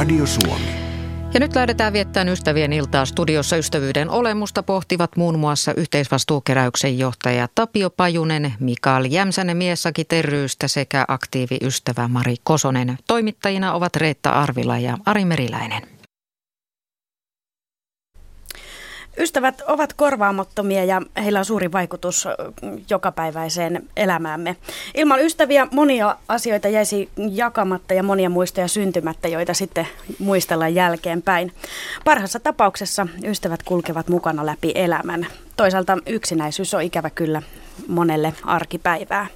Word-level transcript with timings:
Radio 0.00 0.26
Suomi. 0.26 0.66
Ja 1.34 1.40
nyt 1.40 1.54
lähdetään 1.54 1.92
viettämään 1.92 2.28
ystävien 2.28 2.72
iltaa 2.72 3.04
studiossa 3.04 3.56
ystävyyden 3.56 4.10
olemusta 4.10 4.62
pohtivat 4.62 5.16
muun 5.16 5.38
muassa 5.38 5.74
yhteisvastuukeräyksen 5.76 6.98
johtaja 6.98 7.48
Tapio 7.54 7.90
Pajunen, 7.90 8.52
Mikael 8.60 9.04
Jämsänen 9.10 9.56
Miessaki 9.56 10.04
Terryystä 10.04 10.68
sekä 10.68 11.04
aktiiviystävä 11.08 12.08
Mari 12.08 12.34
Kosonen. 12.44 12.98
Toimittajina 13.06 13.74
ovat 13.74 13.96
Reetta 13.96 14.30
Arvila 14.30 14.78
ja 14.78 14.98
Ari 15.06 15.24
Meriläinen. 15.24 15.99
Ystävät 19.20 19.62
ovat 19.66 19.92
korvaamattomia 19.92 20.84
ja 20.84 21.02
heillä 21.22 21.38
on 21.38 21.44
suuri 21.44 21.72
vaikutus 21.72 22.28
jokapäiväiseen 22.90 23.88
elämäämme. 23.96 24.56
Ilman 24.94 25.20
ystäviä 25.20 25.68
monia 25.72 26.16
asioita 26.28 26.68
jäisi 26.68 27.08
jakamatta 27.30 27.94
ja 27.94 28.02
monia 28.02 28.30
muistoja 28.30 28.68
syntymättä, 28.68 29.28
joita 29.28 29.54
sitten 29.54 29.88
muistellaan 30.18 30.74
jälkeenpäin. 30.74 31.52
Parhaassa 32.04 32.40
tapauksessa 32.40 33.06
ystävät 33.24 33.62
kulkevat 33.62 34.08
mukana 34.08 34.46
läpi 34.46 34.72
elämän. 34.74 35.26
Toisaalta 35.56 35.98
yksinäisyys 36.06 36.74
on 36.74 36.82
ikävä 36.82 37.10
kyllä 37.10 37.42
monelle 37.88 38.34
arkipäivää. 38.44 39.26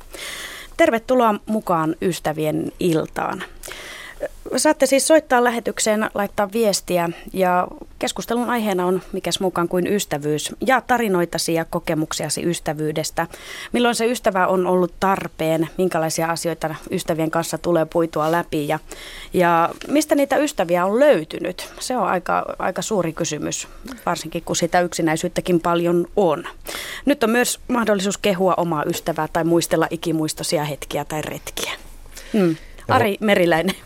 Tervetuloa 0.77 1.35
mukaan 1.47 1.97
ystävien 2.03 2.73
iltaan. 2.81 3.43
Saatte 4.57 4.87
siis 4.87 5.07
soittaa 5.07 5.45
lähetykseen, 5.45 6.11
laittaa 6.15 6.53
viestiä 6.53 7.11
ja 7.33 7.69
keskustelun 7.99 8.51
aiheena 8.51 8.87
on 8.87 9.03
mikäs 9.13 9.41
mukaan 9.41 9.69
kuin 9.69 9.87
ystävyys 9.87 10.55
ja 10.67 10.81
tarinoitasi 10.81 11.55
ja 11.55 11.65
kokemuksiasi 11.65 12.43
ystävyydestä. 12.47 13.27
Milloin 13.73 13.95
se 13.95 14.07
ystävä 14.07 14.47
on 14.47 14.67
ollut 14.67 14.95
tarpeen, 15.01 15.69
minkälaisia 15.79 16.27
asioita 16.27 16.75
ystävien 16.91 17.31
kanssa 17.31 17.59
tulee 17.59 17.85
puitua 17.85 18.33
läpi 18.33 18.69
ja, 18.69 18.79
ja 19.33 19.71
mistä 19.89 20.15
niitä 20.15 20.37
ystäviä 20.37 20.87
on 20.87 21.01
löytynyt. 21.01 21.73
Se 21.81 21.97
on 21.97 22.07
aika, 22.07 22.45
aika 22.59 22.83
suuri 22.83 23.13
kysymys, 23.13 23.69
varsinkin 24.07 24.43
kun 24.43 24.57
sitä 24.57 24.81
yksinäisyyttäkin 24.81 25.61
paljon 25.61 26.07
on. 26.17 26.45
Nyt 27.07 27.25
on 27.25 27.31
myös 27.31 27.61
mahdollisuus 27.69 28.19
kehua 28.19 28.55
omaa 28.57 28.85
ystävää 28.87 29.29
tai 29.33 29.45
muistella 29.45 29.87
ikimuistoisia 29.91 30.65
hetkiä 30.65 31.05
tai 31.05 31.23
retkiä. 31.23 31.73
Hmm. 32.33 32.57
Ari 32.89 33.17
Meriläinen. 33.21 33.77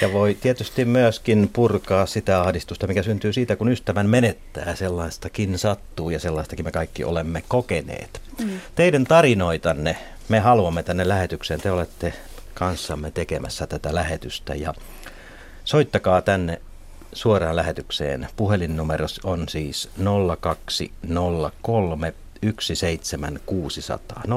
Ja 0.00 0.12
voi 0.12 0.36
tietysti 0.40 0.84
myöskin 0.84 1.50
purkaa 1.52 2.06
sitä 2.06 2.40
ahdistusta, 2.40 2.86
mikä 2.86 3.02
syntyy 3.02 3.32
siitä, 3.32 3.56
kun 3.56 3.68
ystävän 3.68 4.08
menettää. 4.08 4.74
Sellaistakin 4.74 5.58
sattuu 5.58 6.10
ja 6.10 6.20
sellaistakin 6.20 6.64
me 6.64 6.72
kaikki 6.72 7.04
olemme 7.04 7.42
kokeneet. 7.48 8.20
Mm. 8.38 8.60
Teidän 8.74 9.04
tarinoitanne 9.04 9.96
me 10.28 10.38
haluamme 10.38 10.82
tänne 10.82 11.08
lähetykseen. 11.08 11.60
Te 11.60 11.70
olette 11.70 12.12
kanssamme 12.54 13.10
tekemässä 13.10 13.66
tätä 13.66 13.94
lähetystä 13.94 14.54
ja 14.54 14.74
soittakaa 15.64 16.22
tänne 16.22 16.60
suoraan 17.12 17.56
lähetykseen. 17.56 18.28
Puhelinnumero 18.36 19.06
on 19.24 19.48
siis 19.48 19.90
0203 20.40 22.14
17600. 22.42 24.22
020317600 24.26 24.30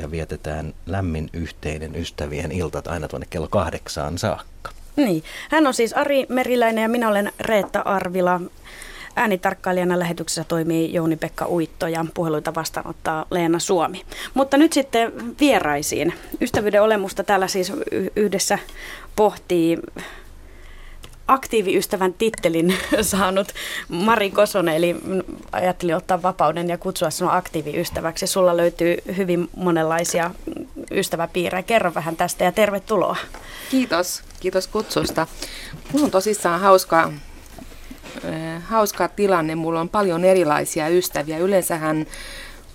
ja 0.00 0.10
vietetään 0.10 0.74
lämmin 0.86 1.30
yhteinen 1.32 1.96
ystävien 1.96 2.52
iltat 2.52 2.86
aina 2.86 3.08
tuonne 3.08 3.26
kello 3.30 3.48
kahdeksaan 3.48 4.18
saakka. 4.18 4.70
Niin. 4.96 5.24
Hän 5.50 5.66
on 5.66 5.74
siis 5.74 5.92
Ari 5.92 6.26
Meriläinen 6.28 6.82
ja 6.82 6.88
minä 6.88 7.08
olen 7.08 7.32
Reetta 7.40 7.80
Arvila. 7.80 8.40
Äänitarkkailijana 9.16 9.98
lähetyksessä 9.98 10.44
toimii 10.44 10.92
Jouni-Pekka 10.92 11.46
Uitto 11.46 11.86
ja 11.86 12.04
puheluita 12.14 12.54
vastaanottaa 12.54 13.26
Leena 13.30 13.58
Suomi. 13.58 14.02
Mutta 14.34 14.56
nyt 14.56 14.72
sitten 14.72 15.12
vieraisiin. 15.40 16.14
Ystävyyden 16.40 16.82
olemusta 16.82 17.24
täällä 17.24 17.48
siis 17.48 17.72
yhdessä 18.16 18.58
pohtii 19.16 19.78
aktiiviystävän 21.30 22.14
tittelin 22.14 22.74
saanut 23.02 23.48
Mari 23.88 24.30
Kosonen, 24.30 24.76
eli 24.76 24.96
ajattelin 25.52 25.96
ottaa 25.96 26.22
vapauden 26.22 26.68
ja 26.68 26.78
kutsua 26.78 27.10
sinua 27.10 27.36
aktiiviystäväksi. 27.36 28.26
Sulla 28.26 28.56
löytyy 28.56 28.96
hyvin 29.16 29.48
monenlaisia 29.56 30.30
ystäväpiirejä. 30.90 31.62
Kerro 31.62 31.94
vähän 31.94 32.16
tästä 32.16 32.44
ja 32.44 32.52
tervetuloa. 32.52 33.16
Kiitos, 33.70 34.22
kiitos 34.40 34.66
kutsusta. 34.66 35.26
Mulla 35.92 36.04
on 36.04 36.10
tosissaan 36.10 36.60
hauskaa, 36.60 37.12
äh, 38.24 38.62
hauska 38.62 39.08
tilanne. 39.08 39.54
Mulla 39.54 39.80
on 39.80 39.88
paljon 39.88 40.24
erilaisia 40.24 40.88
ystäviä. 40.88 41.38
Yleensähän 41.38 42.06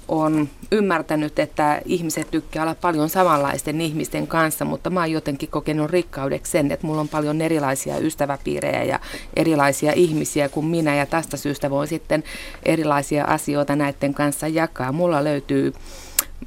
on 0.08 0.50
ymmärtänyt, 0.72 1.40
että 1.40 1.82
ihmiset 1.86 2.32
tykkää 2.32 2.64
olla 2.64 2.76
paljon 2.76 3.10
samanlaisten 3.10 3.82
ihmisten 3.82 4.28
kanssa, 4.28 4.66
mutta 4.66 4.90
mä 4.90 5.00
oon 5.00 5.12
jotenkin 5.12 5.50
kokenut 5.50 5.92
rikkaudeksi 5.92 6.52
sen, 6.52 6.72
että 6.72 6.88
mulla 6.88 7.02
on 7.02 7.10
paljon 7.10 7.42
erilaisia 7.42 7.98
ystäväpiirejä 7.98 8.84
ja 8.84 9.00
erilaisia 9.36 9.94
ihmisiä 9.96 10.50
kuin 10.50 10.66
minä 10.66 10.96
ja 10.96 11.06
tästä 11.06 11.38
syystä 11.38 11.70
voin 11.70 11.88
sitten 11.88 12.24
erilaisia 12.64 13.26
asioita 13.26 13.76
näiden 13.76 14.14
kanssa 14.14 14.48
jakaa. 14.48 14.92
Mulla 14.92 15.24
löytyy 15.24 15.74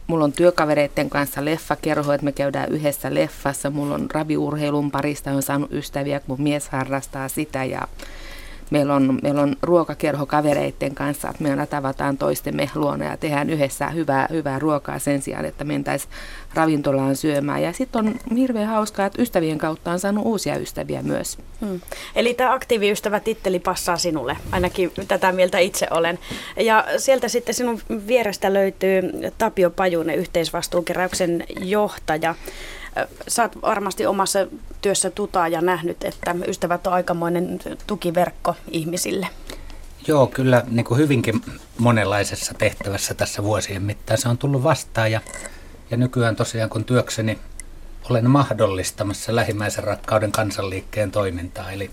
Mulla 0.07 0.25
on 0.25 0.33
työkavereiden 0.33 1.11
kanssa 1.11 1.45
leffakerho, 1.45 2.13
että 2.13 2.25
me 2.25 2.33
käydään 2.33 2.73
yhdessä 2.73 3.15
leffassa. 3.15 3.71
Mulla 3.71 3.95
on 3.95 4.11
raviurheilun 4.11 4.91
parista, 4.91 5.31
on 5.31 5.43
saanut 5.43 5.73
ystäviä, 5.73 6.21
kun 6.21 6.43
mies 6.43 6.69
harrastaa 6.69 7.29
sitä 7.29 7.65
ja 7.65 7.89
meillä 8.71 8.95
on, 8.95 9.19
meillä 9.23 9.43
on 9.43 9.57
ruokakerho 9.63 10.27
kavereiden 10.27 10.95
kanssa, 10.95 11.31
että 11.31 11.43
me 11.43 11.67
tavataan 11.67 12.19
toistemme 12.19 12.71
luona 12.75 13.05
ja 13.05 13.17
tehdään 13.17 13.51
yhdessä 13.51 13.89
hyvää, 13.89 14.29
hyvää 14.31 14.59
ruokaa 14.59 14.99
sen 14.99 15.23
sijaan, 15.23 15.45
että 15.45 15.65
mentäisiin 15.65 16.13
ravintolaan 16.55 17.17
syömään. 17.17 17.63
Ja 17.63 17.73
sitten 17.73 18.07
on 18.07 18.37
hirveän 18.37 18.69
hauskaa, 18.69 19.07
että 19.07 19.23
ystävien 19.23 19.59
kautta 19.59 19.91
on 19.91 20.01
saanut 20.01 20.27
uusia 20.27 20.57
ystäviä 20.57 21.03
myös. 21.03 21.39
Hmm. 21.61 21.81
Eli 22.15 22.35
tämä 22.35 22.53
aktiiviystävä 22.53 23.21
titteli 23.21 23.59
passaa 23.59 23.97
sinulle, 23.97 24.37
ainakin 24.53 24.93
tätä 25.09 25.33
mieltä 25.33 25.59
itse 25.59 25.87
olen. 25.91 26.19
Ja 26.57 26.85
sieltä 26.97 27.29
sitten 27.29 27.55
sinun 27.55 27.81
vierestä 28.07 28.53
löytyy 28.53 29.03
Tapio 29.39 29.71
Pajunen, 29.71 30.19
yhteisvastuukeräyksen 30.19 31.45
johtaja. 31.61 32.35
Sä 33.29 33.43
oot 33.43 33.63
varmasti 33.63 34.07
omassa 34.07 34.39
työssä 34.81 35.11
tutaa 35.11 35.49
ja 35.49 35.61
nähnyt, 35.61 36.05
että 36.05 36.35
ystävät 36.47 36.87
on 36.87 36.93
aikamoinen 36.93 37.59
tukiverkko 37.87 38.55
ihmisille. 38.71 39.29
Joo, 40.07 40.27
kyllä 40.27 40.63
niin 40.71 40.85
kuin 40.85 40.99
hyvinkin 40.99 41.43
monenlaisessa 41.79 42.55
tehtävässä 42.55 43.15
tässä 43.15 43.43
vuosien 43.43 43.83
mittaan 43.83 44.19
se 44.19 44.29
on 44.29 44.39
tullut 44.39 44.63
vastaan 44.63 45.13
ja, 45.13 45.21
ja 45.91 45.97
nykyään 45.97 46.37
tosiaan 46.37 46.71
kun 46.71 46.85
työkseni 46.85 47.39
olen 48.11 48.31
mahdollistamassa 48.31 49.37
lähimmäisen 49.37 49.85
rakkauden 49.85 50.33
kansanliikkeen 50.33 51.11
toimintaa, 51.11 51.71
eli 51.71 51.91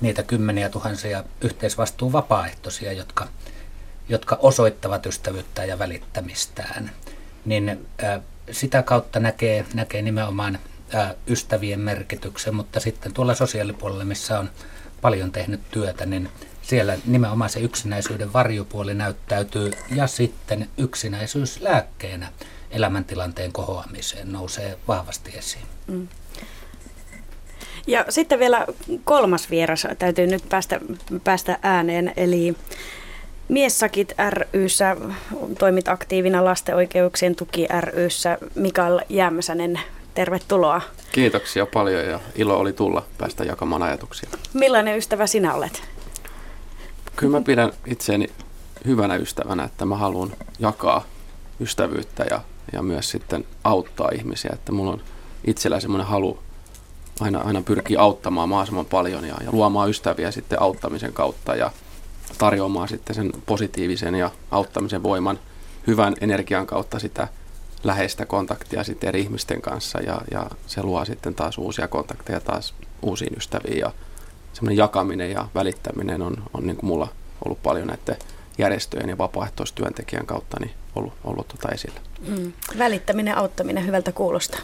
niitä 0.00 0.22
kymmeniä 0.22 0.68
tuhansia 0.68 1.24
yhteisvastuun 1.40 2.12
vapaaehtoisia, 2.12 2.92
jotka, 2.92 3.28
jotka 4.08 4.38
osoittavat 4.42 5.06
ystävyyttä 5.06 5.64
ja 5.64 5.78
välittämistään, 5.78 6.90
niin 7.44 7.86
äh, 8.04 8.20
sitä 8.50 8.82
kautta 8.82 9.20
näkee, 9.20 9.64
näkee 9.74 10.02
nimenomaan 10.02 10.58
ystävien 11.26 11.80
merkityksen, 11.80 12.54
mutta 12.54 12.80
sitten 12.80 13.12
tuolla 13.12 13.34
sosiaalipuolella, 13.34 14.04
missä 14.04 14.38
on 14.38 14.50
paljon 15.00 15.32
tehnyt 15.32 15.60
työtä, 15.70 16.06
niin 16.06 16.28
siellä 16.62 16.96
nimenomaan 17.06 17.50
se 17.50 17.60
yksinäisyyden 17.60 18.32
varjupuoli 18.32 18.94
näyttäytyy 18.94 19.70
ja 19.94 20.06
sitten 20.06 20.68
yksinäisyys 20.78 21.60
lääkkeenä 21.60 22.32
elämäntilanteen 22.70 23.52
kohoamiseen 23.52 24.32
nousee 24.32 24.78
vahvasti 24.88 25.38
esiin. 25.38 25.66
Mm. 25.86 26.08
Ja 27.86 28.04
sitten 28.08 28.38
vielä 28.38 28.66
kolmas 29.04 29.50
vieras 29.50 29.86
täytyy 29.98 30.26
nyt 30.26 30.48
päästä, 30.48 30.80
päästä 31.24 31.58
ääneen, 31.62 32.12
eli 32.16 32.56
Miessakit 33.48 34.14
ryssä, 34.52 34.96
toimit 35.58 35.88
aktiivina 35.88 36.44
lasten 36.44 36.74
oikeuksien 36.74 37.36
tuki 37.36 37.66
ryssä. 37.80 38.38
Mikael 38.54 39.00
Jämsänen, 39.08 39.80
tervetuloa. 40.14 40.80
Kiitoksia 41.12 41.66
paljon 41.66 42.04
ja 42.04 42.20
ilo 42.34 42.58
oli 42.58 42.72
tulla 42.72 43.04
päästä 43.18 43.44
jakamaan 43.44 43.82
ajatuksia. 43.82 44.28
Millainen 44.54 44.98
ystävä 44.98 45.26
sinä 45.26 45.54
olet? 45.54 45.82
Kyllä 47.16 47.38
mä 47.38 47.44
pidän 47.44 47.72
itseäni 47.86 48.26
hyvänä 48.86 49.16
ystävänä, 49.16 49.64
että 49.64 49.84
mä 49.84 49.96
haluan 49.96 50.32
jakaa 50.58 51.04
ystävyyttä 51.60 52.24
ja, 52.30 52.40
ja 52.72 52.82
myös 52.82 53.10
sitten 53.10 53.44
auttaa 53.64 54.10
ihmisiä. 54.14 54.50
Että 54.54 54.72
mulla 54.72 54.92
on 54.92 55.02
itsellä 55.46 55.80
semmoinen 55.80 56.06
halu 56.06 56.38
aina, 57.20 57.40
aina 57.40 57.62
pyrkiä 57.62 58.00
auttamaan 58.00 58.48
mahdollisimman 58.48 58.86
paljon 58.86 59.24
ja, 59.24 59.34
ja 59.44 59.52
luomaan 59.52 59.90
ystäviä 59.90 60.30
sitten 60.30 60.62
auttamisen 60.62 61.12
kautta 61.12 61.54
ja 61.54 61.70
tarjoamaan 62.38 62.88
sitten 62.88 63.16
sen 63.16 63.32
positiivisen 63.46 64.14
ja 64.14 64.30
auttamisen 64.50 65.02
voiman 65.02 65.38
hyvän 65.86 66.14
energian 66.20 66.66
kautta 66.66 66.98
sitä 66.98 67.28
läheistä 67.84 68.26
kontaktia 68.26 68.84
sitten 68.84 69.08
eri 69.08 69.20
ihmisten 69.20 69.62
kanssa 69.62 70.00
ja, 70.00 70.20
ja 70.30 70.50
se 70.66 70.82
luo 70.82 71.04
sitten 71.04 71.34
taas 71.34 71.58
uusia 71.58 71.88
kontakteja 71.88 72.40
taas 72.40 72.74
uusiin 73.02 73.36
ystäviin 73.36 73.78
ja 73.78 73.92
semmoinen 74.52 74.76
jakaminen 74.76 75.30
ja 75.30 75.48
välittäminen 75.54 76.22
on, 76.22 76.36
on 76.54 76.66
niin 76.66 76.76
kuin 76.76 76.88
mulla 76.88 77.08
ollut 77.44 77.62
paljon 77.62 77.86
näiden 77.86 78.16
järjestöjen 78.58 79.08
ja 79.08 79.18
vapaaehtoistyöntekijän 79.18 80.26
kautta 80.26 80.56
niin 80.60 80.70
ollut, 80.94 81.12
ollut 81.24 81.48
tota 81.48 81.68
esillä. 81.68 82.00
Mm. 82.28 82.52
Välittäminen, 82.78 83.36
auttaminen, 83.36 83.86
hyvältä 83.86 84.12
kuulostaa. 84.12 84.60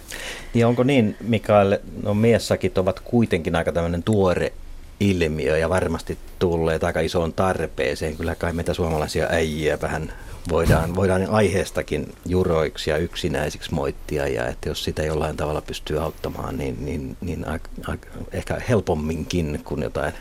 Ja 0.55 0.69
onko 0.69 0.83
niin, 0.83 1.17
Mikael, 1.21 1.79
no 2.03 2.15
miessakit 2.15 2.79
ovat 2.79 3.01
kuitenkin 3.01 3.57
aika 3.57 3.73
tämmöinen 3.73 4.03
tuore 4.03 4.53
ilmiö 5.01 5.59
ja 5.59 5.69
varmasti 5.69 6.19
tulleet 6.39 6.85
aika 6.85 7.01
isoon 7.01 7.33
tarpeeseen. 7.33 8.17
Kyllä 8.17 8.35
kai 8.35 8.53
meitä 8.53 8.75
suomalaisia 8.75 9.27
äijiä 9.31 9.79
vähän 9.83 10.13
voidaan, 10.49 10.95
voidaan 10.97 11.31
aiheestakin 11.31 12.15
juroiksi 12.27 12.91
ja 12.91 12.97
yksinäisiksi 12.97 13.75
moittia 13.75 14.29
ja 14.29 14.49
että 14.49 14.69
jos 14.69 14.85
sitä 14.85 15.03
jollain 15.03 15.37
tavalla 15.37 15.61
pystyy 15.61 15.99
auttamaan, 15.99 16.57
niin, 16.57 16.77
niin, 16.85 17.17
niin 17.21 17.49
a, 17.49 17.59
a, 17.89 17.97
ehkä 18.33 18.61
helpomminkin 18.69 19.61
kuin 19.65 19.83
jotain 19.83 20.13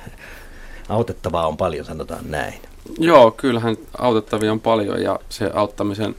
autettavaa 0.90 1.48
on 1.48 1.58
paljon, 1.58 1.86
sanotaan 1.86 2.32
näin. 2.32 2.54
Joo, 3.00 3.32
kyllähän 3.32 3.78
autettavia 3.98 4.52
on 4.52 4.60
paljon 4.60 5.02
ja 5.02 5.20
se 5.30 5.52
auttamisen 5.54 6.16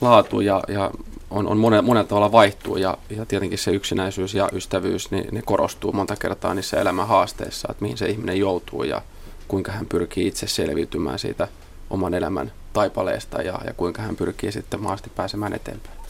laatu 0.00 0.40
ja, 0.40 0.62
ja 0.68 0.90
on, 1.30 1.46
on 1.46 1.58
monen, 1.58 1.84
monen 1.84 2.06
tavalla 2.06 2.32
vaihtuu 2.32 2.76
ja, 2.76 2.98
ja 3.10 3.26
tietenkin 3.26 3.58
se 3.58 3.70
yksinäisyys 3.70 4.34
ja 4.34 4.48
ystävyys, 4.52 5.10
niin 5.10 5.28
ne 5.32 5.42
korostuu 5.42 5.92
monta 5.92 6.16
kertaa 6.16 6.54
niissä 6.54 6.80
elämän 6.80 7.08
haasteissa, 7.08 7.68
että 7.70 7.82
mihin 7.82 7.98
se 7.98 8.06
ihminen 8.06 8.38
joutuu 8.38 8.82
ja 8.82 9.02
kuinka 9.48 9.72
hän 9.72 9.86
pyrkii 9.86 10.26
itse 10.26 10.46
selviytymään 10.46 11.18
siitä 11.18 11.48
oman 11.90 12.14
elämän 12.14 12.52
taipaleesta 12.72 13.42
ja, 13.42 13.60
ja 13.66 13.74
kuinka 13.74 14.02
hän 14.02 14.16
pyrkii 14.16 14.52
sitten 14.52 14.82
maasti 14.82 15.10
pääsemään 15.16 15.52
eteenpäin. 15.52 16.00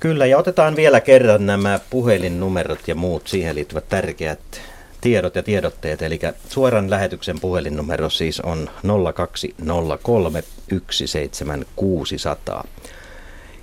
Kyllä, 0.00 0.26
ja 0.26 0.38
otetaan 0.38 0.76
vielä 0.76 1.00
kerran 1.00 1.46
nämä 1.46 1.80
puhelinnumerot 1.90 2.88
ja 2.88 2.94
muut 2.94 3.28
siihen 3.28 3.54
liittyvät 3.54 3.88
tärkeät 3.88 4.60
tiedot 5.00 5.34
ja 5.34 5.42
tiedotteet. 5.42 6.02
Eli 6.02 6.20
suoran 6.48 6.90
lähetyksen 6.90 7.40
puhelinnumero 7.40 8.10
siis 8.10 8.40
on 8.40 8.70
0203 9.14 10.44
17600. 10.90 12.64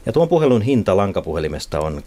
Ja 0.05 0.13
tuon 0.13 0.29
puhelun 0.29 0.61
hinta 0.61 0.97
lankapuhelimesta 0.97 1.79
on 1.79 2.03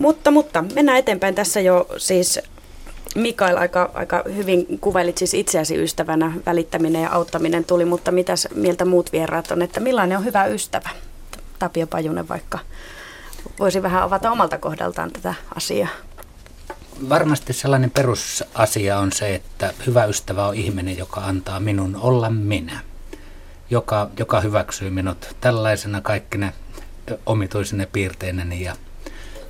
Mutta, 0.00 0.30
mutta 0.30 0.64
mennään 0.74 0.98
eteenpäin. 0.98 1.34
Tässä 1.34 1.60
jo 1.60 1.86
siis 1.96 2.40
Mikael 3.14 3.56
aika, 3.56 3.90
aika 3.94 4.22
hyvin 4.34 4.66
kuvailit 4.80 5.18
siis 5.18 5.34
itseäsi 5.34 5.82
ystävänä, 5.82 6.32
välittäminen 6.46 7.02
ja 7.02 7.12
auttaminen 7.12 7.64
tuli, 7.64 7.84
mutta 7.84 8.12
mitäs 8.12 8.48
mieltä 8.54 8.84
muut 8.84 9.12
vieraat 9.12 9.50
on, 9.50 9.62
että 9.62 9.80
millainen 9.80 10.18
on 10.18 10.24
hyvä 10.24 10.46
ystävä? 10.46 10.88
Tapio 11.64 11.86
Pajunen 11.86 12.28
vaikka 12.28 12.58
voisi 13.58 13.82
vähän 13.82 14.02
avata 14.02 14.30
omalta 14.30 14.58
kohdaltaan 14.58 15.10
tätä 15.10 15.34
asiaa. 15.54 15.88
Varmasti 17.08 17.52
sellainen 17.52 17.90
perusasia 17.90 18.98
on 18.98 19.12
se, 19.12 19.34
että 19.34 19.74
hyvä 19.86 20.04
ystävä 20.04 20.46
on 20.46 20.54
ihminen, 20.54 20.98
joka 20.98 21.20
antaa 21.20 21.60
minun 21.60 21.96
olla 21.96 22.30
minä. 22.30 22.80
Joka, 23.70 24.10
joka 24.18 24.40
hyväksyy 24.40 24.90
minut 24.90 25.36
tällaisena 25.40 26.00
kaikkine 26.00 26.52
omituisine 27.26 27.86
piirteineni 27.86 28.62
ja, 28.62 28.76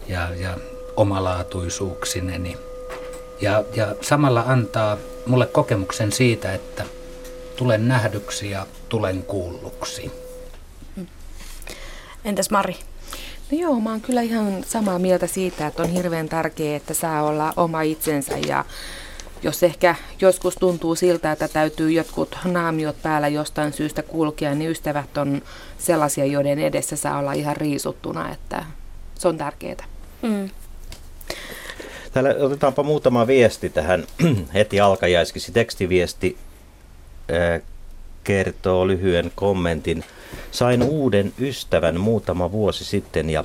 ja, 0.09 0.35
ja 0.35 0.57
omalaatuisuuksineni. 0.97 2.57
Ja, 3.41 3.65
ja 3.77 3.95
samalla 4.01 4.45
antaa 4.47 4.97
mulle 5.27 5.47
kokemuksen 5.47 6.13
siitä, 6.13 6.55
että 6.55 6.85
tulen 7.57 7.89
nähdyksi 7.89 8.51
ja 8.51 8.67
tulen 8.89 9.23
kuulluksi. 9.23 10.24
Entäs 12.25 12.51
Mari? 12.51 12.77
No 13.53 13.59
joo, 13.59 13.81
mä 13.81 13.91
oon 13.91 14.01
kyllä 14.01 14.21
ihan 14.21 14.65
samaa 14.67 14.99
mieltä 14.99 15.27
siitä, 15.27 15.67
että 15.67 15.83
on 15.83 15.89
hirveän 15.89 16.29
tärkeää, 16.29 16.77
että 16.77 16.95
saa 16.95 17.23
olla 17.23 17.53
oma 17.57 17.83
itsensä 17.83 18.39
ja 18.47 18.65
jos 19.43 19.63
ehkä 19.63 19.95
joskus 20.21 20.55
tuntuu 20.55 20.95
siltä, 20.95 21.33
että 21.33 21.49
täytyy 21.49 21.93
jotkut 21.93 22.39
naamiot 22.45 23.03
päällä 23.03 23.29
jostain 23.29 23.73
syystä 23.73 24.03
kulkea, 24.03 24.55
niin 24.55 24.71
ystävät 24.71 25.17
on 25.17 25.43
sellaisia, 25.79 26.25
joiden 26.25 26.59
edessä 26.59 26.97
saa 26.97 27.19
olla 27.19 27.33
ihan 27.33 27.57
riisuttuna, 27.57 28.33
että 28.33 28.65
se 29.15 29.29
on 29.29 29.39
tärkeää. 29.39 29.85
Mm. 30.23 30.51
Täällä 32.13 32.35
otetaanpa 32.39 32.83
muutama 32.83 33.27
viesti 33.27 33.71
tähän 33.71 34.05
heti 34.55 34.81
alkajaiskisi. 34.81 35.53
Tekstiviesti 35.53 36.37
äh, 37.31 37.63
kertoo 38.25 38.87
lyhyen 38.87 39.33
kommentin. 39.35 40.05
Sain 40.51 40.83
uuden 40.83 41.33
ystävän 41.39 42.01
muutama 42.01 42.53
vuosi 42.53 42.85
sitten 42.85 43.31
ja 43.31 43.45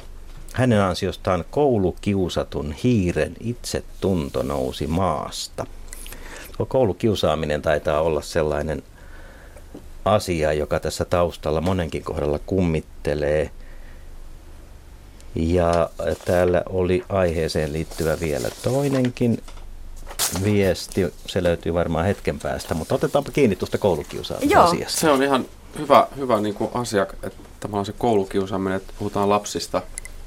hänen 0.54 0.82
ansiostaan 0.82 1.46
koulukiusatun 1.52 2.72
hiiren 2.84 3.36
itsetunto 3.40 4.42
nousi 4.44 4.88
maasta. 4.88 5.66
Tuo 6.58 6.66
koulukiusaaminen 6.66 7.62
taitaa 7.62 8.02
olla 8.02 8.22
sellainen 8.22 8.84
asia, 10.06 10.54
joka 10.54 10.80
tässä 10.80 11.06
taustalla 11.06 11.62
monenkin 11.62 12.04
kohdalla 12.04 12.40
kummittelee. 12.46 13.52
Ja 15.36 15.90
täällä 16.26 16.64
oli 16.70 17.04
aiheeseen 17.10 17.74
liittyvä 17.74 18.20
vielä 18.20 18.50
toinenkin 18.64 19.44
viesti. 20.44 21.14
Se 21.28 21.44
löytyy 21.44 21.74
varmaan 21.74 22.06
hetken 22.06 22.40
päästä, 22.40 22.74
mutta 22.74 22.96
otetaanpa 22.96 23.32
kiinni 23.32 23.56
tuosta 23.56 23.78
koulukiusaamisesta. 23.78 25.00
Se 25.00 25.10
on 25.10 25.24
ihan 25.24 25.46
hyvä, 25.78 26.08
hyvä 26.18 26.42
niin 26.42 26.56
kuin 26.56 26.72
asia, 26.74 27.04
että 27.04 27.44
tavallaan 27.60 27.86
se 27.86 27.94
koulukiusaaminen, 27.98 28.78
että 28.78 28.94
puhutaan 29.00 29.30
lapsista, 29.30 29.82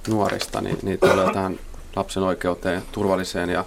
nuorista, 0.08 0.60
niin, 0.60 0.78
niin 0.82 0.98
tulee 0.98 1.32
tähän 1.32 1.58
lapsen 1.96 2.22
oikeuteen, 2.22 2.82
turvalliseen 2.92 3.50
ja, 3.50 3.64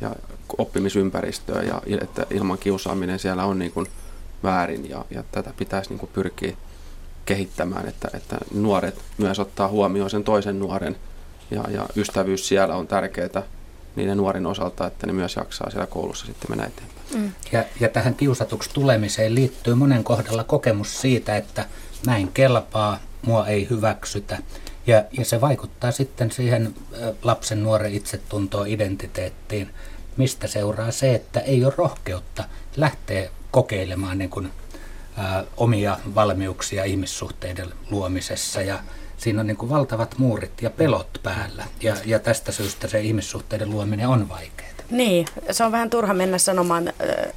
ja 0.00 0.10
oppimisympäristöön 0.58 1.66
ja 1.66 1.82
että 2.00 2.26
ilman 2.30 2.58
kiusaaminen 2.58 3.18
siellä 3.18 3.44
on 3.44 3.58
niin 3.58 3.72
kuin 3.72 3.86
väärin 4.42 4.90
ja, 4.90 5.04
ja 5.10 5.22
tätä 5.32 5.52
pitäisi 5.56 5.90
niin 5.90 5.98
kuin 5.98 6.10
pyrkiä 6.12 6.56
kehittämään, 7.24 7.88
että, 7.88 8.08
että 8.14 8.38
nuoret 8.54 9.02
myös 9.18 9.38
ottaa 9.38 9.68
huomioon 9.68 10.10
sen 10.10 10.24
toisen 10.24 10.58
nuoren 10.58 10.96
ja, 11.50 11.64
ja 11.70 11.86
ystävyys 11.96 12.48
siellä 12.48 12.76
on 12.76 12.86
tärkeää 12.86 13.42
niiden 13.96 14.16
nuorin 14.16 14.46
osalta, 14.46 14.86
että 14.86 15.06
ne 15.06 15.12
myös 15.12 15.36
jaksaa 15.36 15.70
siellä 15.70 15.86
koulussa 15.86 16.26
sitten 16.26 16.50
mennä 16.50 16.66
eteenpäin. 16.66 16.96
Mm. 17.14 17.32
Ja, 17.52 17.64
ja 17.80 17.88
tähän 17.88 18.14
kiusatuksi 18.14 18.70
tulemiseen 18.72 19.34
liittyy 19.34 19.74
monen 19.74 20.04
kohdalla 20.04 20.44
kokemus 20.44 21.00
siitä, 21.00 21.36
että 21.36 21.66
näin 22.06 22.32
kelpaa, 22.32 22.98
mua 23.22 23.46
ei 23.46 23.66
hyväksytä. 23.70 24.38
Ja, 24.86 25.04
ja 25.12 25.24
se 25.24 25.40
vaikuttaa 25.40 25.92
sitten 25.92 26.30
siihen 26.30 26.74
lapsen 27.22 27.62
nuoren 27.62 27.94
itsetuntoon, 27.94 28.68
identiteettiin, 28.68 29.70
mistä 30.16 30.46
seuraa 30.46 30.90
se, 30.90 31.14
että 31.14 31.40
ei 31.40 31.64
ole 31.64 31.74
rohkeutta 31.76 32.44
lähteä 32.76 33.30
kokeilemaan 33.50 34.18
niin 34.18 34.30
kuin, 34.30 34.50
ä, 35.18 35.44
omia 35.56 35.98
valmiuksia 36.14 36.84
ihmissuhteiden 36.84 37.72
luomisessa. 37.90 38.62
Ja 38.62 38.78
siinä 39.16 39.40
on 39.40 39.46
niin 39.46 39.56
kuin 39.56 39.70
valtavat 39.70 40.14
muurit 40.18 40.62
ja 40.62 40.70
pelot 40.70 41.20
päällä. 41.22 41.64
Ja, 41.82 41.94
ja 42.04 42.18
tästä 42.18 42.52
syystä 42.52 42.88
se 42.88 43.00
ihmissuhteiden 43.00 43.70
luominen 43.70 44.08
on 44.08 44.28
vaikeaa. 44.28 44.66
Niin, 44.90 45.26
se 45.50 45.64
on 45.64 45.72
vähän 45.72 45.90
turha 45.90 46.14
mennä 46.14 46.38
sanomaan 46.38 46.88
äh, 46.88 46.94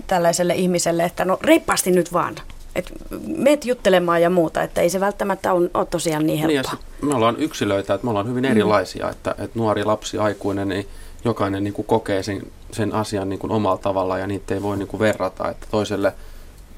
tällaiselle 0.08 0.56
ihmiselle, 0.56 1.04
että 1.04 1.26
no 1.26 1.38
reippaasti 1.42 1.92
nyt 1.92 2.14
vaan. 2.14 2.36
Et 2.76 2.92
meet 3.38 3.66
juttelemaan 3.66 4.22
ja 4.22 4.30
muuta, 4.30 4.64
että 4.64 4.82
ei 4.82 4.90
se 4.90 5.00
välttämättä 5.00 5.54
ole, 5.54 5.70
ole 5.74 5.86
tosiaan 5.86 6.26
niin 6.26 6.40
helppoa. 6.40 6.74
Niin 6.74 7.10
me 7.10 7.16
ollaan 7.16 7.36
yksilöitä, 7.38 7.94
että 7.94 8.06
me 8.06 8.10
ollaan 8.10 8.28
hyvin 8.28 8.46
erilaisia, 8.46 9.06
mm. 9.06 9.12
että, 9.12 9.32
että 9.32 9.60
nuori, 9.60 9.84
lapsi, 9.84 10.18
aikuinen, 10.18 10.70
niin 10.70 10.88
jokainen 11.26 11.64
niin 11.64 11.74
kuin 11.74 11.86
kokee 11.86 12.24
sen, 12.24 12.42
sen 12.72 12.94
asian 12.94 13.30
niin 13.30 13.40
kuin 13.40 13.52
omalla 13.52 13.78
tavalla 13.78 14.18
ja 14.18 14.28
niitä 14.28 14.54
ei 14.54 14.62
voi 14.62 14.78
niin 14.78 14.88
kuin 14.88 15.00
verrata, 15.00 15.50
että 15.50 15.68
toiselle 15.72 16.14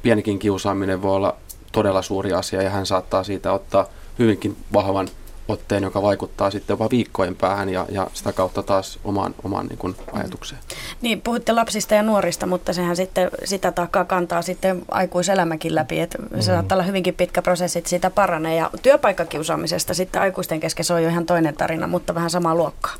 pienikin 0.01 0.39
kiusaaminen 0.39 1.01
voi 1.01 1.15
olla 1.15 1.35
todella 1.71 2.01
suuri 2.01 2.33
asia 2.33 2.61
ja 2.61 2.69
hän 2.69 2.85
saattaa 2.85 3.23
siitä 3.23 3.53
ottaa 3.53 3.87
hyvinkin 4.19 4.57
vahvan 4.73 5.07
otteen, 5.51 5.83
joka 5.83 6.01
vaikuttaa 6.01 6.51
sitten 6.51 6.73
jopa 6.73 6.89
viikkojen 6.91 7.35
päähän 7.35 7.69
ja, 7.69 7.85
ja 7.89 8.07
sitä 8.13 8.33
kautta 8.33 8.63
taas 8.63 8.99
omaan, 9.03 9.35
omaan 9.43 9.67
niin 9.67 9.77
kuin 9.77 9.95
ajatukseen. 10.11 10.61
Niin, 11.01 11.21
puhutte 11.21 11.53
lapsista 11.53 11.95
ja 11.95 12.03
nuorista, 12.03 12.45
mutta 12.45 12.73
sehän 12.73 12.95
sitten 12.95 13.31
sitä 13.43 13.71
taakkaa 13.71 14.05
kantaa 14.05 14.41
sitten 14.41 14.81
aikuiselämäkin 14.91 15.75
läpi, 15.75 15.99
että 15.99 16.17
mm. 16.17 16.41
se 16.41 16.45
saattaa 16.45 16.75
olla 16.75 16.83
hyvinkin 16.83 17.13
pitkä 17.13 17.41
prosessi, 17.41 17.79
että 17.79 17.89
sitä 17.89 18.09
paranee. 18.09 18.55
Ja 18.55 18.69
työpaikkakiusaamisesta 18.81 19.93
sitten 19.93 20.21
aikuisten 20.21 20.59
kesken 20.59 20.85
se 20.85 20.93
on 20.93 21.03
jo 21.03 21.09
ihan 21.09 21.25
toinen 21.25 21.55
tarina, 21.55 21.87
mutta 21.87 22.15
vähän 22.15 22.29
samaa 22.29 22.55
luokkaa. 22.55 22.95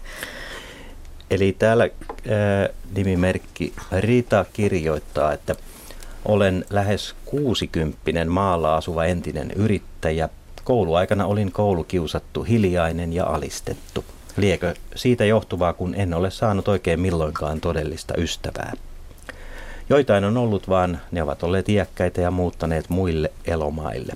Eli 1.31 1.55
täällä 1.59 1.83
ää, 1.83 2.69
nimimerkki 2.95 3.73
Rita 3.91 4.45
kirjoittaa, 4.53 5.33
että 5.33 5.55
olen 6.25 6.65
lähes 6.69 7.15
60 7.25 8.25
maalla 8.25 8.75
asuva 8.75 9.05
entinen 9.05 9.51
yrittäjä– 9.51 10.29
Kouluaikana 10.63 11.25
olin 11.25 11.51
koulukiusattu, 11.51 12.43
hiljainen 12.43 13.13
ja 13.13 13.25
alistettu. 13.25 14.05
Liekö 14.37 14.75
siitä 14.95 15.25
johtuvaa, 15.25 15.73
kun 15.73 15.95
en 15.95 16.13
ole 16.13 16.31
saanut 16.31 16.67
oikein 16.67 16.99
milloinkaan 16.99 17.61
todellista 17.61 18.13
ystävää? 18.17 18.73
Joitain 19.89 20.23
on 20.23 20.37
ollut, 20.37 20.69
vaan 20.69 21.01
ne 21.11 21.23
ovat 21.23 21.43
olleet 21.43 21.69
iäkkäitä 21.69 22.21
ja 22.21 22.31
muuttaneet 22.31 22.89
muille 22.89 23.31
elomaille. 23.45 24.13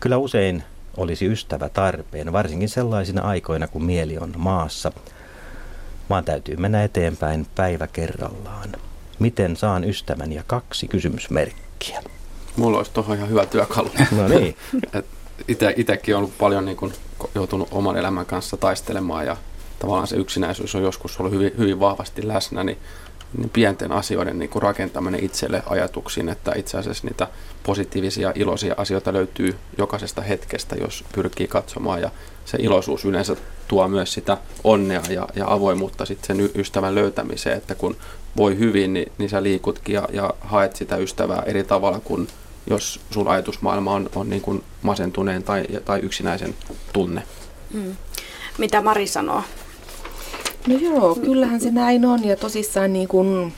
Kyllä 0.00 0.16
usein 0.16 0.62
olisi 0.96 1.26
ystävä 1.26 1.68
tarpeen, 1.68 2.32
varsinkin 2.32 2.68
sellaisina 2.68 3.22
aikoina, 3.22 3.68
kun 3.68 3.84
mieli 3.84 4.18
on 4.18 4.32
maassa, 4.36 4.92
vaan 6.10 6.24
täytyy 6.24 6.56
mennä 6.56 6.84
eteenpäin 6.84 7.46
päivä 7.54 7.86
kerrallaan. 7.86 8.72
Miten 9.18 9.56
saan 9.56 9.84
ystävän 9.84 10.32
ja 10.32 10.42
kaksi 10.46 10.88
kysymysmerkkiä? 10.88 12.02
Mulla 12.56 12.78
olisi 12.78 12.90
tuohon 12.92 13.16
ihan 13.16 13.28
hyvä 13.28 13.46
työkalu. 13.46 13.90
No 14.10 14.28
niin. 14.28 14.56
Itsekin 15.76 16.14
on 16.14 16.18
ollut 16.18 16.38
paljon 16.38 16.64
niin 16.64 16.76
kuin, 16.76 16.92
joutunut 17.34 17.68
oman 17.70 17.96
elämän 17.96 18.26
kanssa 18.26 18.56
taistelemaan 18.56 19.26
ja 19.26 19.36
tavallaan 19.78 20.06
se 20.06 20.16
yksinäisyys 20.16 20.74
on 20.74 20.82
joskus 20.82 21.20
ollut 21.20 21.32
hyvin, 21.32 21.52
hyvin 21.58 21.80
vahvasti 21.80 22.28
läsnä, 22.28 22.64
niin, 22.64 22.78
niin 23.38 23.50
pienten 23.50 23.92
asioiden 23.92 24.38
niin 24.38 24.48
kuin 24.48 24.62
rakentaminen 24.62 25.24
itselle 25.24 25.62
ajatuksiin, 25.66 26.28
että 26.28 26.52
itse 26.56 26.78
asiassa 26.78 27.06
niitä 27.06 27.28
positiivisia, 27.62 28.32
iloisia 28.34 28.74
asioita 28.76 29.12
löytyy 29.12 29.56
jokaisesta 29.78 30.22
hetkestä, 30.22 30.76
jos 30.80 31.04
pyrkii 31.14 31.48
katsomaan 31.48 32.00
ja 32.00 32.10
se 32.44 32.58
iloisuus 32.60 33.04
yleensä 33.04 33.36
tuo 33.68 33.88
myös 33.88 34.12
sitä 34.12 34.38
onnea 34.64 35.02
ja, 35.08 35.28
ja 35.34 35.52
avoimuutta 35.52 36.04
sitten 36.04 36.36
sen 36.36 36.50
ystävän 36.54 36.94
löytämiseen, 36.94 37.58
että 37.58 37.74
kun 37.74 37.96
voi 38.36 38.58
hyvin, 38.58 38.92
niin, 38.94 39.12
niin 39.18 39.30
sä 39.30 39.42
liikutkin 39.42 39.94
ja, 39.94 40.08
ja 40.12 40.34
haet 40.40 40.76
sitä 40.76 40.96
ystävää 40.96 41.42
eri 41.46 41.64
tavalla 41.64 42.00
kuin 42.00 42.28
jos 42.66 43.00
sun 43.10 43.28
ajatusmaailma 43.28 43.92
on, 43.92 44.10
on 44.14 44.30
niin 44.30 44.42
kuin 44.42 44.62
masentuneen 44.82 45.42
tai, 45.42 45.64
tai 45.84 46.00
yksinäisen 46.00 46.54
tunne. 46.92 47.22
Hmm. 47.72 47.96
Mitä 48.58 48.82
Mari 48.82 49.06
sanoo? 49.06 49.42
No 50.66 50.78
joo, 50.78 51.14
kyllähän 51.14 51.60
se 51.60 51.70
näin 51.70 52.04
on 52.04 52.24
ja 52.24 52.36
tosissaan 52.36 52.92
niin 52.92 53.08
kuin 53.08 53.52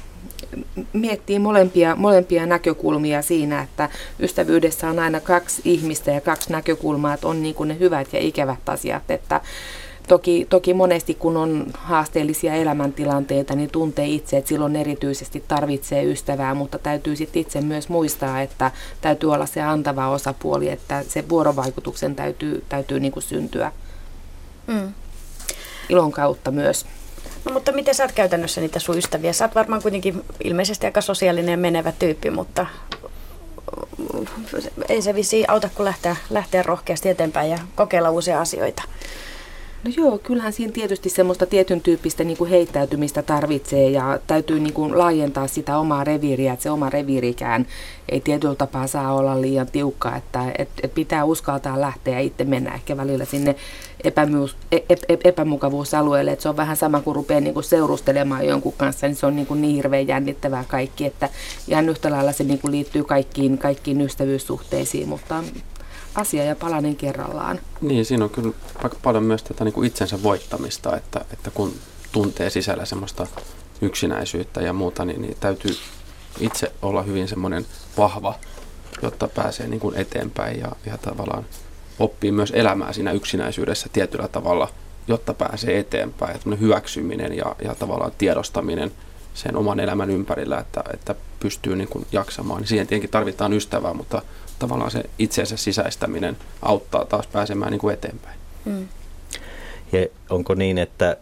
miettii 0.92 1.38
molempia, 1.38 1.96
molempia 1.96 2.46
näkökulmia 2.46 3.22
siinä, 3.22 3.62
että 3.62 3.88
ystävyydessä 4.20 4.88
on 4.88 4.98
aina 4.98 5.20
kaksi 5.20 5.62
ihmistä 5.64 6.10
ja 6.10 6.20
kaksi 6.20 6.52
näkökulmaa, 6.52 7.14
että 7.14 7.28
on 7.28 7.42
niin 7.42 7.54
kuin 7.54 7.68
ne 7.68 7.78
hyvät 7.78 8.12
ja 8.12 8.18
ikävät 8.18 8.68
asiat, 8.68 9.10
että 9.10 9.40
Toki, 10.08 10.46
toki 10.50 10.74
monesti 10.74 11.14
kun 11.14 11.36
on 11.36 11.66
haasteellisia 11.74 12.54
elämäntilanteita, 12.54 13.54
niin 13.54 13.70
tuntee 13.70 14.06
itse, 14.06 14.36
että 14.36 14.48
silloin 14.48 14.76
erityisesti 14.76 15.44
tarvitsee 15.48 16.04
ystävää, 16.04 16.54
mutta 16.54 16.78
täytyy 16.78 17.16
sitten 17.16 17.42
itse 17.42 17.60
myös 17.60 17.88
muistaa, 17.88 18.42
että 18.42 18.70
täytyy 19.00 19.32
olla 19.32 19.46
se 19.46 19.62
antava 19.62 20.08
osapuoli, 20.08 20.68
että 20.68 21.04
se 21.08 21.28
vuorovaikutuksen 21.28 22.16
täytyy, 22.16 22.64
täytyy 22.68 23.00
niin 23.00 23.12
kuin 23.12 23.22
syntyä 23.22 23.72
mm. 24.66 24.92
ilon 25.88 26.12
kautta 26.12 26.50
myös. 26.50 26.86
No 27.44 27.52
mutta 27.52 27.72
miten 27.72 27.94
sä 27.94 28.04
oot 28.04 28.12
käytännössä 28.12 28.60
niitä 28.60 28.78
sun 28.78 28.98
ystäviä? 28.98 29.32
Sä 29.32 29.44
oot 29.44 29.54
varmaan 29.54 29.82
kuitenkin 29.82 30.24
ilmeisesti 30.44 30.86
aika 30.86 31.00
sosiaalinen 31.00 31.52
ja 31.52 31.56
menevä 31.56 31.92
tyyppi, 31.92 32.30
mutta 32.30 32.66
ei 34.88 35.02
se 35.02 35.14
vissiin 35.14 35.50
auta 35.50 35.68
kuin 35.74 35.84
lähteä, 35.84 36.16
lähteä 36.30 36.62
rohkeasti 36.62 37.08
eteenpäin 37.08 37.50
ja 37.50 37.58
kokeilla 37.74 38.10
uusia 38.10 38.40
asioita. 38.40 38.82
No 39.84 39.90
joo, 39.96 40.18
kyllähän 40.18 40.52
siinä 40.52 40.72
tietysti 40.72 41.08
semmoista 41.08 41.46
tietyn 41.46 41.80
tyyppistä 41.80 42.24
niin 42.24 42.36
kuin 42.36 42.50
heittäytymistä 42.50 43.22
tarvitsee 43.22 43.90
ja 43.90 44.18
täytyy 44.26 44.60
niin 44.60 44.72
kuin 44.72 44.98
laajentaa 44.98 45.46
sitä 45.46 45.78
omaa 45.78 46.04
reviiriä, 46.04 46.52
että 46.52 46.62
se 46.62 46.70
oma 46.70 46.90
reviirikään 46.90 47.66
ei 48.08 48.20
tietyllä 48.20 48.54
tapaa 48.54 48.86
saa 48.86 49.14
olla 49.14 49.40
liian 49.40 49.66
tiukka, 49.66 50.16
että 50.16 50.52
et, 50.58 50.68
et 50.82 50.94
pitää 50.94 51.24
uskaltaa 51.24 51.80
lähteä 51.80 52.14
ja 52.14 52.20
itse 52.20 52.44
mennä 52.44 52.74
ehkä 52.74 52.96
välillä 52.96 53.24
sinne 53.24 53.56
epämyys, 54.04 54.56
ep, 54.72 55.00
ep, 55.08 55.26
epämukavuusalueelle, 55.26 56.30
että 56.30 56.42
se 56.42 56.48
on 56.48 56.56
vähän 56.56 56.76
sama 56.76 57.00
kuin 57.00 57.16
rupeaa 57.16 57.40
niin 57.40 57.54
kuin 57.54 57.64
seurustelemaan 57.64 58.46
jonkun 58.46 58.74
kanssa, 58.76 59.06
niin 59.06 59.16
se 59.16 59.26
on 59.26 59.36
niin, 59.36 59.46
kuin 59.46 59.62
niin 59.62 59.74
hirveän 59.74 60.08
jännittävää 60.08 60.64
kaikki, 60.68 61.04
että 61.06 61.28
ihan 61.68 61.88
yhtä 61.88 62.10
lailla 62.10 62.32
se 62.32 62.44
niin 62.44 62.58
kuin 62.58 62.72
liittyy 62.72 63.04
kaikkiin, 63.04 63.58
kaikkiin 63.58 64.00
ystävyyssuhteisiin, 64.00 65.08
mutta 65.08 65.44
asia 66.14 66.44
ja 66.44 66.56
palanen 66.56 66.96
kerrallaan. 66.96 67.60
Niin, 67.80 68.04
siinä 68.04 68.24
on 68.24 68.30
kyllä 68.30 68.54
aika 68.82 68.96
paljon 69.02 69.24
myös 69.24 69.42
tätä 69.42 69.64
niin 69.64 69.72
kuin 69.72 69.86
itsensä 69.86 70.22
voittamista, 70.22 70.96
että, 70.96 71.24
että 71.32 71.50
kun 71.50 71.74
tuntee 72.12 72.50
sisällä 72.50 72.84
semmoista 72.84 73.26
yksinäisyyttä 73.80 74.60
ja 74.60 74.72
muuta, 74.72 75.04
niin, 75.04 75.22
niin 75.22 75.36
täytyy 75.40 75.76
itse 76.40 76.72
olla 76.82 77.02
hyvin 77.02 77.28
semmoinen 77.28 77.66
vahva, 77.96 78.34
jotta 79.02 79.28
pääsee 79.28 79.68
niin 79.68 79.80
kuin 79.80 79.96
eteenpäin 79.96 80.60
ja, 80.60 80.72
ja 80.86 80.98
tavallaan 80.98 81.46
oppii 81.98 82.32
myös 82.32 82.52
elämää 82.56 82.92
siinä 82.92 83.12
yksinäisyydessä 83.12 83.88
tietyllä 83.92 84.28
tavalla, 84.28 84.68
jotta 85.08 85.34
pääsee 85.34 85.78
eteenpäin. 85.78 86.40
Ja 86.50 86.56
hyväksyminen 86.56 87.36
ja, 87.36 87.56
ja 87.64 87.74
tavallaan 87.74 88.12
tiedostaminen 88.18 88.92
sen 89.34 89.56
oman 89.56 89.80
elämän 89.80 90.10
ympärillä, 90.10 90.58
että, 90.58 90.84
että 90.92 91.14
pystyy 91.40 91.76
niin 91.76 91.88
kuin 91.88 92.06
jaksamaan. 92.12 92.66
Siihen 92.66 92.86
tietenkin 92.86 93.10
tarvitaan 93.10 93.52
ystävää, 93.52 93.94
mutta 93.94 94.22
tavallaan 94.58 94.90
se 94.90 95.04
itseensä 95.18 95.56
sisäistäminen 95.56 96.36
auttaa 96.62 97.04
taas 97.04 97.26
pääsemään 97.26 97.70
niin 97.70 97.80
kuin 97.80 97.94
eteenpäin. 97.94 98.38
Mm. 98.64 98.88
Ja 99.92 100.06
onko 100.30 100.54
niin, 100.54 100.78
että, 100.78 101.16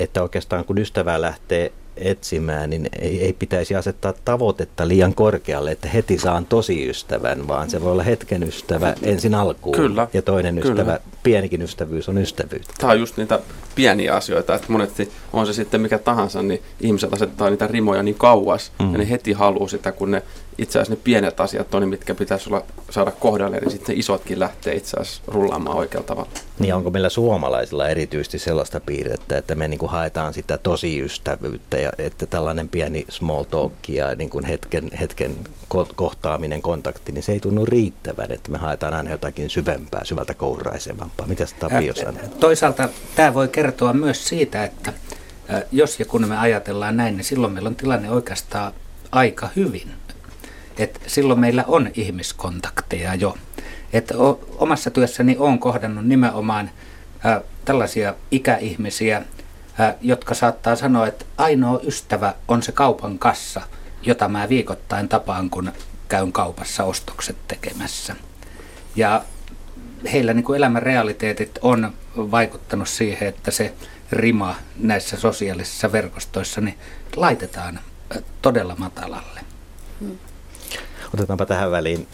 että 0.00 0.22
oikeastaan 0.22 0.64
kun 0.64 0.78
ystävää 0.78 1.20
lähtee 1.20 1.72
etsimään, 1.96 2.70
niin 2.70 2.88
ei, 2.98 3.24
ei 3.24 3.32
pitäisi 3.32 3.74
asettaa 3.74 4.14
tavoitetta 4.24 4.88
liian 4.88 5.14
korkealle, 5.14 5.70
että 5.70 5.88
heti 5.88 6.18
saan 6.18 6.46
tosi 6.46 6.88
ystävän, 6.90 7.48
vaan 7.48 7.70
se 7.70 7.82
voi 7.82 7.92
olla 7.92 8.02
hetken 8.02 8.42
ystävä 8.42 8.94
ensin 9.02 9.34
alkuun. 9.34 9.76
Kyllä. 9.76 10.08
Ja 10.12 10.22
toinen 10.22 10.54
Kyllä. 10.54 10.72
ystävä, 10.72 11.00
pienikin 11.22 11.62
ystävyys 11.62 12.08
on 12.08 12.18
ystävyyttä. 12.18 12.74
Tämä 12.78 12.92
on 12.92 13.00
just 13.00 13.16
niitä 13.16 13.40
pieniä 13.74 14.14
asioita, 14.14 14.54
että 14.54 14.72
monesti 14.72 15.12
on 15.32 15.46
se 15.46 15.52
sitten 15.52 15.80
mikä 15.80 15.98
tahansa, 15.98 16.42
niin 16.42 16.62
ihmiset 16.80 17.12
asettaa 17.12 17.50
niitä 17.50 17.66
rimoja 17.66 18.02
niin 18.02 18.14
kauas, 18.18 18.72
mm. 18.78 18.92
ja 18.92 18.98
ne 18.98 19.10
heti 19.10 19.32
haluaa 19.32 19.68
sitä, 19.68 19.92
kun 19.92 20.10
ne 20.10 20.22
itse 20.58 20.78
asiassa 20.78 20.94
ne 20.94 21.00
pienet 21.04 21.40
asiat 21.40 21.74
on, 21.74 21.88
mitkä 21.88 22.14
pitäisi 22.14 22.48
olla, 22.48 22.64
saada 22.90 23.10
kohdalle, 23.10 23.58
niin 23.58 23.70
sitten 23.70 23.98
isotkin 23.98 24.40
lähtee 24.40 24.74
itse 24.74 24.96
asiassa 25.00 25.22
rullaamaan 25.26 25.76
oikealla 25.76 26.06
tavalla. 26.06 26.30
Niin 26.58 26.74
onko 26.74 26.90
meillä 26.90 27.08
suomalaisilla 27.08 27.88
erityisesti 27.88 28.38
sellaista 28.38 28.80
piirrettä, 28.80 29.38
että 29.38 29.54
me 29.54 29.68
niin 29.68 29.78
kuin 29.78 29.90
haetaan 29.90 30.34
sitä 30.34 30.58
tosiystävyyttä 30.58 31.76
ja 31.76 31.92
että 31.98 32.26
tällainen 32.26 32.68
pieni 32.68 33.04
small 33.08 33.42
talk 33.42 33.72
ja 33.88 34.14
niin 34.14 34.30
kuin 34.30 34.44
hetken, 34.44 34.90
hetken 35.00 35.36
kohtaaminen, 35.96 36.62
kontakti, 36.62 37.12
niin 37.12 37.22
se 37.22 37.32
ei 37.32 37.40
tunnu 37.40 37.66
riittävän, 37.66 38.32
että 38.32 38.50
me 38.50 38.58
haetaan 38.58 38.94
aina 38.94 39.10
jotakin 39.10 39.50
syvempää, 39.50 40.04
syvältä 40.04 40.34
kouraisevampaa. 41.16 41.26
Mitä 41.26 41.94
Tapio 41.94 41.94
sanoo? 41.94 42.38
Toisaalta 42.40 42.88
tämä 43.14 43.34
voi 43.34 43.48
kertoa 43.48 43.92
myös 43.92 44.28
siitä, 44.28 44.64
että 44.64 44.92
jos 45.72 46.00
ja 46.00 46.06
kun 46.06 46.28
me 46.28 46.38
ajatellaan 46.38 46.96
näin, 46.96 47.16
niin 47.16 47.24
silloin 47.24 47.52
meillä 47.52 47.68
on 47.68 47.76
tilanne 47.76 48.10
oikeastaan 48.10 48.72
aika 49.12 49.48
hyvin 49.56 49.92
että 50.78 51.00
silloin 51.06 51.40
meillä 51.40 51.64
on 51.68 51.90
ihmiskontakteja 51.94 53.14
jo. 53.14 53.38
Että 53.92 54.14
omassa 54.58 54.90
työssäni 54.90 55.36
olen 55.38 55.58
kohdannut 55.58 56.06
nimenomaan 56.06 56.70
ä, 57.26 57.40
tällaisia 57.64 58.14
ikäihmisiä, 58.30 59.22
jotka 60.00 60.34
saattaa 60.34 60.76
sanoa, 60.76 61.06
että 61.06 61.24
ainoa 61.36 61.80
ystävä 61.82 62.34
on 62.48 62.62
se 62.62 62.72
kaupan 62.72 63.18
kassa, 63.18 63.60
jota 64.02 64.28
mä 64.28 64.48
viikoittain 64.48 65.08
tapaan, 65.08 65.50
kun 65.50 65.72
käyn 66.08 66.32
kaupassa 66.32 66.84
ostokset 66.84 67.36
tekemässä. 67.48 68.16
Ja 68.96 69.24
heillä 70.12 70.34
niin 70.34 70.44
kuin 70.44 70.56
elämän 70.56 70.82
realiteetit 70.82 71.58
on 71.62 71.92
vaikuttanut 72.16 72.88
siihen, 72.88 73.28
että 73.28 73.50
se 73.50 73.72
rima 74.12 74.54
näissä 74.78 75.16
sosiaalisissa 75.16 75.92
verkostoissa 75.92 76.60
niin 76.60 76.78
laitetaan 77.16 77.80
todella 78.42 78.74
matalalle. 78.78 79.40
Hmm. 80.00 80.18
Otetaanpa 81.14 81.46
tähän 81.46 81.70
väliin 81.70 82.06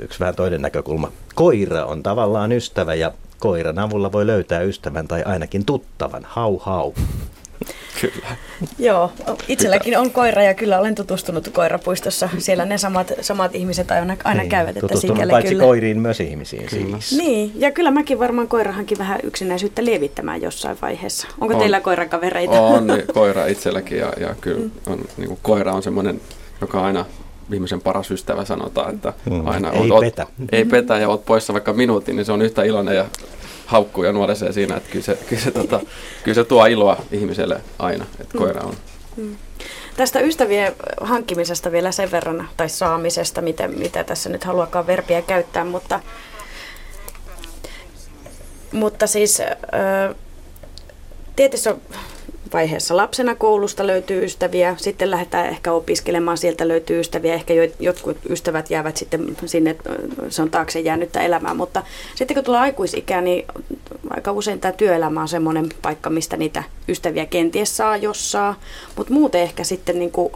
yksi 0.00 0.20
vähän 0.20 0.34
toinen 0.34 0.62
näkökulma. 0.62 1.12
Koira 1.34 1.84
on 1.84 2.02
tavallaan 2.02 2.52
ystävä 2.52 2.94
ja 2.94 3.12
koiran 3.38 3.78
avulla 3.78 4.12
voi 4.12 4.26
löytää 4.26 4.60
ystävän 4.60 5.08
tai 5.08 5.22
ainakin 5.22 5.64
tuttavan. 5.64 6.26
Hau 6.28 6.58
hau. 6.58 6.92
Kyllä. 8.00 8.36
Joo, 8.78 9.12
itselläkin 9.48 9.98
on 9.98 10.10
koira 10.10 10.42
ja 10.42 10.54
kyllä 10.54 10.78
olen 10.78 10.94
tutustunut 10.94 11.48
koirapuistossa. 11.48 12.28
Siellä 12.38 12.64
ne 12.64 12.78
samat, 12.78 13.12
samat 13.20 13.54
ihmiset 13.54 13.90
aina, 13.90 14.16
aina 14.24 14.40
Niin, 14.40 14.50
käyvät. 14.50 14.68
Että 14.70 14.80
tutustunut 14.80 15.16
sikäli 15.16 15.30
paitsi 15.30 15.52
kyllä. 15.52 15.64
koiriin 15.64 16.00
myös 16.00 16.20
ihmisiin 16.20 16.70
siis. 16.70 17.12
Niin, 17.18 17.52
ja 17.54 17.70
kyllä 17.70 17.90
mäkin 17.90 18.18
varmaan 18.18 18.48
koirahankin 18.48 18.98
vähän 18.98 19.18
yksinäisyyttä 19.22 19.84
lievittämään 19.84 20.42
jossain 20.42 20.76
vaiheessa. 20.82 21.28
Onko 21.40 21.54
On. 21.54 21.60
teillä 21.60 21.80
koirakavereita? 21.80 22.60
On 22.60 22.86
niin, 22.86 23.02
koira 23.14 23.46
itselläkin 23.46 23.98
ja, 23.98 24.12
ja 24.20 24.34
kyllä 24.40 24.70
on, 24.86 24.98
niin 25.16 25.28
kuin, 25.28 25.38
koira 25.42 25.72
on 25.72 25.82
semmoinen, 25.82 26.20
joka 26.60 26.84
aina 26.84 27.04
ihmisen 27.52 27.80
paras 27.80 28.10
ystävä 28.10 28.44
sanotaan, 28.44 28.94
että 28.94 29.12
Mm, 29.30 29.46
aina 29.46 29.70
ei 29.72 29.90
oot, 29.90 30.00
petä. 30.00 30.22
Oot, 30.22 30.48
ei 30.52 30.64
petä 30.64 30.98
ja 30.98 31.08
oot 31.08 31.24
poissa 31.24 31.52
vaikka 31.52 31.72
minuutin, 31.72 32.16
niin 32.16 32.26
se 32.26 32.32
on 32.32 32.42
yhtä 32.42 32.62
iloinen 32.62 32.96
ja 32.96 33.04
haukkuu 33.70 34.04
ja 34.04 34.12
nuorisee 34.12 34.52
siinä, 34.52 34.76
että 34.76 34.90
kyllä 34.90 35.04
se, 35.04 35.18
kyllä 35.28 35.42
se, 35.42 35.50
tota, 35.50 35.80
kyllä 36.24 36.34
se 36.34 36.44
tuo 36.44 36.66
iloa 36.66 36.96
ihmiselle 37.12 37.60
aina, 37.78 38.06
että 38.20 38.38
koira 38.38 38.62
on. 38.62 38.74
Tästä 39.96 40.20
ystävien 40.20 40.72
hankkimisesta 41.00 41.72
vielä 41.72 41.92
sen 41.92 42.10
verran, 42.10 42.48
tai 42.56 42.68
saamisesta, 42.68 43.40
mitä, 43.40 43.68
mitä 43.68 44.04
tässä 44.04 44.28
nyt 44.30 44.44
haluakaan 44.44 44.86
verbiä 44.86 45.22
käyttää, 45.22 45.64
mutta, 45.64 46.00
mutta 48.72 49.06
siis 49.06 49.40
ö, 49.40 50.14
tietyssä 51.36 51.76
vaiheessa 52.52 52.96
lapsena 52.96 53.34
koulusta 53.34 53.86
löytyy 53.86 54.24
ystäviä, 54.24 54.74
sitten 54.78 55.10
lähdetään 55.10 55.46
ehkä 55.46 55.72
opiskelemaan, 55.72 56.38
sieltä 56.38 56.68
löytyy 56.68 57.00
ystäviä, 57.00 57.34
ehkä 57.34 57.54
jo- 57.54 57.72
jotkut 57.80 58.16
ystävät 58.30 58.70
jäävät 58.70 58.96
sitten 58.96 59.36
sinne, 59.46 59.76
se 60.28 60.42
on 60.42 60.50
taakse 60.50 60.80
jäänyttä 60.80 61.20
elämää, 61.20 61.54
mutta 61.54 61.82
sitten 62.14 62.34
kun 62.34 62.44
tulee 62.44 62.60
aikuisikää, 62.60 63.20
niin 63.20 63.46
aika 64.10 64.32
usein 64.32 64.60
tämä 64.60 64.72
työelämä 64.72 65.20
on 65.20 65.28
semmoinen 65.28 65.68
paikka, 65.82 66.10
mistä 66.10 66.36
niitä 66.36 66.62
ystäviä 66.88 67.26
kenties 67.26 67.76
saa, 67.76 67.96
jos 67.96 68.32
saa, 68.32 68.60
mutta 68.96 69.12
muuten 69.12 69.40
ehkä 69.40 69.64
sitten 69.64 69.98
niin 69.98 70.12
kuin 70.12 70.32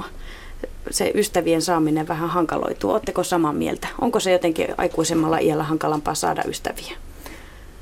se 0.90 1.12
ystävien 1.14 1.62
saaminen 1.62 2.08
vähän 2.08 2.28
hankaloituu. 2.28 2.90
Oletteko 2.90 3.24
samaa 3.24 3.52
mieltä? 3.52 3.88
Onko 4.00 4.20
se 4.20 4.32
jotenkin 4.32 4.66
aikuisemmalla 4.78 5.38
iällä 5.38 5.64
hankalampaa 5.64 6.14
saada 6.14 6.42
ystäviä? 6.48 6.96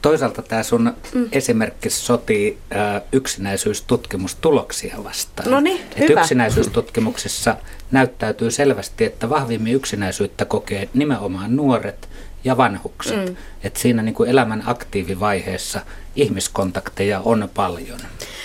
Toisaalta 0.03 0.43
tämä 0.43 0.63
sun 0.63 0.93
mm. 1.15 1.29
esimerkki 1.33 1.91
sotii 1.91 2.59
äh, 2.77 3.03
yksinäisyystutkimustuloksia 3.13 4.97
vastaan. 5.05 5.51
Noniin, 5.51 5.81
Et 5.97 6.09
hyvä. 6.09 6.21
Yksinäisyystutkimuksessa 6.21 7.57
näyttäytyy 7.91 8.51
selvästi, 8.51 9.05
että 9.05 9.29
vahvimmin 9.29 9.75
yksinäisyyttä 9.75 10.45
kokee 10.45 10.89
nimenomaan 10.95 11.57
nuoret 11.57 12.09
ja 12.45 12.57
vanhukset. 12.57 13.29
Mm. 13.29 13.37
Et 13.65 13.77
siinä 13.77 14.03
niin 14.03 14.15
kuin 14.15 14.31
elämän 14.31 14.63
aktiivivaiheessa 14.67 15.81
ihmiskontakteja 16.17 17.21
on 17.25 17.49
paljon. 17.55 17.99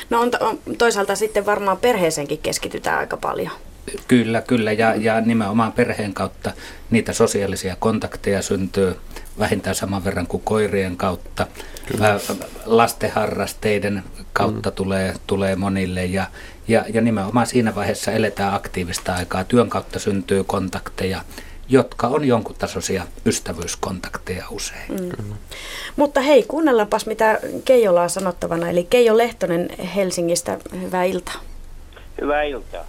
No 0.10 0.22
on, 0.22 0.32
on, 0.40 0.60
toisaalta 0.78 1.16
sitten 1.16 1.46
varmaan 1.46 1.78
perheeseenkin 1.78 2.40
keskitytään 2.40 3.00
aika 3.00 3.18
paljon. 3.18 3.52
Kyllä, 4.08 4.42
kyllä. 4.42 4.72
Ja, 4.72 4.96
ja 4.96 5.22
nimenomaan 5.22 5.72
perheen 5.72 6.14
kautta 6.14 6.52
niitä 6.90 7.14
sosiaalisia 7.14 7.76
kontakteja 7.80 8.42
syntyy 8.42 8.96
vähintään 9.40 9.76
saman 9.76 10.04
verran 10.04 10.28
kuin 10.28 10.44
koirien 10.44 10.98
kautta. 10.98 11.48
Ää, 12.02 12.20
Lastenharrasteiden 12.66 14.04
kautta 14.34 14.72
tulee, 14.72 15.14
tulee 15.28 15.56
monille 15.56 16.06
ja, 16.06 16.26
ja, 16.68 16.86
ja 16.94 17.02
nimenomaan 17.02 17.48
siinä 17.48 17.76
vaiheessa 17.76 18.12
eletään 18.12 18.54
aktiivista 18.54 19.16
aikaa. 19.16 19.44
Työn 19.44 19.70
kautta 19.70 20.00
syntyy 20.00 20.44
kontakteja, 20.44 21.22
jotka 21.70 22.08
on 22.08 22.26
jonkun 22.26 22.56
tasoisia 22.56 23.04
ystävyyskontakteja 23.26 24.46
usein. 24.50 24.92
Mm. 25.02 25.34
Mutta 25.96 26.22
hei, 26.22 26.44
kuunnellaanpas 26.44 27.06
mitä 27.06 27.40
Keijolla 27.66 28.02
on 28.02 28.10
sanottavana. 28.10 28.70
Eli 28.70 28.88
Keijo 28.90 29.18
Lehtonen 29.18 29.70
Helsingistä, 29.96 30.58
hyvää 30.82 31.04
iltaa. 31.04 31.40
Hyvää 32.22 32.44
iltaa. 32.44 32.86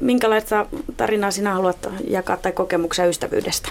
Minkälaista 0.00 0.66
tarinaa 0.96 1.30
sinä 1.30 1.54
haluat 1.54 1.88
jakaa 2.08 2.36
tai 2.36 2.52
kokemuksia 2.52 3.06
ystävyydestä? 3.06 3.68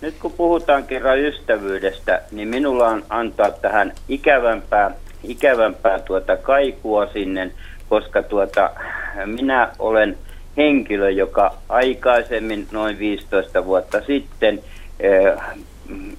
Nyt 0.00 0.14
kun 0.20 0.32
puhutaan 0.32 0.84
kerran 0.84 1.18
ystävyydestä, 1.18 2.22
niin 2.32 2.48
minulla 2.48 2.88
on 2.88 3.04
antaa 3.08 3.50
tähän 3.50 3.92
ikävämpää, 4.08 4.90
ikävämpää 5.24 5.98
tuota 5.98 6.36
kaikua 6.36 7.06
sinne, 7.06 7.50
koska 7.88 8.22
tuota, 8.22 8.70
minä 9.26 9.70
olen 9.78 10.18
henkilö, 10.56 11.10
joka 11.10 11.54
aikaisemmin, 11.68 12.66
noin 12.72 12.98
15 12.98 13.64
vuotta 13.64 14.00
sitten, 14.06 14.60
eh, 15.00 15.32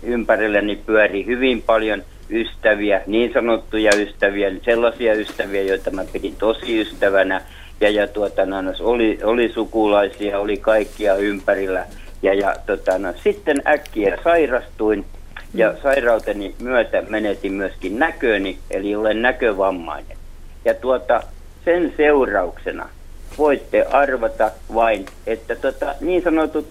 ympärilleni 0.04 0.76
pyöri 0.76 1.26
hyvin 1.26 1.62
paljon 1.62 2.04
ystäviä, 2.30 3.02
niin 3.08 3.34
sanottuja 3.34 3.92
ystäviä, 3.96 4.52
sellaisia 4.62 5.14
ystäviä, 5.14 5.62
joita 5.62 5.92
mä 5.92 6.06
pidin 6.14 6.36
tosi 6.36 6.82
ystävänä, 6.82 7.42
ja, 7.82 7.90
ja 7.90 8.08
tuota, 8.08 8.46
no, 8.46 8.62
no, 8.62 8.72
oli, 8.80 9.20
oli 9.24 9.50
sukulaisia, 9.50 10.40
oli 10.40 10.58
kaikkia 10.58 11.16
ympärillä, 11.16 11.86
ja, 12.22 12.34
ja 12.34 12.56
tota, 12.66 12.98
no, 12.98 13.14
sitten 13.24 13.62
äkkiä 13.68 14.18
sairastuin, 14.24 15.06
ja 15.54 15.74
sairauteni 15.84 16.56
myötä 16.60 17.04
menetin 17.10 17.54
myöskin 17.54 18.00
näköni, 18.00 18.58
eli 18.72 18.96
olen 18.96 19.22
näkövammainen. 19.22 20.18
Ja 20.66 20.74
tuota, 20.74 21.24
sen 21.66 21.94
seurauksena 21.98 22.90
voitte 23.38 23.86
arvata 23.92 24.52
vain, 24.74 25.06
että 25.28 25.56
tota, 25.56 25.96
niin 26.02 26.24
sanotut 26.24 26.68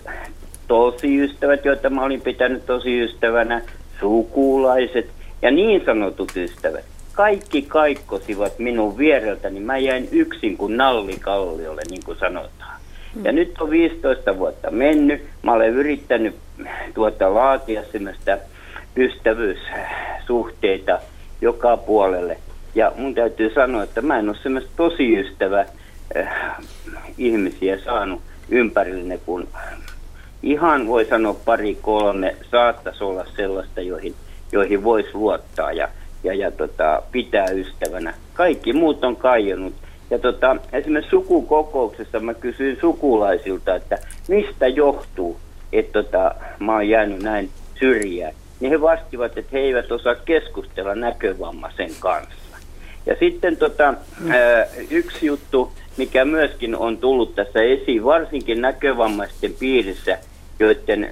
tosiystävät, 0.68 1.64
joita 1.64 1.90
mä 1.90 2.04
olin 2.04 2.20
pitänyt 2.20 2.66
tosiystävänä, 2.66 3.62
sukulaiset 4.00 5.06
ja 5.42 5.50
niin 5.50 5.84
sanotut 5.84 6.36
ystävät, 6.36 6.84
kaikki 7.18 7.62
kaikkosivat 7.62 8.58
minun 8.58 8.98
viereltäni. 8.98 9.60
Mä 9.60 9.78
jäin 9.78 10.08
yksin 10.12 10.56
kuin 10.56 10.76
nallikalliolle, 10.76 11.82
niin 11.90 12.02
kuin 12.04 12.18
sanotaan. 12.18 12.80
Ja 13.22 13.32
nyt 13.32 13.60
on 13.60 13.70
15 13.70 14.38
vuotta 14.38 14.70
mennyt. 14.70 15.22
Mä 15.42 15.52
olen 15.52 15.74
yrittänyt 15.74 16.36
tuota 16.94 17.34
laatia 17.34 17.82
semmoista 17.92 18.38
ystävyyssuhteita 18.96 21.00
joka 21.40 21.76
puolelle. 21.76 22.38
Ja 22.74 22.92
mun 22.96 23.14
täytyy 23.14 23.54
sanoa, 23.54 23.82
että 23.82 24.02
mä 24.02 24.18
en 24.18 24.28
ole 24.28 24.36
semmoista 24.42 24.70
tosiystävä 24.76 25.66
äh, 26.16 26.56
ihmisiä 27.18 27.78
saanut 27.78 28.20
ympärilleni, 28.48 29.20
kun 29.26 29.48
ihan 30.42 30.86
voi 30.86 31.04
sanoa 31.04 31.36
pari 31.44 31.78
kolme 31.82 32.36
saattaisi 32.50 33.04
olla 33.04 33.26
sellaista, 33.36 33.80
joihin, 33.80 34.14
joihin 34.52 34.84
voisi 34.84 35.14
luottaa 35.14 35.72
ja, 35.72 35.88
ja, 36.24 36.34
ja 36.34 36.50
tota, 36.50 37.02
pitää 37.12 37.46
ystävänä. 37.50 38.14
Kaikki 38.34 38.72
muut 38.72 39.04
on 39.04 39.16
kaijonut. 39.16 39.74
Ja 40.10 40.18
tota, 40.18 40.56
esimerkiksi 40.72 41.10
sukukokouksessa 41.10 42.20
mä 42.20 42.34
kysyin 42.34 42.78
sukulaisilta, 42.80 43.74
että 43.74 43.98
mistä 44.28 44.68
johtuu, 44.68 45.40
että 45.72 46.02
tota, 46.02 46.34
mä 46.58 46.72
oon 46.72 46.88
jäänyt 46.88 47.22
näin 47.22 47.50
syrjään. 47.78 48.34
Niin 48.60 48.70
he 48.70 48.80
vastivat, 48.80 49.38
että 49.38 49.50
he 49.52 49.58
eivät 49.58 49.92
osaa 49.92 50.14
keskustella 50.14 50.94
näkövammaisen 50.94 51.90
kanssa. 52.00 52.56
Ja 53.06 53.16
sitten 53.20 53.56
tota, 53.56 53.94
ää, 54.28 54.66
yksi 54.90 55.26
juttu, 55.26 55.72
mikä 55.96 56.24
myöskin 56.24 56.76
on 56.76 56.98
tullut 56.98 57.34
tässä 57.34 57.62
esiin, 57.62 58.04
varsinkin 58.04 58.60
näkövammaisten 58.60 59.52
piirissä, 59.58 60.18
joiden 60.58 61.10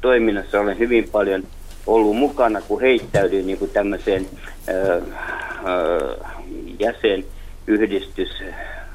toiminnassa 0.00 0.60
olen 0.60 0.78
hyvin 0.78 1.08
paljon 1.12 1.42
ollut 1.86 2.16
mukana, 2.16 2.60
kun 2.60 2.80
heittäydyin 2.80 3.46
niin 3.46 3.58
kuin 3.58 3.70
tämmöiseen 3.70 4.26
ää, 4.68 4.94
ää, 4.94 6.34
jäsenyhdistys 6.78 8.30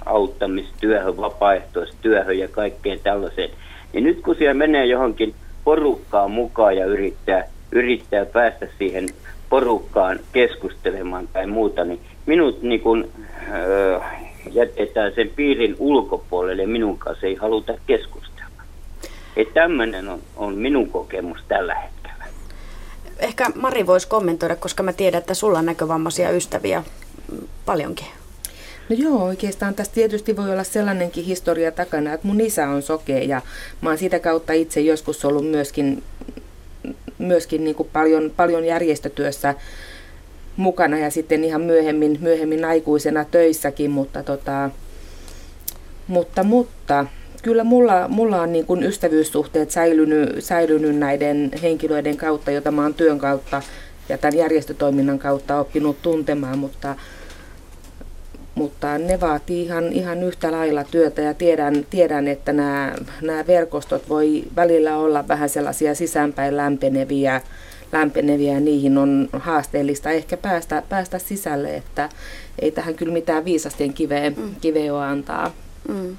auttamistyöhön, 0.05 1.17
vapaaehtoistyöhön 1.17 2.39
ja 2.39 2.47
kaikkeen 2.47 2.99
tällaiseen. 2.99 3.49
Niin 3.93 4.03
nyt 4.03 4.21
kun 4.21 4.35
siellä 4.35 4.53
menee 4.53 4.85
johonkin 4.85 5.35
porukkaan 5.63 6.31
mukaan 6.31 6.77
ja 6.77 6.85
yrittää, 6.85 7.43
yrittää 7.71 8.25
päästä 8.25 8.67
siihen 8.77 9.09
porukkaan 9.49 10.19
keskustelemaan 10.33 11.27
tai 11.33 11.47
muuta, 11.47 11.83
niin 11.83 11.99
minut 12.25 12.61
niin 12.61 12.81
kun, 12.81 13.09
öö, 13.53 13.99
jätetään 14.51 15.11
sen 15.15 15.31
piirin 15.35 15.75
ulkopuolelle 15.79 16.65
minun 16.65 16.97
kanssa 16.97 17.27
ei 17.27 17.35
haluta 17.35 17.73
keskustella. 17.87 18.61
Että 19.37 19.53
tämmöinen 19.53 20.09
on, 20.09 20.19
on 20.35 20.55
minun 20.55 20.89
kokemus 20.89 21.39
tällä 21.47 21.75
hetkellä. 21.75 22.04
Ehkä 23.19 23.51
Mari 23.56 23.88
voisi 23.88 24.08
kommentoida, 24.08 24.56
koska 24.56 24.84
mä 24.84 24.93
tiedän, 24.93 25.19
että 25.19 25.34
sulla 25.34 25.60
on 25.60 25.65
näkövammaisia 25.65 26.32
ystäviä 26.32 26.84
paljonkin. 27.65 28.08
No 28.89 28.95
joo, 28.99 29.23
oikeastaan 29.23 29.75
tässä 29.75 29.93
tietysti 29.93 30.38
voi 30.38 30.51
olla 30.51 30.63
sellainenkin 30.63 31.25
historia 31.25 31.71
takana, 31.71 32.13
että 32.13 32.28
mun 32.28 32.41
isä 32.41 32.69
on 32.69 32.82
sokea 32.82 33.23
ja 33.23 33.41
mä 33.82 33.89
oon 33.89 33.97
sitä 33.97 34.19
kautta 34.19 34.54
itse 34.54 34.82
joskus 34.82 35.25
ollut 35.25 35.47
myöskin, 35.47 36.04
myöskin 37.17 37.63
niin 37.63 37.75
kuin 37.75 37.89
paljon, 37.93 38.32
paljon 38.36 38.65
järjestötyössä 38.65 39.56
mukana 40.58 40.97
ja 40.97 41.12
sitten 41.12 41.43
ihan 41.43 41.62
myöhemmin, 41.62 42.17
myöhemmin 42.21 42.65
aikuisena 42.65 43.25
töissäkin, 43.25 43.91
mutta, 43.91 44.23
tota, 44.23 44.69
mutta, 46.08 46.43
mutta 46.43 47.06
kyllä 47.45 47.63
mulla, 47.63 48.08
mulla 48.08 48.41
on 48.41 48.51
niin 48.51 48.65
kuin 48.65 48.84
ystävyyssuhteet 48.84 49.71
säilynyt, 49.71 50.43
säilynyt 50.43 50.95
näiden 50.95 51.51
henkilöiden 51.62 52.17
kautta, 52.17 52.51
jota 52.51 52.71
mä 52.71 52.84
oon 52.84 52.93
työn 52.93 53.19
kautta 53.19 53.62
ja 54.10 54.17
tämän 54.17 54.38
järjestötoiminnan 54.38 55.19
kautta 55.19 55.60
oppinut 55.60 56.01
tuntemaan, 56.01 56.60
mutta 56.60 56.95
mutta 58.55 58.97
ne 58.97 59.19
vaatii 59.19 59.63
ihan, 59.63 59.93
ihan 59.93 60.23
yhtä 60.23 60.51
lailla 60.51 60.84
työtä 60.84 61.21
ja 61.21 61.34
tiedän, 61.34 61.86
tiedän 61.89 62.27
että 62.27 62.53
nämä, 62.53 62.95
nämä 63.21 63.47
verkostot 63.47 64.10
voi 64.10 64.43
välillä 64.55 64.97
olla 64.97 65.27
vähän 65.27 65.49
sellaisia 65.49 65.95
sisäänpäin 65.95 66.58
lämpeneviä, 66.58 67.41
lämpeneviä 67.91 68.53
ja 68.53 68.60
niihin 68.60 68.97
on 68.97 69.29
haasteellista 69.34 70.12
ehkä 70.12 70.38
päästä, 70.38 70.84
päästä 70.89 71.19
sisälle, 71.19 71.75
että 71.75 72.10
ei 72.60 72.71
tähän 72.71 72.95
kyllä 72.95 73.13
mitään 73.13 73.45
viisastien 73.45 73.93
kiveä, 73.93 74.29
mm. 74.29 74.55
kiveä 74.62 75.01
antaa. 75.01 75.53
Mm. 75.88 76.17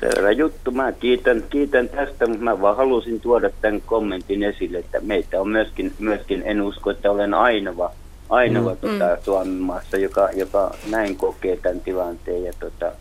Selvä 0.00 0.30
juttu. 0.30 0.70
Mä 0.70 0.92
kiitän, 0.92 1.44
kiitän 1.50 1.88
tästä, 1.88 2.26
mutta 2.26 2.44
mä 2.44 2.60
vaan 2.60 2.76
halusin 2.76 3.20
tuoda 3.20 3.50
tämän 3.62 3.82
kommentin 3.86 4.42
esille, 4.42 4.78
että 4.78 5.00
meitä 5.00 5.40
on 5.40 5.48
myöskin, 5.48 5.92
myöskin 5.98 6.42
en 6.46 6.62
usko, 6.62 6.90
että 6.90 7.10
olen 7.10 7.34
ainoa, 7.34 7.92
ainoa 8.28 8.72
mm. 8.72 8.78
tota, 8.80 9.16
mm. 9.16 9.22
Suomen 9.24 9.48
maassa, 9.48 9.96
joka, 9.96 10.28
joka 10.34 10.74
näin 10.90 11.16
kokee 11.16 11.56
tämän 11.56 11.80
tilanteen. 11.80 12.44
Ja 12.44 12.52
tota, 12.60 12.92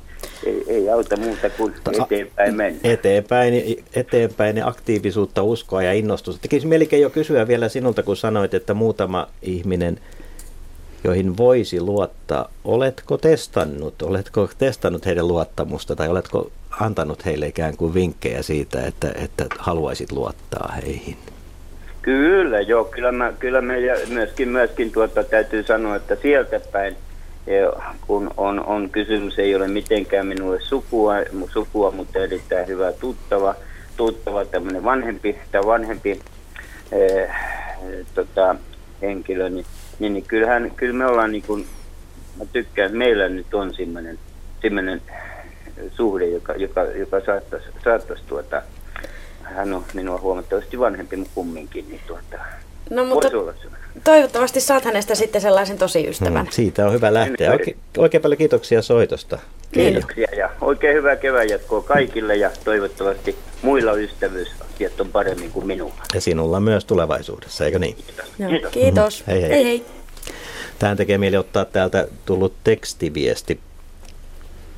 ei, 0.46 0.64
ei 0.68 0.90
auta 0.90 1.18
muuta 1.18 1.50
kuin 1.50 1.74
eteenpäin 2.04 2.56
mennä. 2.56 2.80
Eteenpäin, 2.84 3.84
eteenpäin 3.96 4.66
aktiivisuutta, 4.66 5.44
uskoa 5.44 5.84
ja 5.84 5.94
innostusta. 5.94 6.42
Tekisi 6.42 6.68
melkein 6.68 7.02
jo 7.02 7.10
kysyä 7.10 7.48
vielä 7.48 7.70
sinulta, 7.70 8.04
kun 8.04 8.18
sanoit, 8.18 8.54
että 8.54 8.74
muutama 8.74 9.28
ihminen, 9.42 10.00
joihin 11.04 11.38
voisi 11.38 11.82
luottaa. 11.82 12.50
Oletko 12.66 13.18
testannut, 13.18 14.02
oletko 14.02 14.50
testannut 14.58 15.06
heidän 15.06 15.28
luottamusta 15.28 15.96
tai 15.96 16.08
oletko 16.08 16.52
antanut 16.82 17.26
heille 17.26 17.48
ikään 17.48 17.78
kuin 17.78 17.94
vinkkejä 17.94 18.42
siitä, 18.42 18.86
että, 18.86 19.12
että 19.16 19.46
haluaisit 19.60 20.12
luottaa 20.12 20.74
heihin? 20.84 21.18
Kyllä, 22.02 22.62
joo. 22.62 22.86
Kyllä, 22.86 23.12
mä, 23.12 23.34
kyllä 23.40 23.62
me 23.62 23.76
myöskin, 24.10 24.50
myöskin 24.50 24.92
tuota, 24.92 25.24
täytyy 25.24 25.64
sanoa, 25.64 25.96
että 25.96 26.16
sieltä 26.16 26.60
päin, 26.72 26.96
kun 28.08 28.32
on, 28.38 28.66
on 28.66 28.90
kysymys, 28.90 29.40
ei 29.40 29.56
ole 29.56 29.68
mitenkään 29.68 30.28
minulle 30.28 30.60
sukua, 30.62 31.14
sukua 31.54 31.92
mutta 31.92 32.20
erittäin 32.20 32.68
hyvä 32.68 32.92
tuttava, 32.92 33.56
tuttava 33.98 34.46
tämmöinen 34.46 34.84
vanhempi, 34.84 35.36
tai 35.52 35.66
vanhempi 35.66 36.20
eh, 36.92 37.30
tota, 38.16 38.56
henkilö, 39.02 39.50
niin, 39.50 39.66
niin, 40.00 40.14
niin 40.14 40.26
kyllähän, 40.28 40.72
kyllä 40.76 40.94
me 40.94 41.06
ollaan 41.06 41.32
niin 41.32 41.44
kuin, 41.48 41.66
mä 42.40 42.46
tykkään, 42.54 42.98
meillä 42.98 43.30
nyt 43.30 43.54
on 43.54 43.74
semmoinen 43.74 45.02
suhde, 45.92 46.26
joka, 46.26 46.54
joka, 46.54 46.84
joka 46.84 47.22
saattaisi, 47.26 47.68
saattaisi 47.84 48.24
tuota, 48.28 48.62
hän 49.44 49.74
on 49.74 49.84
minua 49.94 50.20
huomattavasti 50.20 50.80
vanhempi, 50.80 51.16
mutta 51.16 51.32
kumminkin, 51.36 51.86
niin 51.90 52.02
tuota, 52.08 52.38
No 52.90 53.06
mutta 53.06 53.30
toivottavasti 54.04 54.62
saat 54.62 54.86
hänestä 54.86 55.16
sitten 55.16 55.42
sellaisen 55.42 55.78
tosi 55.78 56.08
ystävän. 56.08 56.46
Hmm, 56.46 56.52
siitä 56.52 56.88
on 56.88 56.94
hyvä 56.94 57.14
lähteä. 57.14 57.52
Oike, 57.52 57.76
oikein 57.98 58.22
paljon 58.22 58.38
kiitoksia 58.38 58.82
soitosta. 58.82 59.40
Kiitoksia 59.72 60.28
ja 60.38 60.50
oikein 60.62 60.96
hyvää 60.96 61.16
kevään 61.16 61.50
jatkoa 61.50 61.82
kaikille 61.82 62.36
ja 62.36 62.52
toivottavasti 62.64 63.36
muilla 63.62 63.94
ystävyysasiat 63.94 65.00
on 65.00 65.10
paremmin 65.12 65.52
kuin 65.52 65.68
minulla. 65.68 66.04
Ja 66.14 66.22
sinulla 66.22 66.60
myös 66.60 66.86
tulevaisuudessa, 66.86 67.66
eikö 67.66 67.80
niin? 67.80 67.96
Kiitos. 67.96 68.26
Kiitos. 68.38 68.72
Kiitos. 68.72 69.24
Hei 69.28 69.42
hei. 69.42 69.50
hei 69.50 69.64
hei. 69.64 69.86
Tähän 70.80 70.98
tekee 70.98 71.18
mieli 71.18 71.38
ottaa 71.38 71.66
täältä 71.66 72.08
tullut 72.26 72.54
tekstiviesti 72.64 73.60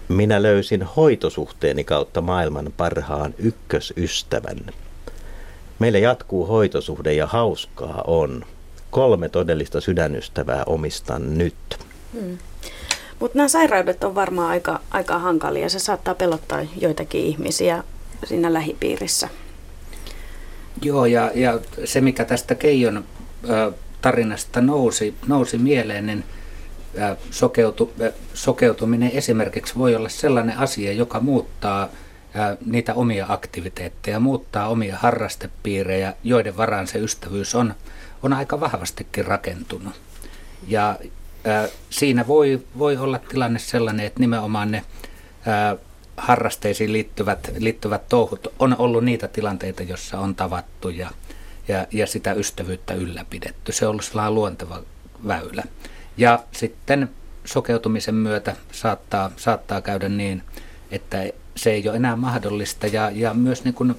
minä 0.10 0.42
löysin 0.42 0.84
hoitosuhteeni 0.84 1.84
kautta 1.84 2.22
maailman 2.22 2.74
parhaan 2.78 3.36
ykkösystävän. 3.38 4.58
Meillä 5.80 6.00
jatkuu 6.00 6.46
hoitosuhde 6.46 7.14
ja 7.14 7.28
hauskaa 7.28 8.04
on. 8.08 8.46
Kolme 8.92 9.30
todellista 9.30 9.82
sydänystävää 9.82 10.64
omistan 10.66 11.38
nyt. 11.38 11.56
Hmm. 12.14 12.38
Mutta 13.20 13.38
nämä 13.38 13.48
sairaudet 13.48 14.04
on 14.04 14.16
varmaan 14.16 14.50
aika, 14.50 14.80
aika 14.92 15.20
hankalia. 15.20 15.70
Se 15.70 15.80
saattaa 15.80 16.16
pelottaa 16.16 16.66
joitakin 16.82 17.26
ihmisiä 17.26 17.84
siinä 18.26 18.54
lähipiirissä. 18.54 19.30
Joo, 20.82 21.06
ja, 21.06 21.32
ja 21.36 21.60
se 21.86 22.02
mikä 22.02 22.26
tästä 22.26 22.56
Keijon 22.56 23.04
ö, 23.50 23.72
tarinasta 24.02 24.62
nousi, 24.62 25.14
nousi 25.28 25.58
mieleen, 25.58 26.06
niin– 26.06 26.24
sokeutu, 27.32 27.94
sokeutuminen 28.34 29.12
esimerkiksi 29.12 29.76
voi 29.78 29.96
olla 29.96 30.10
sellainen 30.10 30.58
asia, 30.58 30.92
joka 30.92 31.20
muuttaa 31.20 31.90
niitä 32.66 32.94
omia 32.94 33.26
aktiviteetteja, 33.30 34.20
muuttaa 34.20 34.68
omia 34.68 34.98
harrastepiirejä, 34.98 36.14
joiden 36.24 36.58
varaan 36.58 36.88
se 36.88 37.00
ystävyys 37.00 37.56
on, 37.56 37.74
on 38.24 38.34
aika 38.34 38.60
vahvastikin 38.60 39.26
rakentunut. 39.26 39.94
Ja 40.68 41.00
siinä 41.90 42.28
voi, 42.28 42.62
voi 42.78 42.98
olla 42.98 43.20
tilanne 43.20 43.60
sellainen, 43.60 44.06
että 44.06 44.20
nimenomaan 44.20 44.72
ne 44.72 44.84
harrasteisiin 46.18 46.94
liittyvät, 46.94 47.52
liittyvät 47.58 48.10
touhut 48.10 48.48
on 48.60 48.76
ollut 48.80 49.04
niitä 49.04 49.28
tilanteita, 49.28 49.84
joissa 49.84 50.20
on 50.20 50.36
tavattu 50.36 50.90
ja, 50.90 51.10
ja, 51.68 51.88
ja 51.92 52.08
sitä 52.08 52.34
ystävyyttä 52.34 52.94
ylläpidetty. 52.94 53.72
Se 53.72 53.86
on 53.86 53.92
ollut 53.92 54.06
sellainen 54.06 54.36
luonteva 54.36 54.82
väylä. 55.28 55.64
Ja 56.20 56.40
sitten 56.52 57.10
sokeutumisen 57.46 58.16
myötä 58.16 58.56
saattaa, 58.72 59.32
saattaa 59.38 59.82
käydä 59.82 60.10
niin, 60.10 60.44
että 60.92 61.18
se 61.56 61.72
ei 61.72 61.90
ole 61.90 61.98
enää 61.98 62.16
mahdollista 62.16 62.88
ja, 62.88 63.12
ja 63.14 63.34
myös 63.34 63.64
niin 63.64 63.74
kuin 63.74 63.96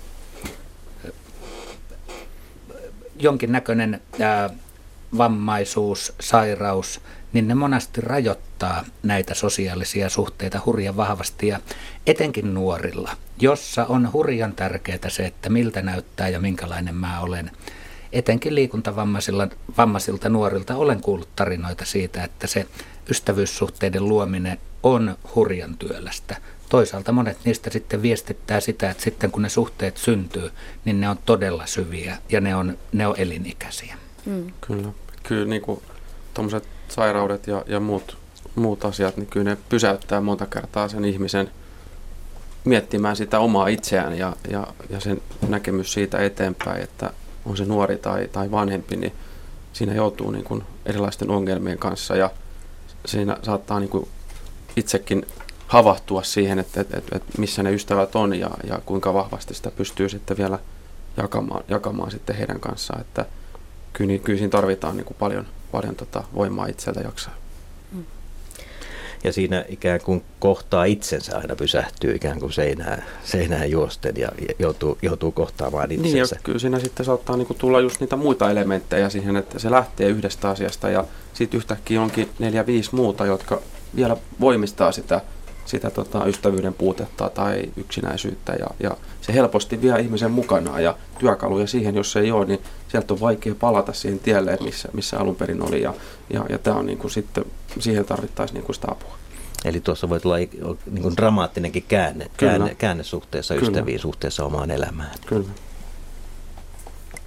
jonkinnäköinen 3.19 4.01
ää, 4.21 4.51
vammaisuus, 5.19 6.13
sairaus, 6.21 7.01
niin 7.33 7.49
ne 7.49 7.55
monasti 7.55 8.01
rajoittaa 8.01 8.85
näitä 9.03 9.35
sosiaalisia 9.35 10.09
suhteita 10.09 10.61
hurjan 10.67 10.97
vahvasti 10.97 11.49
ja 11.49 11.61
etenkin 12.07 12.55
nuorilla, 12.55 13.17
jossa 13.39 13.85
on 13.85 14.13
hurjan 14.13 14.53
tärkeää 14.53 15.09
se, 15.09 15.27
että 15.27 15.51
miltä 15.51 15.83
näyttää 15.83 16.29
ja 16.29 16.41
minkälainen 16.41 16.95
mä 16.95 17.21
olen 17.21 17.51
etenkin 18.13 18.55
liikuntavammaisilta 18.55 20.29
nuorilta 20.29 20.77
olen 20.77 21.01
kuullut 21.01 21.29
tarinoita 21.37 21.85
siitä, 21.85 22.25
että 22.25 22.47
se 22.47 22.67
ystävyyssuhteiden 23.11 24.09
luominen 24.09 24.59
on 24.83 25.17
hurjan 25.35 25.77
työlästä. 25.77 26.37
Toisaalta 26.69 27.13
monet 27.13 27.39
niistä 27.45 27.71
sitten 27.71 28.03
viestittää 28.03 28.61
sitä, 28.61 28.91
että 28.91 29.03
sitten 29.03 29.31
kun 29.31 29.43
ne 29.43 29.49
suhteet 29.49 29.97
syntyy, 29.97 30.51
niin 30.85 31.01
ne 31.01 31.09
on 31.09 31.19
todella 31.27 31.67
syviä 31.67 32.19
ja 32.29 32.41
ne 32.41 32.57
on, 32.57 32.79
ne 32.93 33.07
on 33.07 33.15
elinikäisiä. 33.19 33.95
Mm. 34.27 34.53
Kyllä, 34.61 34.89
kyllä 35.23 35.47
niin 35.47 35.63
kuin 35.63 35.83
tuommoiset 36.35 36.69
sairaudet 36.89 37.47
ja, 37.47 37.65
ja 37.67 37.81
muut, 37.81 38.17
muut 38.55 38.85
asiat, 38.85 39.17
niin 39.17 39.27
kyllä 39.27 39.51
ne 39.51 39.57
pysäyttää 39.69 40.21
monta 40.21 40.47
kertaa 40.47 40.89
sen 40.89 41.05
ihmisen 41.05 41.51
miettimään 42.65 43.17
sitä 43.17 43.39
omaa 43.39 43.69
itseään 43.69 44.19
ja, 44.19 44.37
ja, 44.51 44.67
ja 44.91 45.01
sen 45.01 45.23
näkemys 45.49 45.93
siitä 45.93 46.19
eteenpäin, 46.19 46.83
että 46.83 47.11
on 47.45 47.57
se 47.57 47.65
nuori 47.65 47.97
tai, 47.97 48.29
tai 48.29 48.51
vanhempi, 48.51 48.97
niin 48.97 49.13
siinä 49.73 49.95
joutuu 49.95 50.31
niin 50.31 50.45
kuin 50.45 50.63
erilaisten 50.87 51.31
ongelmien 51.31 51.79
kanssa 51.79 52.17
ja 52.17 52.31
siinä 53.07 53.37
saattaa 53.43 53.81
niin 53.81 53.91
kuin 53.91 54.09
itsekin 54.77 55.27
havahtua 55.67 56.23
siihen, 56.23 56.59
että, 56.59 56.81
että, 56.81 56.97
että, 56.97 57.21
missä 57.39 57.63
ne 57.63 57.73
ystävät 57.73 58.17
on 58.17 58.39
ja, 58.39 58.51
ja 58.65 58.81
kuinka 58.87 59.15
vahvasti 59.15 59.55
sitä 59.55 59.71
pystyy 59.71 60.09
sitten 60.09 60.37
vielä 60.37 60.59
jakamaan, 61.17 61.65
jakamaan 61.69 62.11
sitten 62.11 62.37
heidän 62.37 62.61
kanssaan. 62.61 63.01
Että 63.01 63.27
kyllä, 63.93 64.09
niin, 64.09 64.21
kyllä 64.21 64.39
siinä 64.39 64.51
tarvitaan 64.51 64.97
niin 64.97 65.05
kuin 65.05 65.17
paljon, 65.19 65.47
paljon 65.73 65.97
tota 65.97 66.25
voimaa 66.35 66.67
itseltä 66.67 67.01
jaksaa 67.01 67.40
ja 69.25 69.33
siinä 69.33 69.65
ikään 69.69 70.01
kuin 70.01 70.25
kohtaa 70.39 70.85
itsensä 70.85 71.39
aina 71.39 71.57
pysähtyy 71.57 72.15
ikään 72.15 72.41
kuin 72.41 72.53
seinään, 72.53 73.05
seinään 73.25 73.71
juosten 73.71 74.15
ja 74.17 74.29
joutuu, 74.59 74.99
joutuu 75.03 75.31
kohtaamaan 75.31 75.93
itsensä. 75.93 76.35
Niin 76.35 76.43
kyllä 76.45 76.59
siinä 76.59 76.79
sitten 76.79 77.07
saattaa 77.07 77.37
niin 77.37 77.47
kuin 77.47 77.59
tulla 77.59 77.81
just 77.81 78.01
niitä 78.01 78.17
muita 78.17 78.51
elementtejä 78.51 79.09
siihen, 79.09 79.37
että 79.37 79.59
se 79.59 79.71
lähtee 79.71 80.09
yhdestä 80.09 80.49
asiasta 80.49 80.89
ja 80.89 81.05
sitten 81.35 81.59
yhtäkkiä 81.59 82.03
onkin 82.03 82.29
neljä, 82.39 82.67
viisi 82.67 82.95
muuta, 82.95 83.27
jotka 83.27 83.63
vielä 83.97 84.17
voimistaa 84.41 84.93
sitä, 84.93 85.21
sitä 85.65 85.91
tota, 85.91 86.25
ystävyyden 86.27 86.75
puutetta 86.75 87.31
tai 87.31 87.63
yksinäisyyttä 87.77 88.53
ja, 88.53 88.67
ja 88.81 88.97
se 89.21 89.35
helposti 89.35 89.83
vie 89.83 90.01
ihmisen 90.01 90.31
mukanaan 90.31 90.83
ja 90.83 90.97
työkaluja 91.19 91.67
siihen, 91.67 91.95
jos 91.95 92.17
ei 92.17 92.31
ole, 92.31 92.47
niin 92.47 92.61
sieltä 92.89 93.15
on 93.15 93.21
vaikea 93.21 93.55
palata 93.55 93.93
siihen 93.93 94.19
tielle, 94.19 94.59
missä, 94.61 94.89
missä 94.93 95.19
alun 95.19 95.37
perin 95.37 95.63
oli 95.63 95.83
ja, 95.83 95.95
ja, 96.33 96.47
ja 96.49 96.59
tämä 96.59 96.77
on 96.77 96.87
niin 96.87 96.99
kuin 96.99 97.11
sitten, 97.11 97.45
siihen 97.79 98.05
tarvittaisiin 98.05 98.55
niin 98.55 98.65
kuin 98.65 98.75
sitä 98.75 98.89
apua. 98.91 99.21
Eli 99.65 99.81
tuossa 99.81 100.09
voi 100.09 100.21
tulla 100.21 100.37
niin 100.37 101.03
kuin 101.03 101.17
dramaattinenkin 101.17 101.85
käänne, 101.89 102.31
käänne, 102.37 102.75
käänne 102.75 103.05
suhteessa 103.05 103.55
Kyllä. 103.55 103.69
ystäviin, 103.69 104.01
suhteessa 104.01 104.45
omaan 104.45 104.71
elämään. 104.71 105.11
Kyllä. 105.27 105.49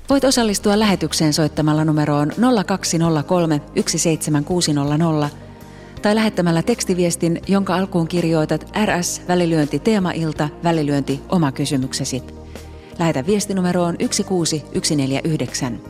Voit 0.09 0.23
osallistua 0.23 0.79
lähetykseen 0.79 1.33
soittamalla 1.33 1.85
numeroon 1.85 2.31
0203 2.65 3.61
17600 3.75 5.29
tai 6.01 6.15
lähettämällä 6.15 6.61
tekstiviestin, 6.61 7.41
jonka 7.47 7.75
alkuun 7.75 8.07
kirjoitat 8.07 8.71
RS 8.85 9.21
välilyönti 9.27 9.79
teemailta 9.79 10.49
välilyönti 10.63 11.21
oma 11.29 11.51
kysymyksesi. 11.51 12.23
Lähetä 12.99 13.25
viestinumeroon 13.25 13.95
16149. 13.99 15.81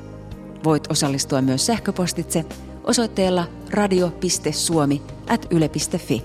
Voit 0.63 0.91
osallistua 0.91 1.41
myös 1.41 1.65
sähköpostitse 1.65 2.45
osoitteella 2.83 3.47
radio.suomi 3.71 5.01
at 5.29 5.47
yle.fi. 5.49 6.23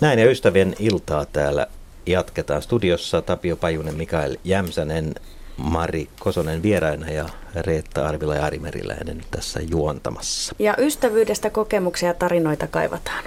Näin 0.00 0.18
ja 0.18 0.30
ystävien 0.30 0.74
iltaa 0.78 1.24
täällä 1.24 1.66
jatketaan. 2.06 2.62
Studiossa 2.62 3.22
Tapio 3.22 3.56
Pajunen, 3.56 3.94
Mikael 3.94 4.36
Jämsänen, 4.44 5.14
Mari 5.56 6.08
Kosonen 6.20 6.62
vieraina 6.62 7.10
ja 7.10 7.28
Reetta 7.54 8.06
Arvila 8.06 8.34
ja 8.34 8.44
Ari 8.44 8.58
Meriläinen 8.58 9.20
tässä 9.30 9.60
juontamassa. 9.70 10.54
Ja 10.58 10.74
ystävyydestä 10.78 11.50
kokemuksia 11.50 12.08
ja 12.08 12.14
tarinoita 12.14 12.66
kaivataan. 12.66 13.24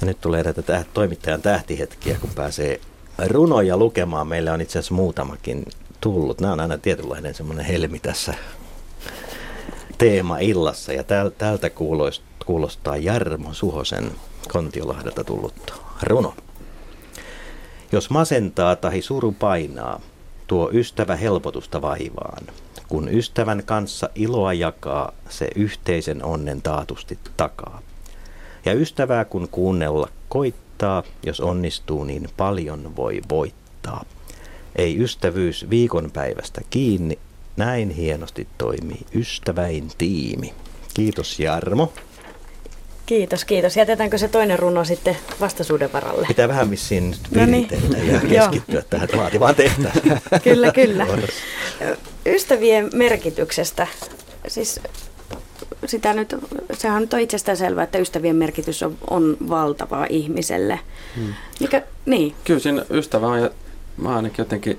Ja 0.00 0.06
nyt 0.06 0.20
tulee 0.20 0.44
tätä 0.44 0.84
toimittajan 0.94 1.42
tähtihetkiä, 1.42 2.16
kun 2.20 2.30
pääsee 2.34 2.80
runoja 3.26 3.76
lukemaan. 3.76 4.26
Meillä 4.26 4.52
on 4.52 4.60
itse 4.60 4.78
asiassa 4.78 4.94
muutamakin 4.94 5.66
tullut. 6.00 6.40
Nämä 6.40 6.52
on 6.52 6.60
aina 6.60 6.78
tietynlainen 6.78 7.34
semmoinen 7.34 7.64
helmi 7.64 7.98
tässä 7.98 8.34
teema-illassa. 9.98 10.92
Ja 10.92 11.04
tältä 11.38 11.70
kuulostaa 12.46 12.96
Jarmo 12.96 13.54
Suhosen 13.54 14.10
Kontiolahdelta 14.52 15.24
tullut 15.24 15.80
runo. 16.02 16.34
Jos 17.92 18.10
masentaa 18.10 18.76
tahi 18.76 19.02
suru 19.02 19.32
painaa, 19.32 20.00
tuo 20.46 20.70
ystävä 20.72 21.16
helpotusta 21.16 21.82
vaivaan. 21.82 22.46
Kun 22.88 23.08
ystävän 23.08 23.62
kanssa 23.64 24.10
iloa 24.14 24.52
jakaa, 24.52 25.12
se 25.28 25.48
yhteisen 25.54 26.24
onnen 26.24 26.62
taatusti 26.62 27.18
takaa. 27.36 27.82
Ja 28.64 28.72
ystävää 28.72 29.24
kun 29.24 29.48
kuunnella 29.48 30.08
koittaa, 30.28 31.02
jos 31.26 31.40
onnistuu 31.40 32.04
niin 32.04 32.28
paljon 32.36 32.96
voi 32.96 33.20
voittaa. 33.28 34.04
Ei 34.76 35.02
ystävyys 35.02 35.70
viikonpäivästä 35.70 36.60
kiinni, 36.70 37.18
näin 37.56 37.90
hienosti 37.90 38.48
toimii 38.58 39.06
ystäväin 39.14 39.88
tiimi. 39.98 40.54
Kiitos 40.94 41.40
Jarmo. 41.40 41.92
Kiitos, 43.06 43.44
kiitos. 43.44 43.76
Jätetäänkö 43.76 44.18
se 44.18 44.28
toinen 44.28 44.58
runo 44.58 44.84
sitten 44.84 45.16
vastaisuuden 45.40 45.92
varalle? 45.92 46.26
Pitää 46.26 46.48
vähän 46.48 46.70
vissiin 46.70 47.14
viritellä 47.34 47.88
no 47.88 48.02
niin. 48.02 48.32
ja 48.34 48.40
keskittyä 48.48 48.82
tähän 48.90 49.08
vaativaan 49.16 49.54
tehtävään. 49.54 50.20
kyllä, 50.44 50.72
kyllä. 50.72 51.06
Ystävien 52.26 52.90
merkityksestä. 52.94 53.86
Siis 54.48 54.80
sitä 55.86 56.12
nyt, 56.12 56.36
sehän 56.72 57.02
nyt 57.02 57.14
on 57.14 57.20
itsestään 57.20 57.56
selvää, 57.56 57.84
että 57.84 57.98
ystävien 57.98 58.36
merkitys 58.36 58.82
on, 58.82 58.96
on 59.10 59.36
valtavaa 59.48 60.06
ihmiselle. 60.10 60.80
Hmm. 61.16 61.34
Mikä, 61.60 61.82
niin. 62.06 62.34
Kyllä 62.44 62.60
siinä 62.60 62.84
ystävä 62.90 63.26
on, 63.26 63.50
mä 63.96 64.16
ainakin 64.16 64.42
jotenkin 64.42 64.78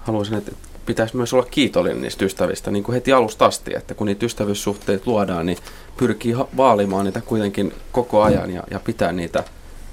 haluaisin, 0.00 0.34
että 0.34 0.52
pitäisi 0.86 1.16
myös 1.16 1.32
olla 1.34 1.46
kiitollinen 1.50 2.02
niistä 2.02 2.24
ystävistä 2.24 2.70
niin 2.70 2.84
kuin 2.84 2.94
heti 2.94 3.12
alusta 3.12 3.46
asti, 3.46 3.74
että 3.76 3.94
kun 3.94 4.06
niitä 4.06 4.26
ystävyyssuhteita 4.26 5.10
luodaan, 5.10 5.46
niin 5.46 5.58
pyrkii 5.96 6.36
vaalimaan 6.56 7.04
niitä 7.04 7.20
kuitenkin 7.20 7.74
koko 7.92 8.22
ajan 8.22 8.50
ja, 8.50 8.62
ja 8.70 8.80
pitää 8.80 9.12
niitä 9.12 9.44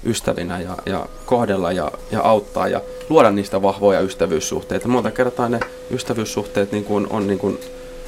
ystävinä 0.04 0.60
ja, 0.60 0.76
ja 0.86 1.06
kohdella 1.26 1.72
ja, 1.72 1.92
ja 2.10 2.22
auttaa 2.22 2.68
ja 2.68 2.80
luoda 3.08 3.30
niistä 3.30 3.62
vahvoja 3.62 4.00
ystävyyssuhteita. 4.00 4.88
Monta 4.88 5.10
kertaa 5.10 5.48
ne 5.48 5.60
ystävyyssuhteet 5.90 6.72
niin 6.72 6.84
kuin 6.84 7.06
on, 7.10 7.26
niin 7.26 7.38
kuin, 7.38 7.58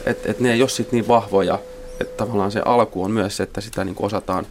että 0.07 0.31
et 0.31 0.41
ne 0.41 0.53
ei 0.53 0.63
ole 0.63 0.69
sit 0.69 0.93
niin 0.93 1.09
vahvoja, 1.09 1.59
että 2.01 2.17
tavallaan 2.25 2.53
se 2.53 2.63
alku 2.65 3.05
on 3.05 3.11
myös 3.11 3.37
se, 3.37 3.43
että 3.43 3.61
sitä 3.61 3.85
niin 3.85 3.95
kuin 3.95 4.07
osataan 4.07 4.47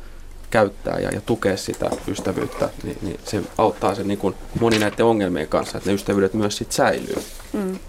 käyttää 0.49 0.99
ja, 0.99 1.09
ja 1.09 1.21
tukea 1.21 1.57
sitä 1.57 1.89
ystävyyttä, 2.07 2.69
niin, 2.83 2.97
niin 3.01 3.19
se 3.25 3.41
auttaa 3.57 3.95
sen 3.95 4.07
niin 4.07 4.35
moni 4.59 4.79
näiden 4.79 5.05
ongelmien 5.05 5.47
kanssa, 5.47 5.77
että 5.77 5.89
ne 5.89 5.93
ystävyydet 5.93 6.33
myös 6.33 6.57
sit 6.57 6.71
säilyy. 6.71 7.23
Mm-hmm. 7.53 7.79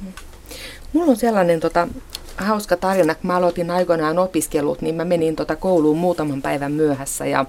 Mulla 0.92 1.10
on 1.10 1.16
sellainen 1.16 1.60
tota, 1.60 1.88
hauska 2.36 2.76
tarina, 2.76 3.14
kun 3.14 3.26
mä 3.26 3.36
aloitin 3.36 3.70
aikoinaan 3.70 4.18
opiskelut, 4.18 4.82
niin 4.82 4.94
mä 4.94 5.04
menin 5.04 5.36
tota 5.36 5.56
kouluun 5.56 5.98
muutaman 5.98 6.42
päivän 6.42 6.72
myöhässä 6.72 7.26
ja 7.26 7.46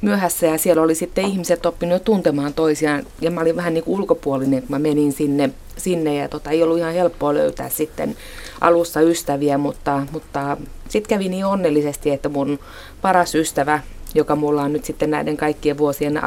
myöhässä 0.00 0.46
ja 0.46 0.58
siellä 0.58 0.82
oli 0.82 0.94
sitten 0.94 1.24
ihmiset 1.24 1.66
oppinut 1.66 2.04
tuntemaan 2.04 2.54
toisiaan 2.54 3.06
ja 3.20 3.30
mä 3.30 3.40
olin 3.40 3.56
vähän 3.56 3.74
niin 3.74 3.84
kuin 3.84 4.00
ulkopuolinen, 4.00 4.60
kun 4.60 4.70
mä 4.70 4.78
menin 4.78 5.12
sinne, 5.12 5.50
sinne 5.76 6.14
ja 6.14 6.28
tota, 6.28 6.50
ei 6.50 6.62
ollut 6.62 6.78
ihan 6.78 6.94
helppoa 6.94 7.34
löytää 7.34 7.68
sitten 7.68 8.16
alussa 8.60 9.00
ystäviä, 9.00 9.58
mutta, 9.58 10.06
mutta 10.12 10.56
sitten 10.88 11.08
kävi 11.08 11.28
niin 11.28 11.46
onnellisesti, 11.46 12.10
että 12.10 12.28
mun 12.28 12.58
paras 13.02 13.34
ystävä, 13.34 13.80
joka 14.14 14.36
mulla 14.36 14.62
on 14.62 14.72
nyt 14.72 14.84
sitten 14.84 15.10
näiden 15.10 15.36
kaikkien 15.36 15.78
vuosien 15.78 16.20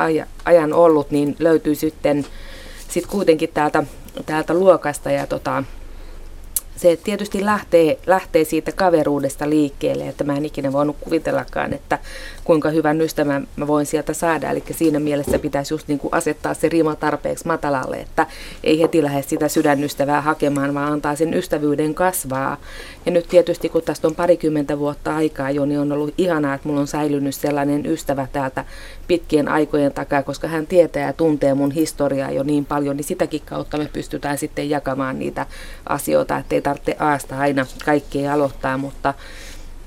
ajan 0.45 0.73
ollut, 0.73 1.11
niin 1.11 1.35
löytyi 1.39 1.75
sitten 1.75 2.25
sit 2.87 3.05
kuitenkin 3.05 3.49
täältä, 3.53 3.83
täältä 4.25 4.53
luokasta. 4.53 5.11
Ja 5.11 5.27
tota, 5.27 5.63
se 6.75 6.99
tietysti 7.03 7.45
lähtee, 7.45 7.99
lähtee 8.07 8.43
siitä 8.43 8.71
kaveruudesta 8.71 9.49
liikkeelle, 9.49 10.07
että 10.07 10.23
mä 10.23 10.37
en 10.37 10.45
ikinä 10.45 10.73
voinut 10.73 10.95
kuvitellakaan, 10.99 11.73
että 11.73 11.99
kuinka 12.47 12.69
hyvän 12.69 13.01
ystävän 13.01 13.47
mä 13.55 13.67
voin 13.67 13.85
sieltä 13.85 14.13
saada. 14.13 14.51
Eli 14.51 14.63
siinä 14.71 14.99
mielessä 14.99 15.39
pitäisi 15.39 15.73
just 15.73 15.87
niin 15.87 15.99
kuin 15.99 16.13
asettaa 16.13 16.53
se 16.53 16.69
rima 16.69 16.95
tarpeeksi 16.95 17.47
matalalle, 17.47 17.95
että 17.95 18.27
ei 18.63 18.81
heti 18.81 19.03
lähde 19.03 19.21
sitä 19.21 19.47
sydänystävää 19.47 20.21
hakemaan, 20.21 20.73
vaan 20.73 20.93
antaa 20.93 21.15
sen 21.15 21.33
ystävyyden 21.33 21.93
kasvaa. 21.93 22.57
Ja 23.05 23.11
nyt 23.11 23.27
tietysti 23.27 23.69
kun 23.69 23.81
tästä 23.81 24.07
on 24.07 24.15
parikymmentä 24.15 24.79
vuotta 24.79 25.15
aikaa 25.15 25.51
jo, 25.51 25.65
niin 25.65 25.79
on 25.79 25.91
ollut 25.91 26.13
ihanaa, 26.17 26.53
että 26.53 26.67
mulla 26.67 26.81
on 26.81 26.87
säilynyt 26.87 27.35
sellainen 27.35 27.85
ystävä 27.85 28.27
täältä 28.33 28.65
pitkien 29.07 29.47
aikojen 29.47 29.93
takaa, 29.93 30.23
koska 30.23 30.47
hän 30.47 30.67
tietää 30.67 31.07
ja 31.07 31.13
tuntee 31.13 31.53
mun 31.53 31.71
historiaa 31.71 32.31
jo 32.31 32.43
niin 32.43 32.65
paljon, 32.65 32.97
niin 32.97 33.05
sitäkin 33.05 33.41
kautta 33.45 33.77
me 33.77 33.89
pystytään 33.93 34.37
sitten 34.37 34.69
jakamaan 34.69 35.19
niitä 35.19 35.45
asioita, 35.89 36.37
ettei 36.37 36.61
tarvitse 36.61 36.95
aasta 36.99 37.39
aina 37.39 37.65
kaikkea 37.85 38.33
aloittaa, 38.33 38.77
mutta 38.77 39.13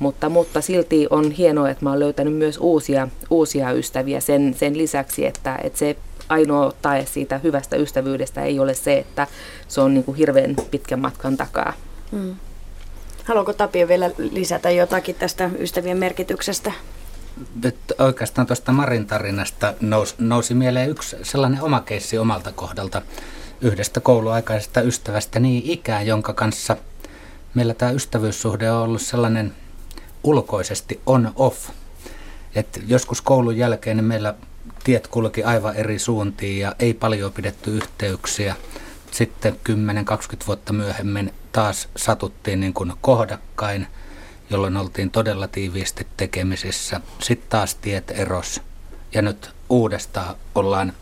mutta, 0.01 0.29
mutta 0.29 0.61
silti 0.61 1.07
on 1.11 1.31
hienoa, 1.31 1.71
että 1.71 1.85
mä 1.85 1.91
oon 1.91 2.01
löytänyt 2.01 2.35
myös 2.35 2.59
uusia, 2.59 3.09
uusia 3.31 3.73
ystäviä 3.73 4.21
sen, 4.21 4.55
sen 4.55 4.79
lisäksi, 4.79 5.27
että, 5.27 5.59
että 5.65 5.79
se 5.79 5.97
ainoa 6.29 6.73
tae 6.83 7.07
siitä 7.07 7.39
hyvästä 7.39 7.77
ystävyydestä 7.77 8.43
ei 8.43 8.59
ole 8.59 8.75
se, 8.75 8.99
että 8.99 9.27
se 9.69 9.81
on 9.81 9.95
niin 9.95 10.05
kuin 10.05 10.17
hirveän 10.17 10.57
pitkän 10.71 11.01
matkan 11.01 11.37
takaa. 11.37 11.73
Hmm. 12.13 12.37
Haluatko 13.25 13.53
Tapio 13.53 13.89
vielä 13.89 14.11
lisätä 14.31 14.71
jotakin 14.71 15.15
tästä 15.15 15.51
ystävien 15.59 15.97
merkityksestä? 15.97 16.73
Nyt 17.63 17.77
oikeastaan 17.99 18.47
tuosta 18.47 18.73
Marin 18.73 19.07
tarinasta 19.07 19.75
nousi, 19.81 20.15
nousi 20.19 20.55
mieleen 20.55 20.91
yksi 20.91 21.17
sellainen 21.23 21.63
oma 21.63 21.81
keissi 21.81 22.19
omalta 22.19 22.53
kohdalta 22.53 23.03
yhdestä 23.61 24.01
kouluaikaisesta 24.01 24.81
ystävästä 24.81 25.41
niin 25.41 25.63
ikään, 25.65 26.07
jonka 26.07 26.33
kanssa 26.33 26.77
meillä 27.55 27.75
tämä 27.75 27.91
ystävyyssuhde 27.91 28.71
on 28.71 28.83
ollut 28.83 29.03
sellainen 29.03 29.53
ulkoisesti 30.25 31.01
on-off. 31.07 31.71
Et 32.55 32.83
joskus 32.87 33.23
koulun 33.23 33.57
jälkeen 33.57 33.97
niin 33.97 34.05
meillä 34.05 34.35
tiet 34.85 35.07
kulki 35.07 35.45
aivan 35.45 35.77
eri 35.77 35.99
suuntiin 35.99 36.61
ja 36.61 36.75
ei 36.79 36.95
paljon 36.95 37.33
pidetty 37.33 37.77
yhteyksiä. 37.77 38.57
Sitten 39.11 39.57
10-20 39.69 40.47
vuotta 40.47 40.73
myöhemmin 40.73 41.35
taas 41.53 41.89
satuttiin 41.97 42.61
niin 42.61 42.75
kuin 42.75 42.93
kohdakkain, 43.01 43.87
jolloin 44.51 44.77
oltiin 44.77 45.11
todella 45.11 45.49
tiiviisti 45.49 46.07
tekemisissä. 46.17 47.01
Sitten 47.23 47.51
taas 47.51 47.75
tiet 47.75 48.11
eros 48.11 48.61
ja 49.15 49.23
nyt 49.23 49.51
uudestaan 49.69 50.35
ollaan, 50.55 50.93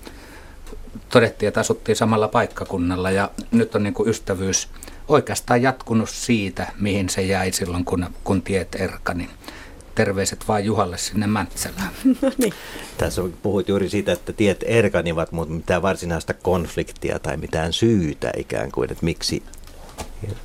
todettiin, 1.09 1.49
että 1.49 1.61
asuttiin 1.61 1.97
samalla 1.97 2.29
paikkakunnalla 2.29 3.11
ja 3.11 3.31
nyt 3.51 3.75
on 3.75 3.83
niin 3.83 3.95
kuin 3.95 4.09
ystävyys 4.09 4.69
oikeastaan 5.09 5.63
jatkunut 5.63 6.11
siitä, 6.11 6.67
mihin 6.81 7.09
se 7.09 7.23
jäi 7.23 7.53
silloin, 7.53 7.85
kun, 7.85 8.07
kun 8.25 8.43
tiet 8.43 8.75
erkani. 8.75 9.31
Terveiset 9.95 10.49
vaan 10.49 10.65
Juhalle 10.65 10.99
sinne 10.99 11.27
Mäntsälään. 11.27 11.91
No 12.23 12.33
niin. 12.39 12.53
Tässä 12.99 13.23
puhuit 13.43 13.69
juuri 13.69 13.89
siitä, 13.89 14.13
että 14.13 14.33
tiet 14.33 14.65
erkanivat, 14.67 15.33
mutta 15.33 15.55
mitään 15.55 15.83
varsinaista 15.83 16.35
konfliktia 16.35 17.19
tai 17.19 17.37
mitään 17.37 17.73
syytä 17.73 18.33
ikään 18.37 18.73
kuin, 18.73 18.93
että 18.93 19.05
miksi 19.05 19.43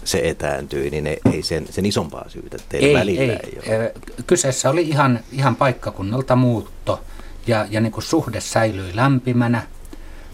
se 0.04 0.21
etääntyi, 0.23 0.89
niin 0.89 1.08
ei 1.08 1.43
sen, 1.43 1.67
sen 1.69 1.86
isompaa 1.86 2.30
syytä 2.30 2.58
teillä 2.69 2.88
ei, 2.88 2.93
välillä 2.95 3.34
ei, 3.34 3.60
ei 3.65 3.76
ole. 3.76 3.93
Kyseessä 4.28 4.69
oli 4.69 4.82
ihan, 4.82 5.19
ihan 5.32 5.56
paikkakunnalta 5.56 6.36
muutto 6.36 7.04
ja, 7.47 7.67
ja 7.69 7.82
niin 7.82 7.91
kuin 7.91 8.04
suhde 8.04 8.41
säilyi 8.41 8.95
lämpimänä. 8.95 9.63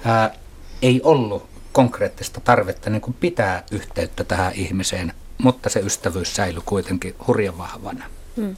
Ää, 0.06 0.34
ei 0.82 1.02
ollut 1.04 1.49
konkreettista 1.72 2.42
tarvetta 2.42 2.90
niin 2.90 3.02
kuin 3.02 3.16
pitää 3.20 3.64
yhteyttä 3.72 4.24
tähän 4.24 4.54
ihmiseen, 4.54 5.14
mutta 5.38 5.70
se 5.70 5.80
ystävyys 5.80 6.36
säilyy 6.36 6.62
kuitenkin 6.66 7.16
hurjan 7.28 7.58
vahvana. 7.58 8.06
Hmm. 8.36 8.56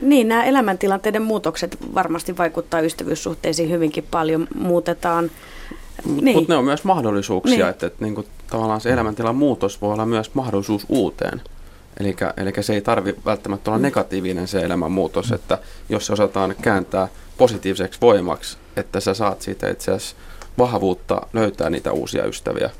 Niin, 0.00 0.28
nämä 0.28 0.44
elämäntilanteiden 0.44 1.22
muutokset 1.22 1.76
varmasti 1.94 2.36
vaikuttaa 2.36 2.80
ystävyyssuhteisiin 2.80 3.70
hyvinkin 3.70 4.06
paljon. 4.10 4.48
Muutetaan 4.54 5.30
niin. 6.04 6.36
Mutta 6.36 6.52
ne 6.52 6.56
on 6.56 6.64
myös 6.64 6.84
mahdollisuuksia, 6.84 7.56
niin. 7.56 7.68
että, 7.68 7.86
että 7.86 8.04
niin 8.04 8.14
kuin, 8.14 8.26
tavallaan 8.50 8.80
se 8.80 8.92
elämäntilan 8.92 9.36
muutos 9.36 9.82
voi 9.82 9.92
olla 9.92 10.06
myös 10.06 10.34
mahdollisuus 10.34 10.86
uuteen. 10.88 11.42
Eli 12.36 12.52
se 12.60 12.74
ei 12.74 12.80
tarvi 12.80 13.14
välttämättä 13.24 13.70
olla 13.70 13.78
negatiivinen 13.78 14.48
se 14.48 14.58
elämänmuutos, 14.58 15.32
että 15.32 15.58
jos 15.88 16.06
se 16.06 16.12
osataan 16.12 16.54
kääntää 16.62 17.08
positiiviseksi 17.38 18.00
voimaksi, 18.00 18.56
että 18.76 19.00
sä 19.00 19.14
saat 19.14 19.42
siitä 19.42 19.70
itse 19.70 19.92
asiassa 19.92 20.16
vahvuutta 20.58 21.26
löytää 21.32 21.70
niitä 21.70 21.92
uusia 21.92 22.24
ystäviä. 22.24 22.70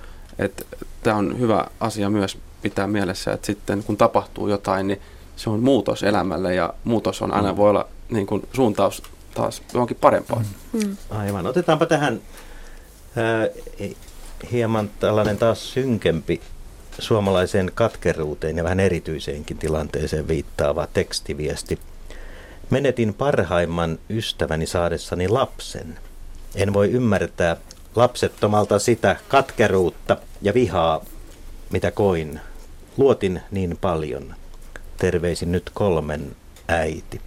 Tämä 1.03 1.17
on 1.17 1.39
hyvä 1.39 1.67
asia 1.81 2.11
myös 2.11 2.39
pitää 2.63 2.87
mielessä, 2.87 3.33
että 3.33 3.47
sitten 3.47 3.83
kun 3.83 3.97
tapahtuu 3.97 4.49
jotain, 4.49 4.87
niin 4.87 5.01
se 5.37 5.51
on 5.51 5.61
muutos 5.61 6.03
elämälle 6.03 6.55
ja 6.55 6.75
muutos 6.85 7.23
on 7.23 7.35
aina 7.35 7.53
mm. 7.53 7.57
voi 7.57 7.71
olla 7.71 7.89
niin 8.11 8.27
kuin 8.27 8.49
suuntaus 8.53 9.03
taas 9.35 9.63
johonkin 9.75 9.97
parempaan. 10.01 10.47
Mm. 10.73 10.97
Aivan. 11.11 11.47
Otetaanpa 11.47 11.87
tähän 11.87 12.21
ää, 13.17 13.49
hieman 14.53 14.91
tällainen 15.01 15.39
taas 15.39 15.73
synkempi 15.73 16.41
suomalaiseen 16.99 17.73
katkeruuteen 17.75 18.57
ja 18.57 18.65
vähän 18.65 18.81
erityiseenkin 18.81 19.59
tilanteeseen 19.59 20.29
viittaava 20.29 20.87
tekstiviesti. 20.87 21.79
Menetin 22.71 23.15
parhaimman 23.15 23.99
ystäväni 24.11 24.67
saadessani 24.67 25.29
lapsen. 25.29 25.99
En 26.55 26.73
voi 26.73 26.91
ymmärtää 26.91 27.57
lapsettomalta 27.97 28.79
sitä 28.79 29.17
katkeruutta 29.29 30.17
ja 30.43 30.55
vihaa, 30.55 31.05
mitä 31.71 31.91
koin. 31.91 32.41
Luotin 32.97 33.41
niin 33.51 33.79
paljon. 33.81 34.35
Terveisin 34.99 35.53
nyt 35.53 35.71
kolmen 35.75 36.37
äiti. 36.69 37.21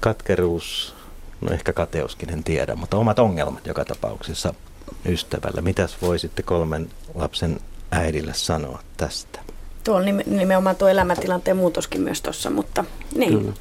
Katkeruus, 0.00 0.94
no 1.40 1.52
ehkä 1.52 1.72
kateuskin 1.72 2.32
en 2.32 2.44
tiedä, 2.44 2.74
mutta 2.74 2.96
omat 2.96 3.18
ongelmat 3.18 3.66
joka 3.66 3.84
tapauksessa 3.84 4.54
ystävällä. 5.06 5.60
Mitäs 5.60 5.96
voisitte 6.02 6.42
kolmen 6.42 6.90
lapsen 7.14 7.60
äidille 7.90 8.34
sanoa 8.34 8.80
tästä? 8.96 9.40
Tuo 9.84 9.96
on 9.96 10.04
nimenomaan 10.26 10.76
tuo 10.76 10.88
elämäntilanteen 10.88 11.56
muutoskin 11.56 12.00
myös 12.00 12.22
tuossa, 12.22 12.50
mutta 12.50 12.84
niin. 13.14 13.38
Kyllä. 13.38 13.52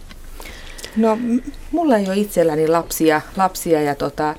No, 0.96 1.18
mulla 1.72 1.98
ei 1.98 2.06
ole 2.08 2.18
itselläni 2.18 2.68
lapsia, 2.68 3.22
lapsia 3.38 3.82
ja 3.82 3.96
tota, 3.96 4.36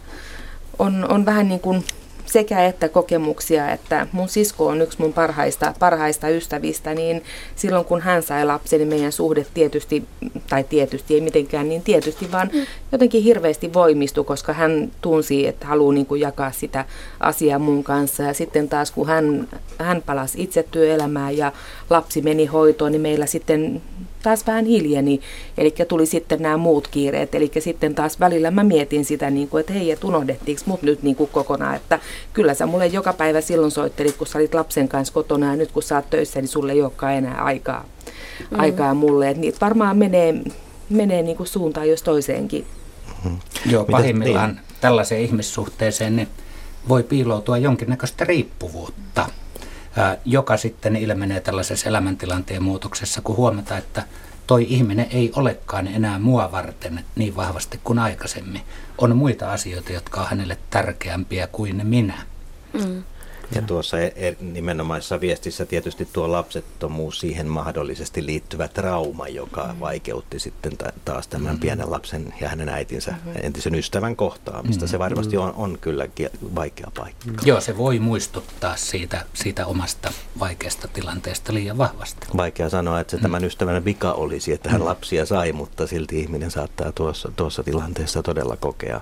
on, 0.79 1.07
on 1.09 1.25
vähän 1.25 1.49
niin 1.49 1.61
kuin 1.61 1.85
sekä 2.33 2.67
että 2.67 2.89
kokemuksia, 2.89 3.71
että 3.73 4.07
mun 4.13 4.29
sisko 4.29 4.67
on 4.67 4.83
yksi 4.83 5.01
mun 5.01 5.13
parhaista, 5.13 5.75
parhaista 5.79 6.29
ystävistä, 6.29 6.95
niin 6.95 7.23
silloin 7.57 7.85
kun 7.85 8.01
hän 8.01 8.23
sai 8.23 8.45
lapsen, 8.47 8.79
niin 8.79 8.89
meidän 8.89 9.13
suhde 9.13 9.47
tietysti, 9.55 10.05
tai 10.49 10.65
tietysti 10.65 11.15
ei 11.15 11.21
mitenkään 11.21 11.69
niin 11.69 11.83
tietysti, 11.83 12.33
vaan 12.33 12.51
mm. 12.53 12.67
jotenkin 12.93 13.23
hirveästi 13.23 13.73
voimistui, 13.73 14.25
koska 14.25 14.53
hän 14.53 14.91
tunsi, 15.01 15.47
että 15.47 15.67
haluaa 15.67 15.95
niin 15.95 16.07
kuin 16.07 16.21
jakaa 16.21 16.53
sitä 16.53 16.85
asiaa 17.21 17.59
mun 17.59 17.85
kanssa. 17.85 18.23
Ja 18.23 18.35
sitten 18.35 18.69
taas 18.69 18.91
kun 18.91 19.07
hän, 19.07 19.49
hän 19.79 20.03
palasi 20.07 20.43
itse 20.43 20.63
työelämään 20.71 21.37
ja 21.37 21.53
lapsi 21.91 22.23
meni 22.23 22.47
hoitoon, 22.47 22.93
niin 22.93 23.03
meillä 23.03 23.27
sitten 23.27 23.83
taas 24.23 24.47
vähän 24.47 24.65
hiljeni, 24.65 25.21
eli 25.59 25.75
tuli 25.89 26.07
sitten 26.07 26.43
nämä 26.43 26.57
muut 26.57 26.89
kiireet, 26.89 27.35
eli 27.35 27.51
sitten 27.59 27.95
taas 27.95 28.21
välillä 28.21 28.51
mä 28.51 28.65
mietin 28.65 29.05
sitä, 29.05 29.31
niin 29.31 29.49
kuin, 29.49 29.61
että 29.61 29.73
hei, 29.73 29.91
että 29.91 30.07
unohdettiinko 30.07 30.63
mut 30.67 30.83
nyt 30.83 31.03
niin 31.03 31.17
kuin 31.17 31.31
kokonaan, 31.33 31.77
että 31.77 31.99
kyllä 32.33 32.55
sä 32.55 32.67
mulle 32.67 32.87
joka 32.87 33.13
päivä 33.13 33.41
silloin 33.41 33.71
soittelit, 33.71 34.17
kun 34.17 34.27
sä 34.27 34.39
olit 34.39 34.55
lapsen 34.55 34.89
kanssa 34.89 35.15
kotona, 35.15 35.47
ja 35.47 35.57
nyt 35.57 35.73
kun 35.73 35.83
sä 35.83 35.97
oot 35.97 36.11
töissä, 36.11 36.41
niin 36.41 36.49
sulle 36.49 36.73
ei 36.73 36.83
olekaan 36.83 37.15
enää 37.15 37.45
aikaa, 37.45 37.85
mm. 38.51 38.61
aikaa 38.61 38.95
mulle, 38.95 39.29
että 39.29 39.41
niitä 39.41 39.59
varmaan 39.61 39.99
menee, 39.99 40.35
menee 40.91 41.23
niin 41.23 41.37
kuin 41.37 41.47
suuntaan 41.47 41.89
jos 41.89 42.03
toiseenkin. 42.03 42.67
Mm. 43.25 43.37
Joo, 43.67 43.85
pahimmillaan 43.85 44.51
niin? 44.51 44.61
tällaiseen 44.81 45.21
ihmissuhteeseen 45.21 46.17
niin 46.17 46.29
voi 46.89 47.03
piiloutua 47.03 47.59
jonkinnäköistä 47.59 48.25
riippuvuutta 48.25 49.27
joka 50.25 50.57
sitten 50.57 50.97
ilmenee 50.97 51.41
tällaisessa 51.41 51.89
elämäntilanteen 51.89 52.63
muutoksessa, 52.63 53.21
kun 53.21 53.37
huomataan, 53.37 53.79
että 53.79 54.03
toi 54.47 54.67
ihminen 54.69 55.07
ei 55.11 55.33
olekaan 55.37 55.87
enää 55.87 56.19
mua 56.19 56.53
varten 56.53 57.05
niin 57.17 57.37
vahvasti 57.37 57.81
kuin 57.85 57.99
aikaisemmin. 57.99 58.63
On 58.99 59.17
muita 59.17 59.53
asioita, 59.53 59.93
jotka 59.93 60.21
on 60.21 60.27
hänelle 60.27 60.59
tärkeämpiä 60.71 61.47
kuin 61.47 61.87
minä. 61.87 62.23
Mm. 62.73 63.03
Ja 63.55 63.63
tuossa 63.63 64.01
e- 64.01 64.13
e- 64.17 64.37
nimenomaisessa 64.41 65.21
viestissä 65.21 65.67
tietysti 65.67 66.09
tuo 66.13 66.33
lapsettomuus, 66.33 67.21
siihen 67.21 67.47
mahdollisesti 67.47 68.27
liittyvä 68.27 68.69
trauma, 68.69 69.29
joka 69.29 69.71
mm. 69.73 69.81
vaikeutti 69.81 70.39
sitten 70.39 70.73
taas 71.05 71.29
tämän 71.29 71.55
mm. 71.55 71.61
pienen 71.61 71.91
lapsen 71.91 72.35
ja 72.41 72.49
hänen 72.49 72.69
äitinsä 72.69 73.11
mm. 73.11 73.33
entisen 73.43 73.75
ystävän 73.75 74.17
kohtaamista. 74.17 74.85
Mm. 74.85 74.89
Se 74.89 74.99
varmasti 74.99 75.37
on, 75.37 75.53
on 75.57 75.79
kyllä 75.81 76.09
vaikea 76.55 76.91
paikka. 76.97 77.27
Mm. 77.27 77.37
Joo, 77.45 77.61
se 77.61 77.77
voi 77.77 77.99
muistuttaa 77.99 78.77
siitä, 78.77 79.25
siitä 79.35 79.67
omasta 79.67 80.13
vaikeasta 80.39 80.89
tilanteesta 80.89 81.55
liian 81.55 81.79
vahvasti. 81.79 82.27
Vaikea 82.37 82.69
sanoa, 82.69 83.01
että 83.01 83.11
se 83.11 83.17
mm. 83.17 83.23
tämän 83.23 83.45
ystävän 83.45 83.85
vika 83.85 84.13
olisi, 84.13 84.53
että 84.53 84.71
hän 84.71 84.81
mm. 84.81 84.87
lapsia 84.87 85.27
sai, 85.27 85.53
mutta 85.53 85.87
silti 85.87 86.21
ihminen 86.21 86.51
saattaa 86.51 86.93
tuossa, 86.93 87.33
tuossa 87.37 87.63
tilanteessa 87.63 88.23
todella 88.23 88.57
kokea 88.57 89.01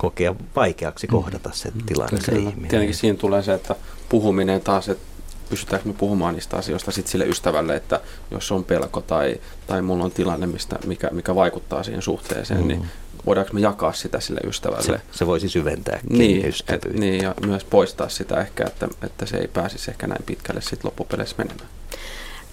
kokea 0.00 0.34
vaikeaksi 0.56 1.06
mm. 1.06 1.10
kohdata 1.10 1.50
se 1.52 1.70
mm. 1.70 1.86
tilanne 1.86 2.20
se 2.20 2.32
ihminen. 2.32 2.70
Tietenkin 2.70 2.96
siinä 2.96 3.18
tulee 3.18 3.42
se, 3.42 3.54
että 3.54 3.74
puhuminen 4.08 4.60
taas, 4.60 4.88
että 4.88 5.04
pystytäänkö 5.50 5.88
me 5.88 5.94
puhumaan 5.94 6.34
niistä 6.34 6.56
asioista 6.56 6.90
sit 6.90 7.06
sille 7.06 7.24
ystävälle, 7.24 7.76
että 7.76 8.00
jos 8.30 8.52
on 8.52 8.64
pelko 8.64 9.00
tai, 9.00 9.40
tai 9.66 9.82
mulla 9.82 10.04
on 10.04 10.10
tilanne, 10.10 10.46
mistä, 10.46 10.78
mikä, 10.86 11.08
mikä 11.12 11.34
vaikuttaa 11.34 11.82
siihen 11.82 12.02
suhteeseen, 12.02 12.68
niin 12.68 12.78
mm. 12.78 12.82
niin 12.82 12.90
voidaanko 13.26 13.52
me 13.54 13.60
jakaa 13.60 13.92
sitä 13.92 14.20
sille 14.20 14.40
ystävälle. 14.44 14.82
Se, 14.82 15.00
se 15.12 15.26
voisi 15.26 15.48
syventää 15.48 16.00
niin, 16.10 16.54
et, 16.68 16.84
niin, 16.92 17.22
ja 17.22 17.34
myös 17.46 17.64
poistaa 17.64 18.08
sitä 18.08 18.40
ehkä, 18.40 18.64
että, 18.66 18.88
että 19.02 19.26
se 19.26 19.36
ei 19.36 19.48
pääsisi 19.48 19.90
ehkä 19.90 20.06
näin 20.06 20.22
pitkälle 20.26 20.60
sit 20.60 20.84
loppupeleissä 20.84 21.36
menemään. 21.38 21.68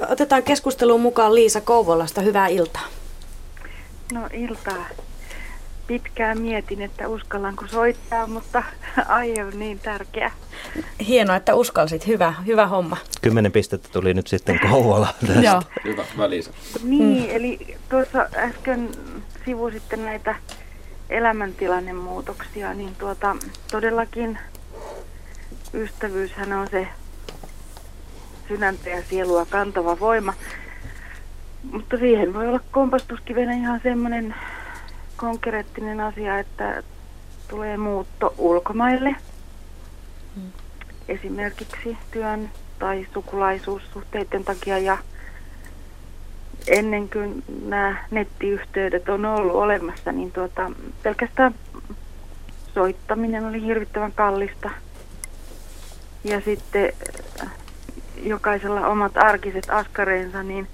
Otetaan 0.09 0.43
keskusteluun 0.43 1.01
mukaan 1.01 1.35
Liisa 1.35 1.61
Kouvolasta. 1.61 2.21
Hyvää 2.21 2.47
iltaa. 2.47 2.87
No 4.13 4.21
iltaa 4.33 4.85
pitkään 5.87 6.41
mietin, 6.41 6.81
että 6.81 7.07
uskallanko 7.07 7.67
soittaa, 7.67 8.27
mutta 8.27 8.63
aihe 9.07 9.45
on 9.45 9.59
niin 9.59 9.79
tärkeä. 9.79 10.31
Hienoa, 11.07 11.35
että 11.35 11.55
uskalsit. 11.55 12.07
Hyvä, 12.07 12.33
hyvä 12.45 12.67
homma. 12.67 12.97
Kymmenen 13.21 13.51
pistettä 13.51 13.89
tuli 13.91 14.13
nyt 14.13 14.27
sitten 14.27 14.59
Kouvola 14.59 15.07
tästä. 15.27 15.41
Joo. 15.41 15.61
Hyvä, 15.83 16.03
välisa. 16.17 16.51
Niin, 16.83 17.23
mm. 17.23 17.35
eli 17.35 17.77
tuossa 17.89 18.29
äsken 18.35 18.89
sivusitte 19.45 19.95
näitä 19.97 20.35
elämäntilannemuutoksia, 21.09 22.73
niin 22.73 22.95
tuota, 22.95 23.35
todellakin 23.71 24.39
ystävyyshän 25.73 26.53
on 26.53 26.67
se 26.71 26.87
sydäntä 28.47 28.89
ja 28.89 29.03
sielua 29.09 29.45
kantava 29.45 29.99
voima. 29.99 30.33
Mutta 31.71 31.97
siihen 31.97 32.33
voi 32.33 32.47
olla 32.47 32.59
kompastuskivenä 32.71 33.53
ihan 33.53 33.79
semmoinen 33.83 34.35
konkreettinen 35.17 35.99
asia, 35.99 36.39
että 36.39 36.83
tulee 37.47 37.77
muutto 37.77 38.33
ulkomaille. 38.37 39.15
Mm. 40.35 40.51
Esimerkiksi 41.07 41.97
työn 42.11 42.49
tai 42.79 43.07
sukulaisuussuhteiden 43.13 44.43
takia 44.43 44.77
ja 44.77 44.97
ennen 46.67 47.09
kuin 47.09 47.43
nämä 47.65 48.05
nettiyhteydet 48.11 49.09
on 49.09 49.25
ollut 49.25 49.55
olemassa, 49.55 50.11
niin 50.11 50.31
tuota, 50.31 50.71
pelkästään 51.03 51.55
soittaminen 52.73 53.45
oli 53.45 53.61
hirvittävän 53.61 54.11
kallista. 54.11 54.69
Ja 56.23 56.41
sitten 56.41 56.93
äh, 57.43 57.51
jokaisella 58.23 58.87
omat 58.87 59.17
arkiset 59.17 59.69
askareensa, 59.69 60.43
niin 60.43 60.67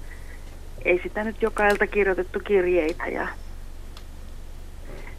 ei 0.84 1.00
sitä 1.02 1.24
nyt 1.24 1.42
jokailta 1.42 1.86
kirjoitettu 1.86 2.40
kirjeitä 2.40 3.06
ja 3.06 3.28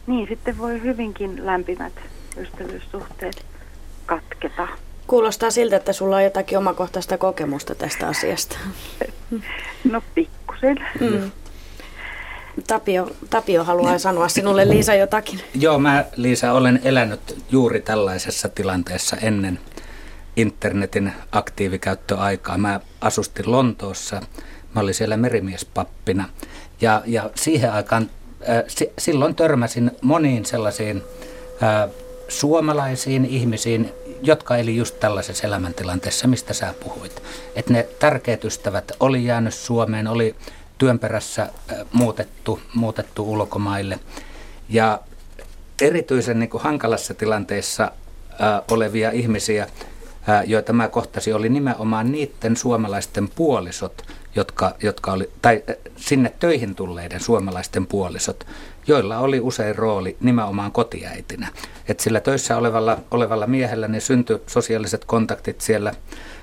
niin 0.06 0.28
sitten 0.28 0.58
voi 0.58 0.82
hyvinkin 0.82 1.46
lämpimät 1.46 1.92
ystävyyssuhteet 2.36 3.44
katketa. 4.06 4.68
Kuulostaa 5.06 5.50
siltä, 5.50 5.76
että 5.76 5.92
sulla 5.92 6.16
on 6.16 6.24
jotakin 6.24 6.58
omakohtaista 6.58 7.18
kokemusta 7.18 7.74
tästä 7.74 8.08
asiasta. 8.08 8.56
No 9.92 10.02
pikkusen. 10.14 10.76
Mm. 11.00 11.30
Tapio, 12.66 13.10
Tapio 13.30 13.64
haluaa 13.64 13.98
sanoa 13.98 14.28
sinulle 14.28 14.68
Liisa 14.68 14.94
jotakin. 14.94 15.40
Joo, 15.54 15.78
mä 15.78 16.04
Liisa 16.16 16.52
olen 16.52 16.80
elänyt 16.84 17.44
juuri 17.50 17.80
tällaisessa 17.80 18.48
tilanteessa 18.48 19.16
ennen 19.16 19.58
internetin 20.36 21.12
aktiivikäyttöaikaa. 21.32 22.58
Mä 22.58 22.80
asustin 23.00 23.50
Lontoossa, 23.50 24.20
mä 24.74 24.80
olin 24.80 24.94
siellä 24.94 25.16
merimiespappina 25.16 26.28
ja, 26.80 27.02
ja 27.06 27.30
siihen 27.34 27.72
aikaan 27.72 28.10
silloin 28.98 29.34
törmäsin 29.34 29.90
moniin 30.02 30.46
sellaisiin 30.46 31.02
suomalaisiin 32.28 33.24
ihmisiin, 33.24 33.92
jotka 34.22 34.56
eli 34.56 34.76
just 34.76 35.00
tällaisessa 35.00 35.46
elämäntilanteessa, 35.46 36.28
mistä 36.28 36.54
sä 36.54 36.74
puhuit. 36.84 37.22
Että 37.56 37.72
ne 37.72 37.88
tärkeät 37.98 38.44
ystävät 38.44 38.92
oli 39.00 39.24
jäänyt 39.24 39.54
Suomeen, 39.54 40.08
oli 40.08 40.34
työn 40.78 40.98
perässä 40.98 41.48
muutettu, 41.92 42.60
muutettu 42.74 43.32
ulkomaille. 43.32 43.98
Ja 44.68 45.00
erityisen 45.82 46.38
niin 46.38 46.50
kuin 46.50 46.62
hankalassa 46.62 47.14
tilanteessa 47.14 47.92
olevia 48.70 49.10
ihmisiä, 49.10 49.66
joita 50.46 50.72
mä 50.72 50.88
kohtasin, 50.88 51.34
oli 51.34 51.48
nimenomaan 51.48 52.12
niiden 52.12 52.56
suomalaisten 52.56 53.28
puolisot, 53.28 54.02
jotka, 54.36 54.74
jotka 54.82 55.12
oli, 55.12 55.30
tai 55.42 55.62
sinne 55.96 56.32
töihin 56.38 56.74
tulleiden 56.74 57.20
suomalaisten 57.20 57.86
puolisot, 57.86 58.46
joilla 58.86 59.18
oli 59.18 59.40
usein 59.40 59.76
rooli 59.76 60.16
nimenomaan 60.20 60.72
kotiäitinä. 60.72 61.48
Et 61.88 62.00
sillä 62.00 62.20
töissä 62.20 62.56
olevalla, 62.56 62.98
olevalla 63.10 63.46
miehellä 63.46 63.88
ne 63.88 64.00
syntyi 64.00 64.42
sosiaaliset 64.46 65.04
kontaktit 65.04 65.60
siellä, 65.60 65.92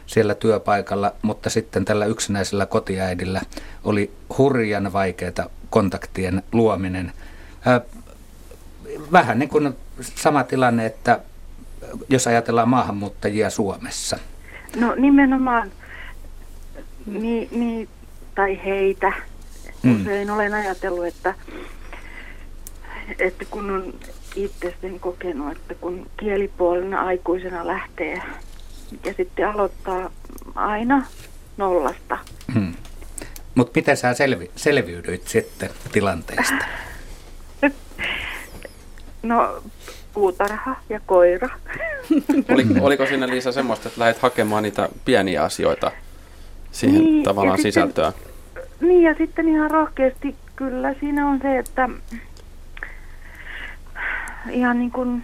siellä 0.05 0.35
työpaikalla, 0.35 1.11
mutta 1.21 1.49
sitten 1.49 1.85
tällä 1.85 2.05
yksinäisellä 2.05 2.65
kotiäidillä 2.65 3.41
oli 3.83 4.11
hurjan 4.37 4.93
vaikeaa 4.93 5.49
kontaktien 5.69 6.43
luominen. 6.51 7.11
Vähän 9.11 9.39
niin 9.39 9.49
kuin 9.49 9.73
sama 10.15 10.43
tilanne, 10.43 10.85
että 10.85 11.19
jos 12.09 12.27
ajatellaan 12.27 12.69
maahanmuuttajia 12.69 13.49
Suomessa. 13.49 14.17
No 14.75 14.95
nimenomaan, 14.95 15.71
niin, 17.05 17.47
niin, 17.51 17.89
tai 18.35 18.59
heitä. 18.65 19.13
Mm. 19.83 20.01
Usein 20.01 20.31
olen 20.31 20.53
ajatellut, 20.53 21.05
että, 21.05 21.33
että 23.19 23.45
kun 23.45 23.71
on 23.71 23.93
itse 24.35 24.75
sen 24.81 24.99
kokenut, 24.99 25.51
että 25.51 25.73
kun 25.73 26.09
kielipuolena 26.17 27.01
aikuisena 27.01 27.67
lähtee 27.67 28.21
ja 29.05 29.13
sitten 29.17 29.47
aloittaa 29.47 30.11
aina 30.55 31.05
nollasta. 31.57 32.17
Hmm. 32.53 32.73
Mutta 33.55 33.71
miten 33.75 33.97
sä 33.97 34.13
selvi- 34.13 34.51
selviydyit 34.55 35.27
sitten 35.27 35.69
tilanteesta? 35.91 36.65
no 39.23 39.63
puutarha 40.13 40.75
ja 40.89 40.99
koira. 41.05 41.49
Oli, 42.53 42.65
oliko 42.81 43.05
sinne 43.05 43.27
Liisa 43.27 43.51
semmoista, 43.51 43.87
että 43.87 44.01
lähdet 44.01 44.21
hakemaan 44.21 44.63
niitä 44.63 44.89
pieniä 45.05 45.43
asioita 45.43 45.91
siihen 46.73 47.03
niin, 47.03 47.23
tavallaan 47.23 47.61
sisältöä? 47.61 48.13
niin 48.81 49.03
ja 49.03 49.15
sitten 49.17 49.49
ihan 49.49 49.71
rohkeasti 49.71 50.35
kyllä 50.55 50.95
siinä 50.99 51.29
on 51.29 51.39
se, 51.41 51.57
että 51.57 51.89
ihan 54.49 54.79
niin 54.79 54.91
kuin 54.91 55.23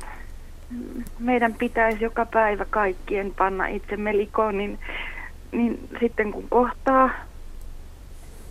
meidän 1.20 1.54
pitäisi 1.54 2.04
joka 2.04 2.26
päivä 2.26 2.66
kaikkien 2.70 3.34
panna 3.38 3.68
itsemme 3.68 4.18
likoon, 4.18 4.58
niin, 4.58 4.80
niin 5.52 5.90
sitten 6.00 6.32
kun 6.32 6.50
kohtaa 6.50 7.10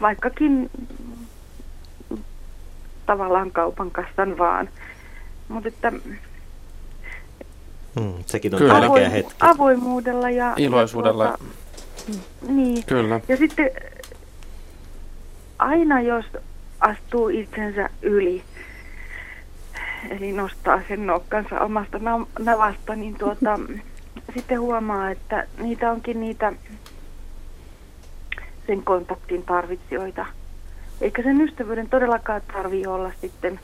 vaikkakin 0.01 0.70
tavallaan 3.07 3.51
kaupan 3.51 3.90
kassan 3.90 4.38
vaan, 4.38 4.68
mutta 5.49 5.68
että 5.68 5.92
hmm, 8.01 8.14
sekin 8.26 8.55
on 8.55 8.59
Kyllä. 8.59 8.80
tärkeä 8.80 9.09
hetki. 9.09 9.34
Avoimuudella 9.40 10.30
ja 10.30 10.55
iloisuudella. 10.57 11.24
Ja 11.24 11.38
tuota, 11.38 11.67
niin. 12.48 12.84
Kyllä. 12.86 13.20
Ja 13.28 13.36
sitten 13.36 13.70
aina 15.59 16.00
jos 16.00 16.24
astuu 16.80 17.28
itsensä 17.28 17.90
yli, 18.02 18.42
eli 20.11 20.32
nostaa 20.32 20.82
sen 20.88 21.06
nokkansa 21.06 21.61
omasta 21.61 22.00
navasta, 22.38 22.94
niin 22.94 23.14
tuota, 23.18 23.61
sitten 24.34 24.61
huomaa, 24.61 25.11
että 25.11 25.46
niitä 25.59 25.92
onkin 25.92 26.20
niitä 26.20 26.52
sen 28.66 28.82
kontaktin 28.84 29.42
tarvitsijoita. 29.42 30.26
Eikä 31.00 31.22
sen 31.22 31.40
ystävyyden 31.40 31.88
todellakaan 31.88 32.42
tarvii 32.52 32.86
olla 32.86 33.12
sitten 33.20 33.61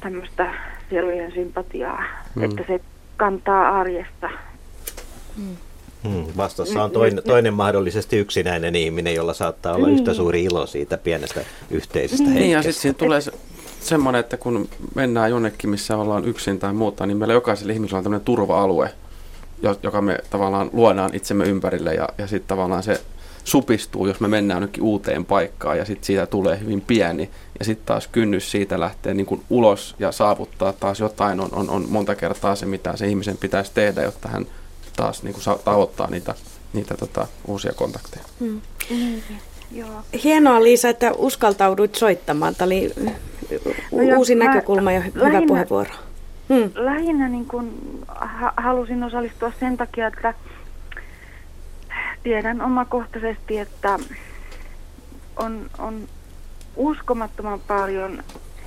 tämmöistä 0.00 0.54
sielujen 0.90 1.32
sympatiaa, 1.32 2.04
mm. 2.34 2.42
että 2.42 2.62
se 2.66 2.80
kantaa 3.16 3.80
arjesta. 3.80 4.30
Mm. 5.36 5.56
Hmm, 6.06 6.24
vastassa 6.36 6.84
on 6.84 6.90
toinen, 6.90 7.24
toinen 7.24 7.54
mahdollisesti 7.54 8.16
yksinäinen 8.16 8.76
ihminen, 8.76 9.14
jolla 9.14 9.34
saattaa 9.34 9.74
olla 9.74 9.88
yhtä 9.88 10.14
suuri 10.14 10.44
ilo 10.44 10.66
siitä 10.66 10.98
pienestä 10.98 11.40
yhteisestä 11.70 12.24
niin. 12.24 12.34
Niin, 12.34 12.50
ja 12.50 12.62
sitten 12.62 12.82
siinä 12.82 12.98
tulee 12.98 13.20
se, 13.20 13.32
semmoinen, 13.80 14.20
että 14.20 14.36
kun 14.36 14.68
mennään 14.94 15.30
jonnekin, 15.30 15.70
missä 15.70 15.96
ollaan 15.96 16.24
yksin 16.24 16.58
tai 16.58 16.72
muuta, 16.72 17.06
niin 17.06 17.16
meillä 17.16 17.34
jokaisella 17.34 17.72
ihmisellä 17.72 17.98
on 17.98 18.04
tämmöinen 18.04 18.24
turva-alue, 18.24 18.90
joka 19.82 20.00
me 20.00 20.18
tavallaan 20.30 20.70
luodaan 20.72 21.14
itsemme 21.14 21.44
ympärille 21.44 21.94
ja, 21.94 22.08
ja 22.18 22.26
sitten 22.26 22.48
tavallaan 22.48 22.82
se 22.82 23.00
supistuu, 23.44 24.06
jos 24.06 24.20
me 24.20 24.28
mennään 24.28 24.56
jonnekin 24.56 24.82
uuteen 24.82 25.24
paikkaan 25.24 25.78
ja 25.78 25.84
sitten 25.84 26.04
siitä 26.06 26.26
tulee 26.26 26.60
hyvin 26.60 26.80
pieni 26.80 27.30
ja 27.58 27.64
sitten 27.64 27.86
taas 27.86 28.08
kynnys 28.08 28.50
siitä 28.50 28.80
lähtee 28.80 29.14
niin 29.14 29.26
kuin 29.26 29.42
ulos 29.50 29.94
ja 29.98 30.12
saavuttaa 30.12 30.72
taas 30.72 31.00
jotain 31.00 31.40
on, 31.40 31.48
on, 31.52 31.70
on 31.70 31.86
monta 31.88 32.14
kertaa 32.14 32.56
se, 32.56 32.66
mitä 32.66 32.96
se 32.96 33.06
ihmisen 33.06 33.36
pitäisi 33.36 33.70
tehdä, 33.74 34.02
jotta 34.02 34.28
hän 34.28 34.46
taas 34.96 35.22
niin 35.22 35.34
kuin 35.34 35.58
tavoittaa 35.64 36.10
niitä, 36.10 36.34
niitä 36.72 36.94
tota, 36.94 37.26
uusia 37.46 37.72
kontakteja. 37.72 38.24
Hmm. 38.40 38.60
Joo. 39.72 40.02
Hienoa 40.24 40.62
Liisa, 40.62 40.88
että 40.88 41.12
uskaltauduit 41.12 41.94
soittamaan. 41.94 42.54
Tämä 42.54 42.66
oli 42.66 42.92
no 42.96 43.12
uusi 43.92 44.34
näkökulma 44.34 44.92
ja 44.92 45.00
hyvä 45.00 45.24
lähinnä, 45.24 45.46
puheenvuoro. 45.46 45.90
Hmm. 46.48 46.70
Lähinnä 46.74 47.28
niin 47.28 47.46
kun, 47.46 47.98
ha- 48.08 48.54
halusin 48.56 49.04
osallistua 49.04 49.52
sen 49.60 49.76
takia, 49.76 50.06
että 50.06 50.34
tiedän 52.22 52.62
omakohtaisesti, 52.62 53.58
että 53.58 53.98
on, 55.36 55.70
on 55.78 56.08
uskomattoman 56.76 57.60
paljon, 57.60 58.22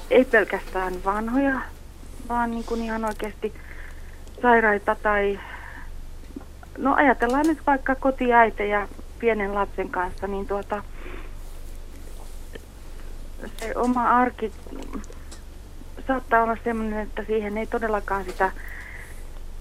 ei 0.09 0.25
pelkästään 0.25 0.93
vanhoja, 1.05 1.61
vaan 2.29 2.51
niin 2.51 2.63
kuin 2.63 2.83
ihan 2.83 3.05
oikeasti 3.05 3.53
sairaita 4.41 4.95
tai, 4.95 5.39
no 6.77 6.95
ajatellaan 6.95 7.47
nyt 7.47 7.59
vaikka 7.67 7.95
kotiäitejä 7.95 8.87
pienen 9.19 9.55
lapsen 9.55 9.89
kanssa, 9.89 10.27
niin 10.27 10.47
tuota, 10.47 10.83
se 13.57 13.73
oma 13.75 14.09
arki 14.09 14.51
saattaa 16.07 16.43
olla 16.43 16.57
sellainen, 16.63 16.99
että 16.99 17.23
siihen 17.23 17.57
ei 17.57 17.67
todellakaan 17.67 18.25
sitä 18.25 18.51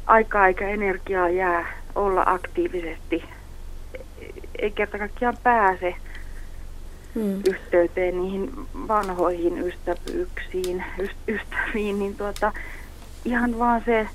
aikaa 0.07 0.47
eikä 0.47 0.69
energiaa 0.69 1.29
jää 1.29 1.67
olla 1.95 2.23
aktiivisesti. 2.27 3.25
Ei 4.59 4.71
kerta 4.71 4.99
kaikkiaan 4.99 5.39
pääse 5.43 5.95
hmm. 7.15 7.41
yhteyteen 7.49 8.23
niihin 8.23 8.51
vanhoihin 8.89 9.59
ystävyyksiin, 9.59 10.85
ystäviin, 11.29 11.99
niin 11.99 12.17
tuota, 12.17 12.53
ihan 13.25 13.59
vaan 13.59 13.83
se 13.85 14.09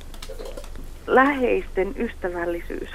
läheisten 1.08 1.96
ystävällisyys. 1.98 2.90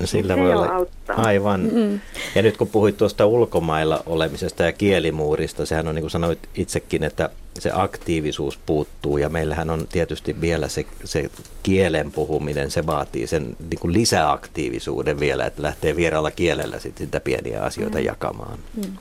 No 0.00 0.06
sillä 0.06 0.36
voi 0.36 0.52
olla 0.52 0.66
auttaa. 0.66 1.16
aivan. 1.16 1.60
Mm-hmm. 1.60 2.00
Ja 2.34 2.42
nyt 2.42 2.56
kun 2.56 2.68
puhuit 2.68 2.96
tuosta 2.96 3.26
ulkomailla 3.26 4.02
olemisesta 4.06 4.62
ja 4.62 4.72
kielimuurista, 4.72 5.66
sehän 5.66 5.88
on 5.88 5.94
niin 5.94 6.02
kuin 6.02 6.10
sanoit 6.10 6.48
itsekin, 6.54 7.04
että 7.04 7.30
se 7.58 7.70
aktiivisuus 7.74 8.58
puuttuu 8.66 9.18
ja 9.18 9.28
meillähän 9.28 9.70
on 9.70 9.86
tietysti 9.92 10.40
vielä 10.40 10.68
se, 10.68 10.86
se 11.04 11.30
kielen 11.62 12.12
puhuminen, 12.12 12.70
se 12.70 12.86
vaatii 12.86 13.26
sen 13.26 13.56
niin 13.70 13.80
kuin 13.80 13.92
lisäaktiivisuuden 13.92 15.20
vielä, 15.20 15.46
että 15.46 15.62
lähtee 15.62 15.96
vieraalla 15.96 16.30
kielellä 16.30 16.78
sit 16.78 16.98
sitä 16.98 17.20
pieniä 17.20 17.62
asioita 17.62 17.98
mm. 17.98 18.04
jakamaan. 18.04 18.58
Mm. 18.76 18.92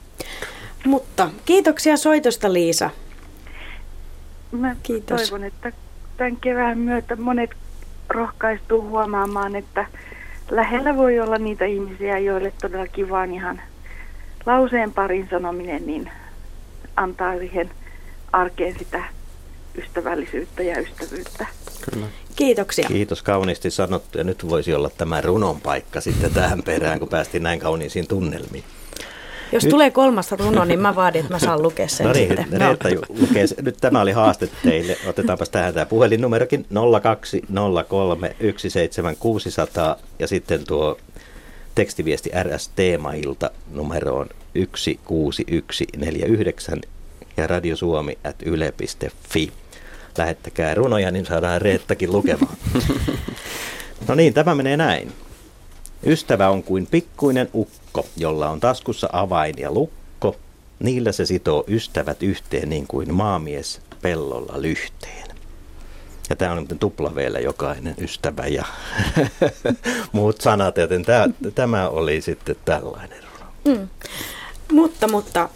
Mutta 0.85 1.29
kiitoksia 1.45 1.97
soitosta 1.97 2.53
Liisa. 2.53 2.89
Mä 4.51 4.75
Kiitos. 4.83 5.21
toivon, 5.21 5.43
että 5.43 5.71
tämän 6.17 6.38
kevään 6.38 6.77
myötä 6.77 7.15
monet 7.15 7.49
rohkaistuu 8.09 8.81
huomaamaan, 8.81 9.55
että 9.55 9.85
lähellä 10.51 10.97
voi 10.97 11.19
olla 11.19 11.37
niitä 11.37 11.65
ihmisiä, 11.65 12.19
joille 12.19 12.53
todellakin 12.61 13.09
vaan 13.09 13.33
ihan 13.33 13.61
lauseen 14.45 14.93
parin 14.93 15.27
sanominen 15.29 15.85
niin 15.87 16.11
antaa 16.95 17.37
siihen 17.37 17.69
arkeen 18.33 18.79
sitä 18.79 19.03
ystävällisyyttä 19.77 20.63
ja 20.63 20.79
ystävyyttä. 20.79 21.45
Kyllä. 21.91 22.07
Kiitoksia. 22.35 22.87
Kiitos 22.87 23.23
kauniisti 23.23 23.71
sanottu 23.71 24.17
ja 24.17 24.23
nyt 24.23 24.49
voisi 24.49 24.73
olla 24.73 24.89
tämä 24.89 25.21
runon 25.21 25.61
paikka 25.61 26.01
sitten 26.01 26.33
tähän 26.33 26.63
perään, 26.63 26.99
kun 26.99 27.09
päästiin 27.09 27.43
näin 27.43 27.59
kauniisiin 27.59 28.07
tunnelmiin. 28.07 28.63
Jos 29.51 29.63
nyt... 29.63 29.71
tulee 29.71 29.91
kolmas 29.91 30.31
runo, 30.31 30.65
niin 30.65 30.79
mä 30.79 30.95
vaadin, 30.95 31.21
että 31.21 31.33
mä 31.33 31.39
saan 31.39 31.61
lukea 31.61 31.87
sen 31.87 32.07
no 32.07 32.13
niin, 32.13 32.27
sitten. 32.27 32.61
Reetta 32.61 32.89
no. 32.89 33.01
lukee, 33.21 33.45
nyt 33.61 33.77
tämä 33.81 34.01
oli 34.01 34.11
haaste 34.11 34.49
teille. 34.63 34.97
Otetaanpas 35.07 35.49
tähän 35.49 35.73
tämä 35.73 35.85
puhelinnumerokin 35.85 36.65
0203 37.01 38.35
17600 38.57 39.95
ja 40.19 40.27
sitten 40.27 40.67
tuo 40.67 40.97
tekstiviesti 41.75 42.31
RS 42.43 42.71
Teemailta 42.75 43.51
numeroon 43.71 44.29
16149 44.53 46.79
ja 47.37 47.47
radiosuomi 47.47 48.17
at 48.23 48.35
yle.fi. 48.45 49.51
Lähettäkää 50.17 50.75
runoja, 50.75 51.11
niin 51.11 51.25
saadaan 51.25 51.61
Reettakin 51.61 52.11
lukemaan. 52.11 52.57
No 54.07 54.15
niin, 54.15 54.33
tämä 54.33 54.55
menee 54.55 54.77
näin. 54.77 55.11
Ystävä 56.05 56.49
on 56.49 56.63
kuin 56.63 56.87
pikkuinen 56.87 57.49
ukko, 57.53 58.05
jolla 58.17 58.49
on 58.49 58.59
taskussa 58.59 59.09
avain 59.13 59.55
ja 59.57 59.71
lukko. 59.71 60.35
Niillä 60.79 61.11
se 61.11 61.25
sitoo 61.25 61.63
ystävät 61.67 62.23
yhteen 62.23 62.69
niin 62.69 62.87
kuin 62.87 63.13
maamies 63.13 63.81
pellolla 64.01 64.61
lyhteen. 64.61 65.27
Ja 66.29 66.35
tämä 66.35 66.51
on 66.51 66.67
tupla 66.79 67.15
vielä 67.15 67.39
jokainen 67.39 67.95
ystävä 68.01 68.47
ja 68.47 68.65
muut 70.11 70.41
sanat, 70.41 70.77
joten 70.77 71.05
tämä, 71.05 71.27
tämä 71.55 71.89
oli 71.89 72.21
sitten 72.21 72.55
tällainen. 72.65 73.23
Hmm. 73.69 73.87
Mutta, 74.71 75.07
mutta 75.07 75.49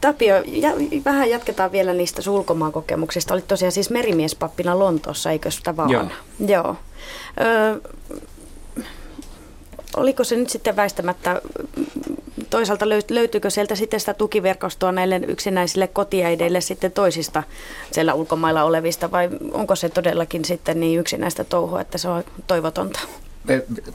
Tapio, 0.00 0.34
ja, 0.46 0.70
vähän 1.04 1.30
jatketaan 1.30 1.72
vielä 1.72 1.92
niistä 1.92 2.30
ulkomaankokemuksista. 2.30 3.34
Olit 3.34 3.48
tosiaan 3.48 3.72
siis 3.72 3.90
merimiepappina 3.90 4.78
Lontoossa, 4.78 5.30
eikö 5.30 5.50
sitä 5.50 5.76
vaan? 5.76 5.90
Joo. 5.90 6.04
Joo. 6.46 6.76
Ö, 7.40 7.80
oliko 9.96 10.24
se 10.24 10.36
nyt 10.36 10.50
sitten 10.50 10.76
väistämättä, 10.76 11.42
toisaalta 12.50 12.88
löytyykö 13.10 13.50
sieltä 13.50 13.74
sitten 13.74 14.00
sitä 14.00 14.14
tukiverkostoa 14.14 14.92
näille 14.92 15.20
yksinäisille 15.26 15.86
kotiäideille 15.88 16.60
sitten 16.60 16.92
toisista 16.92 17.42
siellä 17.90 18.14
ulkomailla 18.14 18.64
olevista 18.64 19.10
vai 19.10 19.30
onko 19.52 19.76
se 19.76 19.88
todellakin 19.88 20.44
sitten 20.44 20.80
niin 20.80 21.00
yksinäistä 21.00 21.44
touhua, 21.44 21.80
että 21.80 21.98
se 21.98 22.08
on 22.08 22.24
toivotonta? 22.46 23.00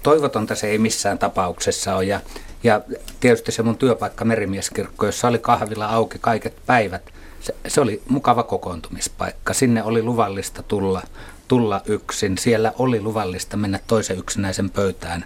Toivotonta 0.04 0.56
se 0.56 0.68
ei 0.68 0.78
missään 0.78 1.20
tapauksessa 1.20 1.96
ole 1.96 2.04
ja, 2.04 2.20
ja 2.64 2.82
tietysti 3.20 3.52
se 3.52 3.64
mun 3.64 3.78
työpaikka 3.78 4.26
merimieskirkko, 4.26 5.06
jossa 5.06 5.28
oli 5.28 5.40
kahvila 5.40 5.86
auki 5.86 6.18
kaiket 6.22 6.54
päivät, 6.66 7.02
se, 7.40 7.56
se 7.68 7.82
oli 7.82 8.02
mukava 8.10 8.44
kokoontumispaikka. 8.44 9.54
Sinne 9.54 9.84
oli 9.84 10.04
luvallista 10.04 10.64
tulla 10.64 11.02
tulla 11.50 11.82
yksin. 11.86 12.38
Siellä 12.38 12.74
oli 12.80 13.02
luvallista 13.02 13.58
mennä 13.58 13.80
toisen 13.88 14.18
yksinäisen 14.18 14.70
pöytään, 14.70 15.26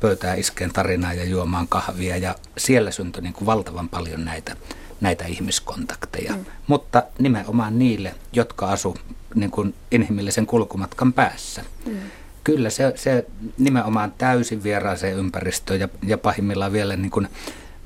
pöytään 0.00 0.38
iskeen 0.38 0.72
tarinaa 0.72 1.14
ja 1.14 1.24
juomaan 1.24 1.68
kahvia. 1.68 2.16
Ja 2.16 2.34
siellä 2.58 2.90
syntyi 2.90 3.22
niin 3.22 3.32
kuin 3.32 3.46
valtavan 3.46 3.88
paljon 3.88 4.24
näitä, 4.24 4.56
näitä 5.00 5.24
ihmiskontakteja. 5.24 6.32
Mm. 6.32 6.44
Mutta 6.66 7.02
nimenomaan 7.18 7.78
niille, 7.78 8.14
jotka 8.32 8.66
asu 8.66 8.96
niin 9.34 9.50
kuin 9.50 9.74
inhimillisen 9.90 10.46
kulkumatkan 10.46 11.12
päässä. 11.12 11.64
Mm. 11.86 11.96
Kyllä 12.44 12.70
se, 12.70 12.92
se 12.96 13.26
nimenomaan 13.58 14.12
täysin 14.18 14.62
vieraaseen 14.62 15.16
ympäristöön 15.16 15.80
ja, 15.80 15.88
ja 16.06 16.18
pahimmillaan 16.18 16.72
vielä 16.72 16.96
niin 16.96 17.10
kuin 17.10 17.28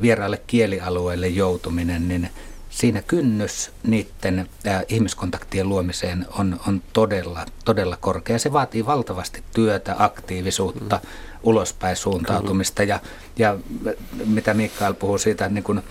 vieraalle 0.01 0.43
kielialueelle 0.47 1.29
joutuminen, 1.29 2.09
niin 2.09 2.31
siinä 2.71 3.03
kynnys 3.03 3.71
niiden 3.83 4.49
äh, 4.67 4.83
ihmiskontaktien 4.89 5.69
luomiseen 5.69 6.27
on, 6.39 6.61
on 6.69 6.83
todella, 6.93 7.47
todella 7.65 7.97
korkea. 7.97 8.39
Se 8.39 8.53
vaatii 8.53 8.87
valtavasti 8.87 9.43
työtä, 9.55 9.97
aktiivisuutta, 9.99 11.01
mm. 11.03 11.09
ulospäin 11.43 11.97
suuntautumista 11.97 12.83
ja, 12.83 13.01
ja 13.37 13.57
mitä 14.25 14.55
Mikael 14.55 14.95
puhuu 14.95 15.19
siitä, 15.19 15.49
niin 15.49 15.65
kuin, 15.65 15.83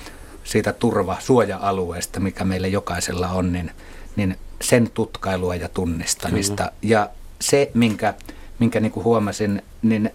siitä 0.43 0.73
turva, 0.73 1.17
suoja-alueesta, 1.19 2.19
mikä 2.19 2.45
meillä 2.45 2.67
jokaisella 2.67 3.27
on, 3.27 3.53
niin, 3.53 3.71
niin 4.15 4.37
sen 4.61 4.89
tutkailua 4.93 5.55
ja 5.55 5.69
tunnistamista. 5.69 6.63
Kyllä. 6.63 6.73
Ja 6.81 7.09
se, 7.41 7.71
minkä, 7.73 8.13
minkä 8.61 8.79
niin 8.79 8.91
kuin 8.91 9.03
huomasin, 9.03 9.61
niin 9.81 10.11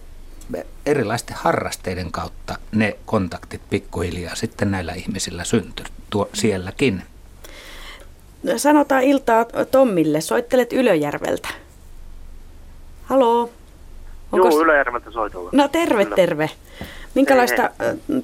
erilaisten 0.85 1.35
harrasteiden 1.35 2.11
kautta 2.11 2.55
ne 2.71 2.97
kontaktit 3.05 3.61
pikkuhiljaa 3.69 4.35
sitten 4.35 4.71
näillä 4.71 4.93
ihmisillä 4.93 5.43
syntyy 5.43 5.85
tuo 6.09 6.29
sielläkin. 6.33 7.03
Sanotaan 8.57 9.03
iltaa 9.03 9.45
Tommille. 9.71 10.21
Soittelet 10.21 10.73
Ylöjärveltä. 10.73 11.49
Haloo? 13.03 13.49
Onko... 14.31 14.49
Joo, 14.49 14.61
Ylöjärveltä 14.61 15.11
soitolla. 15.11 15.49
No 15.53 15.67
terve, 15.67 16.03
Kyllä. 16.03 16.15
terve. 16.15 16.49
Minkälaista 17.15 17.69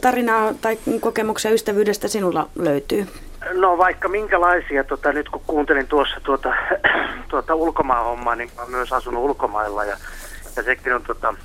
tarinaa 0.01 0.53
tai 0.61 0.77
kokemuksia 0.99 1.51
ystävyydestä 1.51 2.07
sinulla 2.07 2.49
löytyy? 2.55 3.07
No 3.51 3.77
vaikka 3.77 4.09
minkälaisia, 4.09 4.83
tota, 4.83 5.13
nyt 5.13 5.29
kun 5.29 5.41
kuuntelin 5.47 5.87
tuossa 5.87 6.19
tuota, 6.23 6.53
tuota 7.29 7.55
ulkomaanhommaa, 7.55 8.35
niin 8.35 8.51
olen 8.57 8.71
myös 8.71 8.93
asunut 8.93 9.23
ulkomailla 9.23 9.85
ja, 9.85 9.97
ja 10.55 10.63
sekin 10.63 10.95
on 10.95 11.03
tota, 11.03 11.35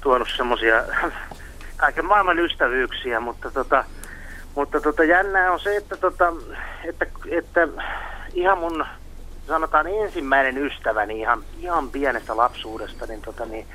tuonut 0.00 0.28
semmoisia 0.36 0.84
kaiken 1.76 2.04
maailman 2.04 2.38
ystävyyksiä, 2.38 3.20
mutta 3.20 3.50
tota, 3.50 3.84
mutta 4.54 4.80
tota, 4.80 5.04
jännää 5.04 5.52
on 5.52 5.60
se, 5.60 5.76
että, 5.76 5.96
tota, 5.96 6.32
että, 6.84 7.06
että 7.30 7.68
ihan 8.34 8.58
mun 8.58 8.86
sanotaan 9.46 9.86
ensimmäinen 9.86 10.58
ystäväni 10.58 11.20
ihan, 11.20 11.42
ihan 11.58 11.90
pienestä 11.90 12.36
lapsuudesta, 12.36 13.06
niin, 13.06 13.22
tota, 13.22 13.44
niin, 13.44 13.66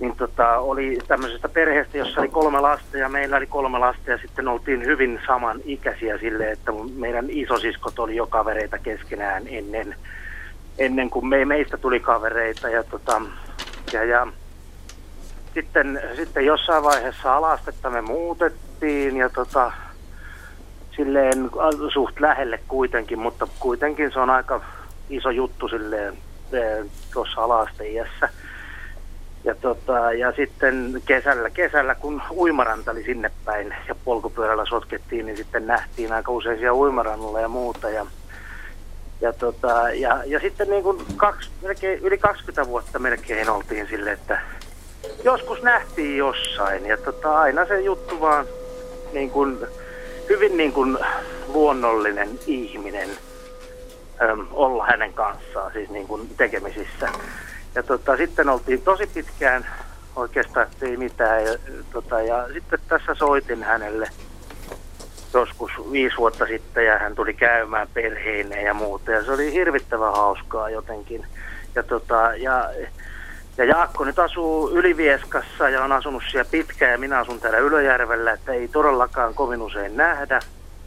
niin 0.00 0.16
tota, 0.16 0.58
oli 0.58 0.98
tämmöisestä 1.08 1.48
perheestä, 1.48 1.98
jossa 1.98 2.20
oli 2.20 2.28
kolme 2.28 2.60
lasta 2.60 2.98
ja 2.98 3.08
meillä 3.08 3.36
oli 3.36 3.46
kolme 3.46 3.78
lasta 3.78 4.10
ja 4.10 4.18
sitten 4.18 4.48
oltiin 4.48 4.84
hyvin 4.84 5.20
saman 5.26 5.60
ikäisiä 5.64 6.18
sille, 6.18 6.50
että 6.50 6.72
meidän 6.96 7.26
isosiskot 7.28 7.98
oli 7.98 8.16
jo 8.16 8.26
kavereita 8.26 8.78
keskenään 8.78 9.42
ennen, 9.46 9.94
ennen 10.78 11.10
kuin 11.10 11.26
me, 11.26 11.44
meistä 11.44 11.76
tuli 11.76 12.00
kavereita 12.00 12.68
ja, 12.68 12.84
tota, 12.84 13.22
ja, 13.92 14.04
ja 14.04 14.26
sitten, 15.54 16.00
sitten 16.16 16.46
jossain 16.46 16.82
vaiheessa 16.82 17.36
alastetta 17.36 17.90
me 17.90 18.00
muutettiin 18.00 19.16
ja 19.16 19.28
tota, 19.28 19.72
silleen 20.96 21.50
suht 21.92 22.20
lähelle 22.20 22.60
kuitenkin, 22.68 23.18
mutta 23.18 23.48
kuitenkin 23.58 24.12
se 24.12 24.20
on 24.20 24.30
aika 24.30 24.60
iso 25.10 25.30
juttu 25.30 25.68
silleen 25.68 26.18
e, 26.52 26.58
tuossa 27.12 27.44
alasteiässä. 27.44 28.28
Ja, 29.44 29.54
tota, 29.54 30.12
ja 30.12 30.32
sitten 30.32 31.02
kesällä, 31.04 31.50
kesällä, 31.50 31.94
kun 31.94 32.22
uimaranta 32.30 32.90
oli 32.90 33.04
sinne 33.04 33.30
päin 33.44 33.74
ja 33.88 33.94
polkupyörällä 34.04 34.64
sotkettiin, 34.66 35.26
niin 35.26 35.36
sitten 35.36 35.66
nähtiin 35.66 36.12
aika 36.12 36.32
usein 36.32 36.58
siellä 36.58 36.78
uimarannalla 36.78 37.40
ja 37.40 37.48
muuta. 37.48 37.90
Ja, 37.90 38.06
ja, 39.20 39.32
tota, 39.32 39.92
ja, 39.92 40.22
ja 40.26 40.40
sitten 40.40 40.70
niin 40.70 40.82
kuin 40.82 40.98
kaksi, 41.16 41.50
melkein, 41.62 41.98
yli 41.98 42.18
20 42.18 42.66
vuotta 42.66 42.98
melkein 42.98 43.50
oltiin 43.50 43.86
sille, 43.86 44.12
että 44.12 44.40
joskus 45.24 45.62
nähtiin 45.62 46.16
jossain 46.16 46.86
ja 46.86 46.96
tota, 46.96 47.38
aina 47.38 47.66
se 47.66 47.80
juttu 47.80 48.20
vaan 48.20 48.46
niin 49.12 49.30
kuin, 49.30 49.58
hyvin 50.28 50.56
niin 50.56 50.72
kuin 50.72 50.98
luonnollinen 51.48 52.28
ihminen 52.46 53.08
olla 54.52 54.86
hänen 54.86 55.12
kanssaan, 55.12 55.72
siis 55.72 55.90
niin 55.90 56.06
kuin 56.06 56.28
tekemisissä. 56.36 57.08
Ja 57.74 57.82
tota, 57.82 58.16
sitten 58.16 58.48
oltiin 58.48 58.82
tosi 58.82 59.06
pitkään 59.06 59.66
oikeastaan 60.16 60.66
ei 60.82 60.96
mitään. 60.96 61.44
Ja, 61.44 61.58
tota, 61.92 62.20
ja 62.20 62.48
sitten 62.52 62.78
tässä 62.88 63.14
soitin 63.14 63.62
hänelle 63.62 64.08
joskus 65.34 65.72
viisi 65.92 66.16
vuotta 66.16 66.46
sitten 66.46 66.86
ja 66.86 66.98
hän 66.98 67.14
tuli 67.14 67.34
käymään 67.34 67.88
perheineen 67.94 68.64
ja 68.64 68.74
muuta. 68.74 69.10
Ja 69.10 69.24
se 69.24 69.32
oli 69.32 69.52
hirvittävän 69.52 70.12
hauskaa 70.12 70.70
jotenkin. 70.70 71.26
Ja, 71.74 71.82
tota, 71.82 72.34
ja 72.36 72.70
ja 73.58 73.64
Jaakko 73.64 74.04
nyt 74.04 74.18
asuu 74.18 74.70
Ylivieskassa 74.70 75.68
ja 75.68 75.84
on 75.84 75.92
asunut 75.92 76.22
siellä 76.30 76.50
pitkään 76.50 76.92
ja 76.92 76.98
minä 76.98 77.18
asun 77.18 77.40
täällä 77.40 77.58
Ylöjärvellä, 77.58 78.32
että 78.32 78.52
ei 78.52 78.68
todellakaan 78.68 79.34
kovin 79.34 79.62
usein 79.62 79.96
nähdä, 79.96 80.40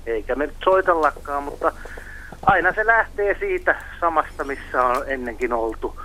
eikä 0.05 0.35
me 0.35 0.45
nyt 0.45 0.55
soitellakaan, 0.63 1.43
mutta 1.43 1.71
aina 2.45 2.73
se 2.73 2.85
lähtee 2.85 3.35
siitä 3.39 3.75
samasta, 3.99 4.43
missä 4.43 4.83
on 4.83 5.03
ennenkin 5.07 5.53
oltu. 5.53 6.01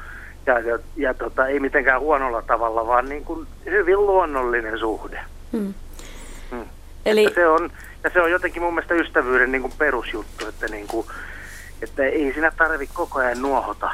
Ja, 0.49 0.59
ja, 0.59 0.79
ja 0.97 1.15
tota, 1.15 1.47
ei 1.47 1.61
mitenkään 1.61 2.01
huonolla 2.01 2.43
tavalla, 2.43 2.87
vaan 2.87 3.09
niin 3.09 3.25
kuin 3.25 3.47
hyvin 3.65 4.07
luonnollinen 4.07 4.79
suhde. 4.79 5.21
Hmm. 5.53 5.75
Hmm. 6.51 6.65
Eli... 7.07 7.31
se 7.35 7.49
on, 7.49 7.71
ja 8.05 8.11
se 8.11 8.23
on 8.23 8.31
jotenkin 8.31 8.63
mun 8.63 8.75
mielestä 8.75 8.95
ystävyyden 8.95 9.53
niin 9.53 9.63
kuin 9.63 9.75
perusjuttu, 9.79 10.49
että 10.49 10.67
niin 10.67 10.87
kuin, 10.87 11.07
että 11.83 12.03
ei 12.03 12.33
siinä 12.33 12.53
tarvi 12.57 12.89
koko 12.95 13.19
ajan 13.19 13.43
nuohota 13.43 13.91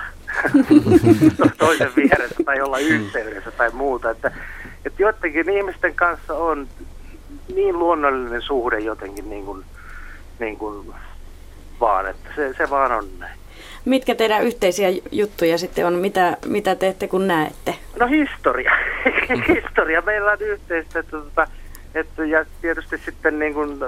toisen 1.59 1.93
vieressä 1.97 2.45
tai 2.45 2.61
olla 2.61 2.79
yhteydessä 2.79 3.51
tai 3.51 3.71
muuta. 3.71 4.11
Että, 4.11 4.31
että 4.85 5.03
jotenkin 5.03 5.51
ihmisten 5.51 5.95
kanssa 5.95 6.35
on 6.35 6.69
niin 7.55 7.79
luonnollinen 7.79 8.43
suhde 8.43 8.79
jotenkin 8.79 9.31
niin 9.31 9.45
kuin, 9.45 9.65
niin 10.39 10.57
kuin 10.57 10.95
vaan, 11.81 12.07
että 12.07 12.29
se, 12.37 12.55
se 12.59 12.71
vaan 12.71 12.93
on 12.93 13.09
näin. 13.19 13.39
Mitkä 13.85 14.15
teidän 14.15 14.43
yhteisiä 14.43 14.89
juttuja 15.11 15.59
sitten 15.59 15.87
on? 15.87 15.95
Mitä, 15.95 16.37
mitä 16.47 16.75
teette 16.75 17.09
kun 17.09 17.27
näette? 17.27 17.75
No 18.01 18.07
historia. 18.07 18.73
historia 19.55 20.03
meillä 20.03 20.33
on 20.33 20.41
yhteistä. 20.41 20.99
Että, 20.99 21.17
että, 21.19 21.47
että, 21.95 22.25
ja 22.25 22.45
tietysti 22.61 22.99
sitten 22.99 23.39
niin 23.39 23.55
kuin, 23.55 23.79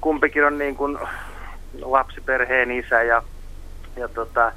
kumpikin 0.00 0.44
on 0.44 0.58
niin 0.58 0.76
kuin, 0.76 0.98
lapsiperheen 1.82 2.70
isä 2.70 3.02
ja, 3.02 3.22
ja, 3.96 4.08
tota, 4.08 4.52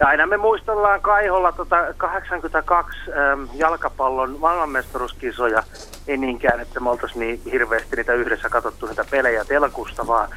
ja 0.00 0.06
aina 0.06 0.26
me 0.26 0.36
muistellaan 0.36 1.00
Kaiholla 1.00 1.52
tota 1.52 1.76
82 1.96 2.98
äm, 3.10 3.48
jalkapallon 3.54 4.36
maailmanmestaruuskisoja, 4.38 5.62
ei 6.08 6.16
niinkään, 6.16 6.60
että 6.60 6.80
me 6.80 6.90
oltaisiin 6.90 7.20
niin 7.20 7.40
hirveästi 7.52 7.96
niitä 7.96 8.14
yhdessä 8.14 8.48
katsottu 8.48 8.86
niitä 8.86 9.04
pelejä 9.10 9.44
telkusta, 9.44 10.06
vaan 10.06 10.28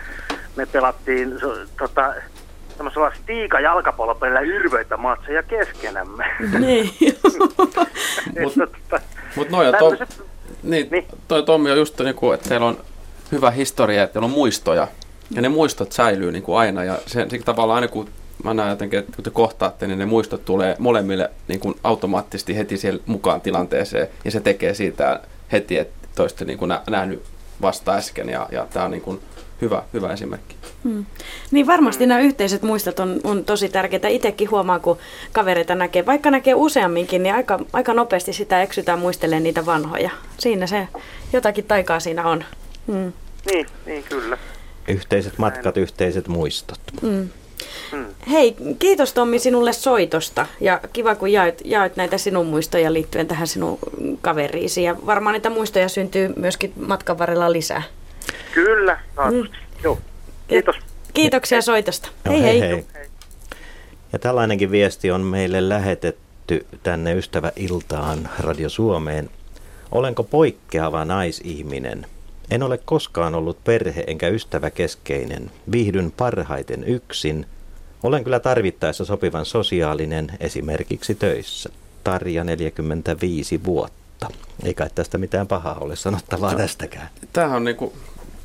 me 0.55 0.65
pelattiin 0.65 1.39
tota, 1.78 2.13
semmoisella 2.78 3.11
stiika 3.24 3.59
jalkapallopelillä 3.59 4.39
yrvöitä 4.39 4.97
matseja 4.97 5.43
keskenämme. 5.43 6.26
Niin. 6.59 6.89
Mutta 8.43 8.99
mut 9.36 9.49
noin, 9.49 9.76
to, 9.80 10.05
niin, 10.63 10.88
niin. 10.91 11.05
toi 11.28 11.43
Tommi 11.43 11.71
on 11.71 11.78
just 11.78 11.99
niin 11.99 12.15
kuin, 12.15 12.34
että 12.34 12.49
teillä 12.49 12.65
on 12.65 12.78
hyvä 13.32 13.51
historia, 13.51 14.03
että 14.03 14.13
teillä 14.13 14.26
on 14.26 14.32
muistoja 14.32 14.88
ja 15.36 15.41
ne 15.41 15.49
muistot 15.49 15.91
säilyy 15.91 16.32
niin 16.32 16.43
kuin 16.43 16.57
aina 16.57 16.84
ja 16.84 16.97
sen, 17.05 17.30
sen 17.30 17.43
tavallaan 17.43 17.76
aina 17.76 17.88
kun 17.88 18.09
mä 18.43 18.53
näen 18.53 18.69
jotenkin, 18.69 18.99
että 18.99 19.15
kun 19.15 19.24
te 19.24 19.30
kohtaatte, 19.30 19.88
niin 19.88 19.99
ne 19.99 20.05
muistot 20.05 20.45
tulee 20.45 20.76
molemmille 20.80 21.32
niin 21.47 21.59
kuin 21.59 21.76
automaattisesti 21.84 22.57
heti 22.57 22.78
siellä 22.78 23.03
mukaan 23.05 23.41
tilanteeseen, 23.41 24.07
ja 24.26 24.32
se 24.32 24.39
tekee 24.39 24.74
siitä 24.74 25.19
heti, 25.51 25.78
että 25.78 26.07
toiste 26.15 26.45
niin 26.45 26.57
kuin 26.57 26.74
nähnyt 26.89 27.24
vasta 27.61 27.93
äsken, 27.93 28.30
ja, 28.30 28.47
ja 28.51 28.67
tämä 28.74 28.86
on 28.86 28.91
niin 28.91 29.01
kuin 29.01 29.19
hyvä, 29.61 29.84
hyvä 29.93 30.13
esimerkki. 30.13 30.55
Hmm. 30.84 31.05
Niin 31.51 31.67
varmasti 31.67 32.05
nämä 32.05 32.19
yhteiset 32.19 32.61
muistot 32.61 32.99
on, 32.99 33.19
on 33.23 33.45
tosi 33.45 33.69
tärkeitä. 33.69 34.07
Itsekin 34.07 34.51
huomaa, 34.51 34.79
kun 34.79 34.97
kavereita 35.31 35.75
näkee, 35.75 36.05
vaikka 36.05 36.31
näkee 36.31 36.53
useamminkin, 36.53 37.23
niin 37.23 37.36
aika, 37.36 37.59
aika 37.73 37.93
nopeasti 37.93 38.34
sitä 38.34 38.61
eksytään 38.61 38.99
muistelemaan 38.99 39.43
niitä 39.43 39.65
vanhoja. 39.65 40.09
Siinä 40.38 40.67
se 40.67 40.88
jotakin 41.34 41.65
taikaa 41.65 41.99
siinä 41.99 42.27
on. 42.27 42.43
Hmm. 42.88 43.13
Niin, 43.51 43.65
niin 43.86 44.03
kyllä. 44.03 44.38
Yhteiset 44.88 45.38
matkat, 45.38 45.75
Näin. 45.75 45.84
yhteiset 45.84 46.27
muistot. 46.27 46.79
Hmm. 47.01 47.29
Hmm. 47.91 48.05
Hei, 48.31 48.55
kiitos 48.79 49.13
Tommi 49.13 49.39
sinulle 49.39 49.73
soitosta 49.73 50.47
ja 50.59 50.79
kiva 50.93 51.15
kun 51.15 51.31
jaoit, 51.31 51.61
jaoit 51.65 51.95
näitä 51.95 52.17
sinun 52.17 52.45
muistoja 52.45 52.93
liittyen 52.93 53.27
tähän 53.27 53.47
sinun 53.47 53.79
kaveriisi 54.21 54.84
ja 54.84 54.95
varmaan 55.05 55.34
niitä 55.34 55.49
muistoja 55.49 55.89
syntyy 55.89 56.34
myöskin 56.36 56.73
matkan 56.75 57.17
varrella 57.17 57.51
lisää. 57.51 57.84
Kyllä, 58.53 58.99
mm. 59.31 59.47
Joo. 59.84 59.99
Kiitos. 60.47 60.75
Kiitoksia 61.13 61.61
soitosta. 61.61 62.09
No, 62.25 62.31
hei, 62.31 62.41
hei, 62.41 62.59
hei. 62.59 62.85
hei. 62.93 63.05
Ja 64.13 64.19
tällainenkin 64.19 64.71
viesti 64.71 65.11
on 65.11 65.21
meille 65.21 65.69
lähetetty 65.69 66.65
tänne 66.83 67.13
Ystäväiltaan 67.13 68.29
Radio 68.39 68.69
Suomeen. 68.69 69.29
Olenko 69.91 70.23
poikkeava 70.23 71.05
naisihminen? 71.05 72.05
En 72.51 72.63
ole 72.63 72.77
koskaan 72.77 73.35
ollut 73.35 73.57
perhe- 73.63 74.03
enkä 74.07 74.27
ystäväkeskeinen. 74.27 75.51
Viihdyn 75.71 76.11
parhaiten 76.17 76.83
yksin. 76.83 77.45
Olen 78.03 78.23
kyllä 78.23 78.39
tarvittaessa 78.39 79.05
sopivan 79.05 79.45
sosiaalinen, 79.45 80.31
esimerkiksi 80.39 81.15
töissä. 81.15 81.69
Tarja 82.03 82.43
45 82.43 83.63
vuotta. 83.63 84.27
Eikä 84.63 84.89
tästä 84.95 85.17
mitään 85.17 85.47
pahaa 85.47 85.77
ole 85.79 85.95
sanottavaa 85.95 86.51
no, 86.51 86.57
tästäkään. 86.57 87.09
Tämähän 87.33 87.55
on 87.57 87.63
niinku 87.63 87.93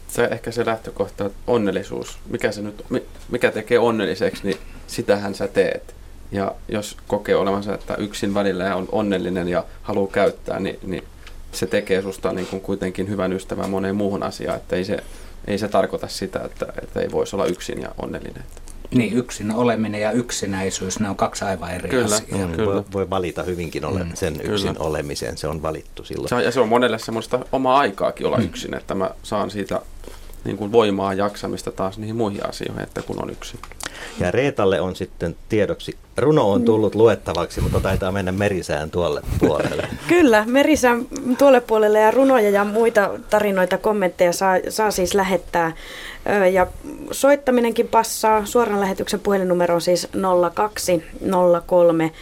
se 0.08 0.24
ehkä 0.24 0.50
se 0.50 0.66
lähtökohta, 0.66 1.26
että 1.26 1.38
onnellisuus, 1.46 2.18
mikä, 2.28 2.52
se 2.52 2.62
nyt, 2.62 2.84
mikä 3.30 3.50
tekee 3.50 3.78
onnelliseksi, 3.78 4.44
niin 4.44 4.58
sitähän 4.86 5.34
sä 5.34 5.48
teet. 5.48 5.94
Ja 6.32 6.54
jos 6.68 6.96
kokee 7.06 7.36
olevansa, 7.36 7.74
että 7.74 7.94
yksin 7.94 8.34
välillä 8.34 8.76
on 8.76 8.88
onnellinen 8.92 9.48
ja 9.48 9.64
haluaa 9.82 10.12
käyttää, 10.12 10.60
niin, 10.60 10.78
niin 10.82 11.04
se 11.52 11.66
tekee 11.66 12.02
susta 12.02 12.32
niin 12.32 12.46
kuin 12.46 12.60
kuitenkin 12.60 13.08
hyvän 13.08 13.32
ystävän 13.32 13.70
moneen 13.70 13.96
muuhun 13.96 14.22
asiaan. 14.22 14.56
Että 14.56 14.76
ei 14.76 14.84
se, 14.84 14.98
ei 15.46 15.58
se 15.58 15.68
tarkoita 15.68 16.08
sitä, 16.08 16.40
että, 16.44 16.66
että 16.82 17.00
ei 17.00 17.10
voisi 17.12 17.36
olla 17.36 17.46
yksin 17.46 17.82
ja 17.82 17.88
onnellinen. 18.02 18.44
Niin, 18.94 19.12
yksin 19.12 19.54
oleminen 19.54 20.00
ja 20.00 20.12
yksinäisyys, 20.12 21.00
ne 21.00 21.08
on 21.08 21.16
kaksi 21.16 21.44
aivan 21.44 21.70
eri 21.70 21.88
kyllä, 21.88 22.16
asiaa. 22.16 22.46
Mm, 22.46 22.54
kyllä. 22.54 22.74
Voi, 22.74 22.84
voi 22.92 23.10
valita 23.10 23.42
hyvinkin 23.42 23.84
ole, 23.84 24.04
mm, 24.04 24.10
sen 24.14 24.34
yksin 24.34 24.74
kyllä. 24.74 24.86
olemisen, 24.86 25.38
se 25.38 25.48
on 25.48 25.62
valittu 25.62 26.04
silloin. 26.04 26.28
Se 26.28 26.34
on, 26.34 26.44
ja 26.44 26.52
se 26.52 26.60
on 26.60 26.68
monelle 26.68 26.98
semmoista 26.98 27.38
omaa 27.52 27.78
aikaakin 27.78 28.26
olla 28.26 28.36
mm. 28.36 28.44
yksin, 28.44 28.74
että 28.74 28.94
mä 28.94 29.10
saan 29.22 29.50
siitä 29.50 29.80
niin 30.44 30.56
kuin 30.56 30.72
voimaa 30.72 31.14
jaksamista 31.14 31.72
taas 31.72 31.98
niihin 31.98 32.16
muihin 32.16 32.48
asioihin, 32.48 32.82
että 32.82 33.02
kun 33.02 33.22
on 33.22 33.30
yksin. 33.30 33.60
Ja 34.20 34.30
Reetalle 34.30 34.80
on 34.80 34.96
sitten 34.96 35.36
tiedoksi, 35.48 35.96
runo 36.16 36.52
on 36.52 36.64
tullut 36.64 36.94
luettavaksi, 36.94 37.60
mutta 37.60 37.80
taitaa 37.80 38.12
mennä 38.12 38.32
merisään 38.32 38.90
tuolle 38.90 39.22
puolelle. 39.40 39.88
Kyllä, 40.08 40.44
merisään 40.46 41.06
tuolle 41.38 41.60
puolelle 41.60 42.00
ja 42.00 42.10
runoja 42.10 42.50
ja 42.50 42.64
muita 42.64 43.10
tarinoita, 43.30 43.78
kommentteja 43.78 44.32
saa, 44.32 44.54
saa 44.68 44.90
siis 44.90 45.14
lähettää. 45.14 45.72
Ja 46.52 46.66
soittaminenkin 47.10 47.88
passaa. 47.88 48.46
Suoran 48.46 48.80
lähetyksen 48.80 49.20
puhelinnumero 49.20 49.74
on 49.74 49.80
siis 49.80 50.08
0203 50.54 52.12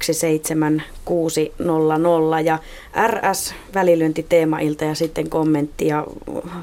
17600 0.00 2.40
ja 2.40 2.58
RS 3.06 3.54
välilyönti 3.74 4.26
teemailta 4.28 4.84
ja 4.84 4.94
sitten 4.94 5.30
kommenttia 5.30 6.04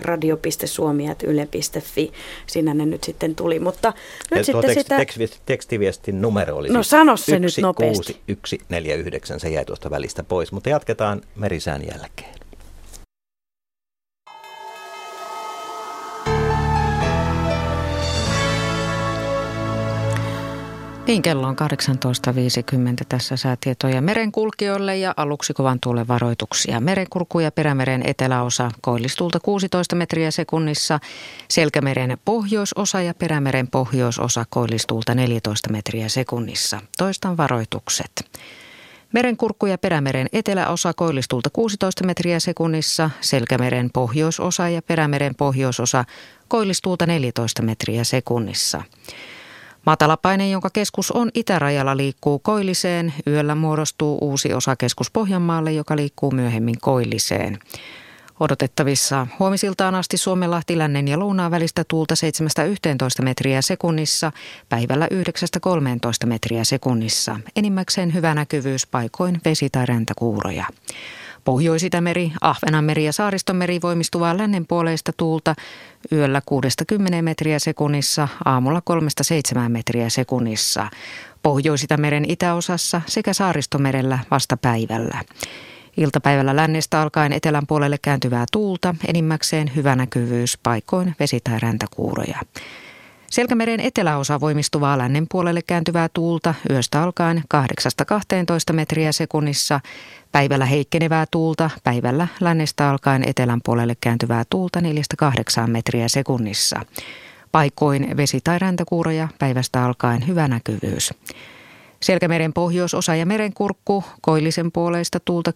radio.suomi.yle.fi. 0.02 2.12
Siinä 2.48 2.74
ne 2.74 2.86
nyt 2.86 3.04
sitten 3.04 3.36
tuli, 3.36 3.60
mutta 3.60 3.94
nyt 4.32 4.38
ja 4.38 4.44
sitten 4.44 4.62
tekst, 4.62 4.82
sitä... 4.82 4.98
Tekst, 4.98 5.42
tekstiviestin 5.46 6.22
numero 6.22 6.56
oli 6.56 6.70
No 6.70 6.84
siis 6.84 6.90
sano 6.90 7.18
se 7.18 7.40
nyt 7.40 7.54
nopeasti. 7.62 8.14
16149, 8.14 9.40
se 9.40 9.50
jäi 9.50 9.66
tuosta 9.66 9.90
välistä 9.90 10.24
pois, 10.24 10.52
mutta 10.52 10.70
jatketaan 10.70 11.22
merisään 11.36 11.82
jälkeen. 11.88 12.37
Niin, 21.08 21.22
kello 21.22 21.48
on 21.48 21.56
18.50 21.56 23.06
tässä 23.10 23.38
säätietoja 23.38 24.02
merenkulkijoille 24.02 24.98
ja 24.98 25.14
aluksi 25.18 25.54
kovan 25.54 25.80
tuulen 25.80 26.08
varoituksia. 26.08 26.80
Merenkurku 26.80 27.40
ja 27.40 27.52
perämeren 27.52 28.02
eteläosa 28.06 28.72
koillistulta 28.82 29.40
16 29.40 29.96
metriä 29.96 30.32
sekunnissa, 30.32 31.00
Selkämeren 31.50 32.18
pohjoisosa 32.26 33.02
ja 33.02 33.14
perämeren 33.14 33.68
pohjoisosa 33.68 34.46
koillistulta 34.50 35.16
14 35.16 35.72
metriä 35.72 36.10
sekunnissa. 36.10 36.82
Toistan 36.98 37.38
varoitukset. 37.38 38.12
Merenkurkku 39.14 39.66
ja 39.66 39.78
perämeren 39.78 40.28
eteläosa 40.34 40.94
koillistulta 40.94 41.50
16 41.50 42.06
metriä 42.06 42.40
sekunnissa, 42.40 43.10
Selkämeren 43.22 43.90
pohjoisosa 43.94 44.70
ja 44.70 44.82
perämeren 44.82 45.36
pohjoisosa 45.36 46.06
koillistulta 46.48 47.06
14 47.06 47.62
metriä 47.62 48.04
sekunnissa. 48.04 48.82
Matalapaine, 49.88 50.50
jonka 50.50 50.70
keskus 50.74 51.12
on 51.12 51.30
itärajalla, 51.34 51.98
liikkuu 51.98 52.40
koilliseen. 52.40 53.14
Yöllä 53.28 53.56
muodostuu 53.56 54.18
uusi 54.22 54.54
osakeskus 54.54 55.12
Pohjanmaalle, 55.12 55.72
joka 55.72 55.96
liikkuu 55.96 56.32
myöhemmin 56.32 56.76
koilliseen. 56.82 57.60
Odotettavissa 58.40 59.28
huomisiltaan 59.40 59.96
asti 59.96 60.18
Suomenlahti 60.18 60.78
lännen 60.78 61.08
ja 61.08 61.20
lounaan 61.20 61.52
välistä 61.52 61.84
tuulta 61.88 62.16
7-11 63.22 63.24
metriä 63.24 63.62
sekunnissa, 63.62 64.32
päivällä 64.70 65.08
9-13 66.24 66.26
metriä 66.26 66.64
sekunnissa. 66.64 67.40
Enimmäkseen 67.56 68.14
hyvä 68.14 68.34
näkyvyys 68.34 68.88
paikoin 68.88 69.42
vesi- 69.46 69.70
tai 69.70 69.86
räntäkuuroja. 69.86 70.66
Pohjois-Itämeri, 71.48 72.32
Ahvenanmeri 72.42 73.06
ja 73.06 73.14
Saaristomeri 73.14 73.80
voimistuvaa 73.84 74.38
lännenpuoleista 74.38 75.12
tuulta 75.18 75.56
yöllä 76.12 76.42
60 76.46 77.22
metriä 77.22 77.60
sekunnissa, 77.60 78.28
aamulla 78.46 78.82
3-7 79.66 79.70
metriä 79.70 80.10
sekunnissa. 80.10 80.88
Pohjois-Itämeren 81.44 82.32
itäosassa 82.32 83.02
sekä 83.06 83.34
Saaristomerellä 83.34 84.20
vasta 84.32 84.58
päivällä. 84.58 85.24
Iltapäivällä 85.98 86.56
lännestä 86.56 87.02
alkaen 87.02 87.34
etelän 87.34 87.68
puolelle 87.68 87.98
kääntyvää 88.02 88.46
tuulta, 88.52 88.96
enimmäkseen 89.08 89.72
hyvä 89.76 89.96
näkyvyys, 89.96 90.58
paikoin 90.64 91.16
vesi- 91.20 91.40
tai 91.44 91.60
räntäkuuroja. 91.60 92.40
Selkämeren 93.32 93.80
eteläosa 93.80 94.40
voimistuvaa 94.40 94.98
lännen 94.98 95.26
puolelle 95.32 95.62
kääntyvää 95.62 96.10
tuulta 96.14 96.54
yöstä 96.70 97.04
alkaen 97.04 97.44
8-12 98.72 98.74
metriä 98.74 99.12
sekunnissa, 99.12 99.80
päivällä 100.32 100.66
heikkenevää 100.66 101.26
tuulta, 101.32 101.70
päivällä 101.84 102.28
lännestä 102.40 102.90
alkaen 102.90 103.30
etelän 103.30 103.60
puolelle 103.66 103.96
kääntyvää 104.02 104.44
tuulta 104.50 104.80
4-8 104.80 105.68
metriä 105.68 106.08
sekunnissa. 106.08 106.82
Paikoin 107.52 108.18
vesi- 108.18 108.42
tai 108.44 108.60
räntäkuuroja 108.60 109.28
päivästä 109.40 109.86
alkaen 109.86 110.28
hyvä 110.28 110.48
näkyvyys. 110.48 111.14
Selkämeren 112.04 112.54
pohjoisosa 112.54 113.16
ja 113.16 113.26
merenkurkku, 113.26 114.04
koillisen 114.22 114.72
puoleista 114.72 115.20
tuulta 115.20 115.52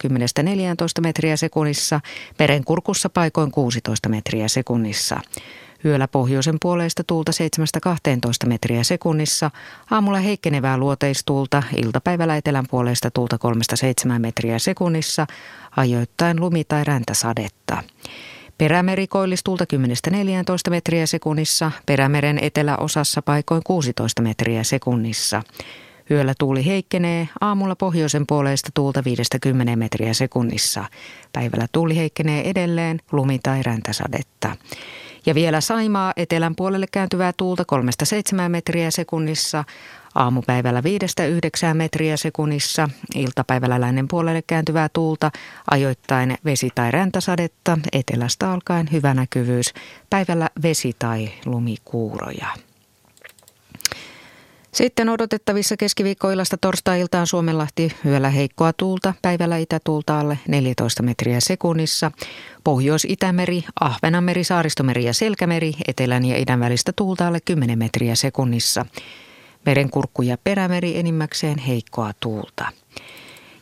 10-14 1.00 1.02
metriä 1.02 1.38
sekunnissa, 1.38 2.00
merenkurkussa 2.40 3.10
paikoin 3.10 3.52
16 3.52 4.10
metriä 4.10 4.48
sekunnissa. 4.48 5.20
Yöllä 5.86 6.08
pohjoisen 6.08 6.58
puoleista 6.62 7.04
tuulta 7.08 7.32
7-12 8.46 8.48
metriä 8.48 8.84
sekunnissa, 8.84 9.52
aamulla 9.92 10.20
heikkenevää 10.20 10.78
luoteistuulta, 10.78 11.64
iltapäivällä 11.78 12.38
etelän 12.38 12.66
puoleista 12.70 13.12
tuulta 13.12 13.38
3-7 14.16 14.20
metriä 14.20 14.60
sekunnissa, 14.60 15.28
ajoittain 15.78 16.40
lumi- 16.40 16.64
tai 16.68 16.84
räntäsadetta. 16.84 17.84
Perämeri 18.58 19.08
koillistulta 19.08 19.66
10-14 20.68 20.70
metriä 20.70 21.06
sekunnissa, 21.06 21.72
perämeren 21.86 22.40
eteläosassa 22.42 23.22
paikoin 23.22 23.62
16 23.66 24.22
metriä 24.22 24.64
sekunnissa. 24.64 25.44
Yöllä 26.12 26.34
tuuli 26.40 26.66
heikkenee, 26.66 27.30
aamulla 27.42 27.76
pohjoisen 27.76 28.28
puoleista 28.28 28.70
tuulta 28.74 29.04
5-10 29.72 29.76
metriä 29.76 30.14
sekunnissa. 30.14 30.86
Päivällä 31.34 31.68
tuuli 31.72 31.98
heikkenee 31.98 32.50
edelleen, 32.50 33.00
lumi- 33.12 33.40
tai 33.44 33.64
räntäsadetta. 33.64 34.56
Ja 35.26 35.36
vielä 35.36 35.62
Saimaa 35.62 36.14
etelän 36.18 36.56
puolelle 36.56 36.86
kääntyvää 36.92 37.34
tuulta 37.38 37.64
3-7 38.46 38.50
metriä 38.50 38.92
sekunnissa, 38.92 39.64
aamupäivällä 40.16 40.82
5-9 40.82 41.74
metriä 41.74 42.18
sekunnissa, 42.18 42.90
iltapäivällä 43.16 43.82
lännen 43.82 44.08
puolelle 44.08 44.42
kääntyvää 44.48 44.90
tuulta, 44.94 45.32
ajoittain 45.72 46.38
vesi- 46.46 46.72
tai 46.76 46.92
räntäsadetta, 46.92 47.78
etelästä 47.94 48.52
alkaen 48.52 48.90
hyvä 48.92 49.14
näkyvyys, 49.14 49.74
päivällä 50.10 50.50
vesi- 50.64 50.96
tai 51.00 51.30
lumikuuroja. 51.46 52.48
Sitten 54.74 55.10
odotettavissa 55.10 55.78
keskiviikkoilasta 55.78 56.58
torstai-iltaan 56.58 57.28
Suomenlahti 57.28 57.96
yöllä 58.06 58.30
heikkoa 58.30 58.74
tuulta, 58.74 59.14
päivällä 59.22 59.58
itätuulta 59.58 60.20
alle 60.20 60.40
14 60.48 61.04
metriä 61.04 61.40
sekunnissa. 61.40 62.12
Pohjois-Itämeri, 62.64 63.64
Ahvenanmeri, 63.80 64.44
Saaristomeri 64.44 65.06
ja 65.06 65.14
Selkämeri, 65.14 65.74
etelän 65.88 66.26
ja 66.26 66.38
idän 66.38 66.60
välistä 66.60 66.94
tuulta 66.96 67.28
alle 67.28 67.40
10 67.46 67.80
metriä 67.80 68.16
sekunnissa. 68.16 68.86
Merenkurkku 69.66 70.22
ja 70.22 70.38
perämeri 70.44 70.98
enimmäkseen 70.98 71.58
heikkoa 71.58 72.12
tuulta. 72.20 72.66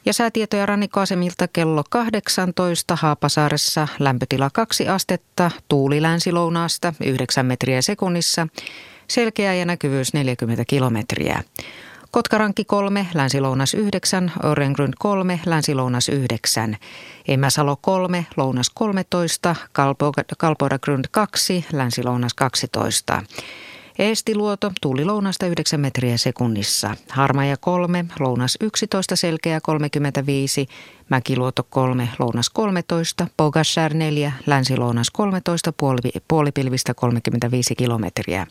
Ja 0.05 0.13
säätietoja 0.13 0.65
rannikkoasemilta 0.65 1.47
kello 1.47 1.83
18 1.89 2.95
Haapasaaressa 2.95 3.87
lämpötila 3.99 4.49
2 4.53 4.87
astetta, 4.87 5.51
tuuli 5.67 6.01
länsilounaasta 6.01 6.93
9 7.05 7.45
metriä 7.45 7.81
sekunnissa, 7.81 8.47
selkeä 9.09 9.53
ja 9.53 9.65
näkyvyys 9.65 10.13
40 10.13 10.65
kilometriä. 10.65 11.43
Kotkaranki 12.11 12.65
3, 12.65 13.07
länsilounas 13.13 13.73
9, 13.73 14.31
Orengrund 14.43 14.93
3, 14.99 15.39
länsilounas 15.45 16.09
9, 16.09 16.77
Emäsalo 17.27 17.77
3, 17.81 18.25
lounas 18.37 18.69
13, 18.69 19.55
Kalpodagrund 20.37 21.05
2, 21.11 21.65
länsilounas 21.73 22.33
12. 22.33 23.23
Eestiluoto, 23.99 24.71
tuuli 24.81 25.05
lounasta 25.05 25.47
9 25.47 25.79
metriä 25.79 26.17
sekunnissa. 26.17 26.95
Harmaja 27.09 27.57
3, 27.57 28.05
lounas 28.19 28.57
11, 28.61 29.15
selkeä 29.15 29.59
35. 29.61 30.67
Mäkiluoto 31.09 31.63
3, 31.69 32.09
lounas 32.19 32.49
13. 32.49 33.27
Pogashär 33.37 33.93
4, 33.93 34.31
länsilounas 34.45 35.11
13, 35.11 35.73
puoli, 35.77 36.11
puolipilvistä 36.27 36.93
35 36.93 37.75
kilometriä. 37.75 38.47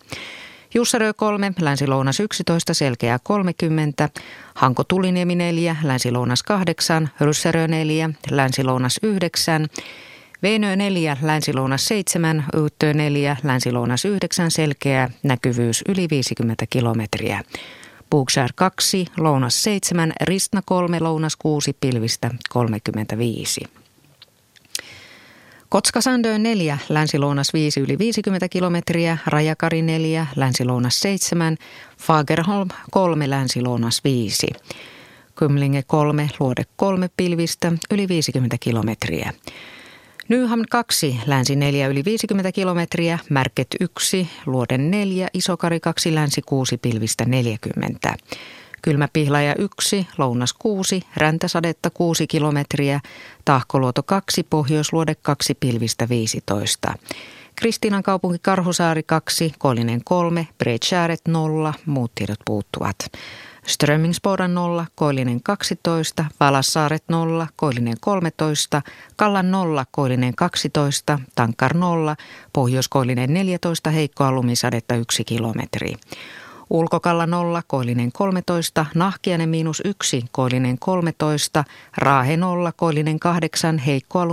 Jussarö 0.74 1.12
3, 1.14 1.52
länsilounas 1.60 2.20
11, 2.20 2.74
selkeä 2.74 3.18
30, 3.22 4.08
Hanko 4.54 4.84
Tuliniemi 4.84 5.34
4, 5.34 5.76
länsilounas 5.82 6.42
8, 6.42 7.10
Ryssärö 7.20 7.68
4, 7.68 8.10
länsilounas 8.30 8.98
9, 9.02 9.66
Veenö 10.42 10.76
4, 10.76 11.16
länsilounas 11.22 11.88
7, 11.88 12.44
Yyttö 12.56 12.94
4, 12.94 13.36
länsilounas 13.42 14.04
9, 14.04 14.50
selkeä, 14.50 15.10
näkyvyys 15.22 15.84
yli 15.88 16.06
50 16.10 16.64
kilometriä. 16.70 17.42
Bookshare 18.10 18.52
2, 18.54 19.06
lounas 19.16 19.62
7, 19.62 20.12
Ristna 20.20 20.62
3, 20.64 21.00
lounas 21.00 21.36
6, 21.36 21.76
pilvistä 21.80 22.30
35. 22.50 23.60
Kotskasandöön 25.68 26.42
4, 26.42 26.78
länsilounas 26.88 27.52
5 27.52 27.80
yli 27.80 27.98
50 27.98 28.48
kilometriä, 28.48 29.18
Rajakari 29.26 29.82
4, 29.82 30.26
länsilounas 30.36 31.00
7, 31.00 31.56
Fagerholm 31.98 32.68
3, 32.90 33.30
länsilounas 33.30 34.04
5. 34.04 34.46
Kymlinge 35.34 35.82
3, 35.86 36.30
luode 36.40 36.62
3 36.76 37.08
pilvistä, 37.16 37.72
yli 37.90 38.08
50 38.08 38.56
kilometriä. 38.60 39.32
Nyham 40.28 40.60
2, 40.70 41.20
länsi 41.26 41.56
4 41.56 41.88
yli 41.88 42.04
50 42.04 42.52
kilometriä, 42.52 43.18
Märket 43.30 43.68
1, 43.80 44.28
Luoden 44.46 44.90
4, 44.90 45.28
Isokari 45.34 45.80
2, 45.80 46.14
länsi 46.14 46.42
6 46.42 46.78
pilvistä 46.78 47.24
40. 47.24 48.14
Kylmäpihlaja 48.82 49.54
1, 49.54 50.06
Lounas 50.18 50.52
6, 50.52 51.02
Räntäsadetta 51.16 51.90
6 51.90 52.26
kilometriä, 52.26 53.00
Tahkoluoto 53.44 54.02
2, 54.02 54.42
Pohjoisluode 54.50 55.14
2 55.22 55.54
pilvistä 55.54 56.08
15. 56.08 56.94
Kristiinan 57.56 58.02
kaupunki 58.02 58.38
Karhusaari 58.42 59.02
2, 59.02 59.52
Kolinen 59.58 60.00
3, 60.04 60.48
Breitschääret 60.58 61.20
0, 61.28 61.72
muut 61.86 62.12
tiedot 62.14 62.38
puuttuvat. 62.44 62.96
Strömmingsbodan 63.66 64.54
0, 64.54 64.86
Koillinen 64.94 65.42
12, 65.42 66.24
Valassaaret 66.40 67.04
0, 67.08 67.46
Koillinen 67.56 67.96
13, 68.00 68.82
Kallan 69.16 69.50
0, 69.50 69.84
Koillinen 69.90 70.34
12, 70.34 71.18
Tankar 71.34 71.74
0, 71.74 72.16
Pohjoiskoillinen 72.52 73.34
14, 73.34 73.90
heikkoa 73.90 74.32
lumisadetta 74.32 74.94
1 74.94 75.24
kilometri. 75.24 75.94
Ulkokalla 76.70 77.26
0, 77.26 77.62
Koillinen 77.66 78.12
13, 78.12 78.86
Nahkianen 78.94 79.48
miinus 79.48 79.82
1, 79.84 80.24
Koillinen 80.32 80.78
13, 80.78 81.64
Raahe 81.96 82.36
0, 82.36 82.72
Koillinen 82.76 83.20
8, 83.20 83.78
heikkoa 83.78 84.26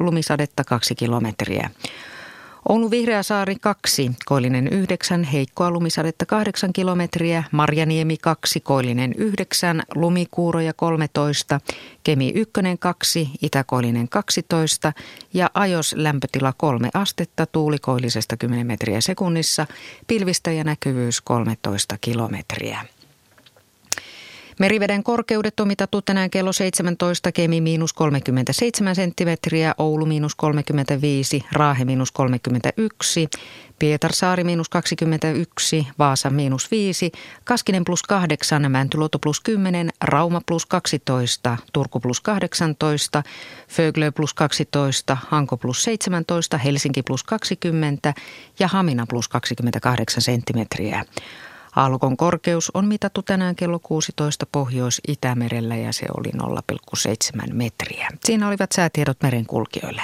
lumisadetta 0.00 0.64
2 0.64 0.94
kilometriä. 0.94 1.70
Oulu 2.68 2.90
Vihreäsaari 2.90 3.56
2, 3.60 4.10
Koillinen 4.24 4.68
9, 4.68 5.24
heikkoa 5.24 5.70
lumisadetta 5.70 6.26
8 6.26 6.72
kilometriä, 6.72 7.44
Marjaniemi 7.50 8.16
2, 8.16 8.60
Koillinen 8.60 9.14
9, 9.16 9.82
Lumikuuroja 9.94 10.72
13, 10.72 11.60
Kemi 12.04 12.32
1 12.34 12.52
2, 12.78 13.28
Itäkoillinen 13.42 14.08
12 14.08 14.92
ja 15.34 15.50
Ajos 15.54 15.94
lämpötila 15.98 16.52
3 16.56 16.90
astetta 16.94 17.46
tuulikoillisesta 17.46 18.36
10 18.36 18.66
metriä 18.66 19.00
sekunnissa, 19.00 19.66
pilvistä 20.06 20.52
ja 20.52 20.64
näkyvyys 20.64 21.20
13 21.20 21.98
kilometriä. 22.00 22.93
Meriveden 24.58 25.02
korkeudet 25.02 25.60
on 25.60 25.68
mitattu 25.68 26.02
tänään 26.02 26.30
kello 26.30 26.52
17, 26.52 27.32
Kemi 27.32 27.60
miinus 27.60 27.92
37 27.92 28.94
senttimetriä, 28.94 29.74
Oulu 29.78 30.06
miinus 30.06 30.34
35, 30.34 31.44
Raahe 31.52 31.84
miinus 31.84 32.12
31, 32.12 33.28
Pietarsaari 33.78 34.44
miinus 34.44 34.68
21, 34.68 35.86
Vaasa 35.98 36.30
miinus 36.30 36.70
5, 36.70 37.12
Kaskinen 37.44 37.84
plus 37.84 38.02
8, 38.02 38.72
Mäntyluoto 38.72 39.18
plus 39.18 39.40
10, 39.40 39.90
Rauma 40.04 40.40
plus 40.46 40.66
12, 40.66 41.56
Turku 41.72 42.00
plus 42.00 42.20
18, 42.20 43.22
Föglö 43.68 44.12
plus 44.12 44.34
12, 44.34 45.16
Hanko 45.28 45.56
plus 45.56 45.84
17, 45.84 46.58
Helsinki 46.58 47.02
plus 47.02 47.24
20 47.24 48.14
ja 48.58 48.68
Hamina 48.68 49.06
plus 49.08 49.28
28 49.28 50.22
senttimetriä. 50.22 51.04
Aallokon 51.76 52.16
korkeus 52.16 52.70
on 52.74 52.86
mitattu 52.86 53.22
tänään 53.22 53.56
kello 53.56 53.78
16 53.78 54.46
Pohjois-Itämerellä 54.52 55.76
ja 55.76 55.92
se 55.92 56.06
oli 56.16 56.30
0,7 57.46 57.52
metriä. 57.52 58.08
Siinä 58.24 58.48
olivat 58.48 58.72
säätiedot 58.72 59.16
merenkulkijoille. 59.22 60.02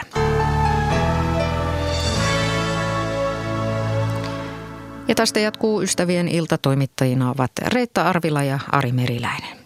Ja 5.09 5.14
tästä 5.14 5.41
jatkuu 5.41 5.83
ystävien 5.83 6.29
iltatoimittajina 6.29 7.31
ovat 7.31 7.53
Reetta 7.66 8.03
Arvila 8.03 8.43
ja 8.43 8.59
Ari 8.73 8.93
Meriläinen. 8.93 9.59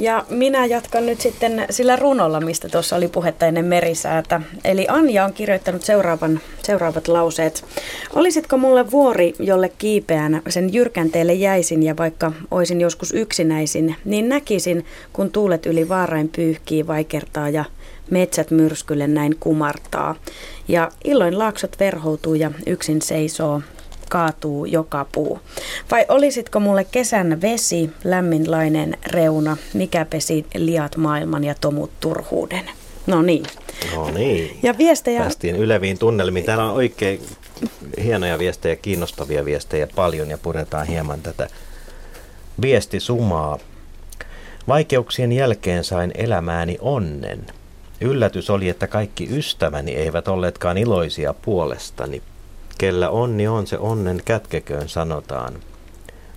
Ja 0.00 0.24
minä 0.30 0.66
jatkan 0.66 1.06
nyt 1.06 1.20
sitten 1.20 1.66
sillä 1.70 1.96
runolla, 1.96 2.40
mistä 2.40 2.68
tuossa 2.68 2.96
oli 2.96 3.08
puhetta 3.08 3.46
ennen 3.46 3.64
merisäätä. 3.64 4.40
Eli 4.64 4.86
Anja 4.88 5.24
on 5.24 5.32
kirjoittanut 5.32 5.82
seuraavan, 5.82 6.40
seuraavat 6.62 7.08
lauseet. 7.08 7.64
Olisitko 8.14 8.56
mulle 8.56 8.90
vuori, 8.90 9.34
jolle 9.38 9.72
kiipeän, 9.78 10.42
sen 10.48 10.72
jyrkänteelle 10.74 11.34
jäisin 11.34 11.82
ja 11.82 11.96
vaikka 11.96 12.32
oisin 12.50 12.80
joskus 12.80 13.12
yksinäisin, 13.12 13.96
niin 14.04 14.28
näkisin, 14.28 14.84
kun 15.12 15.30
tuulet 15.30 15.66
yli 15.66 15.88
vaarain 15.88 16.28
pyyhkii, 16.28 16.86
vaikertaa 16.86 17.48
ja 17.48 17.64
metsät 18.10 18.50
myrskylle 18.50 19.06
näin 19.06 19.36
kumartaa. 19.40 20.14
Ja 20.68 20.90
illoin 21.04 21.38
laaksot 21.38 21.76
verhoutuu 21.80 22.34
ja 22.34 22.50
yksin 22.66 23.02
seisoo 23.02 23.62
kaatuu 24.10 24.64
joka 24.64 25.06
puu? 25.12 25.40
Vai 25.90 26.06
olisitko 26.08 26.60
mulle 26.60 26.84
kesän 26.84 27.40
vesi, 27.40 27.90
lämminlainen 28.04 28.98
reuna, 29.06 29.56
mikä 29.74 30.04
pesi 30.04 30.46
liat 30.54 30.96
maailman 30.96 31.44
ja 31.44 31.54
tomut 31.60 31.90
turhuuden? 32.00 32.70
No 33.06 33.22
niin. 33.22 33.44
No 33.96 34.10
niin. 34.10 34.58
Ja 34.62 34.78
viestejä... 34.78 35.20
Päästiin 35.20 35.56
yleviin 35.56 35.98
tunnelmiin. 35.98 36.44
Täällä 36.44 36.64
on 36.64 36.74
oikein 36.74 37.20
hienoja 38.04 38.38
viestejä, 38.38 38.76
kiinnostavia 38.76 39.44
viestejä 39.44 39.86
paljon 39.96 40.30
ja 40.30 40.38
puretaan 40.38 40.86
hieman 40.86 41.20
tätä 41.20 41.48
viestisumaa. 42.62 43.58
Vaikeuksien 44.68 45.32
jälkeen 45.32 45.84
sain 45.84 46.12
elämääni 46.14 46.78
onnen. 46.80 47.46
Yllätys 48.00 48.50
oli, 48.50 48.68
että 48.68 48.86
kaikki 48.86 49.28
ystäväni 49.38 49.94
eivät 49.94 50.28
olleetkaan 50.28 50.78
iloisia 50.78 51.34
puolestani. 51.34 52.22
Kellä 52.80 53.10
onni 53.10 53.48
on, 53.48 53.66
se 53.66 53.78
onnen 53.78 54.20
kätkeköön 54.24 54.88
sanotaan. 54.88 55.54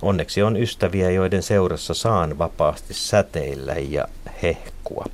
Onneksi 0.01 0.43
on 0.43 0.57
ystäviä, 0.57 1.11
joiden 1.11 1.43
seurassa 1.43 1.93
saan 1.93 2.37
vapaasti 2.37 2.93
säteillä 2.93 3.73
ja 3.73 4.07
hehkua. 4.43 5.05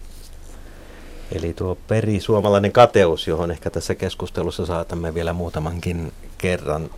Eli 1.32 1.54
tuo 1.54 1.78
perisuomalainen 1.88 2.72
kateus, 2.72 3.28
johon 3.28 3.52
ehkä 3.52 3.70
tässä 3.70 3.96
keskustelussa 3.96 4.66
saatamme 4.66 5.14
vielä 5.14 5.34
muutamankin 5.34 6.12
kerran 6.38 6.90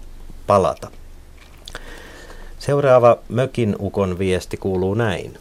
palata. 0.47 0.91
Seuraava 2.59 3.17
mökin 3.29 3.75
ukon 3.79 4.19
viesti 4.19 4.57
kuuluu 4.57 4.93
näin. 4.93 5.37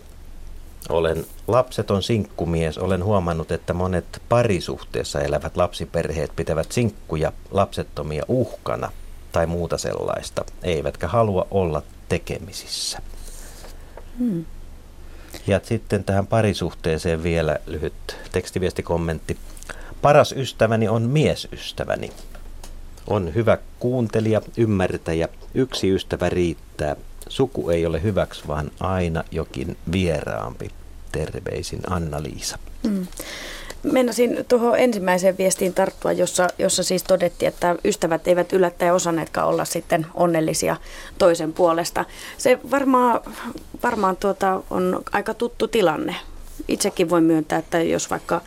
Olen 0.91 1.26
lapseton 1.49 2.03
sinkkumies. 2.03 2.78
Olen 2.78 3.05
huomannut, 3.05 3.53
että 3.53 3.74
monet 3.74 4.22
parisuhteessa 4.28 5.20
elävät 5.20 5.57
lapsiperheet 5.57 6.30
pitävät 6.36 6.72
sinkkuja 6.72 7.32
lapsettomia 7.51 8.24
uhkana. 8.28 8.93
tai 9.32 9.47
muuta 9.47 9.78
sellaista, 9.78 10.45
eivätkä 10.62 11.09
halua 11.09 11.47
olla 11.51 11.82
tekemisissä. 12.09 12.99
Hmm. 14.18 14.45
Ja 15.47 15.61
sitten 15.62 16.05
tähän 16.05 16.26
parisuhteeseen 16.26 17.22
vielä 17.22 17.59
lyhyt 17.66 18.16
tekstiviestikommentti. 18.32 19.36
Paras 20.03 20.32
ystäväni 20.32 20.88
on 20.88 21.03
miesystäväni. 21.03 22.12
On 23.07 23.34
hyvä 23.34 23.59
kuuntelija, 23.78 24.41
ymmärtäjä. 24.57 25.28
Yksi 25.55 25.91
ystävä 25.95 26.28
riittää. 26.28 26.97
Suku 27.30 27.70
ei 27.70 27.86
ole 27.86 28.02
hyväksi, 28.02 28.42
vaan 28.48 28.70
aina 28.80 29.24
jokin 29.30 29.76
vieraampi. 29.92 30.70
Terveisin 31.12 31.80
Anna-Liisa. 31.90 32.58
Hmm. 32.88 33.06
Meinasin 33.82 34.44
tuohon 34.48 34.78
ensimmäiseen 34.78 35.38
viestiin 35.38 35.74
tarttua, 35.74 36.12
jossa, 36.12 36.48
jossa 36.58 36.82
siis 36.82 37.02
todettiin, 37.02 37.48
että 37.48 37.76
ystävät 37.84 38.28
eivät 38.28 38.52
yllättäen 38.52 38.94
osanneetkaan 38.94 39.48
olla 39.48 39.64
sitten 39.64 40.06
onnellisia 40.14 40.76
toisen 41.18 41.52
puolesta. 41.52 42.04
Se 42.38 42.58
varmaan, 42.70 43.20
varmaan 43.82 44.16
tuota 44.16 44.62
on 44.70 45.02
aika 45.12 45.34
tuttu 45.34 45.68
tilanne. 45.68 46.16
Itsekin 46.68 47.10
voin 47.10 47.24
myöntää, 47.24 47.58
että 47.58 47.82
jos 47.82 48.10
vaikka 48.10 48.40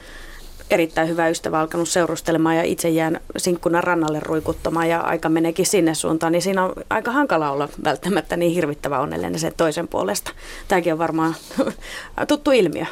erittäin 0.73 1.07
hyvä 1.07 1.29
ystävä 1.29 1.59
alkanut 1.59 1.89
seurustelemaan 1.89 2.55
ja 2.55 2.63
itse 2.63 2.89
jään 2.89 3.19
sinkkuna 3.37 3.81
rannalle 3.81 4.19
ruikuttamaan 4.19 4.89
ja 4.89 4.99
aika 4.99 5.29
meneekin 5.29 5.65
sinne 5.65 5.95
suuntaan, 5.95 6.31
niin 6.31 6.41
siinä 6.41 6.63
on 6.63 6.73
aika 6.89 7.11
hankala 7.11 7.51
olla 7.51 7.69
välttämättä 7.83 8.37
niin 8.37 8.51
hirvittävä 8.51 8.99
onnellinen 8.99 9.39
sen 9.39 9.53
toisen 9.57 9.87
puolesta. 9.87 10.31
Tämäkin 10.67 10.93
on 10.93 10.99
varmaan 10.99 11.35
tuttu 12.27 12.51
ilmiö. 12.51 12.85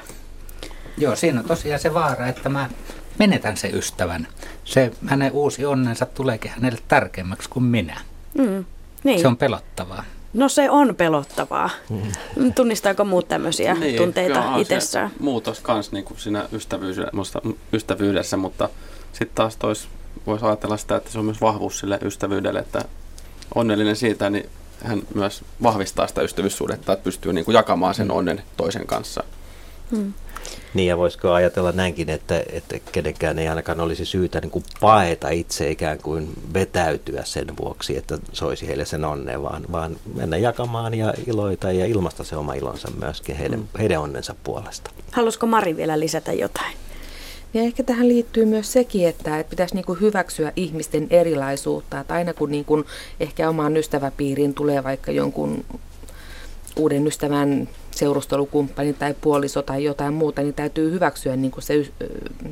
Joo, 0.97 1.15
siinä 1.15 1.39
on 1.39 1.45
tosiaan 1.45 1.79
se 1.79 1.93
vaara, 1.93 2.27
että 2.27 2.49
mä 2.49 2.69
menetän 3.19 3.57
se 3.57 3.67
ystävän. 3.67 4.27
Se 4.65 4.91
hänen 5.07 5.31
uusi 5.31 5.65
onnensa 5.65 6.05
tuleekin 6.05 6.51
hänelle 6.51 6.79
tärkeämmäksi 6.87 7.49
kuin 7.49 7.63
minä. 7.63 8.01
Mm, 8.37 8.65
niin. 9.03 9.21
Se 9.21 9.27
on 9.27 9.37
pelottavaa. 9.37 10.03
No 10.33 10.49
se 10.49 10.69
on 10.69 10.95
pelottavaa. 10.95 11.69
Mm. 11.89 12.53
Tunnistaako 12.53 13.05
muut 13.05 13.27
tämmöisiä 13.27 13.73
niin, 13.73 13.95
tunteita 13.95 14.57
itsessään? 14.57 15.11
Muutos 15.19 15.59
kans 15.59 15.91
niin 15.91 16.03
kuin 16.03 16.19
siinä 16.19 16.45
ystävyydessä, 16.51 17.11
ystävyydessä, 17.73 18.37
mutta 18.37 18.69
sitten 19.13 19.35
taas 19.35 19.57
tois 19.57 19.87
voisi 20.27 20.45
ajatella 20.45 20.77
sitä, 20.77 20.95
että 20.95 21.11
se 21.11 21.19
on 21.19 21.25
myös 21.25 21.41
vahvuus 21.41 21.79
sille 21.79 21.99
ystävyydelle, 22.01 22.59
että 22.59 22.85
onnellinen 23.55 23.95
siitä, 23.95 24.29
niin 24.29 24.49
hän 24.83 25.01
myös 25.15 25.43
vahvistaa 25.63 26.07
sitä 26.07 26.21
ystävyyssuhdetta, 26.21 26.93
että 26.93 27.03
pystyy 27.03 27.33
niin 27.33 27.45
kuin 27.45 27.55
jakamaan 27.55 27.95
sen 27.95 28.11
onnen 28.11 28.43
toisen 28.57 28.87
kanssa. 28.87 29.23
Mm. 29.91 30.13
Niin 30.73 30.87
ja 30.87 30.97
voisiko 30.97 31.31
ajatella 31.31 31.71
näinkin, 31.71 32.09
että, 32.09 32.43
että 32.49 32.75
kenenkään 32.91 33.39
ei 33.39 33.47
ainakaan 33.47 33.79
olisi 33.79 34.05
syytä 34.05 34.41
niin 34.41 34.51
kuin 34.51 34.63
paeta 34.81 35.29
itse 35.29 35.71
ikään 35.71 35.97
kuin 35.97 36.29
vetäytyä 36.53 37.23
sen 37.23 37.47
vuoksi, 37.61 37.97
että 37.97 38.17
soisi 38.33 38.67
heille 38.67 38.85
sen 38.85 39.05
onneen, 39.05 39.43
vaan, 39.43 39.63
vaan 39.71 39.95
mennä 40.15 40.37
jakamaan 40.37 40.93
ja 40.93 41.13
iloita 41.27 41.71
ja 41.71 41.85
ilmasta 41.85 42.23
se 42.23 42.35
oma 42.35 42.53
ilonsa 42.53 42.87
myöskin 42.99 43.35
heidän, 43.35 43.59
mm. 43.59 43.67
heidän 43.79 44.01
onnensa 44.01 44.35
puolesta. 44.43 44.91
Haluaisiko 45.11 45.45
Mari 45.45 45.77
vielä 45.77 45.99
lisätä 45.99 46.33
jotain? 46.33 46.73
Ja 47.53 47.61
ehkä 47.61 47.83
tähän 47.83 48.07
liittyy 48.07 48.45
myös 48.45 48.73
sekin, 48.73 49.07
että, 49.07 49.39
että 49.39 49.49
pitäisi 49.49 49.75
niin 49.75 49.85
kuin 49.85 50.01
hyväksyä 50.01 50.51
ihmisten 50.55 51.07
erilaisuutta. 51.09 51.99
Että 51.99 52.13
aina 52.13 52.33
kun 52.33 52.51
niin 52.51 52.65
kuin 52.65 52.85
ehkä 53.19 53.49
omaan 53.49 53.77
ystäväpiiriin 53.77 54.53
tulee 54.53 54.83
vaikka 54.83 55.11
jonkun 55.11 55.65
uuden 56.75 57.07
ystävän 57.07 57.69
seurustelukumppani 57.91 58.93
tai 58.93 59.15
puoliso 59.21 59.61
tai 59.61 59.83
jotain 59.83 60.13
muuta, 60.13 60.41
niin 60.41 60.53
täytyy 60.53 60.91
hyväksyä 60.91 61.35
niin 61.35 61.51
kuin 61.51 61.63
se 61.63 61.91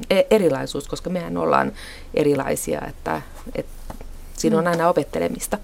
e, 0.09 0.21
erilaisuus, 0.31 0.87
koska 0.87 1.09
mehän 1.09 1.37
ollaan 1.37 1.71
erilaisia, 2.13 2.81
että, 2.87 3.21
että 3.55 3.95
siinä 4.37 4.57
on 4.57 4.63
mm. 4.63 4.69
aina 4.69 4.89
opettelemista. 4.89 5.57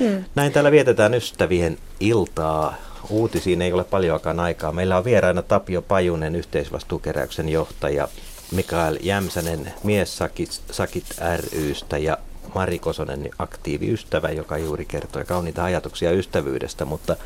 Hmm. 0.00 0.24
Näin 0.34 0.52
täällä 0.52 0.70
vietetään 0.70 1.14
ystävien 1.14 1.78
iltaa. 2.00 2.74
Uutisiin 3.10 3.62
ei 3.62 3.72
ole 3.72 3.84
paljoakaan 3.84 4.40
aikaa. 4.40 4.72
Meillä 4.72 4.96
on 4.96 5.04
vieraana 5.04 5.42
Tapio 5.42 5.82
Pajunen, 5.82 6.36
yhteisvastuukeräyksen 6.36 7.48
johtaja, 7.48 8.08
Mikael 8.52 8.98
Jämsänen, 9.00 9.72
Miessakit 9.82 10.60
Sakit 10.70 11.04
rystä 11.52 11.98
ja 11.98 12.18
Mari 12.54 12.78
Kosonen, 12.78 13.30
aktiiviystävä, 13.38 14.28
joka 14.28 14.58
juuri 14.58 14.84
kertoi 14.84 15.24
kauniita 15.24 15.64
ajatuksia 15.64 16.10
ystävyydestä, 16.10 16.84
mutta 16.84 17.16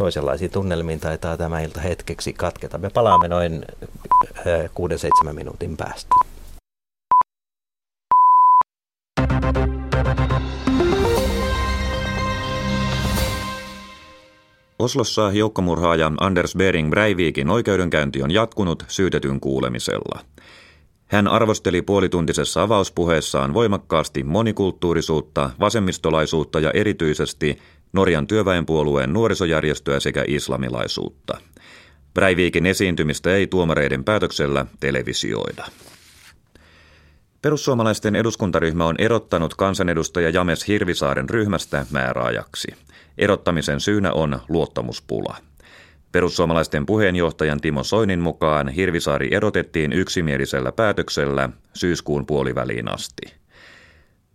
toisenlaisiin 0.00 0.50
tunnelmiin 0.50 1.00
taitaa 1.00 1.36
tämä 1.36 1.60
ilta 1.60 1.80
hetkeksi 1.80 2.32
katketa. 2.32 2.78
Me 2.78 2.90
palaamme 2.90 3.28
noin 3.28 3.64
6-7 5.24 5.28
äh, 5.28 5.34
minuutin 5.34 5.76
päästä. 5.76 6.14
Oslossa 14.78 15.30
joukkomurhaaja 15.32 16.12
Anders 16.20 16.56
Bering 16.56 16.90
Breivikin 16.90 17.50
oikeudenkäynti 17.50 18.22
on 18.22 18.30
jatkunut 18.30 18.84
syytetyn 18.88 19.40
kuulemisella. 19.40 20.20
Hän 21.06 21.28
arvosteli 21.28 21.82
puolituntisessa 21.82 22.62
avauspuheessaan 22.62 23.54
voimakkaasti 23.54 24.22
monikulttuurisuutta, 24.22 25.50
vasemmistolaisuutta 25.60 26.60
ja 26.60 26.70
erityisesti 26.70 27.58
Norjan 27.92 28.26
työväenpuolueen 28.26 29.12
nuorisojärjestöä 29.12 30.00
sekä 30.00 30.24
islamilaisuutta. 30.26 31.40
Breivikin 32.14 32.66
esiintymistä 32.66 33.34
ei 33.34 33.46
tuomareiden 33.46 34.04
päätöksellä 34.04 34.66
televisioida. 34.80 35.64
Perussuomalaisten 37.42 38.16
eduskuntaryhmä 38.16 38.86
on 38.86 38.94
erottanut 38.98 39.54
kansanedustaja 39.54 40.30
James 40.30 40.68
Hirvisaaren 40.68 41.30
ryhmästä 41.30 41.86
määräajaksi. 41.90 42.68
Erottamisen 43.18 43.80
syynä 43.80 44.12
on 44.12 44.40
luottamuspula. 44.48 45.36
Perussuomalaisten 46.12 46.86
puheenjohtajan 46.86 47.60
Timo 47.60 47.84
Soinin 47.84 48.20
mukaan 48.20 48.68
Hirvisaari 48.68 49.28
erotettiin 49.34 49.92
yksimielisellä 49.92 50.72
päätöksellä 50.72 51.48
syyskuun 51.74 52.26
puoliväliin 52.26 52.88
asti. 52.88 53.39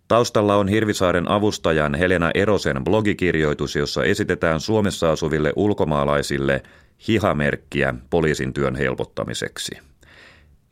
Taustalla 0.08 0.56
on 0.56 0.68
Hirvisaaren 0.68 1.32
avustajan 1.32 1.95
Helena 1.95 2.32
Erosen 2.34 2.84
blogikirjoitus, 2.84 3.76
jossa 3.76 4.03
esitetään 4.03 4.60
Suomessa 4.60 5.12
asuville 5.12 5.53
ulkomaalaisille 5.56 6.64
hihamerkkiä 7.08 7.93
poliisin 8.10 8.53
työn 8.53 8.76
helpottamiseksi. 8.76 9.78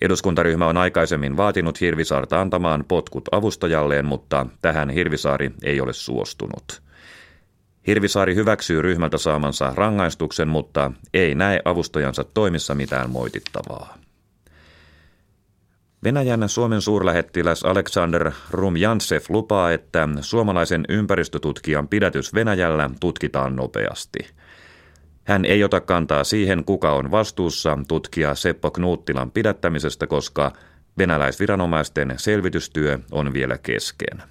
Eduskuntaryhmä 0.01 0.67
on 0.67 0.77
aikaisemmin 0.77 1.37
vaatinut 1.37 1.81
Hirvisaarta 1.81 2.41
antamaan 2.41 2.85
potkut 2.87 3.29
avustajalleen, 3.31 4.05
mutta 4.05 4.45
tähän 4.61 4.89
Hirvisaari 4.89 5.51
ei 5.63 5.81
ole 5.81 5.93
suostunut. 5.93 6.81
Hirvisaari 7.87 8.35
hyväksyy 8.35 8.81
ryhmältä 8.81 9.17
saamansa 9.17 9.73
rangaistuksen, 9.75 10.47
mutta 10.47 10.91
ei 11.13 11.35
näe 11.35 11.59
avustajansa 11.65 12.23
toimissa 12.23 12.75
mitään 12.75 13.09
moitittavaa. 13.09 14.02
Venäjän 16.03 16.49
Suomen 16.49 16.81
suurlähettiläs 16.81 17.63
Alexander 17.63 18.31
Rumjantsev 18.51 19.21
lupaa, 19.29 19.71
että 19.71 20.09
suomalaisen 20.21 20.85
ympäristötutkijan 20.89 21.87
pidätys 21.87 22.33
Venäjällä 22.33 22.89
tutkitaan 22.99 23.55
nopeasti. 23.55 24.19
Hän 25.23 25.45
ei 25.45 25.63
ota 25.63 25.81
kantaa 25.81 26.23
siihen, 26.23 26.65
kuka 26.65 26.93
on 26.93 27.11
vastuussa 27.11 27.77
tutkija 27.87 28.35
Seppo 28.35 28.71
Knuuttilan 28.71 29.31
pidättämisestä, 29.31 30.07
koska 30.07 30.51
venäläisviranomaisten 30.97 32.13
selvitystyö 32.17 32.99
on 33.11 33.33
vielä 33.33 33.57
kesken. 33.57 34.23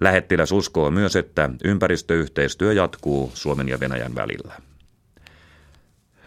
Lähettiläs 0.00 0.52
uskoo 0.52 0.90
myös, 0.90 1.16
että 1.16 1.50
ympäristöyhteistyö 1.64 2.72
jatkuu 2.72 3.30
Suomen 3.34 3.68
ja 3.68 3.80
Venäjän 3.80 4.14
välillä. 4.14 4.69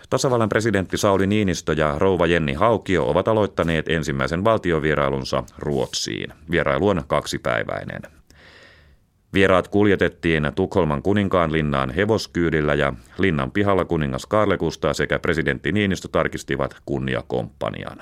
Tasavallan 0.10 0.50
presidentti 0.50 0.98
Sauli 0.98 1.28
Niinistö 1.28 1.74
ja 1.74 1.96
rouva 1.98 2.28
Jenni 2.28 2.54
Haukio 2.54 3.10
ovat 3.10 3.28
aloittaneet 3.28 3.90
ensimmäisen 3.90 4.44
valtiovierailunsa 4.44 5.44
Ruotsiin. 5.58 6.34
Vierailu 6.52 6.88
on 6.88 7.04
kaksipäiväinen. 7.08 8.02
Vieraat 9.34 9.68
kuljetettiin 9.68 10.52
Tukholman 10.56 11.04
kuninkaan 11.04 11.52
linnaan 11.52 11.90
hevoskyydillä 11.90 12.74
ja 12.74 12.94
linnan 13.18 13.52
pihalla 13.52 13.86
kuningas 13.86 14.26
Karle 14.26 14.58
Kustaa 14.58 14.94
sekä 14.94 15.20
presidentti 15.20 15.72
Niinistö 15.72 16.08
tarkistivat 16.08 16.76
kunniakomppanian. 16.86 17.98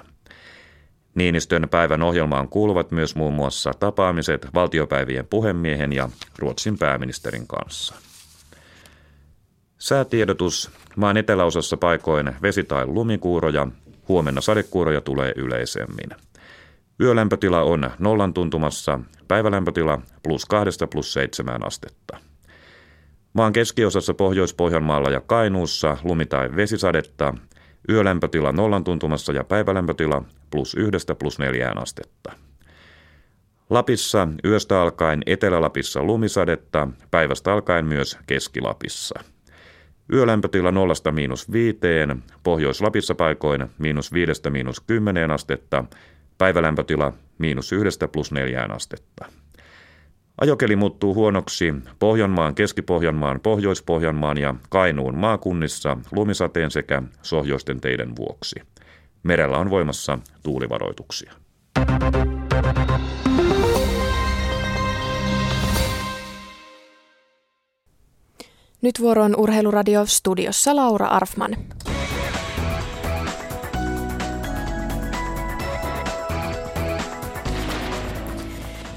Niinistön 1.16 1.68
päivän 1.72 2.04
ohjelmaan 2.04 2.50
kuuluvat 2.50 2.92
myös 2.92 3.16
muun 3.16 3.34
muassa 3.34 3.72
tapaamiset 3.80 4.48
valtiopäivien 4.54 5.28
puhemiehen 5.28 5.94
ja 5.94 6.10
Ruotsin 6.40 6.78
pääministerin 6.78 7.48
kanssa. 7.48 8.11
Säätiedotus. 9.82 10.72
Maan 10.96 11.18
eteläosassa 11.18 11.78
paikoin 11.78 12.36
vesi- 12.42 12.64
tai 12.64 12.88
lumikuuroja. 12.88 13.68
Huomenna 14.08 14.42
sadekuuroja 14.42 15.02
tulee 15.02 15.34
yleisemmin. 15.36 16.10
Yölämpötila 17.00 17.62
on 17.62 17.92
nollan 18.00 18.34
tuntumassa, 18.34 19.00
päivälämpötila 19.28 20.02
plus 20.24 20.46
2 20.46 20.88
plus 20.88 21.14
7 21.14 21.68
astetta. 21.68 22.18
Maan 23.34 23.54
keskiosassa 23.54 24.14
Pohjois-Pohjanmaalla 24.14 25.10
ja 25.10 25.22
Kainuussa 25.22 25.98
lumi- 26.04 26.26
tai 26.26 26.56
vesisadetta, 26.56 27.34
yölämpötila 27.90 28.52
nollan 28.52 28.84
tuntumassa 28.84 29.34
ja 29.34 29.44
päivälämpötila 29.44 30.24
plus 30.52 30.76
1 30.76 31.16
plus 31.16 31.40
4 31.40 31.74
astetta. 31.76 32.32
Lapissa 33.70 34.28
yöstä 34.46 34.82
alkaen 34.82 35.24
Etelä-Lapissa 35.26 36.04
lumisadetta, 36.04 36.88
päivästä 37.12 37.54
alkaen 37.54 37.86
myös 37.86 38.18
Keski-Lapissa. 38.28 39.24
Yölämpötila 40.14 40.72
0 40.72 40.94
miinus 41.12 41.52
5, 41.52 41.80
Pohjois-Lapissa 42.44 43.16
paikoin 43.16 43.68
miinus 43.78 44.14
5 44.14 44.50
miinus 44.50 44.80
10 44.80 45.32
astetta, 45.32 45.84
päivälämpötila 46.38 47.14
miinus 47.38 47.72
1 47.72 48.00
plus 48.12 48.32
4 48.32 48.68
astetta. 48.70 49.26
Ajokeli 50.42 50.76
muuttuu 50.76 51.16
huonoksi 51.16 51.74
Pohjanmaan, 52.00 52.56
Keski-Pohjanmaan, 52.56 53.40
Pohjois-Pohjanmaan 53.40 54.38
ja 54.38 54.56
Kainuun 54.70 55.18
maakunnissa 55.18 55.98
lumisateen 56.12 56.72
sekä 56.72 57.04
sohjoisten 57.22 57.82
teiden 57.82 58.16
vuoksi. 58.16 58.56
Merellä 59.24 59.58
on 59.58 59.70
voimassa 59.70 60.20
tuulivaroituksia. 60.44 61.34
Nyt 68.82 69.02
vuoroon 69.02 69.36
Urheiluradio 69.38 70.06
studiossa 70.06 70.76
Laura 70.76 71.08
Arfman. 71.08 71.56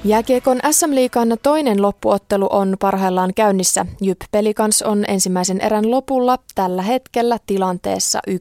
Jääkiekon 0.05 0.59
SM-liikan 0.71 1.37
toinen 1.43 1.81
loppuottelu 1.81 2.47
on 2.51 2.75
parhaillaan 2.79 3.33
käynnissä. 3.35 3.85
Jyp 4.01 4.21
Pelikans 4.31 4.81
on 4.81 5.05
ensimmäisen 5.07 5.61
erän 5.61 5.91
lopulla 5.91 6.37
tällä 6.55 6.81
hetkellä 6.81 7.37
tilanteessa 7.45 8.19
1-0. 8.29 8.33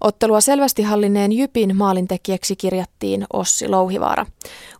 Ottelua 0.00 0.40
selvästi 0.40 0.82
hallineen 0.82 1.32
Jypin 1.32 1.76
maalintekijäksi 1.76 2.56
kirjattiin 2.56 3.26
Ossi 3.32 3.68
Louhivaara. 3.68 4.26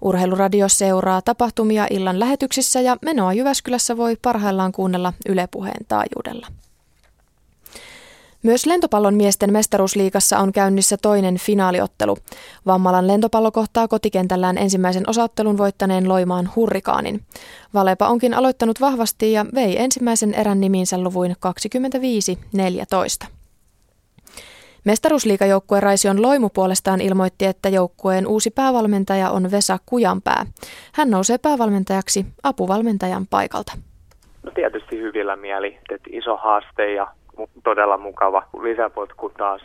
Urheiluradio 0.03 0.69
seuraa 0.69 1.23
tapahtumia 1.23 1.87
illan 1.91 2.21
lähetyksissä 2.21 2.81
ja 2.81 2.97
menoa 3.03 3.33
Jyväskylässä 3.33 3.97
voi 3.97 4.17
parhaillaan 4.23 4.73
kuunnella 4.73 5.12
Yle 5.29 5.49
Puheen 5.51 5.87
taajuudella. 5.89 6.47
Myös 8.47 8.66
lentopallon 8.66 9.14
miesten 9.14 9.53
mestaruusliigassa 9.53 10.38
on 10.38 10.53
käynnissä 10.53 10.97
toinen 11.03 11.36
finaaliottelu. 11.38 12.16
Vammalan 12.66 13.07
lentopallo 13.07 13.53
kohtaa 13.53 13.88
kotikentällään 13.88 14.59
ensimmäisen 14.59 15.03
osattelun 15.07 15.59
voittaneen 15.59 16.09
Loimaan 16.09 16.51
hurrikaanin. 16.57 17.20
Valepa 17.74 18.09
onkin 18.09 18.34
aloittanut 18.34 18.80
vahvasti 18.80 19.32
ja 19.32 19.47
vei 19.55 19.82
ensimmäisen 19.82 20.34
erän 20.34 20.61
nimiinsä 20.61 20.99
luvuin 20.99 21.36
25-14. 23.24 23.26
Mestaruusliigajoukkueen 24.84 25.82
Raision 25.82 26.22
Loimu 26.22 26.49
puolestaan 26.49 27.01
ilmoitti, 27.01 27.44
että 27.44 27.68
joukkueen 27.68 28.26
uusi 28.26 28.51
päävalmentaja 28.51 29.30
on 29.30 29.51
Vesa 29.51 29.78
Kujanpää. 29.86 30.47
Hän 30.92 31.11
nousee 31.11 31.38
päävalmentajaksi 31.38 32.26
apuvalmentajan 32.42 33.26
paikalta. 33.30 33.72
No 34.42 34.53
tietysti 34.55 34.99
hyvillä 34.99 35.36
mieli, 35.36 35.78
että 35.90 36.11
iso 36.12 36.36
haaste 36.36 36.92
ja 36.92 37.07
todella 37.64 37.97
mukava 37.97 38.49
lisäpotku 38.62 39.30
taas 39.30 39.62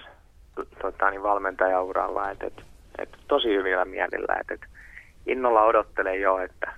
tota, 0.81 1.09
niin 1.09 1.23
valmentajauralla. 1.23 2.31
Et, 2.31 2.43
et, 2.43 2.63
et, 2.97 3.09
tosi 3.27 3.47
hyvillä 3.47 3.85
mielillä. 3.85 4.35
Et, 4.41 4.51
et, 4.51 4.61
innolla 5.25 5.63
odottelen 5.63 6.21
jo, 6.21 6.37
että 6.37 6.71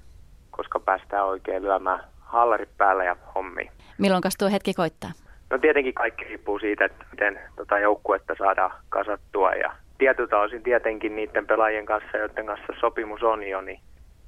koska 0.51 0.79
päästään 0.79 1.25
oikein 1.25 1.63
lyömään 1.63 2.03
hallarit 2.19 2.69
päälle 2.77 3.05
ja 3.05 3.15
hommi. 3.35 3.71
Milloin 3.97 4.23
tuo 4.39 4.49
hetki 4.49 4.73
koittaa? 4.73 5.11
No 5.49 5.57
tietenkin 5.57 5.93
kaikki 5.93 6.23
riippuu 6.23 6.59
siitä, 6.59 6.85
että 6.85 7.05
miten 7.11 7.39
tota 7.55 7.79
joukkuetta 7.79 8.35
saadaan 8.37 8.71
kasattua 8.89 9.51
ja 9.51 9.73
tietyltä 9.97 10.39
osin 10.39 10.63
tietenkin 10.63 11.15
niiden 11.15 11.47
pelaajien 11.47 11.85
kanssa, 11.85 12.17
joiden 12.17 12.45
kanssa 12.45 12.73
sopimus 12.79 13.23
on 13.23 13.47
jo, 13.47 13.61
niin 13.61 13.79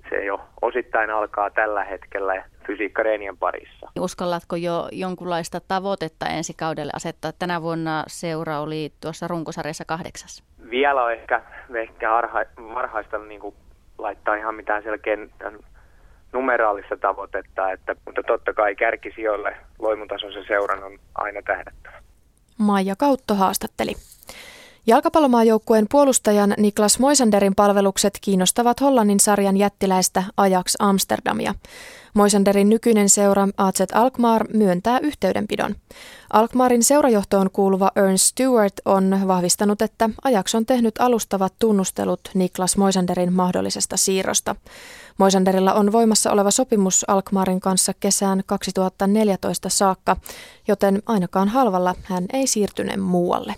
se 0.09 0.25
jo 0.25 0.41
osittain 0.61 1.09
alkaa 1.09 1.49
tällä 1.49 1.83
hetkellä 1.83 2.43
fysiikkareenien 2.67 3.37
parissa. 3.37 3.91
Uskallatko 3.99 4.55
jo 4.55 4.89
jonkunlaista 4.91 5.59
tavoitetta 5.67 6.25
ensi 6.25 6.53
kaudelle 6.53 6.91
asettaa? 6.95 7.31
Tänä 7.31 7.61
vuonna 7.61 8.03
seura 8.07 8.59
oli 8.59 8.91
tuossa 9.01 9.27
runkosarjassa 9.27 9.85
kahdeksas. 9.85 10.43
Vielä 10.69 11.03
on 11.03 11.13
ehkä, 11.13 11.41
ehkä 11.75 12.15
arha, 12.15 12.39
varhaista 12.73 13.17
niin 13.17 13.41
kuin 13.41 13.55
laittaa 13.97 14.35
ihan 14.35 14.55
mitään 14.55 14.83
selkeän 14.83 15.29
numeraalista 16.33 16.97
tavoitetta, 16.97 17.71
että, 17.71 17.95
mutta 18.05 18.23
totta 18.23 18.53
kai 18.53 18.75
kärkisijoille 18.75 19.57
loimutasoisen 19.79 20.45
seuran 20.47 20.83
on 20.83 20.99
aina 21.15 21.41
tähdättävä. 21.41 22.01
Maija 22.57 22.95
Kautto 22.97 23.35
haastatteli. 23.35 23.91
Jalkapallomaajoukkueen 24.87 25.85
puolustajan 25.91 26.53
Niklas 26.57 26.99
Moisanderin 26.99 27.55
palvelukset 27.55 28.17
kiinnostavat 28.21 28.81
Hollannin 28.81 29.19
sarjan 29.19 29.57
jättiläistä 29.57 30.23
Ajax 30.37 30.73
Amsterdamia. 30.79 31.55
Moisanderin 32.13 32.69
nykyinen 32.69 33.09
seura 33.09 33.47
AZ 33.57 33.81
Alkmaar 33.93 34.47
myöntää 34.53 34.99
yhteydenpidon. 34.99 35.75
Alkmaarin 36.33 36.83
seurajohtoon 36.83 37.49
kuuluva 37.51 37.91
Ernst 37.95 38.25
Stewart 38.25 38.73
on 38.85 39.19
vahvistanut, 39.27 39.81
että 39.81 40.09
Ajax 40.23 40.55
on 40.55 40.65
tehnyt 40.65 40.95
alustavat 40.99 41.53
tunnustelut 41.59 42.29
Niklas 42.33 42.77
Moisanderin 42.77 43.33
mahdollisesta 43.33 43.97
siirrosta. 43.97 44.55
Moisanderilla 45.17 45.73
on 45.73 45.91
voimassa 45.91 46.31
oleva 46.31 46.51
sopimus 46.51 47.05
Alkmaarin 47.07 47.59
kanssa 47.59 47.93
kesään 47.99 48.43
2014 48.45 49.69
saakka, 49.69 50.17
joten 50.67 51.01
ainakaan 51.05 51.47
halvalla 51.47 51.95
hän 52.03 52.25
ei 52.33 52.47
siirtyne 52.47 52.97
muualle. 52.97 53.55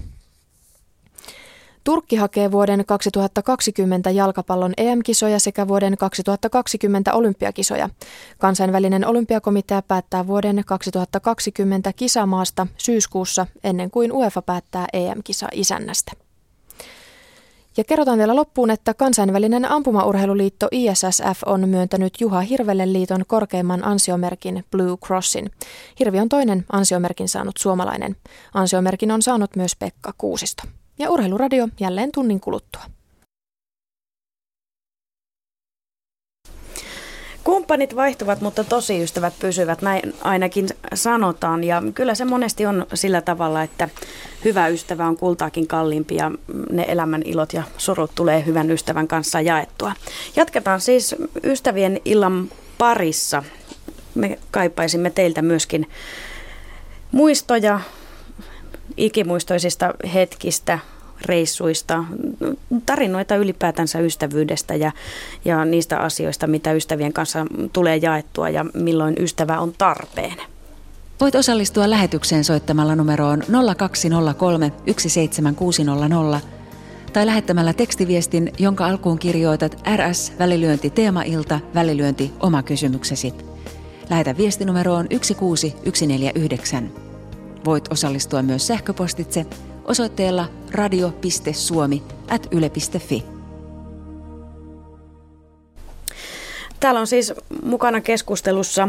Turkki 1.88 2.16
hakee 2.16 2.52
vuoden 2.52 2.86
2020 2.86 4.12
jalkapallon 4.12 4.74
EM-kisoja 4.78 5.40
sekä 5.40 5.68
vuoden 5.68 5.98
2020 5.98 7.14
olympiakisoja. 7.14 7.90
Kansainvälinen 8.38 9.06
olympiakomitea 9.06 9.82
päättää 9.82 10.28
vuoden 10.28 10.64
2020 10.66 11.94
kisamaasta 11.94 12.68
syyskuussa 12.78 13.48
ennen 13.64 13.92
kuin 13.92 14.12
UEFA 14.12 14.42
päättää 14.42 14.86
EM-kisa 14.94 15.48
isännästä. 15.52 16.12
Ja 17.78 17.84
kerrotaan 17.84 18.18
vielä 18.18 18.36
loppuun, 18.36 18.72
että 18.72 18.94
kansainvälinen 18.94 19.72
ampumaurheiluliitto 19.72 20.68
ISSF 20.72 21.44
on 21.46 21.70
myöntänyt 21.70 22.22
Juha 22.22 22.42
Hirvelle 22.42 22.94
liiton 22.94 23.24
korkeimman 23.28 23.84
ansiomerkin 23.84 24.66
Blue 24.72 24.98
Crossin. 25.06 25.52
Hirvi 26.00 26.20
on 26.20 26.30
toinen 26.30 26.66
ansiomerkin 26.72 27.30
saanut 27.30 27.58
suomalainen. 27.58 28.16
Ansiomerkin 28.54 29.12
on 29.12 29.22
saanut 29.22 29.56
myös 29.56 29.76
Pekka 29.76 30.14
Kuusisto 30.18 30.64
ja 31.00 31.10
Urheiluradio 31.10 31.68
jälleen 31.80 32.12
tunnin 32.12 32.40
kuluttua. 32.40 32.82
Kumppanit 37.44 37.96
vaihtuvat, 37.96 38.42
mutta 38.42 38.64
tosi 38.64 39.04
ystävät 39.04 39.34
pysyvät, 39.40 39.82
näin 39.82 40.14
ainakin 40.22 40.68
sanotaan. 40.94 41.64
Ja 41.64 41.84
kyllä 41.96 42.16
se 42.16 42.26
monesti 42.26 42.66
on 42.66 42.86
sillä 42.94 43.22
tavalla, 43.22 43.64
että 43.64 43.90
hyvä 44.46 44.68
ystävä 44.68 45.08
on 45.08 45.18
kultaakin 45.18 45.68
kalliimpi 45.68 46.16
ja 46.16 46.32
ne 46.72 46.86
elämän 46.88 47.22
ilot 47.26 47.54
ja 47.54 47.64
surut 47.78 48.12
tulee 48.16 48.46
hyvän 48.46 48.72
ystävän 48.72 49.08
kanssa 49.08 49.42
jaettua. 49.42 49.94
Jatketaan 50.36 50.82
siis 50.82 51.16
ystävien 51.44 52.02
illan 52.06 52.50
parissa. 52.78 53.44
Me 54.16 54.40
kaipaisimme 54.52 55.10
teiltä 55.10 55.42
myöskin 55.42 55.88
muistoja 57.12 57.80
ikimuistoisista 58.98 59.94
hetkistä, 60.14 60.80
reissuista, 61.26 62.04
tarinoita 62.86 63.36
ylipäätänsä 63.36 64.00
ystävyydestä 64.00 64.76
ja, 64.76 64.92
ja 65.46 65.66
niistä 65.66 65.98
asioista, 65.98 66.48
mitä 66.48 66.72
ystävien 66.72 67.14
kanssa 67.14 67.46
tulee 67.74 67.98
jaettua 67.98 68.50
ja 68.50 68.66
milloin 68.74 69.16
ystävä 69.20 69.60
on 69.60 69.74
tarpeen. 69.78 70.38
Voit 71.20 71.36
osallistua 71.36 71.90
lähetykseen 71.90 72.44
soittamalla 72.44 72.96
numeroon 72.96 73.44
0203 73.78 74.72
17600 74.98 76.40
tai 77.14 77.26
lähettämällä 77.26 77.74
tekstiviestin, 77.74 78.52
jonka 78.60 78.86
alkuun 78.86 79.20
kirjoitat 79.20 79.84
RS 79.96 80.34
välilyönti 80.40 80.90
teemailta 80.90 81.60
välilyönti 81.76 82.32
oma 82.40 82.64
kysymyksesi. 82.64 83.34
Lähetä 84.10 84.38
viestinumeroon 84.38 85.08
16149. 85.10 87.07
Voit 87.68 87.92
osallistua 87.92 88.42
myös 88.42 88.68
sähköpostitse 88.68 89.46
osoitteella 89.86 90.46
radio.suomi.yle.fi. 90.72 93.24
Täällä 96.80 97.00
on 97.00 97.08
siis 97.08 97.34
mukana 97.64 98.02
keskustelussa 98.02 98.88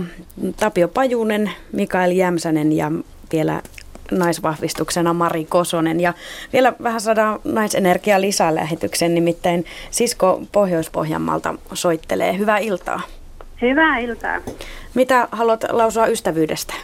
Tapio 0.56 0.88
Pajunen, 0.88 1.50
Mikael 1.72 2.10
Jämsänen 2.10 2.72
ja 2.72 2.92
vielä 3.32 3.62
naisvahvistuksena 4.10 5.12
Mari 5.12 5.44
Kosonen. 5.44 6.00
Ja 6.00 6.14
vielä 6.52 6.72
vähän 6.82 7.00
saadaan 7.00 7.40
naisenergia 7.44 8.20
lisää 8.20 8.54
lähetyksen, 8.54 9.14
nimittäin 9.14 9.64
Sisko 9.90 10.42
Pohjois-Pohjanmaalta 10.52 11.54
soittelee. 11.72 12.38
Hyvää 12.38 12.58
iltaa. 12.58 13.00
Hyvää 13.62 13.98
iltaa. 13.98 14.38
Mitä 14.94 15.28
haluat 15.32 15.64
lausua 15.70 16.06
ystävyydestä? 16.06 16.74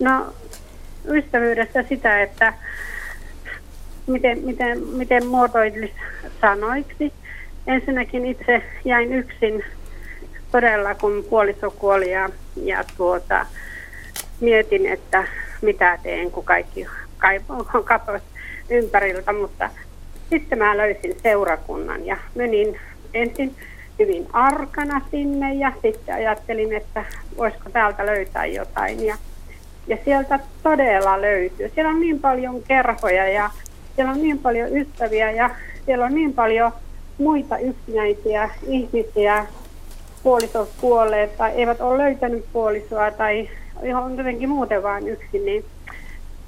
No 0.00 0.26
ystävyydestä 1.08 1.82
sitä, 1.82 2.22
että 2.22 2.52
miten, 4.06 4.38
miten, 4.38 4.86
miten 4.86 5.26
muotoilisi 5.26 5.94
sanoiksi, 6.40 7.12
ensinnäkin 7.66 8.26
itse 8.26 8.62
jäin 8.84 9.12
yksin 9.12 9.64
todella, 10.52 10.94
kun 10.94 11.24
puoliso 11.30 11.70
kuoli 11.70 12.10
ja, 12.10 12.30
ja 12.56 12.84
tuota, 12.96 13.46
mietin, 14.40 14.86
että 14.86 15.24
mitä 15.62 15.98
teen, 16.02 16.30
kun 16.30 16.44
kaikki 16.44 16.86
katosi 17.84 18.24
ympäriltä, 18.70 19.32
mutta 19.32 19.70
sitten 20.30 20.58
mä 20.58 20.76
löysin 20.76 21.16
seurakunnan 21.22 22.06
ja 22.06 22.16
menin 22.34 22.80
ensin 23.14 23.56
hyvin 23.98 24.26
arkana 24.32 25.00
sinne 25.10 25.54
ja 25.54 25.72
sitten 25.82 26.14
ajattelin, 26.14 26.72
että 26.72 27.04
voisiko 27.36 27.70
täältä 27.70 28.06
löytää 28.06 28.46
jotain. 28.46 29.06
Ja, 29.06 29.16
ja 29.86 29.96
sieltä 30.04 30.40
todella 30.62 31.20
löytyy. 31.20 31.70
Siellä 31.74 31.90
on 31.90 32.00
niin 32.00 32.20
paljon 32.20 32.62
kerhoja 32.68 33.28
ja 33.28 33.50
siellä 33.96 34.12
on 34.12 34.22
niin 34.22 34.38
paljon 34.38 34.76
ystäviä 34.76 35.30
ja 35.30 35.50
siellä 35.86 36.04
on 36.04 36.14
niin 36.14 36.34
paljon 36.34 36.72
muita 37.18 37.58
yksinäisiä 37.58 38.50
ihmisiä, 38.66 39.46
puolisot 40.22 40.70
kuolleet 40.80 41.36
tai 41.36 41.50
eivät 41.50 41.80
ole 41.80 41.98
löytänyt 41.98 42.44
puolisoa 42.52 43.10
tai 43.10 43.48
on 44.04 44.16
jotenkin 44.16 44.48
muuten 44.48 44.82
vain 44.82 45.08
yksin, 45.08 45.44
niin 45.44 45.64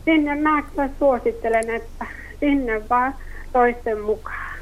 sinne 0.04 0.34
mä 0.34 0.62
suosittelen, 0.98 1.70
että 1.70 2.06
sinne 2.40 2.88
vaan 2.90 3.14
toisten 3.52 4.00
mukaan. 4.00 4.52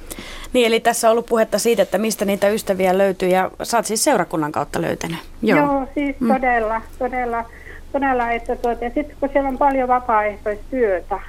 Niin, 0.52 0.66
eli 0.66 0.80
tässä 0.80 1.08
on 1.08 1.12
ollut 1.12 1.26
puhetta 1.26 1.58
siitä, 1.58 1.82
että 1.82 1.98
mistä 1.98 2.24
niitä 2.24 2.48
ystäviä 2.48 2.98
löytyy 2.98 3.28
ja 3.28 3.50
sä 3.62 3.76
oot 3.76 3.86
siis 3.86 4.04
seurakunnan 4.04 4.52
kautta 4.52 4.82
löytänyt. 4.82 5.18
Joo, 5.42 5.58
Joo 5.58 5.86
siis 5.94 6.20
mm. 6.20 6.28
todella, 6.28 6.82
todella, 7.92 8.30
että 8.30 8.56
tuota, 8.56 8.84
ja 8.84 8.90
sitten 8.90 9.16
kun 9.20 9.28
siellä 9.32 9.48
on 9.48 9.58
paljon 9.58 9.88
vapaaehtoistyötä, 9.88 11.20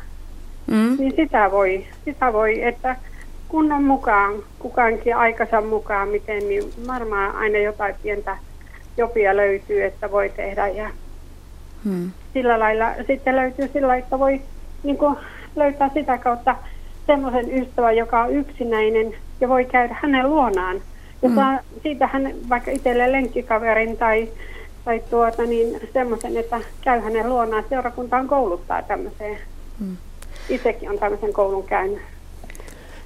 mm. 0.67 0.95
niin 0.99 1.13
sitä 1.15 1.51
voi, 1.51 1.85
sitä 2.05 2.33
voi, 2.33 2.63
että 2.63 2.95
kunnan 3.47 3.83
mukaan, 3.83 4.33
kukaankin 4.59 5.15
aikansa 5.15 5.61
mukaan, 5.61 6.07
miten, 6.07 6.49
niin 6.49 6.63
varmaan 6.87 7.35
aina 7.35 7.57
jotain 7.57 7.95
pientä 8.03 8.37
jopia 8.97 9.37
löytyy, 9.37 9.83
että 9.83 10.11
voi 10.11 10.29
tehdä 10.29 10.67
ja 10.67 10.89
hmm. 11.83 12.11
sillä 12.33 12.59
lailla 12.59 12.85
sitten 13.07 13.35
löytyy 13.35 13.69
sillä 13.73 13.95
että 13.95 14.19
voi 14.19 14.41
niin 14.83 14.97
kuin, 14.97 15.15
löytää 15.55 15.89
sitä 15.93 16.17
kautta 16.17 16.55
semmoisen 17.07 17.57
ystävän, 17.57 17.97
joka 17.97 18.23
on 18.23 18.33
yksinäinen 18.33 19.13
ja 19.41 19.49
voi 19.49 19.65
käydä 19.65 19.95
hänen 20.01 20.29
luonaan. 20.29 20.81
Mm. 21.21 21.59
siitä 21.83 22.07
hän 22.07 22.33
vaikka 22.49 22.71
itselleen 22.71 23.11
lenkkikaverin 23.11 23.97
tai, 23.97 24.29
tai 24.85 25.03
tuota, 25.09 25.43
niin 25.43 25.89
semmoisen, 25.93 26.37
että 26.37 26.61
käy 26.81 26.99
hänen 26.99 27.29
luonaan. 27.29 27.65
Seurakuntaan 27.69 28.27
kouluttaa 28.27 28.81
tämmöiseen. 28.81 29.37
Mm. 29.79 29.97
Itsekin 30.49 30.89
on 30.89 30.99
tämmöisen 30.99 31.33
koulun 31.33 31.63
käynyt. 31.63 32.01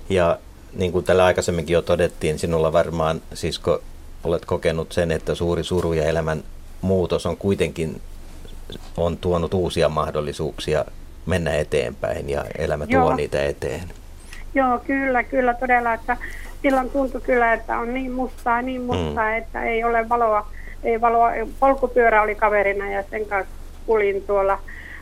Ja 0.09 0.39
niin 0.73 0.91
kuin 0.91 1.05
tällä 1.05 1.25
aikaisemminkin 1.25 1.73
jo 1.73 1.81
todettiin, 1.81 2.39
sinulla 2.39 2.73
varmaan, 2.73 3.21
siis 3.33 3.59
kun 3.59 3.79
olet 4.23 4.45
kokenut 4.45 4.91
sen, 4.91 5.11
että 5.11 5.35
suuri 5.35 5.63
suru 5.63 5.93
ja 5.93 6.03
elämän 6.03 6.43
muutos 6.81 7.25
on 7.25 7.37
kuitenkin 7.37 8.01
on 8.97 9.17
tuonut 9.17 9.53
uusia 9.53 9.89
mahdollisuuksia 9.89 10.85
mennä 11.25 11.53
eteenpäin 11.55 12.29
ja 12.29 12.45
elämä 12.57 12.85
Joo. 12.89 13.03
tuo 13.03 13.15
niitä 13.15 13.43
eteen. 13.43 13.83
Joo, 14.55 14.79
kyllä, 14.79 15.23
kyllä 15.23 15.53
todella, 15.53 15.93
että 15.93 16.17
silloin 16.61 16.89
tuntui 16.89 17.21
kyllä, 17.21 17.53
että 17.53 17.77
on 17.77 17.93
niin 17.93 18.11
mustaa, 18.11 18.61
niin 18.61 18.81
mm. 18.81 18.85
mustaa, 18.85 19.29
mm. 19.29 19.37
että 19.37 19.63
ei 19.63 19.83
ole 19.83 20.09
valoa, 20.09 20.51
ei 20.85 21.01
valoa. 21.01 21.31
Polkupyörä 21.59 22.21
oli 22.21 22.35
kaverina 22.35 22.91
ja 22.91 23.03
sen 23.11 23.25
kanssa 23.25 23.53
kulin 23.85 24.23
tuolla, 24.27 24.59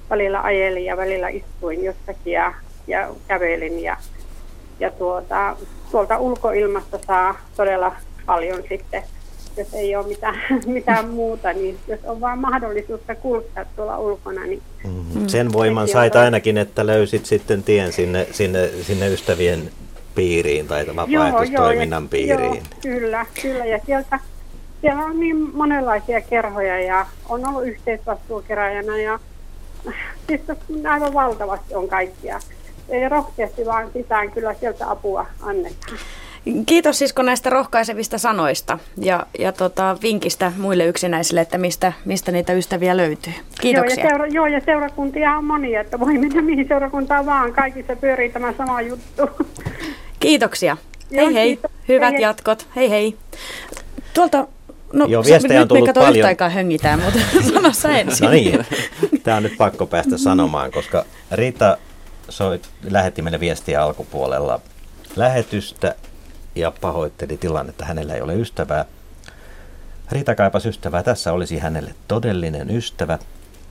välillä 0.09 0.41
ajelin 0.41 0.86
ja 0.86 0.97
välillä 0.97 1.29
istuin 1.29 1.84
jossakin 1.84 2.34
ja, 2.34 2.53
ja 2.88 3.09
kävelin 3.27 3.84
ja, 3.84 3.97
ja 4.79 4.91
tuota, 4.91 5.55
tuolta 5.91 6.17
ulkoilmasta 6.17 6.99
saa 7.07 7.36
todella 7.55 7.95
paljon 8.25 8.63
sitten 8.69 9.03
jos 9.57 9.73
ei 9.73 9.95
ole 9.95 10.07
mitään, 10.07 10.41
mitään 10.65 11.09
muuta, 11.09 11.53
niin 11.53 11.77
jos 11.88 11.99
on 12.05 12.21
vain 12.21 12.39
mahdollisuutta 12.39 13.15
kulkea 13.15 13.65
tuolla 13.75 13.99
ulkona, 13.99 14.45
niin... 14.45 14.61
Mm. 14.84 15.27
Sen 15.27 15.53
voiman 15.53 15.88
sait 15.88 16.15
ainakin, 16.15 16.57
että 16.57 16.86
löysit 16.86 17.25
sitten 17.25 17.63
tien 17.63 17.93
sinne, 17.93 18.27
sinne, 18.31 18.69
sinne 18.81 19.07
ystävien 19.07 19.71
piiriin 20.15 20.67
tai 20.67 20.86
vapaaehtoistoiminnan 20.95 22.09
piiriin. 22.09 22.53
Joo, 22.53 22.63
kyllä, 22.81 23.25
kyllä. 23.41 23.65
Ja 23.65 23.79
sieltä, 23.86 24.19
siellä 24.84 25.03
on 25.03 25.19
niin 25.19 25.55
monenlaisia 25.55 26.21
kerhoja 26.21 26.79
ja 26.79 27.05
on 27.29 27.47
ollut 27.47 27.65
yhteisvastuukeräjänä 27.65 28.97
ja 28.97 29.19
siis 30.27 30.41
aivan 30.89 31.13
valtavasti 31.13 31.75
on 31.75 31.88
kaikkia. 31.88 32.39
Ei 32.89 33.09
rohkeasti 33.09 33.65
vaan 33.65 33.89
sisään 33.93 34.31
kyllä 34.31 34.53
sieltä 34.53 34.89
apua 34.91 35.25
annetaan. 35.41 35.97
Kiitos 36.65 36.99
Sisko 36.99 37.21
näistä 37.21 37.49
rohkaisevista 37.49 38.17
sanoista 38.17 38.79
ja, 38.97 39.25
ja 39.39 39.51
tota, 39.51 39.97
vinkistä 40.01 40.51
muille 40.57 40.86
yksinäisille, 40.86 41.41
että 41.41 41.57
mistä, 41.57 41.93
mistä 42.05 42.31
niitä 42.31 42.53
ystäviä 42.53 42.97
löytyy. 42.97 43.34
Kiitoksia. 43.61 44.03
Joo 44.03 44.03
ja, 44.03 44.09
seura, 44.09 44.27
joo, 44.27 44.47
ja 44.47 44.61
seurakuntia 44.65 45.38
on 45.38 45.45
monia, 45.45 45.81
että 45.81 45.99
voi 45.99 46.17
mennä 46.17 46.41
mihin 46.41 46.67
seurakuntaan 46.67 47.25
vaan. 47.25 47.53
Kaikissa 47.53 47.95
pyörii 47.95 48.29
tämä 48.29 48.53
sama 48.57 48.81
juttu. 48.81 49.29
Kiitoksia. 50.19 50.77
Hei 51.15 51.34
hei. 51.34 51.47
Kiitos. 51.47 51.71
Hyvät 51.88 52.13
hei, 52.13 52.21
jatkot. 52.21 52.67
Hei 52.75 52.89
hei. 52.89 53.15
Tuolta 54.13 54.47
No, 54.93 55.05
Joo, 55.05 55.23
viestejä 55.23 55.61
on 55.61 55.67
tullut 55.67 55.89
paljon. 55.93 56.15
Yhtä 56.15 56.27
aikaa 56.27 56.49
höngitään, 56.49 57.01
mutta 57.01 57.19
sano 57.53 57.73
sä 57.73 57.97
ensin. 57.97 58.25
no 58.25 58.31
niin, 58.31 58.65
tämä 59.23 59.37
on 59.37 59.43
nyt 59.43 59.57
pakko 59.57 59.85
päästä 59.85 60.17
sanomaan, 60.17 60.71
koska 60.71 61.05
Riita 61.31 61.77
soit, 62.29 62.69
lähetti 62.89 63.21
meille 63.21 63.39
viestiä 63.39 63.83
alkupuolella 63.83 64.59
lähetystä 65.15 65.95
ja 66.55 66.71
pahoitteli 66.81 67.37
tilannetta. 67.37 67.85
Hänellä 67.85 68.15
ei 68.15 68.21
ole 68.21 68.35
ystävää. 68.35 68.85
Riita 70.11 70.35
kaipasi 70.35 70.69
ystävää. 70.69 71.03
Tässä 71.03 71.33
olisi 71.33 71.59
hänelle 71.59 71.95
todellinen 72.07 72.69
ystävä. 72.69 73.19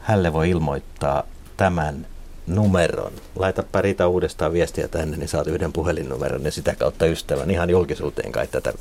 Hälle 0.00 0.32
voi 0.32 0.50
ilmoittaa 0.50 1.22
tämän 1.56 2.06
numeron. 2.46 3.12
Laitapa 3.36 3.82
Riita 3.82 4.08
uudestaan 4.08 4.52
viestiä 4.52 4.88
tänne, 4.88 5.16
niin 5.16 5.28
saat 5.28 5.46
yhden 5.46 5.72
puhelinnumeron 5.72 6.44
ja 6.44 6.50
sitä 6.52 6.74
kautta 6.74 7.06
ystävän. 7.06 7.50
Ihan 7.50 7.70
julkisuuteen 7.70 8.32
kai 8.32 8.46
tätä 8.46 8.72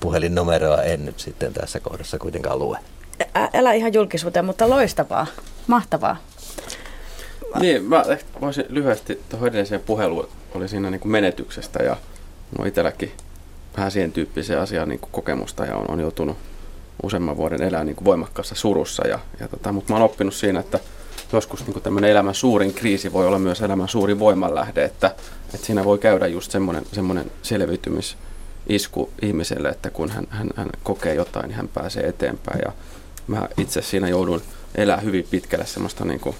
puhelinnumeroa 0.00 0.82
en 0.82 1.04
nyt 1.04 1.20
sitten 1.20 1.52
tässä 1.52 1.80
kohdassa 1.80 2.18
kuitenkaan 2.18 2.58
lue. 2.58 2.78
Ä, 3.36 3.48
älä 3.54 3.72
ihan 3.72 3.94
julkisuuteen, 3.94 4.44
mutta 4.44 4.70
loistavaa. 4.70 5.26
Mahtavaa. 5.66 6.16
Niin, 7.60 7.84
mä 7.84 8.04
voisin 8.40 8.64
lyhyesti 8.68 9.22
tuohon 9.28 9.48
edelliseen 9.48 9.80
puheluun, 9.80 10.28
oli 10.54 10.68
siinä 10.68 10.90
niin 10.90 11.00
kuin 11.00 11.12
menetyksestä 11.12 11.82
ja 11.82 11.96
no 12.58 12.64
itselläkin 12.64 13.12
vähän 13.76 13.90
siihen 13.90 14.12
tyyppiseen 14.12 14.60
asiaan 14.60 14.88
niin 14.88 15.00
kuin 15.00 15.10
kokemusta 15.12 15.64
ja 15.64 15.76
on, 15.76 15.90
on 15.90 16.00
joutunut 16.00 16.36
useamman 17.02 17.36
vuoden 17.36 17.62
elää 17.62 17.84
niin 17.84 17.96
kuin 17.96 18.04
voimakkaassa 18.04 18.54
surussa. 18.54 19.08
Ja, 19.08 19.18
ja 19.40 19.48
tota, 19.48 19.72
mutta 19.72 19.92
mä 19.92 19.96
oon 19.96 20.04
oppinut 20.04 20.34
siinä, 20.34 20.60
että 20.60 20.78
joskus 21.32 21.66
niin 21.66 21.82
tämmöinen 21.82 22.10
elämän 22.10 22.34
suurin 22.34 22.74
kriisi 22.74 23.12
voi 23.12 23.26
olla 23.26 23.38
myös 23.38 23.60
elämän 23.60 23.88
suurin 23.88 24.18
voimanlähde, 24.18 24.84
että, 24.84 25.14
että 25.54 25.66
siinä 25.66 25.84
voi 25.84 25.98
käydä 25.98 26.26
just 26.26 26.50
semmoinen, 26.50 26.86
semmoinen 26.92 27.30
selviytymisisku 28.60 29.10
ihmiselle, 29.22 29.68
että 29.68 29.90
kun 29.90 30.10
hän, 30.10 30.26
hän, 30.30 30.50
hän 30.56 30.68
kokee 30.82 31.14
jotain, 31.14 31.48
niin 31.48 31.56
hän 31.56 31.68
pääsee 31.68 32.08
eteenpäin. 32.08 32.60
Ja 32.64 32.72
mä 33.26 33.48
itse 33.56 33.82
siinä 33.82 34.08
joudun 34.08 34.42
elää 34.74 35.00
hyvin 35.00 35.26
pitkälle 35.30 35.66
semmoista 35.66 36.04
niin 36.04 36.20
kuin 36.20 36.36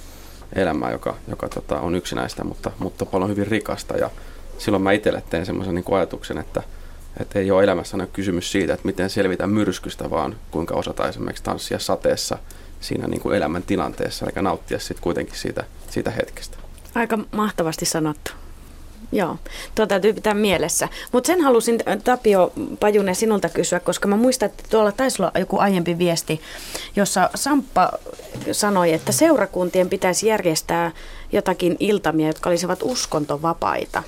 elämää, 0.53 0.93
joka, 0.93 1.17
joka 1.29 1.49
tota, 1.49 1.81
on 1.81 1.95
yksinäistä, 1.95 2.45
mutta, 2.45 2.73
mutta 2.79 3.07
paljon 3.07 3.31
hyvin 3.31 3.47
rikasta. 3.47 3.97
Ja 3.97 4.11
silloin 4.59 4.83
mä 4.83 4.93
itselle 4.93 5.23
teen 5.31 5.47
semmoisen 5.47 5.75
niin 5.75 5.95
ajatuksen, 5.95 6.39
että 6.39 6.63
että 7.21 7.39
ei 7.39 7.51
ole 7.51 7.65
elämässä 7.65 7.97
aina 7.97 8.07
kysymys 8.07 8.53
siitä, 8.53 8.75
että 8.75 8.87
miten 8.87 9.11
selvitä 9.11 9.47
myrskystä, 9.47 10.11
vaan 10.11 10.37
kuinka 10.51 10.75
osata 10.75 11.09
esimerkiksi 11.09 11.45
tanssia 11.45 11.79
sateessa 11.79 12.39
siinä 12.81 13.09
niin 13.09 13.21
kuin 13.21 13.37
elämän 13.37 13.63
tilanteessa, 13.63 14.27
eikä 14.27 14.43
nauttia 14.43 14.79
sitten 14.79 15.03
kuitenkin 15.03 15.37
siitä, 15.37 15.65
siitä 15.91 16.11
hetkestä. 16.11 16.57
Aika 16.95 17.19
mahtavasti 17.33 17.85
sanottu. 17.85 18.31
Joo, 19.13 19.37
tuo 19.75 19.87
täytyy 19.87 20.13
pitää 20.13 20.35
mielessä. 20.35 20.89
Mutta 21.13 21.27
sen 21.27 21.41
halusin 21.41 21.79
Tapio 22.05 22.53
Pajunen 22.81 23.15
sinulta 23.15 23.49
kysyä, 23.49 23.81
koska 23.81 24.09
mä 24.09 24.17
muistan, 24.17 24.47
että 24.47 24.65
tuolla 24.71 24.93
taisi 24.93 25.23
olla 25.23 25.33
joku 25.39 25.59
aiempi 25.59 25.99
viesti, 25.99 26.41
jossa 26.97 27.31
Samppa 27.35 27.93
sanoi, 28.53 28.93
että 28.93 29.13
seurakuntien 29.13 29.89
pitäisi 29.89 30.27
järjestää 30.27 30.93
jotakin 31.33 31.77
iltamia, 31.81 32.27
jotka 32.27 32.51
olisivat 32.51 32.79
uskontovapaita. 32.83 34.03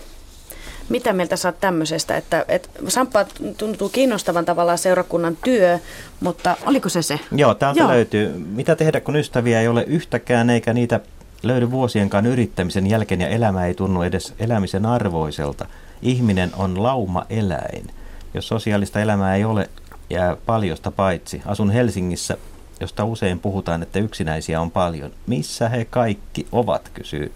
Mitä 0.89 1.13
mieltä 1.13 1.37
saat 1.37 1.61
tämmöisestä, 1.61 2.17
että, 2.17 2.45
että 2.49 2.69
Samppa 2.89 3.25
tuntuu 3.59 3.89
kiinnostavan 3.89 4.45
tavallaan 4.45 4.79
seurakunnan 4.79 5.39
työ, 5.45 5.79
mutta 6.21 6.57
oliko 6.67 6.89
se 6.89 7.03
se? 7.03 7.21
Joo, 7.33 7.55
täältä 7.55 7.81
Joo. 7.81 7.89
löytyy. 7.89 8.33
Mitä 8.39 8.77
tehdä, 8.77 9.01
kun 9.01 9.17
ystäviä 9.17 9.61
ei 9.61 9.69
ole 9.69 9.85
yhtäkään, 9.87 10.51
eikä 10.51 10.73
niitä 10.73 11.01
löydy 11.43 11.71
vuosienkaan 11.71 12.27
yrittämisen 12.27 12.87
jälkeen 12.87 13.21
ja 13.21 13.29
elämä 13.29 13.67
ei 13.67 13.75
tunnu 13.75 14.03
edes 14.03 14.35
elämisen 14.39 14.87
arvoiselta. 14.87 15.67
Ihminen 16.03 16.51
on 16.57 16.83
lauma-eläin. 16.83 17.87
Jos 18.35 18.49
sosiaalista 18.49 19.01
elämää 19.01 19.37
ei 19.37 19.45
ole, 19.45 19.71
jää 20.11 20.37
paljosta 20.47 20.91
paitsi. 20.91 21.43
Asun 21.47 21.71
Helsingissä, 21.71 22.37
josta 22.81 23.05
usein 23.05 23.39
puhutaan, 23.39 23.83
että 23.83 23.99
yksinäisiä 23.99 24.61
on 24.61 24.71
paljon. 24.71 25.11
Missä 25.27 25.69
he 25.69 25.85
kaikki 25.85 26.47
ovat, 26.53 26.91
kysyy 26.95 27.33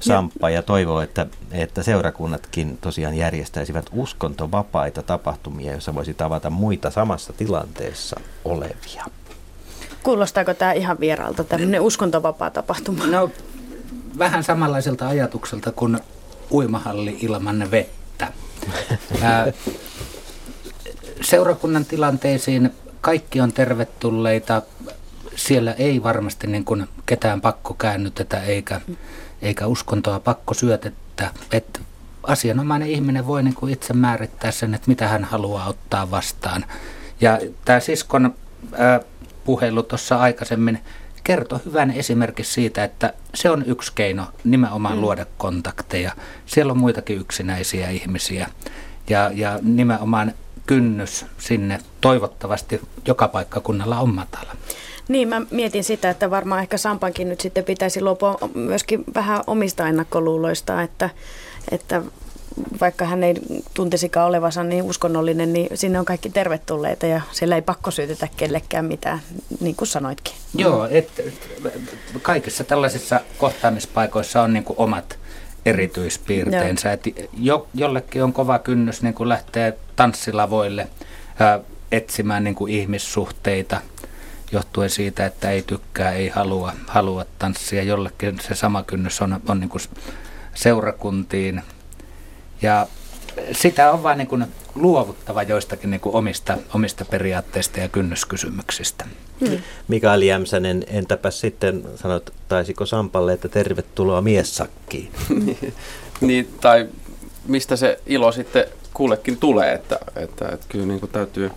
Samppa 0.00 0.50
ja 0.50 0.62
toivoo, 0.62 1.00
että, 1.00 1.26
että 1.50 1.82
seurakunnatkin 1.82 2.78
tosiaan 2.80 3.14
järjestäisivät 3.14 3.86
uskontovapaita 3.92 5.02
tapahtumia, 5.02 5.72
joissa 5.72 5.94
voisi 5.94 6.14
tavata 6.14 6.50
muita 6.50 6.90
samassa 6.90 7.32
tilanteessa 7.32 8.20
olevia. 8.44 9.04
Kuulostaako 10.06 10.54
tämä 10.54 10.72
ihan 10.72 11.00
vieraalta, 11.00 11.44
tämmöinen 11.44 11.80
uskontovapaa 11.80 12.50
tapahtuma? 12.50 13.06
No, 13.06 13.30
vähän 14.18 14.44
samanlaiselta 14.44 15.08
ajatukselta 15.08 15.72
kuin 15.72 15.98
uimahalli 16.50 17.18
ilman 17.20 17.70
vettä. 17.70 18.32
seurakunnan 21.30 21.84
tilanteisiin 21.84 22.70
kaikki 23.00 23.40
on 23.40 23.52
tervetulleita. 23.52 24.62
Siellä 25.36 25.72
ei 25.72 26.02
varmasti 26.02 26.46
niin 26.46 26.64
kuin 26.64 26.88
ketään 27.06 27.40
pakko 27.40 27.74
käännytetä 27.74 28.42
eikä, 28.42 28.80
eikä 29.42 29.66
uskontoa 29.66 30.20
pakko 30.20 30.54
syötettä. 30.54 31.30
Että 31.52 31.80
asianomainen 32.22 32.88
ihminen 32.88 33.26
voi 33.26 33.42
niin 33.42 33.54
kuin 33.54 33.72
itse 33.72 33.92
määrittää 33.92 34.50
sen, 34.50 34.74
että 34.74 34.88
mitä 34.88 35.08
hän 35.08 35.24
haluaa 35.24 35.68
ottaa 35.68 36.10
vastaan. 36.10 36.64
Ja 37.20 37.38
tämä 37.64 37.80
siskon 37.80 38.34
ää, 38.72 39.00
puhelu 39.46 39.82
tuossa 39.82 40.16
aikaisemmin 40.16 40.78
kertoi 41.24 41.58
hyvän 41.64 41.90
esimerkin 41.90 42.44
siitä, 42.44 42.84
että 42.84 43.12
se 43.34 43.50
on 43.50 43.64
yksi 43.66 43.92
keino 43.94 44.24
nimenomaan 44.44 44.94
mm. 44.94 45.00
luoda 45.00 45.26
kontakteja. 45.38 46.12
Siellä 46.46 46.70
on 46.70 46.78
muitakin 46.78 47.18
yksinäisiä 47.18 47.90
ihmisiä 47.90 48.48
ja, 49.10 49.30
ja 49.34 49.58
nimenomaan 49.62 50.32
kynnys 50.66 51.26
sinne 51.38 51.78
toivottavasti 52.00 52.80
joka 53.06 53.28
paikkakunnalla 53.28 53.98
on 53.98 54.14
matala. 54.14 54.52
Niin, 55.08 55.28
mä 55.28 55.42
mietin 55.50 55.84
sitä, 55.84 56.10
että 56.10 56.30
varmaan 56.30 56.62
ehkä 56.62 56.78
Sampankin 56.78 57.28
nyt 57.28 57.40
sitten 57.40 57.64
pitäisi 57.64 58.00
luopua 58.00 58.38
myöskin 58.54 59.04
vähän 59.14 59.40
omista 59.46 59.88
ennakkoluuloista, 59.88 60.82
että, 60.82 61.10
että 61.70 62.02
vaikka 62.80 63.04
hän 63.04 63.24
ei 63.24 63.34
tuntisikaan 63.74 64.28
olevansa 64.28 64.62
niin 64.62 64.82
uskonnollinen, 64.82 65.52
niin 65.52 65.68
sinne 65.74 65.98
on 65.98 66.04
kaikki 66.04 66.30
tervetulleita 66.30 67.06
ja 67.06 67.20
siellä 67.32 67.54
ei 67.54 67.62
pakko 67.62 67.90
syytetä 67.90 68.28
kellekään 68.36 68.84
mitään, 68.84 69.20
niin 69.60 69.76
kuin 69.76 69.88
sanoitkin. 69.88 70.34
Joo, 70.54 70.88
että 70.90 71.22
kaikissa 72.22 72.64
tällaisissa 72.64 73.20
kohtaamispaikoissa 73.38 74.42
on 74.42 74.52
niin 74.52 74.64
kuin 74.64 74.78
omat 74.78 75.18
erityispiirteensä. 75.66 76.92
Että 76.92 77.10
jo, 77.38 77.68
jollekin 77.74 78.24
on 78.24 78.32
kova 78.32 78.58
kynnys 78.58 79.02
niin 79.02 79.14
kuin 79.14 79.28
lähteä 79.28 79.72
tanssilavoille 79.96 80.88
ää, 81.38 81.60
etsimään 81.92 82.44
niin 82.44 82.54
kuin 82.54 82.72
ihmissuhteita 82.72 83.80
johtuen 84.52 84.90
siitä, 84.90 85.26
että 85.26 85.50
ei 85.50 85.62
tykkää, 85.62 86.12
ei 86.12 86.28
halua, 86.28 86.72
halua 86.86 87.24
tanssia. 87.38 87.82
Jollekin 87.82 88.40
se 88.40 88.54
sama 88.54 88.82
kynnys 88.82 89.22
on, 89.22 89.40
on 89.48 89.60
niin 89.60 89.70
kuin 89.70 89.82
seurakuntiin. 90.54 91.62
Ja 92.62 92.86
sitä 93.52 93.92
on 93.92 94.02
vain 94.02 94.18
niin 94.18 94.28
kuin 94.28 94.46
luovuttava 94.74 95.42
joistakin 95.42 95.90
niin 95.90 96.00
kuin 96.00 96.14
omista, 96.14 96.58
omista 96.74 97.04
periaatteista 97.04 97.80
ja 97.80 97.88
kynnyskysymyksistä. 97.88 99.04
Hmm. 99.40 99.58
Mikael 99.88 100.22
Jämsänen, 100.22 100.84
entäpä 100.88 101.30
sitten 101.30 101.84
sanot, 101.94 102.32
taisiko 102.48 102.86
Sampalle, 102.86 103.32
että 103.32 103.48
tervetuloa 103.48 104.20
miessakkiin? 104.20 105.10
niin, 106.20 106.48
tai 106.60 106.88
mistä 107.46 107.76
se 107.76 108.00
ilo 108.06 108.32
sitten 108.32 108.64
kullekin 108.94 109.36
tulee, 109.36 109.72
että, 109.72 109.98
että, 110.16 110.48
että 110.48 110.66
kyllä 110.68 110.86
niin 110.86 111.00
kuin 111.00 111.12
täytyy 111.12 111.50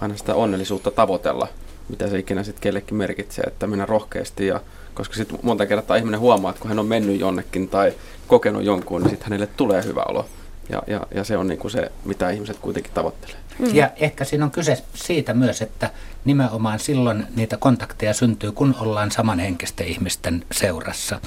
aina 0.00 0.16
sitä 0.16 0.34
onnellisuutta 0.34 0.90
tavoitella, 0.90 1.48
mitä 1.88 2.08
se 2.08 2.18
ikinä 2.18 2.42
sitten 2.42 2.62
kellekin 2.62 2.96
merkitsee, 2.96 3.44
että 3.44 3.66
mennä 3.66 3.86
rohkeasti 3.86 4.46
ja 4.46 4.60
koska 4.94 5.14
sitten 5.14 5.38
monta 5.42 5.66
kertaa 5.66 5.96
ihminen 5.96 6.20
huomaa, 6.20 6.50
että 6.50 6.60
kun 6.60 6.68
hän 6.68 6.78
on 6.78 6.86
mennyt 6.86 7.20
jonnekin 7.20 7.68
tai 7.68 7.92
kokenut 8.26 8.64
jonkun, 8.64 9.02
niin 9.02 9.10
sitten 9.10 9.28
hänelle 9.28 9.48
tulee 9.56 9.84
hyvä 9.84 10.02
olo. 10.08 10.26
Ja, 10.68 10.82
ja, 10.86 11.06
ja 11.14 11.24
se 11.24 11.36
on 11.36 11.46
niin 11.46 11.58
kuin 11.58 11.70
se, 11.70 11.92
mitä 12.04 12.30
ihmiset 12.30 12.58
kuitenkin 12.58 12.92
tavoittelee. 12.92 13.36
Mm. 13.58 13.74
Ja 13.74 13.90
ehkä 13.96 14.24
siinä 14.24 14.44
on 14.44 14.50
kyse 14.50 14.82
siitä 14.94 15.34
myös, 15.34 15.62
että 15.62 15.90
nimenomaan 16.24 16.78
silloin 16.78 17.26
niitä 17.36 17.56
kontakteja 17.56 18.14
syntyy, 18.14 18.52
kun 18.52 18.74
ollaan 18.80 19.10
samanhenkisten 19.10 19.86
ihmisten 19.86 20.44
seurassa. 20.52 21.20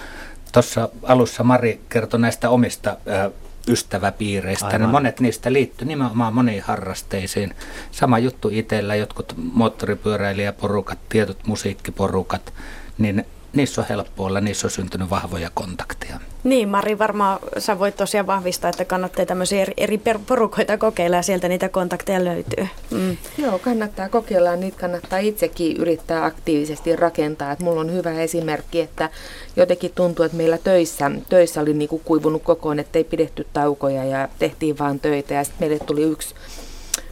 Tuossa 0.51 0.89
alussa 1.03 1.43
Mari 1.43 1.81
kertoi 1.89 2.19
näistä 2.19 2.49
omista 2.49 2.97
ö, 3.07 3.31
ystäväpiireistä. 3.67 4.65
Aivan. 4.65 4.89
Monet 4.89 5.19
niistä 5.19 5.53
liittyy 5.53 5.87
nimenomaan 5.87 6.33
moniin 6.33 6.63
harrasteisiin. 6.63 7.55
Sama 7.91 8.19
juttu 8.19 8.49
itsellä, 8.51 8.95
jotkut 8.95 9.33
moottoripyöräilijäporukat, 9.37 10.99
tietyt 11.09 11.47
musiikkiporukat, 11.47 12.53
niin 12.97 13.25
niissä 13.53 13.81
on 13.81 13.87
helppo 13.89 14.25
olla, 14.25 14.41
niissä 14.41 14.67
on 14.67 14.71
syntynyt 14.71 15.09
vahvoja 15.09 15.49
kontakteja. 15.53 16.19
Niin, 16.43 16.69
Mari, 16.69 16.99
varmaan 16.99 17.39
sä 17.57 17.79
voit 17.79 17.95
tosiaan 17.95 18.27
vahvistaa, 18.27 18.69
että 18.69 18.85
kannattaa 18.85 19.25
tämmöisiä 19.25 19.61
eri, 19.61 19.73
eri 19.77 20.01
porukoita 20.27 20.77
kokeilla 20.77 21.15
ja 21.15 21.21
sieltä 21.21 21.47
niitä 21.47 21.69
kontakteja 21.69 22.25
löytyy. 22.25 22.67
Mm. 22.91 23.17
Joo, 23.37 23.59
kannattaa 23.59 24.09
kokeilla, 24.09 24.55
niitä 24.55 24.79
kannattaa 24.79 25.19
itsekin 25.19 25.77
yrittää 25.77 26.25
aktiivisesti 26.25 26.95
rakentaa. 26.95 27.51
Et 27.51 27.59
mulla 27.59 27.81
on 27.81 27.93
hyvä 27.93 28.11
esimerkki, 28.11 28.81
että 28.81 29.09
jotenkin 29.55 29.91
tuntuu, 29.95 30.25
että 30.25 30.37
meillä 30.37 30.57
töissä, 30.57 31.11
töissä 31.29 31.61
oli 31.61 31.73
niinku 31.73 32.01
kuivunut 32.05 32.43
kokoon, 32.43 32.79
että 32.79 32.99
ei 32.99 33.03
pidetty 33.03 33.47
taukoja 33.53 34.05
ja 34.05 34.27
tehtiin 34.39 34.79
vaan 34.79 34.99
töitä 34.99 35.33
ja 35.33 35.43
sitten 35.43 35.67
meille 35.67 35.85
tuli 35.85 36.03
yksi 36.03 36.35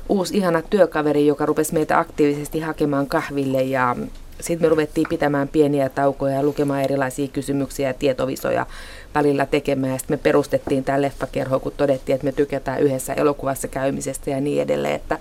uusi 0.10 0.38
ihana 0.38 0.62
työkaveri, 0.62 1.28
joka 1.28 1.46
rupesi 1.46 1.74
meitä 1.74 2.00
aktiivisesti 2.00 2.60
hakemaan 2.60 3.08
kahville 3.08 3.64
ja 3.64 3.96
sitten 4.42 4.66
me 4.66 4.70
ruvettiin 4.70 5.08
pitämään 5.10 5.48
pieniä 5.48 5.90
taukoja 5.90 6.36
ja 6.36 6.44
lukemaan 6.44 6.82
erilaisia 6.82 7.28
kysymyksiä 7.28 7.88
ja 7.88 7.94
tietovisoja 7.94 8.66
välillä 9.18 9.46
tekemään. 9.46 9.94
Ja 9.94 10.00
sitten 10.00 10.18
me 10.18 10.22
perustettiin 10.24 10.84
tämä 10.84 11.02
leffakerho, 11.02 11.60
kun 11.60 11.74
todettiin, 11.78 12.14
että 12.14 12.26
me 12.26 12.32
tykätään 12.32 12.80
yhdessä 12.80 13.14
elokuvassa 13.14 13.68
käymisestä 13.68 14.30
ja 14.30 14.42
niin 14.42 14.62
edelleen. 14.62 14.96
Että 14.96 15.20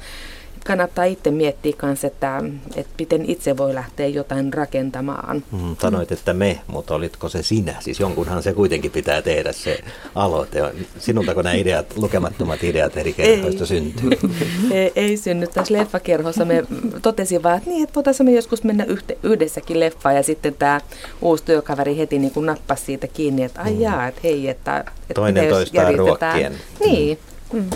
kannattaa 0.66 1.04
itse 1.04 1.30
miettiä 1.30 1.76
myös, 1.82 2.04
että, 2.04 2.42
että 2.76 2.92
miten 2.98 3.30
itse 3.30 3.56
voi 3.56 3.74
lähteä 3.74 4.06
jotain 4.06 4.52
rakentamaan. 4.52 5.42
Mm, 5.52 5.76
sanoit, 5.80 6.12
että 6.12 6.32
me, 6.32 6.60
mutta 6.66 6.94
olitko 6.94 7.28
se 7.28 7.42
sinä? 7.42 7.74
Siis 7.80 8.00
jonkunhan 8.00 8.42
se 8.42 8.52
kuitenkin 8.52 8.90
pitää 8.90 9.22
tehdä 9.22 9.52
se 9.52 9.78
aloite. 10.14 10.60
Sinultako 10.98 11.42
nämä 11.42 11.54
ideat, 11.54 11.96
lukemattomat 11.96 12.64
ideat 12.64 12.96
eri 12.96 13.12
kerhoista 13.12 13.66
syntyy? 13.66 14.10
ei, 14.70 14.92
ei 14.96 15.16
synny. 15.16 15.46
Tässä 15.46 15.74
leffakerhossa 15.74 16.44
me 16.44 16.64
totesin 17.02 17.42
vaan, 17.42 17.56
että 17.56 17.70
niin, 17.70 17.82
että 17.82 17.94
voitaisiin 17.94 18.34
joskus 18.34 18.64
mennä 18.64 18.86
yhdessäkin 19.22 19.80
leffaan. 19.80 20.16
Ja 20.16 20.22
sitten 20.22 20.54
tämä 20.54 20.80
uusi 21.22 21.44
työkaveri 21.44 21.96
heti 21.96 22.18
niin 22.18 22.32
kuin 22.32 22.46
nappasi 22.46 22.84
siitä 22.84 23.06
kiinni, 23.06 23.42
että 23.42 23.62
ai 23.62 23.72
mm. 23.72 23.80
jaa, 23.80 24.06
että 24.06 24.20
hei, 24.24 24.48
että, 24.48 24.78
että 24.78 25.14
Toinen 25.14 25.48
toistaan 25.48 25.94
ruokkien. 25.94 26.52
Niin. 26.80 27.18
Mm. 27.52 27.70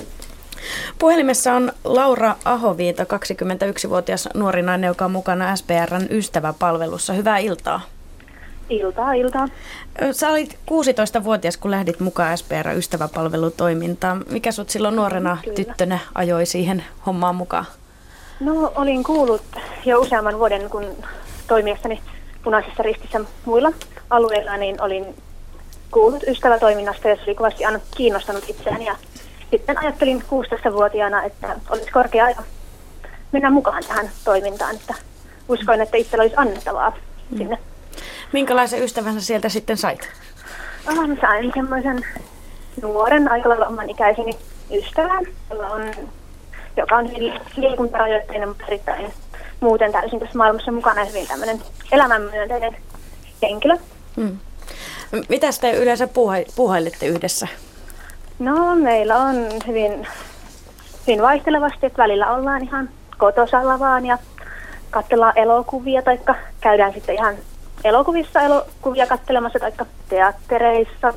Puhelimessa 0.98 1.52
on 1.52 1.72
Laura 1.84 2.36
Ahoviita, 2.44 3.02
21-vuotias 3.02 4.28
nuori 4.34 4.62
nainen, 4.62 4.88
joka 4.88 5.04
on 5.04 5.10
mukana 5.10 5.56
SPRn 5.56 6.06
ystäväpalvelussa. 6.10 7.12
Hyvää 7.12 7.38
iltaa. 7.38 7.80
Iltaa, 8.70 9.12
iltaa. 9.12 9.48
Sä 10.12 10.28
olit 10.28 10.58
16-vuotias, 10.70 11.56
kun 11.56 11.70
lähdit 11.70 12.00
mukaan 12.00 12.38
SPR 12.38 12.68
ystäväpalvelutoimintaan. 12.76 14.24
Mikä 14.30 14.52
sut 14.52 14.70
silloin 14.70 14.96
nuorena 14.96 15.38
Kyllä. 15.42 15.56
tyttönä 15.56 15.98
ajoi 16.14 16.46
siihen 16.46 16.84
hommaan 17.06 17.34
mukaan? 17.34 17.64
No, 18.40 18.72
olin 18.74 19.04
kuullut 19.04 19.42
jo 19.84 20.00
useamman 20.00 20.38
vuoden, 20.38 20.70
kun 20.70 20.86
toimiessani 21.48 22.00
punaisessa 22.44 22.82
ristissä 22.82 23.20
muilla 23.44 23.72
alueilla, 24.10 24.56
niin 24.56 24.82
olin 24.82 25.14
kuullut 25.90 26.22
ystävätoiminnasta 26.22 27.08
ja 27.08 27.16
se 27.16 27.22
oli 27.26 27.34
kovasti 27.34 27.64
aina 27.64 27.80
kiinnostanut 27.96 28.44
itseäni 28.48 28.84
ja 28.84 28.96
sitten 29.50 29.78
ajattelin 29.78 30.22
16-vuotiaana, 30.22 31.22
että 31.22 31.56
olisi 31.70 31.90
korkea 31.90 32.24
aika 32.24 32.42
mennä 33.32 33.50
mukaan 33.50 33.82
tähän 33.88 34.10
toimintaan, 34.24 34.74
että 34.74 34.94
uskoin, 35.48 35.80
että 35.80 35.96
itsellä 35.96 36.22
olisi 36.22 36.36
annettavaa 36.36 36.90
mm. 37.30 37.38
sinne. 37.38 37.58
Minkälaisen 38.32 38.82
ystävänsä 38.82 39.20
sieltä 39.20 39.48
sitten 39.48 39.76
sait? 39.76 40.08
Oh, 40.88 41.18
sain 41.20 41.52
semmoisen 41.54 42.06
nuoren, 42.82 43.30
aika 43.30 43.48
lailla 43.48 43.66
oman 43.66 43.90
ikäiseni 43.90 44.32
ystävän, 44.72 45.24
jolla 45.50 45.66
on, 45.66 45.90
joka 46.76 46.96
on 46.96 47.10
hyvin 47.10 47.40
liikuntarajoitteinen, 47.56 48.48
mutta 48.48 48.64
erittäin 48.66 49.12
muuten 49.60 49.92
täysin 49.92 50.20
tässä 50.20 50.38
maailmassa 50.38 50.72
mukana 50.72 51.04
hyvin 51.04 51.26
tämmöinen 51.26 51.60
elämänmyönteinen 51.92 52.76
henkilö. 53.42 53.76
Hmm. 54.16 54.38
Mitä 55.28 55.46
te 55.60 55.72
yleensä 55.72 56.08
puhailette 56.56 57.06
yhdessä? 57.06 57.48
No 58.40 58.76
meillä 58.76 59.16
on 59.16 59.36
hyvin, 59.66 60.06
hyvin 61.06 61.22
vaihtelevasti, 61.22 61.86
että 61.86 62.02
välillä 62.02 62.32
ollaan 62.34 62.62
ihan 62.62 62.88
kotosalla 63.18 63.78
vaan 63.78 64.06
ja 64.06 64.18
katsellaan 64.90 65.38
elokuvia 65.38 66.02
tai 66.02 66.18
käydään 66.60 66.92
sitten 66.92 67.14
ihan 67.14 67.34
elokuvissa 67.84 68.40
elokuvia 68.40 69.06
katselemassa 69.06 69.58
tai 69.58 69.72
teattereissa 70.08 71.14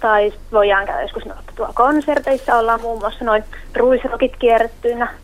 tai 0.00 0.32
voidaan 0.52 0.86
käydä 0.86 1.02
joskus 1.02 1.22
tuolla 1.56 1.72
konserteissa, 1.74 2.58
ollaan 2.58 2.80
muun 2.80 2.98
muassa 2.98 3.24
noin 3.24 3.44
ruisrokit 3.76 4.36
kierrettyinä. 4.36 5.14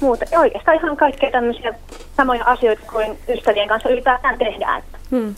Muuta. 0.00 0.24
Oikeastaan 0.38 0.76
ihan 0.76 0.96
kaikkea 0.96 1.30
tämmöisiä 1.30 1.74
samoja 2.16 2.44
asioita 2.44 2.82
kuin 2.92 3.18
ystävien 3.28 3.68
kanssa 3.68 3.88
ylipäätään 3.88 4.38
tehdään. 4.38 4.82
Hmm. 5.10 5.34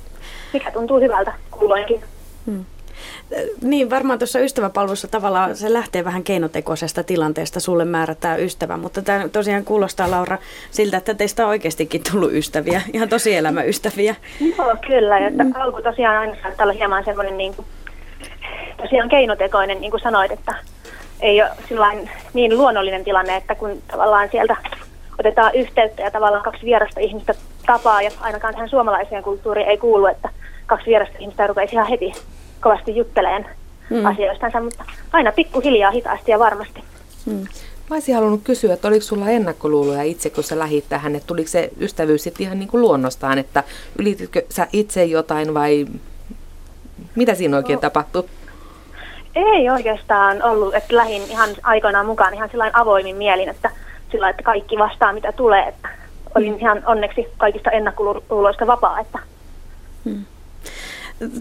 Mikä 0.53 0.71
tuntuu 0.71 1.01
hyvältä 1.01 1.33
kulloinkin. 1.51 2.05
Hmm. 2.47 2.65
Niin, 3.63 3.91
varmaan 3.91 4.19
tuossa 4.19 4.39
ystäväpalvelussa 4.39 5.09
tavallaan 5.09 5.57
se 5.57 5.73
lähtee 5.73 6.05
vähän 6.05 6.25
keinotekoisesta 6.25 7.03
tilanteesta, 7.03 7.61
sulle 7.61 7.85
määrätään 7.85 8.41
ystävä, 8.41 8.77
mutta 8.77 9.03
tämä 9.03 9.29
tosiaan 9.29 9.65
kuulostaa 9.65 10.11
Laura 10.11 10.39
siltä, 10.71 10.97
että 10.97 11.15
teistä 11.15 11.45
on 11.45 11.49
oikeastikin 11.49 12.03
tullut 12.13 12.33
ystäviä, 12.33 12.83
ihan 12.93 13.09
tosielämäystäviä. 13.09 14.15
Joo, 14.41 14.77
kyllä, 14.87 15.19
että 15.19 15.45
alku 15.55 15.83
tosiaan 15.83 16.17
aina 16.17 16.37
saattaa 16.43 16.65
olla 16.65 16.75
hieman 16.75 17.05
semmoinen 17.05 17.39
niin 17.39 17.55
tosiaan 18.77 19.09
keinotekoinen, 19.09 19.81
niin 19.81 19.91
kuin 19.91 20.01
sanoit, 20.01 20.33
että 20.33 20.55
ei 21.21 21.43
ole 21.43 22.09
niin 22.35 22.59
luonnollinen 22.59 23.05
tilanne, 23.05 23.37
että 23.37 23.55
kun 23.55 23.83
tavallaan 23.89 24.29
sieltä 24.31 24.57
otetaan 25.19 25.55
yhteyttä 25.55 26.03
ja 26.03 26.11
tavallaan 26.11 26.45
kaksi 26.45 26.67
vierasta 26.67 27.01
ihmistä 27.01 27.35
tapaa, 27.67 28.03
ja 28.03 28.11
ainakaan 28.21 28.55
tähän 28.55 28.69
suomalaiseen 28.69 29.23
kulttuuriin 29.23 29.69
ei 29.69 29.79
kuulu, 29.79 30.07
että 30.07 30.29
kaksi 30.67 30.87
vierasta 30.87 31.19
ihmistä 31.19 31.47
rupeisi 31.47 31.75
ihan 31.75 31.89
heti 31.89 32.13
kovasti 32.61 32.97
jutteleen 32.97 33.47
mm. 33.91 34.07
asioistansa, 34.07 34.61
mutta 34.61 34.85
aina 35.13 35.33
pikkuhiljaa, 35.33 35.91
hitaasti 35.91 36.31
ja 36.31 36.39
varmasti. 36.39 36.85
Mm. 37.27 37.47
Mä 37.91 37.97
olisin 37.97 38.15
halunnut 38.15 38.41
kysyä, 38.45 38.75
että 38.75 38.89
oliko 38.89 39.05
sulla 39.05 39.29
ennakkoluuloja 39.29 40.03
itse, 40.03 40.31
kun 40.31 40.45
sä 40.45 40.59
lähit 40.59 40.85
tähän, 40.89 41.17
että 41.17 41.27
tuliko 41.27 41.49
se 41.49 41.71
ystävyys 41.81 42.23
sitten 42.23 42.47
ihan 42.47 42.59
niin 42.59 42.69
kuin 42.69 42.81
luonnostaan, 42.81 43.39
että 43.39 43.65
ylititkö 43.99 44.43
sä 44.51 44.67
itse 44.73 45.05
jotain 45.05 45.55
vai 45.55 45.87
mitä 47.15 47.35
siinä 47.35 47.57
oikein 47.57 47.77
no, 47.77 47.81
tapahtui? 47.81 48.25
Ei 49.35 49.71
oikeastaan 49.71 50.43
ollut, 50.43 50.75
että 50.75 50.97
lähin 50.97 51.23
ihan 51.23 51.51
aikoinaan 51.63 52.07
mukaan 52.07 52.35
ihan 52.35 52.51
sellainen 52.51 52.77
avoimin 52.77 53.17
mielin, 53.17 53.49
että 53.49 53.71
sillä 54.13 54.29
että 54.29 54.43
kaikki 54.43 54.79
vastaa 54.79 55.13
mitä 55.13 55.33
tulee, 55.33 55.69
että 55.69 55.89
olin 56.35 56.53
mm. 56.53 56.59
ihan 56.59 56.83
onneksi 56.87 57.27
kaikista 57.37 57.71
ennakkoluuloista 57.71 58.67
vapaa. 58.67 59.01
Että. 59.01 59.19
Hmm. 60.05 60.25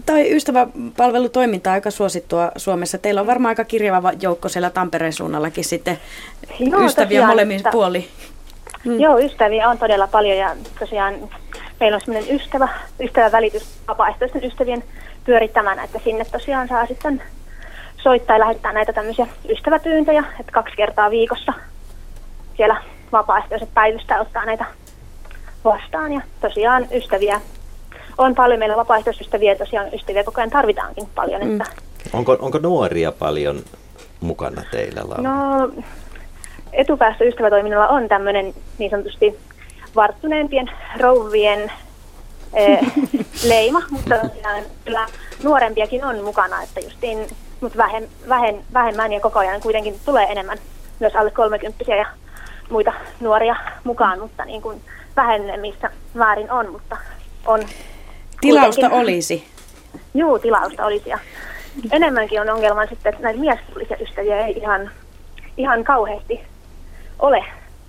Tai 0.06 0.36
ystäväpalvelutoiminta 0.36 1.72
aika 1.72 1.90
suosittua 1.90 2.52
Suomessa. 2.56 2.98
Teillä 2.98 3.20
on 3.20 3.26
varmaan 3.26 3.50
aika 3.50 3.64
kirjava 3.64 4.12
joukko 4.22 4.48
siellä 4.48 4.70
Tampereen 4.70 5.12
suunnallakin 5.12 5.64
sitten 5.64 5.98
Joo, 6.60 6.84
ystäviä 6.84 7.06
tosiaan, 7.06 7.28
molemmin 7.28 7.56
että, 7.56 7.70
puoli. 7.70 8.08
Hmm. 8.84 9.00
Joo, 9.00 9.18
ystäviä 9.18 9.68
on 9.68 9.78
todella 9.78 10.06
paljon 10.06 10.36
ja 10.36 10.56
tosiaan 10.78 11.14
meillä 11.80 11.94
on 11.94 12.00
semmoinen 12.00 12.36
ystävä, 12.36 12.68
ystävävälitys 13.00 13.66
vapaaehtoisten 13.88 14.44
ystävien 14.44 14.84
pyörittämänä, 15.24 15.84
että 15.84 16.00
sinne 16.04 16.24
tosiaan 16.24 16.68
saa 16.68 16.86
sitten 16.86 17.22
soittaa 18.02 18.36
ja 18.36 18.40
lähettää 18.40 18.72
näitä 18.72 18.92
tämmöisiä 18.92 19.26
ystäväpyyntöjä, 19.48 20.24
että 20.40 20.52
kaksi 20.52 20.76
kertaa 20.76 21.10
viikossa 21.10 21.52
siellä 22.56 22.82
vapaaehtoiset 23.12 23.68
päivystä 23.74 24.20
ottaa 24.20 24.44
näitä 24.44 24.64
vastaan 25.64 26.12
ja 26.12 26.20
tosiaan 26.40 26.86
ystäviä 26.92 27.40
on 28.18 28.34
paljon. 28.34 28.58
Meillä 28.58 28.76
vapaaehtoisystäviä 28.76 29.54
tosiaan 29.54 29.94
ystäviä 29.94 30.24
koko 30.24 30.40
ajan 30.40 30.50
tarvitaankin 30.50 31.08
paljon. 31.14 31.42
Että 31.42 31.64
mm. 31.64 32.08
onko, 32.12 32.36
onko 32.40 32.58
nuoria 32.58 33.12
paljon 33.12 33.62
mukana 34.20 34.62
teillä, 34.70 35.00
Laura? 35.08 35.22
No 35.22 35.70
etupäässä 36.72 37.24
ystävätoiminnalla 37.24 37.88
on 37.88 38.08
tämmöinen 38.08 38.54
niin 38.78 38.90
sanotusti 38.90 39.38
varttuneempien 39.96 40.70
rouvien 41.00 41.72
eh, 42.54 42.78
leima, 43.48 43.82
mutta 43.90 44.14
kyllä 44.84 45.06
nuorempiakin 45.42 46.04
on 46.04 46.24
mukana, 46.24 46.62
että 46.62 46.80
justiin, 46.80 47.26
mutta 47.60 47.78
vähem, 47.78 48.04
vähem, 48.28 48.56
vähemmän 48.72 49.12
ja 49.12 49.20
koko 49.20 49.38
ajan 49.38 49.60
kuitenkin 49.60 49.94
tulee 50.04 50.26
enemmän 50.26 50.58
myös 51.00 51.16
alle 51.16 51.30
30 51.30 51.94
ja 51.94 52.06
muita 52.70 52.92
nuoria 53.20 53.56
mukaan, 53.84 54.20
mutta 54.20 54.44
niin 54.44 54.62
kuin 54.62 54.80
vähennemissä 55.16 55.90
määrin 56.14 56.50
on, 56.50 56.72
mutta 56.72 56.96
on 57.46 57.60
Tilausta 58.40 58.80
kuitenkin. 58.80 59.00
olisi? 59.00 59.44
Joo, 60.14 60.38
tilausta 60.38 60.86
olisi. 60.86 61.08
Ja 61.08 61.18
enemmänkin 61.92 62.40
on 62.40 62.50
ongelma 62.50 62.86
sitten, 62.86 63.10
että 63.10 63.22
näitä 63.22 63.40
miespuolisia 63.40 63.96
ystäviä 64.00 64.46
ei 64.46 64.58
ihan, 64.58 64.90
ihan 65.56 65.84
kauheasti 65.84 66.40
ole 67.18 67.44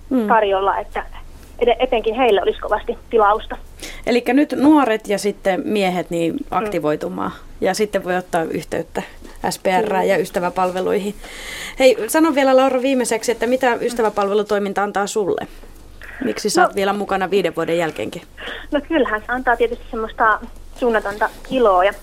hmm. 0.10 0.28
tarjolla, 0.28 0.78
että 0.78 1.06
etenkin 1.80 2.16
heille 2.16 2.42
olisi 2.42 2.60
kovasti 2.60 2.98
tilausta. 3.10 3.58
Eli 4.06 4.24
nyt 4.28 4.54
nuoret 4.58 5.08
ja 5.08 5.18
sitten 5.18 5.62
miehet 5.66 6.10
niin 6.10 6.34
mm. 6.34 6.40
aktivoitumaan 6.52 7.32
mm. 7.32 7.48
ja 7.62 7.74
sitten 7.74 8.04
voi 8.04 8.16
ottaa 8.16 8.44
yhteyttä 8.44 9.02
SPR 9.50 9.96
ja 10.06 10.18
ystäväpalveluihin. 10.18 11.16
Hei, 11.80 11.98
sano 12.08 12.36
vielä 12.36 12.56
Laura 12.56 12.82
viimeiseksi, 12.82 13.32
että 13.32 13.48
mitä 13.48 13.74
ystäväpalvelutoiminta 13.74 14.84
antaa 14.84 15.08
sulle? 15.08 15.48
Miksi 16.24 16.50
sä 16.50 16.62
no, 16.62 16.68
oot 16.68 16.76
vielä 16.76 16.94
mukana 16.94 17.30
viiden 17.30 17.56
vuoden 17.56 17.78
jälkeenkin? 17.78 18.22
No 18.72 18.82
kyllähän 18.88 19.22
se 19.22 19.26
antaa 19.28 19.58
tietysti 19.58 19.86
semmoista 19.92 20.40
suunnatonta 20.76 21.30
iloa 21.50 21.84
ja 21.84 21.94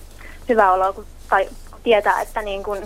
hyvää 0.49 0.73
oloa, 0.73 0.93
kun, 0.93 1.05
tai 1.29 1.47
kun 1.71 1.79
tietää, 1.83 2.21
että 2.21 2.41
niin 2.41 2.63
kun 2.63 2.77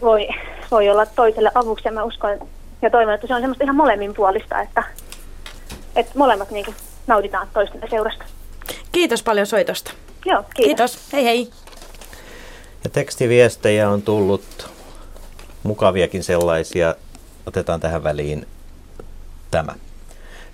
voi, 0.00 0.28
voi 0.70 0.88
olla 0.88 1.06
toiselle 1.06 1.50
avuksi. 1.54 1.88
Ja 1.88 1.92
mä 1.92 2.04
uskon 2.04 2.48
ja 2.82 2.90
toivon, 2.90 3.14
että 3.14 3.26
se 3.26 3.34
on 3.34 3.40
semmoista 3.40 3.64
ihan 3.64 3.76
molemmin 3.76 4.14
puolista, 4.14 4.60
että, 4.60 4.84
että 5.96 6.18
molemmat 6.18 6.50
niin 6.50 6.74
nauditaan 7.06 7.48
toistemme 7.54 7.86
seurasta. 7.90 8.24
Kiitos 8.92 9.22
paljon 9.22 9.46
soitosta. 9.46 9.92
Joo, 10.26 10.42
kiitos. 10.42 10.64
kiitos. 10.64 11.12
Hei 11.12 11.24
hei. 11.24 11.50
Ja 12.84 12.90
tekstiviestejä 12.90 13.90
on 13.90 14.02
tullut 14.02 14.70
mukaviakin 15.62 16.22
sellaisia. 16.22 16.94
Otetaan 17.46 17.80
tähän 17.80 18.04
väliin 18.04 18.46
tämä. 19.50 19.74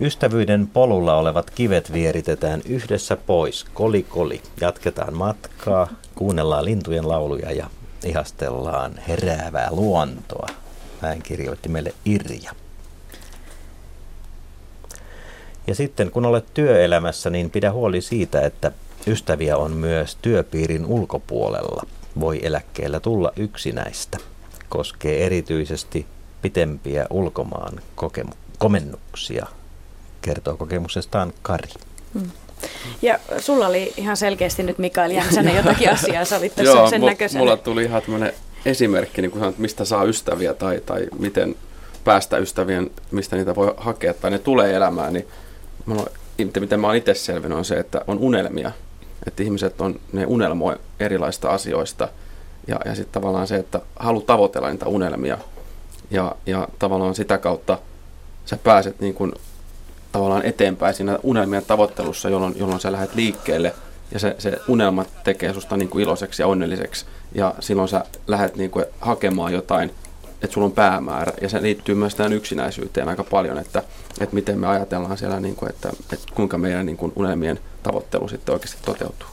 Ystävyyden 0.00 0.66
polulla 0.66 1.16
olevat 1.16 1.50
kivet 1.50 1.92
vieritetään 1.92 2.62
yhdessä 2.66 3.16
pois. 3.16 3.64
Koli 3.74 4.02
koli. 4.02 4.42
Jatketaan 4.60 5.14
matkaa, 5.14 5.88
kuunnellaan 6.14 6.64
lintujen 6.64 7.08
lauluja 7.08 7.52
ja 7.52 7.70
ihastellaan 8.04 8.92
heräävää 9.08 9.68
luontoa. 9.70 10.46
Näin 11.02 11.22
kirjoitti 11.22 11.68
meille 11.68 11.94
Irja. 12.04 12.52
Ja 15.66 15.74
sitten 15.74 16.10
kun 16.10 16.26
olet 16.26 16.54
työelämässä, 16.54 17.30
niin 17.30 17.50
pidä 17.50 17.72
huoli 17.72 18.00
siitä, 18.00 18.40
että 18.40 18.72
ystäviä 19.06 19.56
on 19.56 19.72
myös 19.72 20.18
työpiirin 20.22 20.86
ulkopuolella. 20.86 21.86
Voi 22.20 22.40
eläkkeellä 22.42 23.00
tulla 23.00 23.32
yksinäistä. 23.36 24.18
Koskee 24.68 25.26
erityisesti 25.26 26.06
pitempiä 26.42 27.06
ulkomaan 27.10 27.80
kokemu- 27.94 28.36
komennuksia, 28.58 29.46
kertoo 30.26 30.56
kokemuksestaan 30.56 31.32
Kari. 31.42 31.68
Hmm. 32.14 32.30
Ja 33.02 33.18
sulla 33.38 33.66
oli 33.66 33.92
ihan 33.96 34.16
selkeästi 34.16 34.62
nyt 34.62 34.78
Mikael 34.78 35.10
Jämsänen 35.10 35.56
jotakin 35.64 35.90
asiaa, 35.92 36.24
sä 36.24 36.36
olit 36.36 36.54
tässä 36.54 36.72
Joo, 36.72 36.90
sen 36.90 37.00
näköisenä. 37.00 37.40
mulla 37.40 37.56
tuli 37.56 37.84
ihan 37.84 38.02
tämmöinen 38.02 38.32
esimerkki, 38.64 39.22
niin 39.22 39.30
kun 39.30 39.40
sanot, 39.40 39.58
mistä 39.58 39.84
saa 39.84 40.04
ystäviä 40.04 40.54
tai, 40.54 40.80
tai 40.86 41.06
miten 41.18 41.54
päästä 42.04 42.38
ystävien, 42.38 42.90
mistä 43.10 43.36
niitä 43.36 43.54
voi 43.54 43.74
hakea 43.76 44.14
tai 44.14 44.30
ne 44.30 44.38
tulee 44.38 44.74
elämään, 44.74 45.12
niin 45.12 45.28
mulla, 45.86 46.06
miten 46.60 46.80
mä 46.80 46.86
oon 46.86 46.96
itse 46.96 47.14
selvinnyt 47.14 47.58
on 47.58 47.64
se, 47.64 47.74
että 47.74 48.00
on 48.06 48.18
unelmia. 48.18 48.72
Että 49.26 49.42
ihmiset 49.42 49.80
on, 49.80 50.00
ne 50.12 50.26
unelmoi 50.26 50.76
erilaista 51.00 51.50
asioista 51.50 52.08
ja, 52.66 52.80
ja 52.84 52.94
sitten 52.94 53.12
tavallaan 53.12 53.46
se, 53.46 53.56
että 53.56 53.80
halu 53.96 54.20
tavoitella 54.20 54.70
niitä 54.70 54.86
unelmia 54.86 55.38
ja, 56.10 56.36
ja 56.46 56.68
tavallaan 56.78 57.14
sitä 57.14 57.38
kautta 57.38 57.78
sä 58.44 58.56
pääset 58.56 59.00
niin 59.00 59.14
kuin 59.14 59.32
tavallaan 60.16 60.46
eteenpäin 60.46 60.94
siinä 60.94 61.18
unelmien 61.22 61.64
tavoittelussa, 61.66 62.28
jolloin, 62.28 62.54
jolloin 62.58 62.80
sä 62.80 62.92
lähdet 62.92 63.14
liikkeelle 63.14 63.74
ja 64.12 64.18
se, 64.18 64.36
se 64.38 64.58
unelma 64.68 65.04
tekee 65.24 65.54
susta 65.54 65.76
niin 65.76 65.88
kuin 65.88 66.02
iloiseksi 66.02 66.42
ja 66.42 66.46
onnelliseksi 66.46 67.06
ja 67.34 67.54
silloin 67.60 67.88
sä 67.88 68.04
lähdet 68.26 68.56
niin 68.56 68.70
kuin 68.70 68.84
hakemaan 69.00 69.52
jotain, 69.52 69.90
että 70.42 70.54
sulla 70.54 70.64
on 70.64 70.72
päämäärä 70.72 71.32
ja 71.42 71.48
se 71.48 71.62
liittyy 71.62 71.94
myös 71.94 72.14
tähän 72.14 72.32
yksinäisyyteen 72.32 73.08
aika 73.08 73.24
paljon, 73.24 73.58
että, 73.58 73.82
että 74.20 74.34
miten 74.34 74.58
me 74.58 74.66
ajatellaan 74.66 75.18
siellä, 75.18 75.40
niin 75.40 75.56
kuin, 75.56 75.70
että, 75.70 75.88
että 76.12 76.34
kuinka 76.34 76.58
meidän 76.58 76.86
niin 76.86 76.96
kuin 76.96 77.12
unelmien 77.16 77.58
tavoittelu 77.82 78.28
sitten 78.28 78.52
oikeasti 78.52 78.78
toteutuu. 78.84 79.28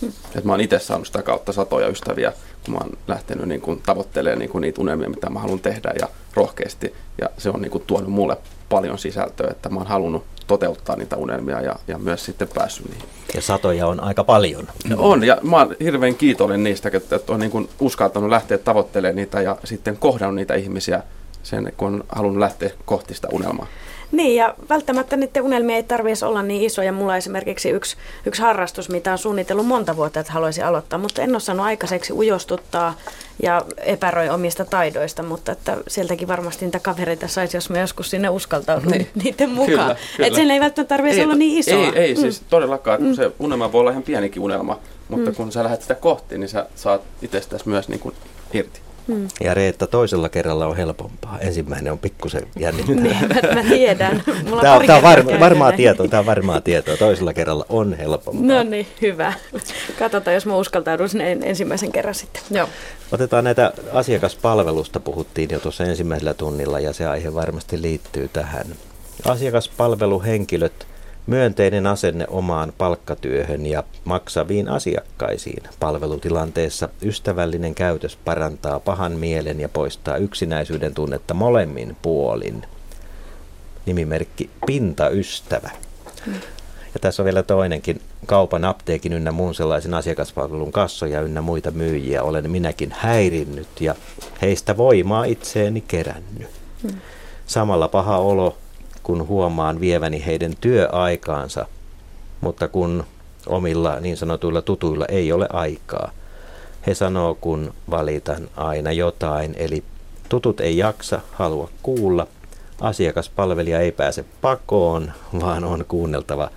Hmm. 0.00 0.12
Et 0.34 0.44
mä 0.44 0.52
oon 0.52 0.60
itse 0.60 0.78
saanut 0.78 1.06
sitä 1.06 1.22
kautta 1.22 1.52
satoja 1.52 1.88
ystäviä, 1.88 2.32
kun 2.64 2.74
mä 2.74 2.80
oon 2.80 2.92
lähtenyt 3.08 3.48
niin 3.48 3.60
kuin 3.60 3.82
tavoittelemaan 3.86 4.38
niin 4.38 4.50
kuin 4.50 4.62
niitä 4.62 4.80
unelmia, 4.80 5.08
mitä 5.10 5.30
mä 5.30 5.40
haluan 5.40 5.60
tehdä 5.60 5.92
ja 6.00 6.08
rohkeasti. 6.34 6.94
Ja 7.20 7.28
se 7.38 7.50
on 7.50 7.62
niin 7.62 7.70
kuin 7.70 7.84
tuonut 7.86 8.10
mulle 8.10 8.36
paljon 8.72 8.98
sisältöä, 8.98 9.50
että 9.50 9.68
mä 9.68 9.78
oon 9.78 9.86
halunnut 9.86 10.24
toteuttaa 10.46 10.96
niitä 10.96 11.16
unelmia 11.16 11.60
ja, 11.60 11.76
ja 11.88 11.98
myös 11.98 12.24
sitten 12.24 12.48
päässyt 12.54 12.88
niihin. 12.88 13.08
Ja 13.34 13.42
satoja 13.42 13.86
on 13.86 14.00
aika 14.00 14.24
paljon. 14.24 14.68
No 14.88 14.96
on, 14.98 15.24
ja 15.24 15.38
mä 15.42 15.56
oon 15.56 15.76
hirveän 15.80 16.14
kiitollinen 16.14 16.64
niistä, 16.64 16.90
että 16.94 17.20
on 17.28 17.40
niin 17.40 17.50
kuin 17.50 17.68
uskaltanut 17.80 18.30
lähteä 18.30 18.58
tavoittelemaan 18.58 19.16
niitä 19.16 19.40
ja 19.40 19.56
sitten 19.64 19.96
kohdannut 19.96 20.36
niitä 20.36 20.54
ihmisiä 20.54 21.02
sen, 21.42 21.72
kun 21.76 21.94
on 21.94 22.04
halunnut 22.08 22.40
lähteä 22.40 22.70
kohti 22.84 23.14
sitä 23.14 23.28
unelmaa. 23.32 23.66
Niin, 24.12 24.36
ja 24.36 24.54
välttämättä 24.68 25.16
niiden 25.16 25.42
unelmia 25.42 25.76
ei 25.76 25.82
tarvitsisi 25.82 26.24
olla 26.24 26.42
niin 26.42 26.62
isoja. 26.62 26.92
Mulla 26.92 27.12
on 27.12 27.18
esimerkiksi 27.18 27.70
yksi, 27.70 27.96
yksi 28.26 28.42
harrastus, 28.42 28.88
mitä 28.88 29.12
on 29.12 29.18
suunnitellut 29.18 29.66
monta 29.66 29.96
vuotta, 29.96 30.20
että 30.20 30.32
haluaisin 30.32 30.64
aloittaa, 30.64 30.98
mutta 30.98 31.22
en 31.22 31.30
ole 31.30 31.40
saanut 31.40 31.66
aikaiseksi 31.66 32.12
ujostuttaa 32.12 32.94
ja 33.42 33.64
epäröi 33.76 34.28
omista 34.28 34.64
taidoista, 34.64 35.22
mutta 35.22 35.52
että 35.52 35.76
sieltäkin 35.88 36.28
varmasti 36.28 36.64
niitä 36.64 36.80
kavereita 36.80 37.28
saisi, 37.28 37.56
jos 37.56 37.70
me 37.70 37.80
joskus 37.80 38.10
sinne 38.10 38.28
uskaltaudu 38.28 38.90
niin. 38.90 39.08
niiden 39.24 39.50
mukaan. 39.50 39.68
Kyllä, 39.68 39.96
kyllä. 40.16 40.26
Että 40.26 40.36
sen 40.36 40.50
ei 40.50 40.60
välttämättä 40.60 40.94
tarvitsisi 40.96 41.24
olla 41.24 41.34
niin 41.34 41.58
isoa. 41.58 41.86
Ei, 41.86 41.92
ei 41.94 42.14
mm. 42.14 42.20
siis 42.20 42.42
todellakaan. 42.50 43.02
Mm. 43.02 43.14
Se 43.14 43.30
unelma 43.38 43.72
voi 43.72 43.80
olla 43.80 43.90
ihan 43.90 44.02
pienikin 44.02 44.42
unelma, 44.42 44.78
mutta 45.08 45.30
mm. 45.30 45.36
kun 45.36 45.52
sä 45.52 45.64
lähdet 45.64 45.82
sitä 45.82 45.94
kohti, 45.94 46.38
niin 46.38 46.48
sä 46.48 46.66
saat 46.74 47.02
itsestäsi 47.22 47.68
myös 47.68 47.88
niin 47.88 48.00
kuin 48.00 48.14
irti. 48.52 48.80
Hmm. 49.08 49.28
Ja 49.40 49.54
Reetta 49.54 49.86
toisella 49.86 50.28
kerralla 50.28 50.66
on 50.66 50.76
helpompaa. 50.76 51.38
Ensimmäinen 51.40 51.92
on 51.92 51.98
pikkusen 51.98 52.46
jännittävää. 52.58 53.02
niin, 53.02 53.28
mä, 53.28 53.54
mä 53.54 53.62
tiedän. 53.68 54.22
Mulla 54.48 54.62
tämä 54.62 54.74
on, 54.74 54.86
tämä 54.86 54.96
on 54.96 55.02
varma, 55.02 55.40
varmaa 55.40 55.72
tietoa, 55.72 56.08
tämä 56.08 56.18
on 56.20 56.26
varmaa 56.26 56.60
tietoa. 56.60 56.96
Toisella 56.96 57.32
kerralla 57.32 57.66
on 57.68 57.94
helpompaa. 57.94 58.46
No 58.46 58.62
niin, 58.62 58.86
hyvä. 59.02 59.32
Katsotaan, 59.98 60.34
jos 60.34 60.46
mä 60.46 60.56
uskaltaudun 60.56 61.08
sinne 61.08 61.32
ensimmäisen 61.32 61.92
kerran 61.92 62.14
sitten. 62.14 62.42
Joo. 62.50 62.68
Otetaan 63.12 63.44
näitä 63.44 63.72
asiakaspalvelusta, 63.92 65.00
puhuttiin 65.00 65.48
jo 65.52 65.60
tuossa 65.60 65.84
ensimmäisellä 65.84 66.34
tunnilla 66.34 66.80
ja 66.80 66.92
se 66.92 67.06
aihe 67.06 67.34
varmasti 67.34 67.82
liittyy 67.82 68.28
tähän. 68.28 68.66
Asiakaspalveluhenkilöt 69.24 70.86
myönteinen 71.26 71.86
asenne 71.86 72.26
omaan 72.28 72.72
palkkatyöhön 72.78 73.66
ja 73.66 73.82
maksaviin 74.04 74.68
asiakkaisiin. 74.68 75.62
Palvelutilanteessa 75.80 76.88
ystävällinen 77.02 77.74
käytös 77.74 78.18
parantaa 78.24 78.80
pahan 78.80 79.12
mielen 79.12 79.60
ja 79.60 79.68
poistaa 79.68 80.16
yksinäisyyden 80.16 80.94
tunnetta 80.94 81.34
molemmin 81.34 81.96
puolin. 82.02 82.62
Nimimerkki 83.86 84.50
Pintaystävä. 84.66 85.70
Ja 86.94 87.00
tässä 87.00 87.22
on 87.22 87.24
vielä 87.24 87.42
toinenkin 87.42 88.00
kaupan, 88.26 88.64
apteekin 88.64 89.12
ynnä 89.12 89.32
muun 89.32 89.54
sellaisen 89.54 89.94
asiakaspalvelun 89.94 90.72
kassoja 90.72 91.20
ynnä 91.20 91.40
muita 91.40 91.70
myyjiä 91.70 92.22
olen 92.22 92.50
minäkin 92.50 92.94
häirinnyt 92.98 93.80
ja 93.80 93.94
heistä 94.42 94.76
voimaa 94.76 95.24
itseeni 95.24 95.80
kerännyt. 95.80 96.48
Samalla 97.46 97.88
paha 97.88 98.18
olo 98.18 98.56
kun 99.02 99.28
huomaan 99.28 99.80
vieväni 99.80 100.26
heidän 100.26 100.52
työaikaansa, 100.60 101.66
mutta 102.40 102.68
kun 102.68 103.04
omilla 103.46 104.00
niin 104.00 104.16
sanotuilla 104.16 104.62
tutuilla 104.62 105.06
ei 105.06 105.32
ole 105.32 105.46
aikaa. 105.52 106.10
He 106.86 106.94
sanoo, 106.94 107.34
kun 107.34 107.74
valitan 107.90 108.48
aina 108.56 108.92
jotain, 108.92 109.54
eli 109.56 109.84
tutut 110.28 110.60
ei 110.60 110.78
jaksa, 110.78 111.20
halua 111.32 111.70
kuulla, 111.82 112.26
asiakaspalvelija 112.80 113.80
ei 113.80 113.92
pääse 113.92 114.24
pakoon, 114.40 115.12
vaan 115.40 115.64
on 115.64 115.84
kuunneltava 115.88 116.50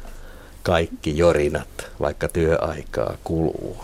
kaikki 0.64 1.18
jorinat, 1.18 1.92
vaikka 2.00 2.28
työaikaa 2.28 3.18
kuluu. 3.24 3.78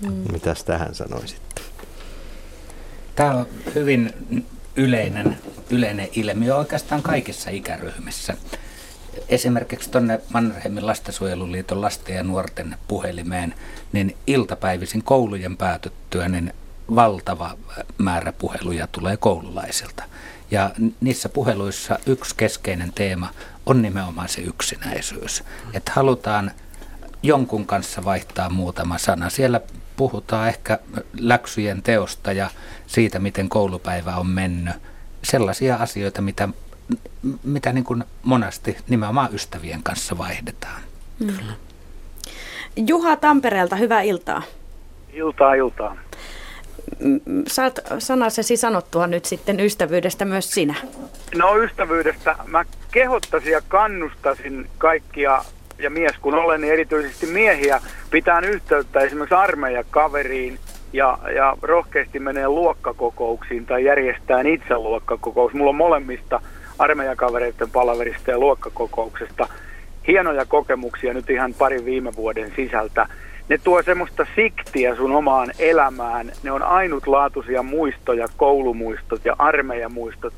Mm. 0.00 0.32
Mitäs 0.32 0.64
tähän 0.64 0.94
sanoisitte? 0.94 1.60
Tämä 3.16 3.34
on 3.34 3.46
hyvin 3.74 4.12
yleinen, 4.76 5.38
yleinen 5.70 6.08
ilmiö 6.12 6.56
oikeastaan 6.56 7.02
kaikissa 7.02 7.50
ikäryhmissä. 7.50 8.36
Esimerkiksi 9.28 9.90
tuonne 9.90 10.20
Mannerheimin 10.32 10.86
lastensuojeluliiton 10.86 11.80
lasten 11.80 12.16
ja 12.16 12.22
nuorten 12.22 12.76
puhelimeen, 12.88 13.54
niin 13.92 14.16
iltapäivisin 14.26 15.02
koulujen 15.02 15.56
päätyttyä, 15.56 16.28
niin 16.28 16.52
valtava 16.94 17.56
määrä 17.98 18.32
puheluja 18.32 18.86
tulee 18.86 19.16
koululaisilta. 19.16 20.02
Ja 20.50 20.70
niissä 21.00 21.28
puheluissa 21.28 21.98
yksi 22.06 22.34
keskeinen 22.36 22.92
teema 22.92 23.30
on 23.66 23.82
nimenomaan 23.82 24.28
se 24.28 24.40
yksinäisyys. 24.40 25.44
Että 25.74 25.92
halutaan 25.94 26.50
jonkun 27.22 27.66
kanssa 27.66 28.04
vaihtaa 28.04 28.50
muutama 28.50 28.98
sana. 28.98 29.30
Siellä 29.30 29.60
puhutaan 29.96 30.48
ehkä 30.48 30.78
läksyjen 31.18 31.82
teosta 31.82 32.32
ja 32.32 32.50
siitä, 32.86 33.18
miten 33.18 33.48
koulupäivä 33.48 34.16
on 34.16 34.26
mennyt. 34.26 34.74
Sellaisia 35.22 35.76
asioita, 35.76 36.22
mitä, 36.22 36.48
mitä 37.44 37.72
niin 37.72 37.84
kuin 37.84 38.04
monasti 38.22 38.76
nimenomaan 38.88 39.34
ystävien 39.34 39.82
kanssa 39.82 40.18
vaihdetaan. 40.18 40.82
Mm. 41.18 41.32
Juha 42.76 43.16
Tampereelta, 43.16 43.76
hyvää 43.76 44.02
iltaa. 44.02 44.42
Iltaa, 45.12 45.54
iltaa. 45.54 45.96
Saat 47.46 47.78
sanasesi 47.98 48.56
sanottua 48.56 49.06
nyt 49.06 49.24
sitten 49.24 49.60
ystävyydestä 49.60 50.24
myös 50.24 50.50
sinä. 50.50 50.74
No 51.34 51.56
ystävyydestä 51.56 52.36
mä 52.46 52.64
kehottaisin 52.90 53.52
ja 53.52 53.60
kannustasin 53.68 54.70
kaikkia 54.78 55.44
ja 55.78 55.90
mies 55.90 56.14
kun 56.20 56.34
olen, 56.34 56.60
niin 56.60 56.72
erityisesti 56.72 57.26
miehiä 57.26 57.80
pitää 58.10 58.40
yhteyttä 58.40 59.00
esimerkiksi 59.00 59.34
armeijakaveriin 59.34 60.58
ja, 60.92 61.18
ja 61.34 61.56
rohkeasti 61.62 62.18
menee 62.18 62.48
luokkakokouksiin 62.48 63.66
tai 63.66 63.84
järjestää 63.84 64.40
itse 64.40 64.78
luokkakokous. 64.78 65.52
Mulla 65.52 65.70
on 65.70 65.76
molemmista 65.76 66.40
armeijakavereiden 66.78 67.70
palaverista 67.70 68.30
ja 68.30 68.38
luokkakokouksesta 68.38 69.48
hienoja 70.06 70.44
kokemuksia 70.44 71.14
nyt 71.14 71.30
ihan 71.30 71.54
parin 71.54 71.84
viime 71.84 72.16
vuoden 72.16 72.52
sisältä. 72.56 73.06
Ne 73.48 73.58
tuo 73.58 73.82
semmoista 73.82 74.26
siktiä 74.36 74.96
sun 74.96 75.12
omaan 75.12 75.50
elämään. 75.58 76.32
Ne 76.42 76.52
on 76.52 76.62
ainutlaatuisia 76.62 77.62
muistoja, 77.62 78.28
koulumuistot 78.36 79.24
ja 79.24 79.36
armeijamuistot. 79.38 80.32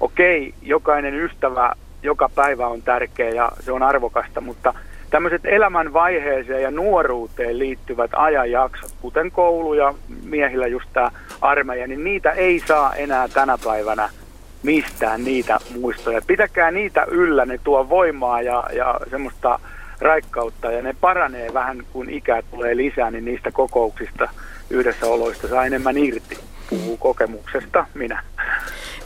Okei, 0.00 0.54
jokainen 0.62 1.14
ystävä 1.14 1.72
joka 2.02 2.30
päivä 2.34 2.66
on 2.66 2.82
tärkeä 2.82 3.30
ja 3.30 3.52
se 3.60 3.72
on 3.72 3.82
arvokasta, 3.82 4.40
mutta 4.40 4.74
tämmöiset 5.12 5.40
elämän 5.44 5.92
vaiheeseen 5.92 6.62
ja 6.62 6.70
nuoruuteen 6.70 7.58
liittyvät 7.58 8.10
ajanjaksot, 8.14 8.90
kuten 9.00 9.30
koulu 9.30 9.74
ja 9.74 9.94
miehillä 10.24 10.66
just 10.66 10.88
tämä 10.92 11.10
armeija, 11.40 11.86
niin 11.86 12.04
niitä 12.04 12.30
ei 12.30 12.62
saa 12.66 12.94
enää 12.94 13.28
tänä 13.28 13.58
päivänä 13.64 14.08
mistään 14.62 15.24
niitä 15.24 15.58
muistoja. 15.80 16.22
Pitäkää 16.26 16.70
niitä 16.70 17.04
yllä, 17.10 17.44
ne 17.44 17.58
tuo 17.64 17.88
voimaa 17.88 18.42
ja, 18.42 18.64
ja 18.72 19.00
semmoista 19.10 19.58
raikkautta 20.00 20.72
ja 20.72 20.82
ne 20.82 20.94
paranee 21.00 21.54
vähän 21.54 21.82
kun 21.92 22.10
ikää 22.10 22.42
tulee 22.50 22.76
lisää, 22.76 23.10
niin 23.10 23.24
niistä 23.24 23.50
kokouksista 23.50 24.28
yhdessä 24.70 25.06
oloista 25.06 25.48
saa 25.48 25.66
enemmän 25.66 25.98
irti. 25.98 26.38
Puhuu 26.70 26.96
kokemuksesta 26.96 27.86
minä. 27.94 28.22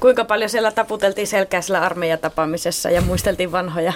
Kuinka 0.00 0.24
paljon 0.24 0.50
siellä 0.50 0.70
taputeltiin 0.70 1.26
selkäisellä 1.26 1.80
armeijatapaamisessa 1.82 2.90
ja 2.90 3.00
muisteltiin 3.00 3.52
vanhoja 3.52 3.92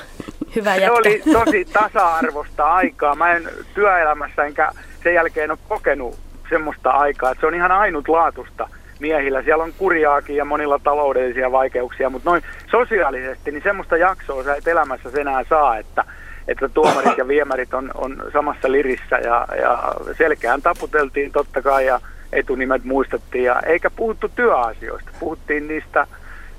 hyvää 0.57 0.77
Se 0.77 0.91
oli 0.91 1.23
tosi 1.33 1.65
tasa-arvosta 1.65 2.75
aikaa. 2.75 3.15
Mä 3.15 3.33
en 3.33 3.49
työelämässä 3.75 4.45
enkä 4.45 4.73
sen 5.03 5.15
jälkeen 5.15 5.51
ole 5.51 5.59
kokenut 5.69 6.19
semmoista 6.49 6.91
aikaa, 6.91 7.31
että 7.31 7.41
se 7.41 7.47
on 7.47 7.55
ihan 7.55 7.73
ainutlaatusta 7.73 8.69
miehillä. 9.01 9.43
Siellä 9.43 9.65
on 9.65 9.73
kurjaakin 9.79 10.37
ja 10.37 10.45
monilla 10.45 10.81
taloudellisia 10.85 11.53
vaikeuksia, 11.53 12.11
mutta 12.11 12.31
noin 12.31 12.43
sosiaalisesti, 12.71 13.51
niin 13.51 13.63
semmoista 13.63 13.97
jaksoa 13.97 14.45
sä 14.45 14.55
et 14.55 14.69
elämässä 14.69 15.11
enää 15.21 15.45
saa, 15.49 15.79
että, 15.79 16.05
että 16.49 16.69
tuomarit 16.69 17.19
ja 17.19 17.29
viemärit 17.29 17.75
on, 17.75 17.91
on 17.95 18.23
samassa 18.33 18.73
lirissä 18.73 19.17
ja, 19.17 19.47
ja 19.61 19.95
selkeään 20.19 20.63
taputeltiin 20.63 21.33
totta 21.33 21.63
kai 21.63 21.87
ja 21.87 22.01
etunimet 22.33 22.85
muistettiin 22.85 23.45
ja 23.45 23.61
eikä 23.61 23.91
puhuttu 23.91 24.29
työasioista, 24.29 25.11
puhuttiin 25.21 25.69
niistä, 25.69 26.07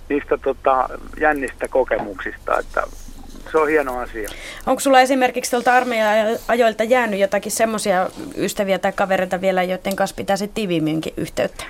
niistä 0.09 0.37
tota, 0.37 0.89
jännistä 1.19 1.67
kokemuksista, 1.67 2.59
että 2.59 2.83
se 3.51 3.57
on 3.57 3.67
hieno 3.67 3.99
asia. 3.99 4.29
Onko 4.65 4.79
sulla 4.79 5.01
esimerkiksi 5.01 5.51
tuolta 5.51 5.73
armeijan-ajoilta 5.73 6.83
jäänyt 6.83 7.19
jotakin 7.19 7.51
semmoisia 7.51 8.09
ystäviä 8.37 8.79
tai 8.79 8.91
kavereita 8.91 9.41
vielä, 9.41 9.63
joiden 9.63 9.95
kanssa 9.95 10.15
pitäisi 10.15 10.47
tiiviimminkin 10.47 11.13
yhteyttä? 11.17 11.63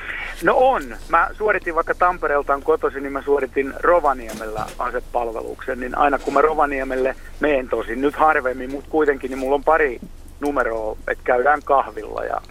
No 0.44 0.57
on. 0.57 0.84
Mä 1.10 1.30
suoritin 1.38 1.76
vaikka 1.76 1.95
Tampereelta 1.95 2.53
on 2.53 2.64
kotoisin, 2.64 3.03
niin 3.03 3.14
mä 3.14 3.22
suoritin 3.22 3.73
Rovaniemellä 3.80 4.65
asepalveluksen, 4.80 5.80
niin 5.80 5.98
aina 5.98 6.19
kun 6.19 6.34
mä 6.34 6.41
Rovaniemelle 6.41 7.15
meen 7.40 7.69
tosin, 7.69 8.02
nyt 8.02 8.15
harvemmin, 8.15 8.72
mutta 8.72 8.90
kuitenkin, 8.90 9.30
niin 9.30 9.40
mulla 9.40 9.56
on 9.56 9.64
pari 9.64 9.99
numeroa, 10.40 10.98
että 11.07 11.23
käydään 11.23 11.60
kahvilla 11.65 12.26
ja 12.26 12.41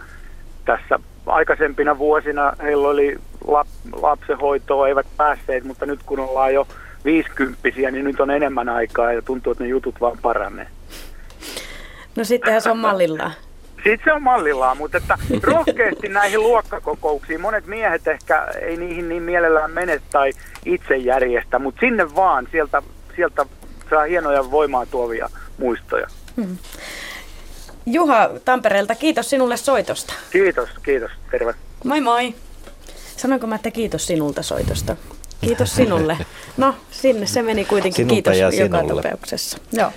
tässä 0.65 0.99
aikaisempina 1.31 1.97
vuosina 1.97 2.53
heillä 2.63 2.87
oli 2.87 3.17
lap, 3.47 3.67
lapsenhoitoa, 3.93 4.87
eivät 4.87 5.07
päässeet, 5.17 5.63
mutta 5.63 5.85
nyt 5.85 5.99
kun 6.05 6.19
ollaan 6.19 6.53
jo 6.53 6.67
viisikymppisiä, 7.05 7.91
niin 7.91 8.05
nyt 8.05 8.19
on 8.19 8.31
enemmän 8.31 8.69
aikaa 8.69 9.13
ja 9.13 9.21
tuntuu, 9.21 9.51
että 9.51 9.63
ne 9.63 9.69
jutut 9.69 10.01
vaan 10.01 10.17
paranee. 10.21 10.67
No 12.15 12.23
sittenhän 12.23 12.61
se 12.61 12.71
on 12.71 12.77
mallillaan. 12.77 13.31
Sitten 13.83 14.01
se 14.03 14.13
on 14.13 14.23
mallillaan, 14.23 14.77
mutta 14.77 14.97
että 14.97 15.17
rohkeasti 15.43 16.09
näihin 16.09 16.39
luokkakokouksiin. 16.39 17.41
Monet 17.41 17.65
miehet 17.65 18.07
ehkä 18.07 18.43
ei 18.61 18.77
niihin 18.77 19.09
niin 19.09 19.23
mielellään 19.23 19.71
mene 19.71 20.01
tai 20.11 20.31
itse 20.65 20.97
järjestä, 20.97 21.59
mutta 21.59 21.79
sinne 21.79 22.15
vaan, 22.15 22.47
sieltä, 22.51 22.81
sieltä 23.15 23.45
saa 23.89 24.03
hienoja 24.03 24.51
voimaa 24.51 24.85
tuovia 24.85 25.29
muistoja. 25.57 26.07
Hmm. 26.35 26.57
Juha 27.85 28.29
Tampereelta, 28.45 28.95
kiitos 28.95 29.29
sinulle 29.29 29.57
soitosta. 29.57 30.13
Kiitos, 30.31 30.69
kiitos. 30.85 31.11
Terve. 31.31 31.53
Moi 31.83 32.01
moi. 32.01 32.33
Sanoinko 33.17 33.47
mä, 33.47 33.55
että 33.55 33.71
kiitos 33.71 34.07
sinulta 34.07 34.43
soitosta? 34.43 34.95
Kiitos 35.41 35.75
sinulle. 35.75 36.17
No, 36.57 36.75
sinne 36.91 37.25
se 37.25 37.41
meni 37.41 37.65
kuitenkin. 37.65 37.95
Sinulta 37.95 38.31
Kiitos 38.31 38.37
ja 38.57 38.63
joka 38.63 38.81
sinulle. 38.81 39.01
tapauksessa. 39.01 39.57
Joo. 39.73 39.91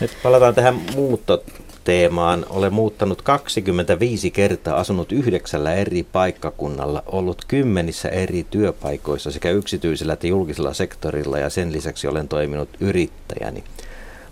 Nyt 0.00 0.10
palataan 0.22 0.54
tähän 0.54 0.80
muuttoteemaan. 0.94 2.46
Olen 2.50 2.72
muuttanut 2.72 3.22
25 3.22 4.30
kertaa, 4.30 4.76
asunut 4.76 5.12
yhdeksällä 5.12 5.74
eri 5.74 6.02
paikkakunnalla, 6.02 7.02
ollut 7.06 7.44
kymmenissä 7.48 8.08
eri 8.08 8.46
työpaikoissa 8.50 9.30
sekä 9.30 9.50
yksityisellä 9.50 10.12
että 10.12 10.26
julkisella 10.26 10.74
sektorilla 10.74 11.38
ja 11.38 11.50
sen 11.50 11.72
lisäksi 11.72 12.06
olen 12.08 12.28
toiminut 12.28 12.68
yrittäjäni. 12.80 13.64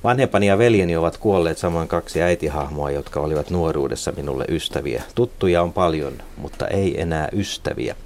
Vanhempani 0.04 0.46
ja 0.46 0.58
veljeni 0.58 0.96
ovat 0.96 1.16
kuolleet 1.16 1.58
samoin 1.58 1.88
kaksi 1.88 2.22
äitihahmoa, 2.22 2.90
jotka 2.90 3.20
olivat 3.20 3.50
nuoruudessa 3.50 4.12
minulle 4.16 4.44
ystäviä. 4.48 5.02
Tuttuja 5.14 5.62
on 5.62 5.72
paljon, 5.72 6.12
mutta 6.36 6.68
ei 6.68 7.00
enää 7.00 7.28
ystäviä. 7.32 7.96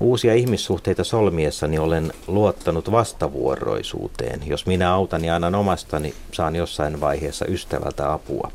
Uusia 0.00 0.34
ihmissuhteita 0.34 1.04
solmiessani 1.04 1.78
olen 1.78 2.12
luottanut 2.26 2.92
vastavuoroisuuteen. 2.92 4.40
Jos 4.46 4.66
minä 4.66 4.94
autan 4.94 5.24
ja 5.24 5.36
annan 5.36 5.54
omastani, 5.54 6.14
saan 6.32 6.56
jossain 6.56 7.00
vaiheessa 7.00 7.46
ystävältä 7.46 8.12
apua. 8.12 8.50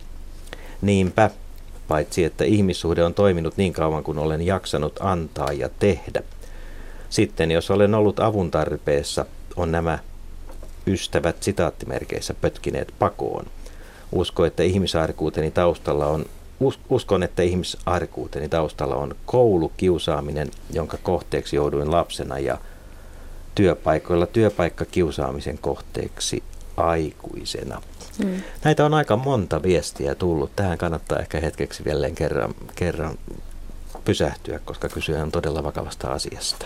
Niinpä, 0.82 1.30
paitsi 1.88 2.24
että 2.24 2.44
ihmissuhde 2.44 3.04
on 3.04 3.14
toiminut 3.14 3.58
niin 3.58 3.74
kauan 3.74 4.04
kuin 4.04 4.20
olen 4.20 4.46
jaksanut 4.46 5.00
antaa 5.00 5.52
ja 5.52 5.70
tehdä. 5.80 6.24
Sitten 7.10 7.52
jos 7.52 7.72
olen 7.72 7.96
ollut 7.96 8.20
avun 8.20 8.52
tarpeessa, 8.52 9.26
on 9.56 9.72
nämä 9.72 10.00
ystävät 10.88 11.44
sitaattimerkeissä 11.44 12.34
pötkineet 12.34 12.94
pakoon. 13.00 13.46
Usko, 14.12 14.46
että 14.46 14.64
ihmisarkuuteni 14.64 15.52
taustalla 15.52 16.06
on 16.06 16.26
Us- 16.60 16.80
Uskon, 16.90 17.24
että 17.24 17.44
ihmisarkuuteni 17.44 18.50
taustalla 18.50 18.96
on 18.96 19.16
koulukiusaaminen, 19.26 20.52
jonka 20.74 20.98
kohteeksi 21.04 21.56
jouduin 21.56 21.92
lapsena 21.92 22.40
ja 22.40 22.58
työpaikoilla 23.56 24.26
työpaikkakiusaamisen 24.26 25.58
kohteeksi 25.58 26.44
aikuisena. 26.78 27.82
Mm. 28.24 28.42
Näitä 28.64 28.86
on 28.86 28.94
aika 28.94 29.18
monta 29.18 29.64
viestiä 29.64 30.16
tullut. 30.16 30.52
Tähän 30.56 30.78
kannattaa 30.78 31.20
ehkä 31.20 31.40
hetkeksi 31.40 31.86
vielä 31.86 32.10
kerran, 32.10 32.56
kerran 32.76 33.18
pysähtyä, 34.06 34.60
koska 34.66 34.90
kysyä 34.90 35.24
on 35.24 35.32
todella 35.32 35.64
vakavasta 35.64 36.08
asiasta. 36.08 36.66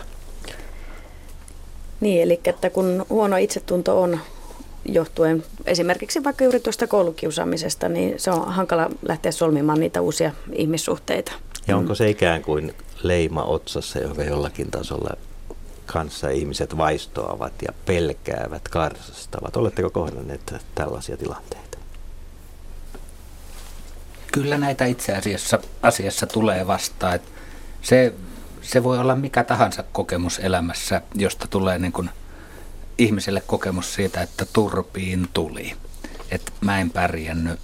Niin, 2.03 2.21
eli 2.21 2.39
että 2.45 2.69
kun 2.69 3.05
huono 3.09 3.37
itsetunto 3.37 4.01
on 4.01 4.19
johtuen 4.85 5.43
esimerkiksi 5.65 6.23
vaikka 6.23 6.43
juuri 6.43 6.59
tuosta 6.59 6.87
koulukiusaamisesta, 6.87 7.89
niin 7.89 8.19
se 8.19 8.31
on 8.31 8.53
hankala 8.53 8.89
lähteä 9.01 9.31
solmimaan 9.31 9.79
niitä 9.79 10.01
uusia 10.01 10.31
ihmissuhteita. 10.51 11.31
Ja 11.67 11.77
onko 11.77 11.95
se 11.95 12.09
ikään 12.09 12.41
kuin 12.41 12.73
leima 13.03 13.43
otsassa, 13.43 13.99
jonka 13.99 14.23
jollakin 14.23 14.71
tasolla 14.71 15.17
kanssa 15.85 16.29
ihmiset 16.29 16.77
vaistoavat 16.77 17.53
ja 17.61 17.73
pelkäävät, 17.85 18.67
karsastavat? 18.69 19.57
Oletteko 19.57 19.89
kohdanneet 19.89 20.55
tällaisia 20.75 21.17
tilanteita? 21.17 21.77
Kyllä 24.31 24.57
näitä 24.57 24.85
itse 24.85 25.15
asiassa 25.15 25.59
asiassa 25.81 26.27
tulee 26.27 26.67
vastaan. 26.67 27.15
että 27.15 27.29
Se, 27.81 28.13
se 28.63 28.83
voi 28.83 28.99
olla 28.99 29.15
mikä 29.15 29.43
tahansa 29.43 29.83
kokemus 29.91 30.39
elämässä, 30.39 31.01
josta 31.15 31.47
tulee 31.47 31.79
niin 31.79 31.91
kuin 31.91 32.09
ihmiselle 32.97 33.41
kokemus 33.47 33.93
siitä, 33.93 34.21
että 34.21 34.45
turpiin 34.53 35.27
tuli. 35.33 35.75
Että 36.31 36.51
mä 36.61 36.79
en 36.79 36.89
pärjännyt, 36.89 37.59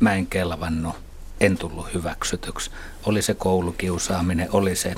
mä 0.00 0.14
en 0.14 0.26
kelvannut, 0.26 0.96
en 1.40 1.58
tullut 1.58 1.94
hyväksytyksi. 1.94 2.70
Oli 3.06 3.22
se 3.22 3.34
koulukiusaaminen, 3.34 4.48
oli 4.52 4.76
se 4.76 4.94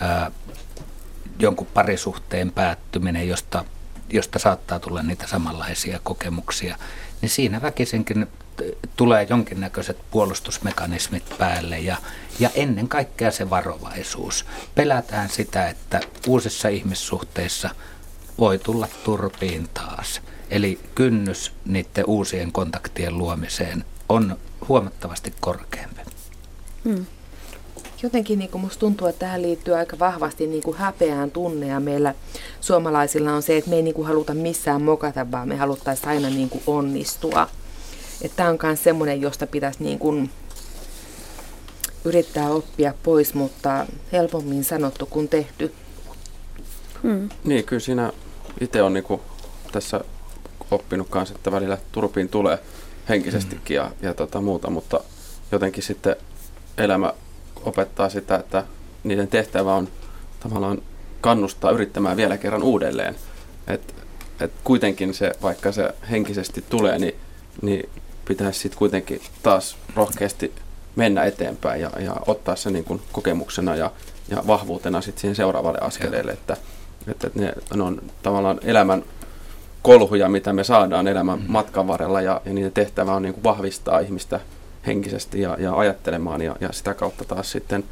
ää, 0.00 0.30
jonkun 1.38 1.66
parisuhteen 1.66 2.52
päättyminen, 2.52 3.28
josta, 3.28 3.64
josta 4.10 4.38
saattaa 4.38 4.80
tulla 4.80 5.02
niitä 5.02 5.26
samanlaisia 5.26 6.00
kokemuksia. 6.02 6.76
Niin 7.20 7.30
siinä 7.30 7.62
väkisinkin 7.62 8.26
tulee 8.96 9.26
jonkinnäköiset 9.30 9.98
puolustusmekanismit 10.10 11.24
päälle 11.38 11.78
ja, 11.78 11.96
ja 12.38 12.50
ennen 12.54 12.88
kaikkea 12.88 13.30
se 13.30 13.50
varovaisuus. 13.50 14.46
Pelätään 14.74 15.28
sitä, 15.28 15.68
että 15.68 16.00
uusissa 16.26 16.68
ihmissuhteissa 16.68 17.70
voi 18.38 18.58
tulla 18.58 18.88
turpiin 19.04 19.68
taas. 19.74 20.20
Eli 20.50 20.80
kynnys 20.94 21.52
niiden 21.64 22.04
uusien 22.06 22.52
kontaktien 22.52 23.18
luomiseen 23.18 23.84
on 24.08 24.36
huomattavasti 24.68 25.34
korkeampi. 25.40 26.00
Mm. 26.84 27.06
Jotenkin 28.02 28.38
niin 28.38 28.50
musta 28.54 28.80
tuntuu, 28.80 29.06
että 29.06 29.18
tähän 29.18 29.42
liittyy 29.42 29.74
aika 29.74 29.98
vahvasti 29.98 30.46
niin 30.46 30.62
kuin 30.62 30.76
häpeään 30.76 31.30
tunne 31.30 31.66
ja 31.66 31.80
meillä 31.80 32.14
suomalaisilla 32.60 33.32
on 33.32 33.42
se, 33.42 33.56
että 33.56 33.70
me 33.70 33.76
ei 33.76 33.82
niin 33.82 33.94
kuin 33.94 34.06
haluta 34.06 34.34
missään 34.34 34.82
mokata, 34.82 35.30
vaan 35.30 35.48
me 35.48 35.56
haluttaisiin 35.56 36.08
aina 36.08 36.28
niin 36.28 36.50
kuin 36.50 36.62
onnistua. 36.66 37.48
Tämä 38.28 38.48
on 38.48 38.58
myös 38.62 38.84
semmoinen, 38.84 39.20
josta 39.20 39.46
pitäisi 39.46 39.82
niin 39.82 39.98
kuin 39.98 40.30
yrittää 42.04 42.50
oppia 42.50 42.94
pois, 43.02 43.34
mutta 43.34 43.86
helpommin 44.12 44.64
sanottu 44.64 45.06
kuin 45.06 45.28
tehty. 45.28 45.72
Mm. 47.02 47.28
Niin, 47.44 47.64
kyllä 47.64 47.80
siinä 47.80 48.12
itse 48.60 48.82
on 48.82 48.92
niin 48.92 49.20
tässä 49.72 50.00
oppinut 50.70 51.08
kanssa, 51.08 51.34
että 51.34 51.52
välillä 51.52 51.78
turpiin 51.92 52.28
tulee 52.28 52.58
henkisestikin 53.08 53.74
ja, 53.74 53.90
ja 54.02 54.14
tota 54.14 54.40
muuta, 54.40 54.70
mutta 54.70 55.00
jotenkin 55.52 55.82
sitten 55.82 56.16
elämä 56.78 57.12
opettaa 57.64 58.08
sitä, 58.08 58.36
että 58.36 58.64
niiden 59.04 59.28
tehtävä 59.28 59.74
on 59.74 59.88
tavallaan 60.40 60.82
kannustaa 61.20 61.70
yrittämään 61.70 62.16
vielä 62.16 62.36
kerran 62.36 62.62
uudelleen. 62.62 63.16
Et, 63.66 63.94
et 64.40 64.52
kuitenkin 64.64 65.14
se, 65.14 65.32
vaikka 65.42 65.72
se 65.72 65.94
henkisesti 66.10 66.64
tulee, 66.70 66.98
niin, 66.98 67.14
niin 67.62 67.88
pitäisi 68.24 68.60
sitten 68.60 68.78
kuitenkin 68.78 69.20
taas 69.42 69.76
rohkeasti 69.96 70.52
mennä 70.96 71.24
eteenpäin 71.24 71.80
ja, 71.80 71.90
ja 71.98 72.16
ottaa 72.26 72.56
se 72.56 72.70
niin 72.70 72.84
kuin 72.84 73.02
kokemuksena 73.12 73.76
ja, 73.76 73.90
ja 74.28 74.42
vahvuutena 74.46 75.00
sitten 75.00 75.20
siihen 75.20 75.36
seuraavalle 75.36 75.78
askeleelle, 75.80 76.32
että, 76.32 76.56
että 77.06 77.30
ne, 77.34 77.52
ne 77.74 77.82
on 77.82 78.02
tavallaan 78.22 78.60
elämän 78.62 79.04
kolhuja, 79.82 80.28
mitä 80.28 80.52
me 80.52 80.64
saadaan 80.64 81.08
elämän 81.08 81.38
mm. 81.38 81.44
matkan 81.48 81.88
varrella 81.88 82.20
ja, 82.20 82.40
ja 82.44 82.52
niiden 82.52 82.72
tehtävä 82.72 83.14
on 83.14 83.22
niin 83.22 83.34
kuin 83.34 83.44
vahvistaa 83.44 83.98
ihmistä 83.98 84.40
henkisesti 84.86 85.40
ja, 85.40 85.56
ja 85.60 85.74
ajattelemaan 85.74 86.42
ja, 86.42 86.56
ja 86.60 86.68
sitä 86.72 86.94
kautta 86.94 87.24
taas 87.24 87.50
sitten 87.50 87.84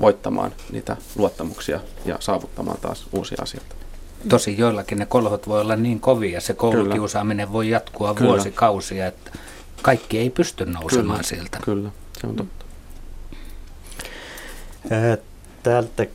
voittamaan 0.00 0.52
niitä 0.72 0.96
luottamuksia 1.16 1.80
ja 2.04 2.16
saavuttamaan 2.20 2.78
taas 2.80 3.06
uusia 3.12 3.38
asioita. 3.42 3.74
Tosi 4.28 4.58
joillakin 4.58 4.98
ne 4.98 5.06
kolhot 5.06 5.48
voi 5.48 5.60
olla 5.60 5.76
niin 5.76 6.00
kovia, 6.00 6.40
se 6.40 6.54
koulukiusaaminen 6.54 7.46
Kyllä. 7.46 7.52
voi 7.52 7.70
jatkua 7.70 8.14
Kyllä. 8.14 8.28
vuosikausia, 8.28 9.06
että 9.06 9.30
kaikki 9.82 10.18
ei 10.18 10.30
pysty 10.30 10.66
nousemaan 10.66 11.18
Kyllä. 11.18 11.22
sieltä. 11.22 11.58
Kyllä, 11.64 11.90
se 12.20 12.26
on 12.26 12.36
totta. 12.36 12.64
Täältä 15.62 16.06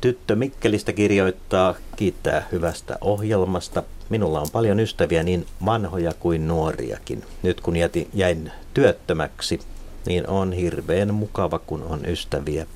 tyttö 0.00 0.36
Mikkelistä 0.36 0.92
kirjoittaa, 0.92 1.74
kiittää 1.96 2.48
hyvästä 2.52 2.98
ohjelmasta. 3.00 3.82
Minulla 4.08 4.40
on 4.40 4.50
paljon 4.52 4.80
ystäviä 4.80 5.22
niin 5.22 5.46
vanhoja 5.64 6.12
kuin 6.20 6.48
nuoriakin. 6.48 7.24
Nyt 7.42 7.60
kun 7.60 7.76
jätin, 7.76 8.08
jäin 8.14 8.52
työttömäksi, 8.74 9.60
niin 10.06 10.28
on 10.28 10.52
hirveän 10.52 11.14
mukava, 11.14 11.58
kun 11.58 11.82
on 11.82 12.00
ystäviä 12.06 12.66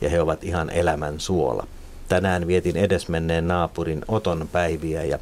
ja 0.00 0.10
he 0.10 0.20
ovat 0.20 0.44
ihan 0.44 0.70
elämän 0.70 1.20
suola. 1.20 1.66
Tänään 2.08 2.46
vietin 2.46 2.76
edesmenneen 2.76 3.48
naapurin 3.48 4.02
Oton 4.08 4.48
päiviä 4.52 5.04
ja 5.04 5.18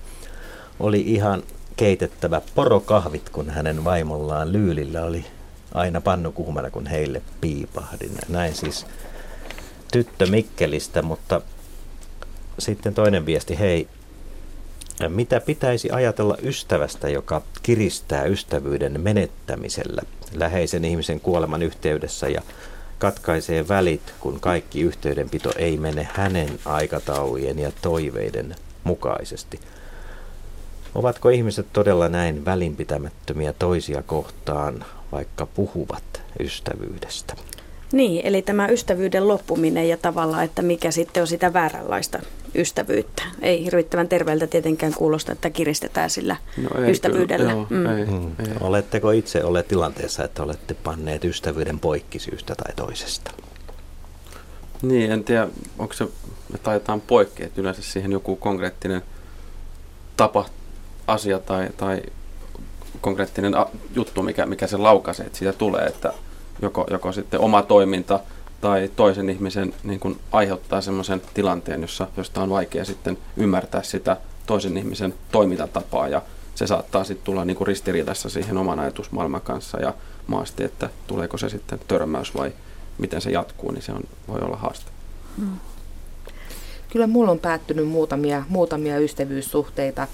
oli 0.81 1.01
ihan 1.01 1.43
keitettävä 1.77 2.41
porokahvit, 2.55 3.29
kun 3.29 3.51
hänen 3.51 3.85
vaimollaan 3.85 4.53
Lyylillä 4.53 5.03
oli 5.03 5.25
aina 5.75 6.01
pannu 6.01 6.33
kuumana, 6.33 6.71
kun 6.71 6.87
heille 6.87 7.23
piipahdin. 7.41 8.13
Näin 8.29 8.55
siis 8.55 8.87
tyttö 9.93 10.27
Mikkelistä, 10.27 11.03
mutta 11.03 11.41
sitten 12.59 12.95
toinen 12.95 13.27
viesti, 13.27 13.59
hei, 13.59 13.89
mitä 15.09 15.41
pitäisi 15.41 15.91
ajatella 15.91 16.37
ystävästä, 16.43 17.09
joka 17.09 17.43
kiristää 17.63 18.25
ystävyyden 18.25 19.01
menettämisellä 19.01 20.03
läheisen 20.35 20.85
ihmisen 20.85 21.21
kuoleman 21.21 21.63
yhteydessä 21.63 22.29
ja 22.29 22.43
katkaisee 22.99 23.69
välit, 23.69 24.15
kun 24.21 24.41
kaikki 24.41 24.81
yhteydenpito 24.81 25.53
ei 25.57 25.77
mene 25.77 26.09
hänen 26.15 26.59
aikataulujen 26.65 27.59
ja 27.59 27.73
toiveiden 27.83 28.55
mukaisesti? 28.85 29.61
Ovatko 30.95 31.29
ihmiset 31.29 31.67
todella 31.73 32.09
näin 32.09 32.45
välinpitämättömiä 32.45 33.53
toisia 33.53 34.03
kohtaan, 34.03 34.85
vaikka 35.13 35.47
puhuvat 35.47 36.23
ystävyydestä? 36.41 37.35
Niin, 37.93 38.27
eli 38.27 38.43
tämä 38.43 38.69
ystävyyden 38.69 39.29
loppuminen 39.29 39.89
ja 39.89 39.97
tavallaan, 39.97 40.45
että 40.45 40.63
mikä 40.63 40.91
sitten 40.91 41.21
on 41.21 41.27
sitä 41.27 41.53
vääränlaista 41.53 42.19
ystävyyttä. 42.55 43.23
Ei 43.43 43.65
hirvittävän 43.65 44.09
terveeltä 44.09 44.47
tietenkään 44.47 44.95
kuulosta, 44.95 45.33
että 45.33 45.51
kiristetään 45.51 46.11
sillä 46.11 46.37
no 46.57 46.85
ei, 46.85 46.91
ystävyydellä. 46.91 47.53
Kyllä, 47.53 47.53
joo, 47.53 47.67
mm. 47.71 47.87
ei, 47.87 48.05
Mm. 48.05 48.27
ei. 48.39 48.57
Oletteko 48.61 49.11
itse 49.11 49.45
olleet 49.45 49.69
tilanteessa, 49.69 50.25
että 50.25 50.43
olette 50.43 50.75
panneet 50.75 51.25
ystävyyden 51.25 51.79
poikki 51.79 52.19
syystä 52.19 52.55
tai 52.55 52.75
toisesta? 52.77 53.31
Niin, 54.83 55.13
en 55.13 55.25
tiedä, 55.25 55.49
onko 55.79 55.95
se, 55.95 56.05
me 56.53 56.59
taitaan 56.63 57.01
poikki, 57.01 57.45
että 57.45 57.61
yleensä 57.61 57.83
siihen 57.83 58.13
joku 58.13 58.37
konkreettinen 58.37 59.03
tapa, 60.17 60.45
asia 61.07 61.39
tai, 61.39 61.69
tai 61.77 62.03
konkreettinen 63.01 63.53
juttu, 63.95 64.23
mikä, 64.23 64.47
mikä 64.47 64.67
se 64.67 64.77
laukaisee, 64.77 65.27
että 65.27 65.39
siitä 65.39 65.53
tulee, 65.53 65.87
että 65.87 66.13
joko, 66.63 66.87
joko 66.91 67.13
sitten 67.13 67.41
oma 67.41 67.63
toiminta 67.63 68.21
tai 68.61 68.91
toisen 68.97 69.31
ihmisen 69.31 69.75
niin 69.85 70.01
kuin 70.01 70.19
aiheuttaa 70.33 70.81
semmoisen 70.81 71.23
tilanteen, 71.35 71.83
jossa, 71.83 72.07
josta 72.17 72.43
on 72.43 72.51
vaikea 72.51 72.85
sitten 72.85 73.19
ymmärtää 73.37 73.83
sitä 73.83 74.17
toisen 74.47 74.77
ihmisen 74.77 75.15
toimintatapaa 75.33 76.09
ja 76.09 76.23
se 76.55 76.67
saattaa 76.67 77.05
sitten 77.05 77.25
tulla 77.25 77.45
niin 77.45 77.57
kuin 77.57 77.67
ristiriidassa 77.67 78.31
siihen 78.31 78.59
oman 78.59 78.81
ajatusmaailman 78.81 79.41
kanssa 79.41 79.81
ja 79.81 79.95
maasti, 80.27 80.65
että 80.65 80.91
tuleeko 81.07 81.39
se 81.39 81.49
sitten 81.49 81.81
törmäys 81.89 82.35
vai 82.35 82.53
miten 82.99 83.21
se 83.21 83.31
jatkuu, 83.31 83.71
niin 83.71 83.83
se 83.83 83.93
on, 83.93 84.03
voi 84.29 84.41
olla 84.41 84.57
haaste. 84.57 84.91
Hmm. 85.37 85.57
Kyllä 86.91 87.07
mulla 87.07 87.31
on 87.31 87.39
päättynyt 87.39 87.89
muutamia, 87.89 88.45
muutamia 88.49 88.99
ystävyyssuhteita 88.99 90.09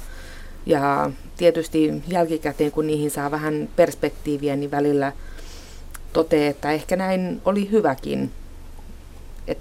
ja 0.69 1.11
tietysti 1.37 2.03
jälkikäteen, 2.09 2.73
kun 2.73 2.87
niihin 2.87 3.11
saa 3.11 3.31
vähän 3.31 3.69
perspektiiviä, 3.77 4.57
niin 4.57 4.71
välillä 4.71 5.13
toteaa, 6.13 6.51
että 6.51 6.73
ehkä 6.73 6.97
näin 6.97 7.43
oli 7.45 7.71
hyväkin. 7.71 8.31
Et 9.47 9.59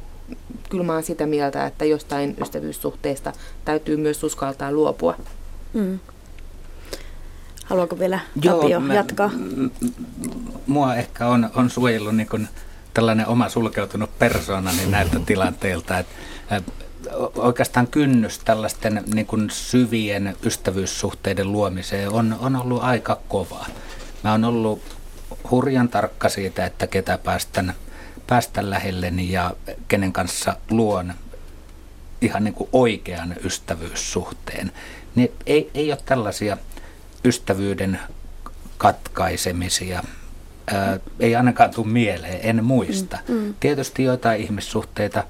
kyllä 0.69 0.83
mä 0.83 0.93
oon 0.93 1.03
sitä 1.03 1.25
mieltä, 1.25 1.65
että 1.65 1.85
jostain 1.85 2.35
ystävyyssuhteesta 2.41 3.33
täytyy 3.65 3.97
myös 3.97 4.23
uskaltaa 4.23 4.71
luopua. 4.71 5.15
Mm. 5.73 5.99
Haluaako 7.65 7.99
vielä 7.99 8.19
Tapio 8.35 8.69
Joo, 8.69 8.79
mä, 8.79 8.93
jatkaa? 8.93 9.31
M- 9.35 9.69
mua 10.67 10.95
ehkä 10.95 11.27
on, 11.27 11.49
on 11.55 11.69
suojellut 11.69 12.15
niin 12.15 12.29
kun 12.29 12.47
tällainen 12.93 13.27
oma 13.27 13.49
sulkeutunut 13.49 14.19
persoona 14.19 14.71
niin 14.71 14.91
näiltä 14.91 15.19
tilanteilta, 15.25 15.99
että 15.99 16.61
oikeastaan 17.35 17.87
kynnys 17.87 18.39
tällaisten 18.39 19.03
niin 19.13 19.25
kuin 19.25 19.49
syvien 19.49 20.35
ystävyyssuhteiden 20.43 21.51
luomiseen 21.51 22.09
on, 22.09 22.35
on 22.39 22.55
ollut 22.55 22.83
aika 22.83 23.19
kova. 23.27 23.65
Mä 24.23 24.31
oon 24.31 24.43
ollut 24.43 24.81
hurjan 25.51 25.89
tarkka 25.89 26.29
siitä, 26.29 26.65
että 26.65 26.87
ketä 26.87 27.17
päästän, 27.17 27.73
päästän 28.27 28.69
lähelleni 28.69 29.31
ja 29.31 29.55
kenen 29.87 30.13
kanssa 30.13 30.55
luon 30.69 31.13
ihan 32.21 32.43
niin 32.43 32.53
kuin 32.53 32.69
oikean 32.73 33.35
ystävyyssuhteen. 33.43 34.71
Niin 35.15 35.31
ei, 35.45 35.71
ei 35.73 35.91
ole 35.91 35.99
tällaisia 36.05 36.57
ystävyyden 37.25 37.99
katkaisemisia. 38.77 40.03
Ää, 40.73 40.99
ei 41.19 41.35
ainakaan 41.35 41.71
tule 41.71 41.87
mieleen, 41.87 42.39
en 42.41 42.63
muista. 42.63 43.17
Mm, 43.27 43.35
mm. 43.35 43.53
Tietysti 43.59 44.03
joitain 44.03 44.41
ihmissuhteita 44.41 45.23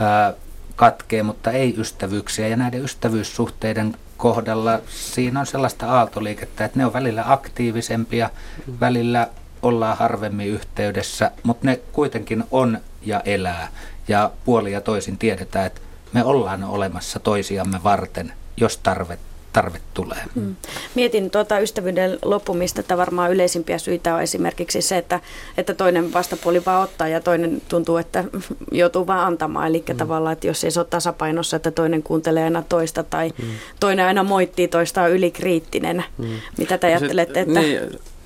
ää, 0.00 0.34
katkee, 0.76 1.22
mutta 1.22 1.50
ei 1.50 1.74
ystävyyksiä. 1.78 2.48
Ja 2.48 2.56
näiden 2.56 2.84
ystävyyssuhteiden 2.84 3.96
kohdalla 4.16 4.80
siinä 4.88 5.40
on 5.40 5.46
sellaista 5.46 5.86
aaltoliikettä, 5.86 6.64
että 6.64 6.78
ne 6.78 6.86
on 6.86 6.92
välillä 6.92 7.24
aktiivisempia, 7.26 8.30
mm. 8.66 8.74
välillä 8.80 9.28
ollaan 9.62 9.96
harvemmin 9.96 10.48
yhteydessä, 10.48 11.30
mutta 11.42 11.66
ne 11.66 11.80
kuitenkin 11.92 12.44
on 12.50 12.78
ja 13.02 13.20
elää. 13.20 13.68
Ja 14.08 14.30
puoli 14.44 14.72
ja 14.72 14.80
toisin 14.80 15.18
tiedetään, 15.18 15.66
että 15.66 15.80
me 16.12 16.24
ollaan 16.24 16.64
olemassa 16.64 17.18
toisiamme 17.18 17.80
varten, 17.84 18.32
jos 18.56 18.78
tarve 18.78 19.18
tarve 19.54 19.78
tulee. 19.94 20.18
Hmm. 20.34 20.56
Mietin 20.94 21.30
tuota 21.30 21.58
ystävyyden 21.58 22.18
loppumista, 22.24 22.80
että 22.80 22.96
varmaan 22.96 23.32
yleisimpiä 23.32 23.78
syitä 23.78 24.14
on 24.14 24.22
esimerkiksi 24.22 24.82
se, 24.82 24.98
että, 24.98 25.20
että 25.56 25.74
toinen 25.74 26.12
vastapuoli 26.12 26.62
vaan 26.66 26.82
ottaa 26.82 27.08
ja 27.08 27.20
toinen 27.20 27.62
tuntuu, 27.68 27.96
että 27.96 28.24
joutuu 28.72 29.06
vaan 29.06 29.26
antamaan. 29.26 29.68
Eli 29.68 29.84
hmm. 29.88 29.96
tavallaan, 29.96 30.32
että 30.32 30.46
jos 30.46 30.64
ei 30.64 30.70
se 30.70 30.80
ole 30.80 30.86
tasapainossa, 30.90 31.56
että 31.56 31.70
toinen 31.70 32.02
kuuntelee 32.02 32.44
aina 32.44 32.62
toista 32.68 33.02
tai 33.02 33.32
hmm. 33.42 33.50
toinen 33.80 34.06
aina 34.06 34.22
moittii 34.22 34.68
toista 34.68 35.02
on 35.02 35.10
ylikriittinen. 35.10 36.04
Hmm. 36.18 36.36
Mitä 36.58 36.78
te 36.78 36.86
ajattelette? 36.86 37.40
Että... 37.40 37.60
Niin, 37.60 37.80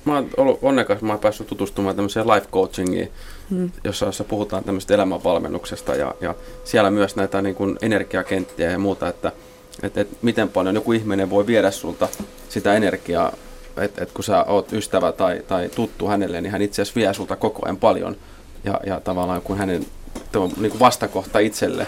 mä 0.05 0.15
oon 0.15 0.29
ollut 0.37 0.59
onnekas, 0.61 1.01
mä 1.01 1.13
oon 1.13 1.19
päässyt 1.19 1.47
tutustumaan 1.47 1.95
tämmöiseen 1.95 2.27
life 2.27 2.47
coachingiin, 2.51 3.11
hmm. 3.49 3.71
jossa, 3.83 4.05
jossa 4.05 4.23
puhutaan 4.23 4.63
tämmöistä 4.63 4.93
elämänvalmennuksesta 4.93 5.95
ja, 5.95 6.15
ja 6.21 6.35
siellä 6.63 6.91
myös 6.91 7.15
näitä 7.15 7.41
niin 7.41 7.55
kuin 7.55 7.77
energiakenttiä 7.81 8.71
ja 8.71 8.79
muuta, 8.79 9.07
että– 9.07 9.31
että 9.83 10.01
et 10.01 10.07
miten 10.21 10.49
paljon 10.49 10.75
joku 10.75 10.91
ihminen 10.91 11.29
voi 11.29 11.47
viedä 11.47 11.71
sulta 11.71 12.07
sitä 12.49 12.73
energiaa, 12.73 13.33
että 13.77 14.03
et 14.03 14.11
kun 14.11 14.23
sä 14.23 14.43
oot 14.43 14.73
ystävä 14.73 15.11
tai, 15.11 15.41
tai 15.47 15.69
tuttu 15.69 16.07
hänelle, 16.07 16.41
niin 16.41 16.51
hän 16.51 16.61
itse 16.61 16.81
asiassa 16.81 16.99
vie 16.99 17.13
sulta 17.13 17.35
koko 17.35 17.65
ajan 17.65 17.77
paljon. 17.77 18.17
Ja, 18.63 18.79
ja 18.85 18.99
tavallaan 18.99 19.41
kun 19.41 19.57
hänen 19.57 19.85
on 20.35 20.51
niin 20.57 20.71
kuin 20.71 20.79
vastakohta 20.79 21.39
itselle, 21.39 21.87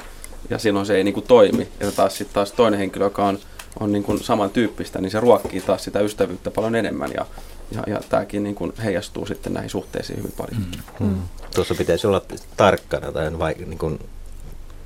ja 0.49 0.57
silloin 0.57 0.85
se 0.85 0.95
ei 0.95 1.03
niin 1.03 1.13
kuin 1.13 1.27
toimi. 1.27 1.68
Ja 1.80 1.91
taas 1.91 2.18
sitten 2.18 2.34
taas 2.34 2.51
toinen 2.51 2.80
henkilö, 2.80 3.05
joka 3.05 3.26
on, 3.26 3.39
on 3.80 3.91
niin 3.91 4.03
kuin 4.03 4.23
samantyyppistä, 4.23 5.01
niin 5.01 5.11
se 5.11 5.19
ruokkii 5.19 5.61
taas 5.61 5.84
sitä 5.84 5.99
ystävyyttä 5.99 6.51
paljon 6.51 6.76
enemmän. 6.76 7.11
Ja, 7.13 7.26
ja, 7.72 7.84
ja 7.88 8.01
tämäkin 8.09 8.43
niin 8.43 8.55
kuin 8.55 8.73
heijastuu 8.84 9.26
sitten 9.26 9.53
näihin 9.53 9.69
suhteisiin 9.69 10.19
hyvin 10.19 10.34
paljon. 10.38 10.61
Mm. 10.99 11.07
Mm. 11.07 11.22
Tuossa 11.55 11.76
pitäisi 11.76 12.07
olla 12.07 12.22
tarkkana 12.57 13.11
tai 13.11 13.39
vai, 13.39 13.55
niin 13.65 13.77
kuin 13.77 13.99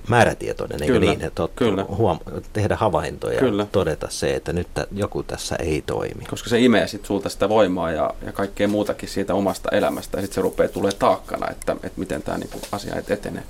määrätietoinen, 0.10 0.82
eikö 0.82 0.94
kyllä, 0.94 1.12
niin, 1.12 1.22
että 1.22 1.48
kyllä. 1.56 1.86
Huom- 1.98 2.20
tehdä 2.54 2.76
havaintoja 2.76 3.40
kyllä. 3.40 3.64
ja 3.64 3.68
todeta 3.72 4.08
se, 4.10 4.34
että 4.34 4.54
nyt 4.54 4.68
t- 4.74 4.88
joku 4.92 5.24
tässä 5.24 5.56
ei 5.56 5.84
toimi. 5.86 6.26
Koska 6.30 6.50
se 6.50 6.60
imee 6.60 6.88
sitten 6.88 7.08
sulta 7.08 7.30
sitä 7.30 7.50
voimaa 7.50 7.92
ja, 7.92 8.12
ja 8.26 8.32
kaikkea 8.32 8.68
muutakin 8.68 9.10
siitä 9.10 9.34
omasta 9.34 9.70
elämästä 9.72 10.18
ja 10.18 10.22
sitten 10.22 10.36
se 10.36 10.42
rupeaa 10.42 10.70
tulee 10.70 10.92
taakkana, 10.92 11.52
että, 11.52 11.72
että 11.72 12.00
miten 12.00 12.24
tämä 12.24 12.38
niinku 12.38 12.60
asia 12.72 12.96
etenee. 13.10 13.44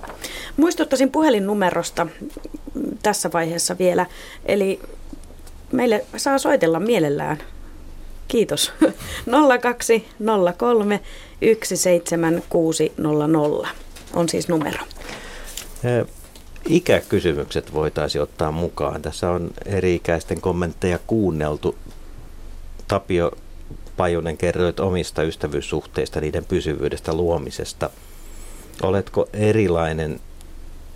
Muistuttaisin 0.58 1.12
puhelinnumerosta 1.12 2.08
tässä 3.04 3.30
vaiheessa 3.34 3.78
vielä, 3.78 4.06
eli 4.46 4.80
meille 5.72 6.06
saa 6.18 6.38
soitella 6.38 6.80
mielellään. 6.80 7.38
Kiitos. 8.28 8.74
0203 9.62 11.00
17600 11.42 13.74
on 14.14 14.30
siis 14.30 14.48
numero 14.48 14.80
ikäkysymykset 16.70 17.74
voitaisiin 17.74 18.22
ottaa 18.22 18.52
mukaan. 18.52 19.02
Tässä 19.02 19.32
on 19.32 19.52
eri-ikäisten 19.66 20.42
kommentteja 20.42 21.00
kuunneltu. 21.08 21.76
Tapio 22.88 23.32
Pajunen 23.98 24.38
kerroit 24.38 24.80
omista 24.80 25.24
ystävyyssuhteista, 25.24 26.22
niiden 26.22 26.46
pysyvyydestä, 26.46 27.14
luomisesta. 27.14 27.90
Oletko 28.84 29.30
erilainen 29.34 30.20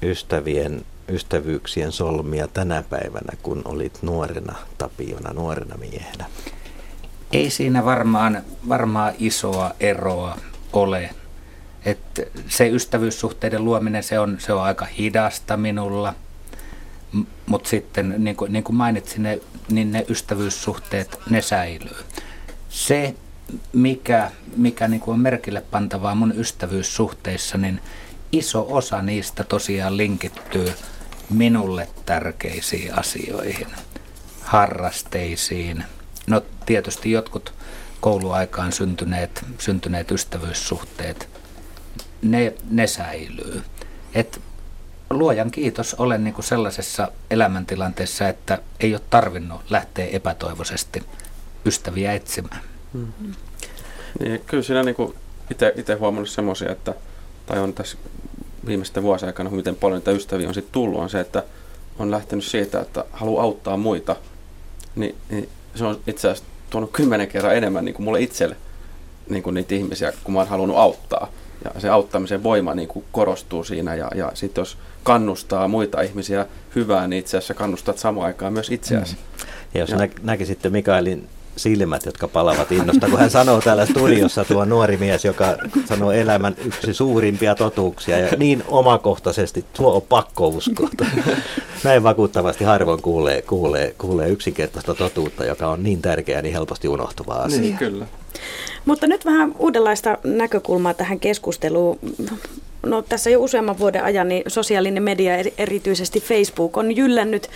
ystävien, 0.01 0.85
ystävyyksien 1.09 1.91
solmia 1.91 2.47
tänä 2.47 2.83
päivänä, 2.89 3.33
kun 3.43 3.61
olit 3.65 3.99
nuorena 4.01 4.55
Tapiona, 4.77 5.33
nuorena 5.33 5.77
miehenä? 5.77 6.25
Ei 7.31 7.49
siinä 7.49 7.85
varmaan, 7.85 8.43
varmaan 8.69 9.13
isoa 9.19 9.71
eroa 9.79 10.37
ole. 10.73 11.09
Et 11.85 12.31
se 12.47 12.69
ystävyyssuhteiden 12.69 13.65
luominen, 13.65 14.03
se 14.03 14.19
on, 14.19 14.37
se 14.39 14.53
on 14.53 14.63
aika 14.63 14.85
hidasta 14.85 15.57
minulla. 15.57 16.15
Mutta 17.45 17.69
sitten, 17.69 18.15
niin 18.17 18.35
kuin, 18.35 18.53
niin 18.53 18.63
kuin 18.63 18.75
mainitsin, 18.75 19.23
ne, 19.23 19.39
niin 19.71 19.91
ne 19.91 20.05
ystävyyssuhteet, 20.09 21.19
ne 21.29 21.41
säilyy. 21.41 21.97
Se, 22.69 23.15
mikä, 23.73 24.31
mikä 24.55 24.87
niin 24.87 25.01
kuin 25.01 25.13
on 25.13 25.19
merkille 25.19 25.61
pantavaa 25.61 26.15
mun 26.15 26.33
ystävyyssuhteissa, 26.37 27.57
niin 27.57 27.81
iso 28.31 28.67
osa 28.69 29.01
niistä 29.01 29.43
tosiaan 29.43 29.97
linkittyy 29.97 30.73
minulle 31.29 31.87
tärkeisiin 32.05 32.99
asioihin, 32.99 33.67
harrasteisiin. 34.41 35.83
No 36.27 36.41
tietysti 36.65 37.11
jotkut 37.11 37.53
kouluaikaan 38.01 38.71
syntyneet, 38.71 39.45
syntyneet 39.57 40.11
ystävyyssuhteet 40.11 41.28
ne, 42.21 42.53
ne 42.69 42.87
säilyy. 42.87 43.61
Et 44.13 44.41
luojan 45.09 45.51
kiitos, 45.51 45.93
olen 45.93 46.23
niin 46.23 46.33
kuin 46.33 46.45
sellaisessa 46.45 47.11
elämäntilanteessa, 47.31 48.27
että 48.27 48.57
ei 48.79 48.93
ole 48.93 49.01
tarvinnut 49.09 49.61
lähteä 49.69 50.07
epätoivoisesti 50.07 51.03
ystäviä 51.65 52.13
etsimään. 52.13 52.61
Hmm. 52.93 53.33
Niin, 54.19 54.41
kyllä 54.45 54.63
siinä 54.63 54.83
niin 54.83 55.15
itse 55.75 55.93
huomannut 55.93 56.29
semmoisia, 56.29 56.71
että, 56.71 56.93
tai 57.45 57.59
on 57.59 57.73
tässä 57.73 57.97
viimeisten 58.65 59.03
vuosien 59.03 59.27
aikana, 59.27 59.49
miten 59.49 59.75
paljon 59.75 59.99
niitä 59.99 60.11
ystäviä 60.11 60.47
on 60.47 60.53
sitten 60.53 60.71
tullut, 60.71 60.99
on 60.99 61.09
se, 61.09 61.19
että 61.19 61.43
on 61.99 62.11
lähtenyt 62.11 62.45
siitä, 62.45 62.79
että 62.79 63.05
haluaa 63.11 63.43
auttaa 63.43 63.77
muita, 63.77 64.15
niin, 64.95 65.15
niin 65.29 65.49
se 65.75 65.85
on 65.85 65.99
itse 66.07 66.29
asiassa 66.29 66.49
tuonut 66.69 66.91
kymmenen 66.91 67.27
kerran 67.27 67.55
enemmän 67.55 67.85
niin 67.85 67.95
kuin 67.95 68.03
mulle 68.03 68.21
itselle 68.21 68.55
niin 69.29 69.43
kuin 69.43 69.53
niitä 69.53 69.75
ihmisiä, 69.75 70.13
kun 70.23 70.33
mä 70.33 70.39
oon 70.39 70.47
halunnut 70.47 70.77
auttaa 70.77 71.31
ja 71.65 71.81
se 71.81 71.89
auttamisen 71.89 72.43
voima 72.43 72.75
niin 72.75 72.87
kuin 72.87 73.05
korostuu 73.11 73.63
siinä 73.63 73.95
ja, 73.95 74.11
ja 74.15 74.31
sitten 74.33 74.61
jos 74.61 74.77
kannustaa 75.03 75.67
muita 75.67 76.01
ihmisiä 76.01 76.45
hyvään, 76.75 77.09
niin 77.09 77.19
itse 77.19 77.37
asiassa 77.37 77.53
kannustat 77.53 77.97
samaan 77.97 78.27
aikaan 78.27 78.53
myös 78.53 78.71
itseäsi. 78.71 79.15
Mm. 79.15 79.47
Ja 79.73 79.79
jos 79.79 79.89
ja. 79.89 79.97
Nä, 79.97 80.09
näkisitte 80.23 80.69
Mikaelin 80.69 81.27
silmät, 81.59 82.05
jotka 82.05 82.27
palavat 82.27 82.71
innosta, 82.71 83.09
kun 83.09 83.19
hän 83.19 83.29
sanoo 83.29 83.61
täällä 83.61 83.85
studiossa 83.85 84.45
tuo 84.45 84.65
nuori 84.65 84.97
mies, 84.97 85.25
joka 85.25 85.45
sanoo 85.85 86.11
elämän 86.11 86.55
yksi 86.65 86.93
suurimpia 86.93 87.55
totuuksia 87.55 88.19
ja 88.19 88.29
niin 88.37 88.63
omakohtaisesti, 88.67 89.65
tuo 89.73 89.95
on 89.95 90.01
pakko 90.01 90.47
uskoa. 90.47 90.89
Näin 91.83 92.03
vakuuttavasti 92.03 92.63
harvoin 92.63 93.01
kuulee, 93.01 93.41
kuulee, 93.41 93.95
kuulee 93.97 94.29
yksinkertaista 94.29 94.95
totuutta, 94.95 95.45
joka 95.45 95.67
on 95.67 95.83
niin 95.83 96.01
tärkeä, 96.01 96.41
niin 96.41 96.53
helposti 96.53 96.87
unohtuvaa 96.87 97.41
asia. 97.41 97.61
Niin, 97.61 97.77
kyllä. 97.77 98.07
Mutta 98.85 99.07
nyt 99.07 99.25
vähän 99.25 99.55
uudenlaista 99.59 100.17
näkökulmaa 100.23 100.93
tähän 100.93 101.19
keskusteluun. 101.19 101.99
No, 102.85 103.01
tässä 103.01 103.29
jo 103.29 103.41
useamman 103.41 103.79
vuoden 103.79 104.03
ajan 104.03 104.27
niin 104.27 104.43
sosiaalinen 104.47 105.03
media, 105.03 105.33
erityisesti 105.57 106.19
Facebook, 106.19 106.77
on 106.77 106.95
jyllännyt 106.95 107.49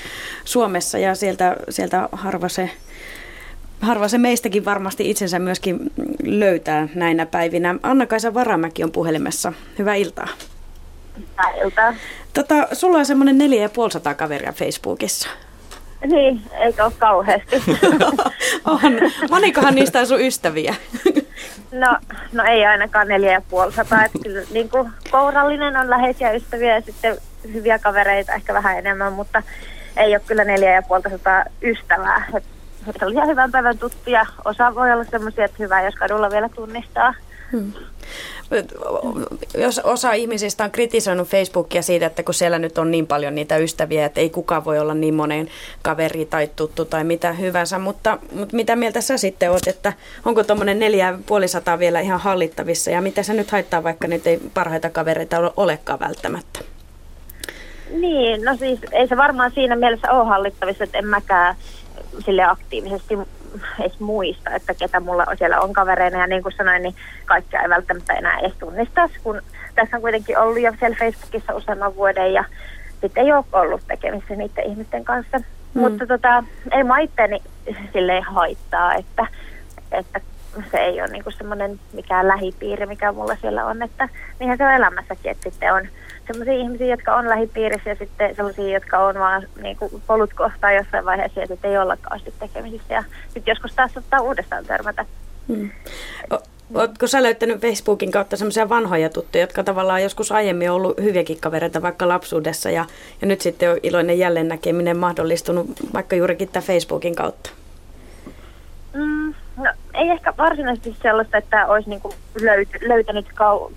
Suomessa 0.45 0.97
ja 0.97 1.15
sieltä, 1.15 1.55
sieltä 1.69 2.09
harva, 2.11 2.49
se, 2.49 2.69
harva 3.83 4.07
se 4.07 4.17
meistäkin 4.17 4.65
varmasti 4.65 5.09
itsensä 5.09 5.39
myöskin 5.39 5.79
löytää 6.23 6.87
näinä 6.95 7.25
päivinä. 7.25 7.75
Anna-Kaisa 7.83 8.33
Varamäki 8.33 8.83
on 8.83 8.91
puhelimessa. 8.91 9.53
Hyvää 9.79 9.95
iltaa. 9.95 10.27
Hyvää 11.17 11.63
iltaa. 11.63 11.93
Tota, 12.33 12.67
sulla 12.73 12.97
on 12.97 13.05
semmoinen 13.05 13.37
4500 13.37 14.13
kaveria 14.13 14.51
Facebookissa. 14.51 15.29
Niin, 16.05 16.41
eikä 16.59 16.85
ole 16.85 16.93
kauheasti. 16.99 17.55
on. 18.65 18.81
Monikohan 19.29 19.75
niistä 19.75 19.99
on 19.99 20.07
sun 20.07 20.21
ystäviä? 20.21 20.75
no, 21.71 21.97
no 22.31 22.43
ei 22.43 22.65
ainakaan 22.65 23.07
neljä 23.07 23.31
ja 23.31 23.41
puoli 23.49 23.71
sata. 23.71 24.03
Että 24.05 24.19
kyllä 24.23 24.41
niin 24.51 24.69
kuin 24.69 24.91
kourallinen 25.11 25.77
on 25.77 25.89
läheisiä 25.89 26.31
ystäviä 26.31 26.75
ja 26.75 26.81
sitten 26.81 27.17
hyviä 27.53 27.79
kavereita 27.79 28.33
ehkä 28.33 28.53
vähän 28.53 28.77
enemmän, 28.77 29.13
mutta 29.13 29.43
ei 29.97 30.15
ole 30.15 30.21
kyllä 30.27 30.43
neljä 30.43 30.73
ja 30.73 30.81
puolta 30.81 31.09
sata 31.09 31.45
ystävää. 31.61 32.25
Että 32.37 32.49
oli 33.05 33.13
ihan 33.13 33.27
hyvän 33.27 33.51
päivän 33.51 33.77
tuttuja. 33.77 34.25
Osa 34.45 34.75
voi 34.75 34.91
olla 34.91 35.03
semmoisia, 35.03 35.45
että 35.45 35.57
hyvä, 35.59 35.81
jos 35.81 35.95
kadulla 35.95 36.29
vielä 36.29 36.49
tunnistaa. 36.49 37.13
Hmm 37.51 37.73
jos 39.57 39.79
osa 39.79 40.13
ihmisistä 40.13 40.63
on 40.63 40.71
kritisoinut 40.71 41.27
Facebookia 41.27 41.81
siitä, 41.81 42.05
että 42.05 42.23
kun 42.23 42.33
siellä 42.33 42.59
nyt 42.59 42.77
on 42.77 42.91
niin 42.91 43.07
paljon 43.07 43.35
niitä 43.35 43.57
ystäviä, 43.57 44.05
että 44.05 44.21
ei 44.21 44.29
kukaan 44.29 44.65
voi 44.65 44.79
olla 44.79 44.93
niin 44.93 45.13
moneen 45.13 45.47
kaveri 45.81 46.25
tai 46.25 46.49
tuttu 46.55 46.85
tai 46.85 47.03
mitä 47.03 47.33
hyvänsä, 47.33 47.79
mutta, 47.79 48.17
mutta 48.31 48.55
mitä 48.55 48.75
mieltä 48.75 49.01
sä 49.01 49.17
sitten 49.17 49.51
oot, 49.51 49.67
että 49.67 49.93
onko 50.25 50.43
tuommoinen 50.43 50.79
neljä 50.79 51.19
puolisataa 51.25 51.79
vielä 51.79 51.99
ihan 51.99 52.19
hallittavissa 52.19 52.91
ja 52.91 53.01
mitä 53.01 53.23
se 53.23 53.33
nyt 53.33 53.51
haittaa, 53.51 53.83
vaikka 53.83 54.07
nyt 54.07 54.27
ei 54.27 54.39
parhaita 54.53 54.89
kavereita 54.89 55.51
olekaan 55.57 55.99
välttämättä? 55.99 56.59
Niin, 57.91 58.45
no 58.45 58.55
siis 58.57 58.79
ei 58.91 59.07
se 59.07 59.17
varmaan 59.17 59.51
siinä 59.55 59.75
mielessä 59.75 60.11
ole 60.11 60.27
hallittavissa, 60.27 60.83
että 60.83 60.97
en 60.97 61.07
mäkään 61.07 61.55
sille 62.25 62.43
aktiivisesti 62.43 63.17
edes 63.79 63.99
muista, 63.99 64.49
että 64.49 64.73
ketä 64.73 64.99
mulla 64.99 65.25
siellä 65.37 65.59
on 65.59 65.73
kavereina. 65.73 66.19
Ja 66.19 66.27
niin 66.27 66.43
kuin 66.43 66.53
sanoin, 66.57 66.83
niin 66.83 66.95
kaikkia 67.25 67.61
ei 67.61 67.69
välttämättä 67.69 68.13
enää 68.13 68.39
edes 68.39 68.53
tunnistaisi, 68.59 69.19
kun 69.23 69.41
tässä 69.75 69.95
on 69.97 70.01
kuitenkin 70.01 70.37
ollut 70.37 70.59
jo 70.59 70.73
siellä 70.79 70.97
Facebookissa 70.99 71.55
useamman 71.55 71.95
vuoden 71.95 72.33
ja 72.33 72.43
sitten 73.01 73.25
ei 73.25 73.33
ole 73.33 73.45
ollut 73.51 73.81
tekemisissä 73.87 74.35
niiden 74.35 74.65
ihmisten 74.65 75.03
kanssa. 75.03 75.37
Mm. 75.37 75.81
Mutta 75.81 76.07
tota, 76.07 76.43
ei 76.71 76.83
mä 76.83 76.99
itteeni 76.99 77.41
silleen 77.93 78.23
haittaa, 78.23 78.93
että, 78.93 79.27
että 79.91 80.21
se 80.71 80.77
ei 80.77 81.01
ole 81.01 81.09
niinku 81.09 81.31
semmoinen 81.31 81.79
mikään 81.93 82.27
lähipiiri, 82.27 82.85
mikä 82.85 83.11
mulla 83.11 83.35
siellä 83.41 83.65
on, 83.65 83.81
että 83.81 84.09
niinhän 84.39 84.57
se 84.57 84.65
on 84.65 84.73
elämässäkin, 84.73 85.31
että 85.31 85.49
sitten 85.49 85.73
on 85.73 85.87
sellaisia 86.27 86.53
ihmisiä, 86.53 86.87
jotka 86.87 87.15
on 87.15 87.29
lähipiirissä 87.29 87.89
ja 87.89 87.95
sitten 87.95 88.35
sellaisia, 88.35 88.73
jotka 88.73 88.99
on 88.99 89.15
vaan 89.15 89.43
niin 89.61 89.77
kuin 89.77 89.91
polut 90.07 90.33
kohtaa 90.33 90.71
jossain 90.71 91.05
vaiheessa 91.05 91.39
ja 91.39 91.47
sitten 91.47 91.71
ei 91.71 91.77
ollakaan 91.77 92.19
sitten 92.19 92.49
tekemisissä. 92.49 92.93
Ja 92.93 93.03
sitten 93.23 93.51
joskus 93.51 93.73
taas 93.75 93.97
ottaa 93.97 94.21
uudestaan 94.21 94.65
törmätä. 94.65 95.05
Hmm. 95.47 95.69
Oletko 96.73 97.07
sä 97.07 97.23
löytänyt 97.23 97.61
Facebookin 97.61 98.11
kautta 98.11 98.37
semmoisia 98.37 98.69
vanhoja 98.69 99.09
tuttuja, 99.09 99.43
jotka 99.43 99.63
tavallaan 99.63 100.03
joskus 100.03 100.31
aiemmin 100.31 100.69
on 100.69 100.75
ollut 100.75 100.97
hyviäkin 101.01 101.39
kavereita 101.39 101.81
vaikka 101.81 102.07
lapsuudessa 102.07 102.69
ja, 102.69 102.85
ja 103.21 103.27
nyt 103.27 103.41
sitten 103.41 103.71
on 103.71 103.77
iloinen 103.83 104.19
jälleen 104.19 104.47
näkeminen 104.47 104.97
mahdollistunut 104.97 105.67
vaikka 105.93 106.15
juurikin 106.15 106.47
tämän 106.47 106.67
Facebookin 106.67 107.15
kautta? 107.15 107.49
Mm, 108.93 109.33
no, 109.57 109.71
ei 109.93 110.09
ehkä 110.09 110.33
varsinaisesti 110.37 110.95
sellaista, 111.01 111.37
että 111.37 111.67
olisi 111.67 111.89
niinku 111.89 112.13
löyt- 112.39 112.87
löytänyt 112.87 113.25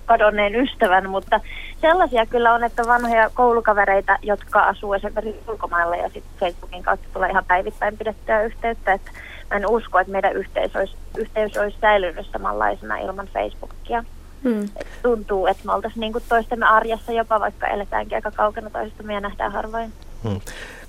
kadonneen 0.05 0.55
ystävän, 0.55 1.09
mutta 1.09 1.39
sellaisia 1.81 2.25
kyllä 2.25 2.53
on, 2.53 2.63
että 2.63 2.87
vanhoja 2.87 3.29
koulukavereita, 3.33 4.17
jotka 4.21 4.63
asuu 4.63 4.93
esimerkiksi 4.93 5.51
ulkomailla 5.51 5.95
ja 5.95 6.09
sitten 6.09 6.39
Facebookin 6.39 6.83
kautta 6.83 7.07
tulee 7.13 7.29
ihan 7.29 7.45
päivittäin 7.45 7.97
pidettyä 7.97 8.43
yhteyttä. 8.43 8.93
Että 8.93 9.11
mä 9.49 9.57
en 9.57 9.69
usko, 9.69 9.99
että 9.99 10.11
meidän 10.11 10.33
yhteys 10.33 10.75
olisi, 10.75 10.95
yhteys 11.17 11.57
olisi 11.57 11.77
säilynyt 11.81 12.27
samanlaisena 12.31 12.97
ilman 12.97 13.27
Facebookia. 13.33 14.03
Hmm. 14.43 14.63
Et 14.63 14.87
tuntuu, 15.03 15.47
että 15.47 15.63
me 15.65 15.73
oltaisiin 15.73 16.01
niinku 16.01 16.19
toistemme 16.29 16.65
arjessa 16.65 17.11
jopa, 17.11 17.39
vaikka 17.39 17.67
eletäänkin 17.67 18.15
aika 18.15 18.31
kaukana 18.31 18.69
toisesta 18.69 19.11
ja 19.13 19.19
nähdään 19.19 19.51
harvoin. 19.51 19.93
Hmm. 20.23 20.41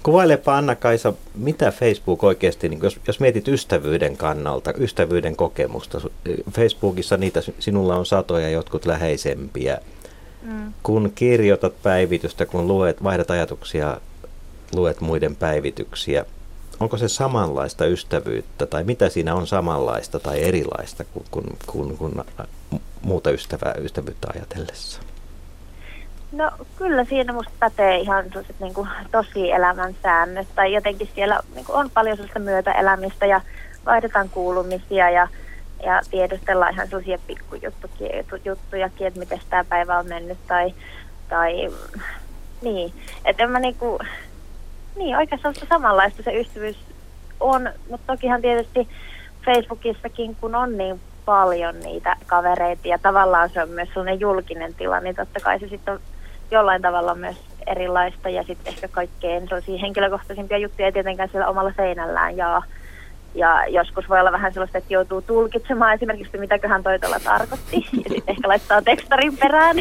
Kuvailepa 0.03 0.57
Anna-Kaisa, 0.57 1.13
mitä 1.35 1.71
Facebook 1.71 2.25
oikeasti, 2.25 2.69
niin 2.69 2.81
jos, 2.83 3.01
jos 3.07 3.21
mietit 3.21 3.49
ystävyyden 3.49 4.17
kannalta, 4.17 4.73
ystävyyden 4.79 5.37
kokemusta, 5.37 6.01
Facebookissa 6.51 7.17
niitä 7.17 7.43
sinulla 7.59 7.97
on 7.97 8.07
satoja, 8.07 8.51
jotkut 8.51 8.87
läheisempiä. 8.87 9.79
Mm. 10.43 10.73
Kun 10.83 11.13
kirjoitat 11.15 11.83
päivitystä, 11.83 12.47
kun 12.47 12.69
luet, 12.69 13.03
vaihdat 13.05 13.31
ajatuksia, 13.31 14.01
luet 14.75 15.01
muiden 15.01 15.37
päivityksiä, 15.37 16.25
onko 16.81 16.97
se 16.97 17.09
samanlaista 17.09 17.87
ystävyyttä 17.87 18.67
tai 18.67 18.85
mitä 18.85 19.09
siinä 19.09 19.35
on 19.35 19.47
samanlaista 19.47 20.21
tai 20.21 20.43
erilaista 20.43 21.05
kuin, 21.05 21.25
kuin, 21.31 21.59
kuin, 21.67 21.97
kuin 21.97 22.15
muuta 23.03 23.31
ystävää, 23.31 23.75
ystävyyttä 23.79 24.29
ajatellessa? 24.35 25.01
No 26.33 26.51
kyllä 26.77 27.05
siinä 27.05 27.33
musta 27.33 27.53
pätee 27.59 27.97
ihan 27.97 28.25
niin 28.61 28.75
kuin, 28.75 28.89
tosi 29.13 29.53
elämän 29.53 29.95
säännöt. 30.03 30.49
Tai 30.55 30.73
jotenkin 30.73 31.09
siellä 31.15 31.41
niin 31.55 31.65
kuin, 31.65 31.77
on 31.77 31.91
paljon 31.91 32.17
sellaista 32.17 32.39
myötäelämistä 32.39 33.27
ja 33.27 33.41
vaihdetaan 33.87 34.29
kuulumisia 34.29 35.11
ja, 35.11 35.29
ja 35.83 36.01
tiedustellaan 36.11 36.75
ihan 36.75 36.89
sellaisia 36.89 37.19
pikkujuttujakin, 37.27 39.07
että 39.07 39.21
miten 39.21 39.41
tämä 39.51 39.65
päivä 39.65 39.99
on 39.99 40.09
mennyt 40.09 40.39
tai, 40.49 40.75
tai 41.29 41.71
niin. 42.63 42.93
Että 43.25 43.43
en 43.43 43.51
mä 43.51 43.61
niinku, 43.61 43.99
niin 44.97 45.17
oikeastaan 45.17 45.55
samanlaista 45.69 46.23
se 46.23 46.41
ystävyys 46.41 46.79
on, 47.41 47.71
mutta 47.91 48.13
tokihan 48.13 48.41
tietysti 48.41 48.89
Facebookissakin, 49.45 50.37
kun 50.41 50.55
on 50.55 50.79
niin 50.79 51.01
paljon 51.25 51.81
niitä 51.81 52.17
kavereita 52.27 52.89
ja 52.89 52.99
tavallaan 52.99 53.51
se 53.51 53.63
on 53.63 53.69
myös 53.69 53.89
sellainen 53.89 54.21
julkinen 54.21 54.75
tila, 54.75 55.01
niin 55.01 55.17
totta 55.17 55.41
kai 55.41 55.61
se 55.61 55.69
sitten 55.69 55.95
on 55.95 56.01
jollain 56.51 56.83
tavalla 56.83 57.15
myös 57.15 57.37
erilaista 57.67 58.29
ja 58.29 58.43
sitten 58.43 58.73
ehkä 58.73 58.89
kaikkein 58.89 59.49
sellaisia 59.49 59.79
henkilökohtaisimpia 59.79 60.59
juttuja 60.59 60.87
ei 60.87 60.93
tietenkään 60.93 61.29
siellä 61.29 61.49
omalla 61.49 61.73
seinällään 61.77 62.37
ja 62.37 62.63
ja 63.35 63.67
joskus 63.67 64.09
voi 64.09 64.21
olla 64.21 64.33
vähän 64.33 64.53
sellaista, 64.53 64.79
että 64.79 64.95
joutuu 64.95 65.23
tulkitsemaan 65.23 65.95
esimerkiksi, 65.95 66.39
mitäköhän 66.39 66.83
toi 66.83 66.99
tuolla 66.99 67.21
tarkoitti. 67.25 67.77
Ja 67.77 68.03
sitten 68.09 68.23
ehkä 68.35 68.49
laittaa 68.49 68.83
tekstarin 68.83 69.37
perään. 69.37 69.77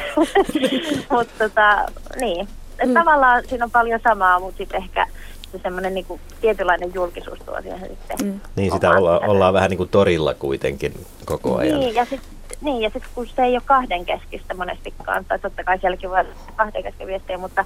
mutta 1.12 1.34
tota, 1.38 1.86
niin. 2.20 2.48
Et 2.80 2.88
mm. 2.88 2.94
Tavallaan 2.94 3.44
siinä 3.48 3.66
on 3.66 3.72
paljon 3.72 4.00
samaa, 4.04 4.40
mutta 4.40 4.58
sitten 4.58 4.84
ehkä 4.84 5.08
se 5.52 5.60
semmoinen 5.64 5.94
niin 5.94 6.06
tietynlainen 6.42 6.94
julkisuus 6.94 7.40
tuo 7.46 7.62
siihen 7.62 7.90
sitten. 7.90 8.28
Mm. 8.28 8.40
Niin, 8.56 8.72
sitä 8.72 8.90
olla, 8.90 9.20
ollaan 9.20 9.54
vähän 9.54 9.70
niin 9.70 9.78
kuin 9.78 9.90
torilla 9.90 10.34
kuitenkin 10.34 10.94
koko 11.26 11.58
ajan. 11.58 11.80
Niin, 11.80 11.96
ja 11.96 12.06
sitten 12.06 12.30
niin, 12.62 12.82
ja 12.82 12.90
sitten 12.90 13.12
kun 13.16 13.28
se 13.28 13.44
ei 13.44 13.54
ole 13.54 13.62
kahden 13.66 14.06
keskistä 14.06 14.54
monestikaan, 14.54 15.26
tai 15.26 15.40
totta 15.40 15.64
kai 15.64 15.80
sielläkin 15.80 16.10
voi 16.10 16.20
olla 16.20 16.30
kahden 16.56 16.84
kesken 16.84 17.08
viestiä, 17.08 17.38
mutta 17.38 17.66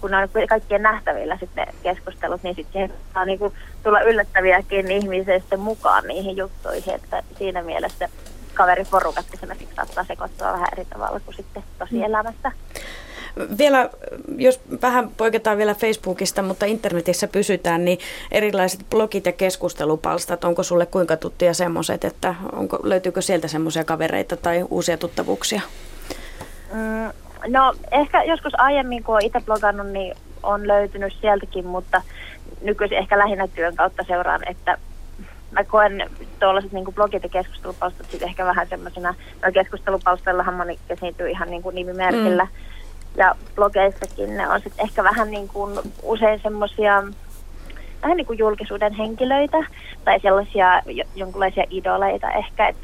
kun 0.00 0.14
on 0.14 0.28
kaikkien 0.48 0.82
nähtävillä 0.82 1.36
sitten 1.40 1.66
ne 1.66 1.74
keskustelut, 1.82 2.42
niin 2.42 2.54
sitten 2.54 2.92
saa 3.14 3.24
niinku 3.24 3.52
tulla 3.82 4.00
yllättäviäkin 4.00 4.90
ihmisiä 4.90 5.40
mukaan 5.56 6.04
niihin 6.06 6.36
juttuihin, 6.36 6.94
että 6.94 7.22
siinä 7.38 7.62
mielessä 7.62 8.08
kaveriporukat 8.54 9.26
esimerkiksi 9.34 9.74
saattaa 9.74 10.04
sekoittua 10.04 10.52
vähän 10.52 10.68
eri 10.72 10.84
tavalla 10.84 11.20
kuin 11.20 11.34
sitten 11.34 11.62
tosielämässä. 11.78 12.48
Mm. 12.48 13.09
Vielä, 13.58 13.90
jos 14.36 14.60
vähän 14.82 15.10
poiketaan 15.16 15.58
vielä 15.58 15.74
Facebookista, 15.74 16.42
mutta 16.42 16.66
internetissä 16.66 17.28
pysytään, 17.28 17.84
niin 17.84 17.98
erilaiset 18.32 18.80
blogit 18.90 19.26
ja 19.26 19.32
keskustelupalstat, 19.32 20.44
onko 20.44 20.62
sulle 20.62 20.86
kuinka 20.86 21.16
tuttuja 21.16 21.54
semmoiset, 21.54 22.04
että 22.04 22.34
onko, 22.52 22.78
löytyykö 22.82 23.22
sieltä 23.22 23.48
semmoisia 23.48 23.84
kavereita 23.84 24.36
tai 24.36 24.64
uusia 24.70 24.96
tuttavuuksia? 24.96 25.60
Mm, 26.72 27.10
no 27.46 27.74
ehkä 27.90 28.22
joskus 28.22 28.52
aiemmin, 28.58 29.04
kun 29.04 29.14
olen 29.14 29.26
itse 29.26 29.40
blogannut, 29.40 29.86
niin 29.86 30.16
on 30.42 30.68
löytynyt 30.68 31.12
sieltäkin, 31.20 31.66
mutta 31.66 32.02
nykyisin 32.62 32.98
ehkä 32.98 33.18
lähinnä 33.18 33.48
työn 33.48 33.76
kautta 33.76 34.04
seuraan, 34.08 34.40
että 34.48 34.78
mä 35.50 35.64
koen 35.64 36.10
tuollaiset 36.40 36.72
niin 36.72 36.94
blogit 36.94 37.22
ja 37.22 37.28
keskustelupalstat 37.28 38.10
sitten 38.10 38.28
ehkä 38.28 38.44
vähän 38.44 38.68
semmoisena, 38.68 39.14
no 39.42 39.52
keskustelupalstallahan 39.52 40.54
moni 40.54 40.78
esiintyy 40.88 41.28
ihan 41.28 41.50
niin 41.50 41.62
kuin 41.62 41.74
nimimerkillä, 41.74 42.44
mm 42.44 42.69
ja 43.16 43.34
blogeissakin 43.54 44.36
ne 44.36 44.48
on 44.48 44.60
sitten 44.60 44.84
ehkä 44.84 45.04
vähän 45.04 45.30
niin 45.30 45.48
kuin 45.48 45.78
usein 46.02 46.40
semmoisia 46.42 47.02
vähän 48.02 48.16
niin 48.16 48.26
kuin 48.26 48.38
julkisuuden 48.38 48.92
henkilöitä 48.92 49.58
tai 50.04 50.20
sellaisia 50.20 50.82
jonkinlaisia 51.16 51.64
idoleita 51.70 52.30
ehkä. 52.30 52.68
Et 52.68 52.76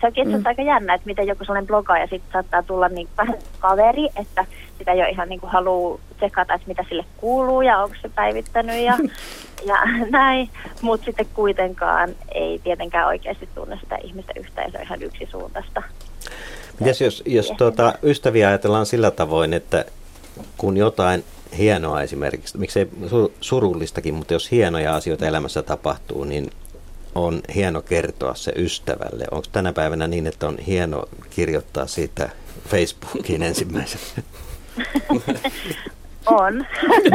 se 0.00 0.08
itse 0.08 0.36
mm. 0.36 0.42
aika 0.46 0.62
jännä, 0.62 0.94
että 0.94 1.06
miten 1.06 1.26
joku 1.26 1.44
sellainen 1.44 1.66
blogaaja 1.66 2.06
sitten 2.06 2.32
saattaa 2.32 2.62
tulla 2.62 2.88
niin 2.88 3.08
vähän 3.16 3.38
kaveri, 3.58 4.08
että 4.16 4.46
sitä 4.78 4.94
jo 4.94 5.06
ihan 5.06 5.28
niin 5.28 5.40
kuin 5.40 5.50
haluaa 5.50 5.98
tsekata, 6.16 6.54
että 6.54 6.68
mitä 6.68 6.84
sille 6.88 7.04
kuuluu 7.16 7.62
ja 7.62 7.78
onko 7.78 7.96
se 8.02 8.08
päivittänyt 8.08 8.76
ja, 8.76 8.98
ja 9.70 9.76
näin. 10.10 10.50
Mutta 10.82 11.04
sitten 11.04 11.26
kuitenkaan 11.34 12.08
ei 12.34 12.60
tietenkään 12.64 13.06
oikeasti 13.06 13.48
tunne 13.54 13.78
sitä 13.82 13.96
ihmistä 14.02 14.32
yhtään 14.36 14.66
ja 14.66 14.72
se 14.72 14.78
on 14.78 14.84
ihan 14.84 15.02
yksisuuntaista. 15.02 15.82
Mites 16.80 17.00
jos, 17.00 17.22
jos 17.26 17.52
tuota, 17.58 17.94
ystäviä 18.02 18.48
ajatellaan 18.48 18.86
sillä 18.86 19.10
tavoin, 19.10 19.54
että 19.54 19.84
kun 20.58 20.76
jotain 20.76 21.24
hienoa 21.58 22.02
esimerkiksi, 22.02 22.58
miksei 22.58 22.88
surullistakin, 23.40 24.14
mutta 24.14 24.32
jos 24.32 24.50
hienoja 24.50 24.94
asioita 24.94 25.26
elämässä 25.26 25.62
tapahtuu, 25.62 26.24
niin 26.24 26.50
on 27.14 27.40
hieno 27.54 27.82
kertoa 27.82 28.34
se 28.34 28.52
ystävälle. 28.56 29.24
Onko 29.30 29.46
tänä 29.52 29.72
päivänä 29.72 30.06
niin, 30.06 30.26
että 30.26 30.48
on 30.48 30.58
hieno 30.58 31.04
kirjoittaa 31.30 31.86
siitä 31.86 32.30
Facebookiin 32.68 33.42
ensimmäisenä? 33.42 34.22
On. 36.26 36.66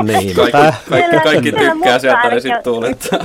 Niin, 0.03 0.35
kaikki, 0.35 0.57
kaikki, 0.89 1.19
kaikki 1.23 1.51
tykkää 1.51 1.99
sieltä, 1.99 2.29
ne 2.29 2.39
sitten 2.39 2.63
tuulettaa. 2.63 3.19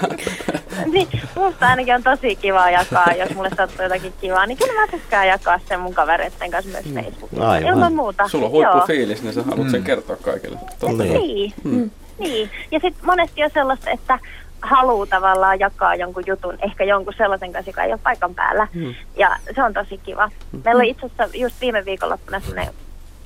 niin, 0.92 1.08
musta 1.34 1.68
ainakin 1.68 1.94
on 1.94 2.02
tosi 2.02 2.36
kiva 2.36 2.70
jakaa, 2.70 3.12
jos 3.18 3.34
mulle 3.34 3.50
sattuu 3.56 3.82
jotakin 3.82 4.12
kivaa, 4.20 4.46
niin 4.46 4.58
kyllä 4.58 4.80
mä 4.80 4.86
tykkään 4.86 5.28
jakaa 5.28 5.60
sen 5.68 5.80
mun 5.80 5.94
kavereiden 5.94 6.50
kanssa 6.50 6.70
myös 6.70 6.84
mm. 6.84 6.94
Facebookissa. 6.94 7.50
Aivan. 7.50 7.68
Ilman 7.68 7.94
muuta. 7.94 8.28
Sulla 8.28 8.46
on 8.46 8.52
huippufiilis, 8.52 9.22
niin 9.22 9.34
sä 9.34 9.42
haluat 9.42 9.66
mm. 9.66 9.70
sen 9.70 9.84
kertoa 9.84 10.16
kaikille. 10.16 10.58
Totta. 10.78 11.02
Niin. 11.02 11.52
Mm. 11.64 11.90
niin. 12.18 12.50
Ja 12.70 12.80
sitten 12.80 13.06
monesti 13.06 13.44
on 13.44 13.50
sellaista, 13.54 13.90
että 13.90 14.18
haluaa 14.62 15.06
tavallaan 15.06 15.58
jakaa 15.58 15.94
jonkun 15.94 16.24
jutun, 16.26 16.58
ehkä 16.62 16.84
jonkun 16.84 17.14
sellaisen 17.16 17.52
kanssa, 17.52 17.70
joka 17.70 17.84
ei 17.84 17.92
ole 17.92 18.00
paikan 18.02 18.34
päällä. 18.34 18.68
Mm. 18.74 18.94
Ja 19.16 19.36
se 19.54 19.62
on 19.62 19.74
tosi 19.74 19.98
kiva. 19.98 20.30
Meillä 20.64 20.78
oli 20.78 20.90
itse 20.90 21.06
asiassa 21.06 21.36
just 21.36 21.60
viime 21.60 21.84
viikonloppuna 21.84 22.40
sellainen 22.40 22.74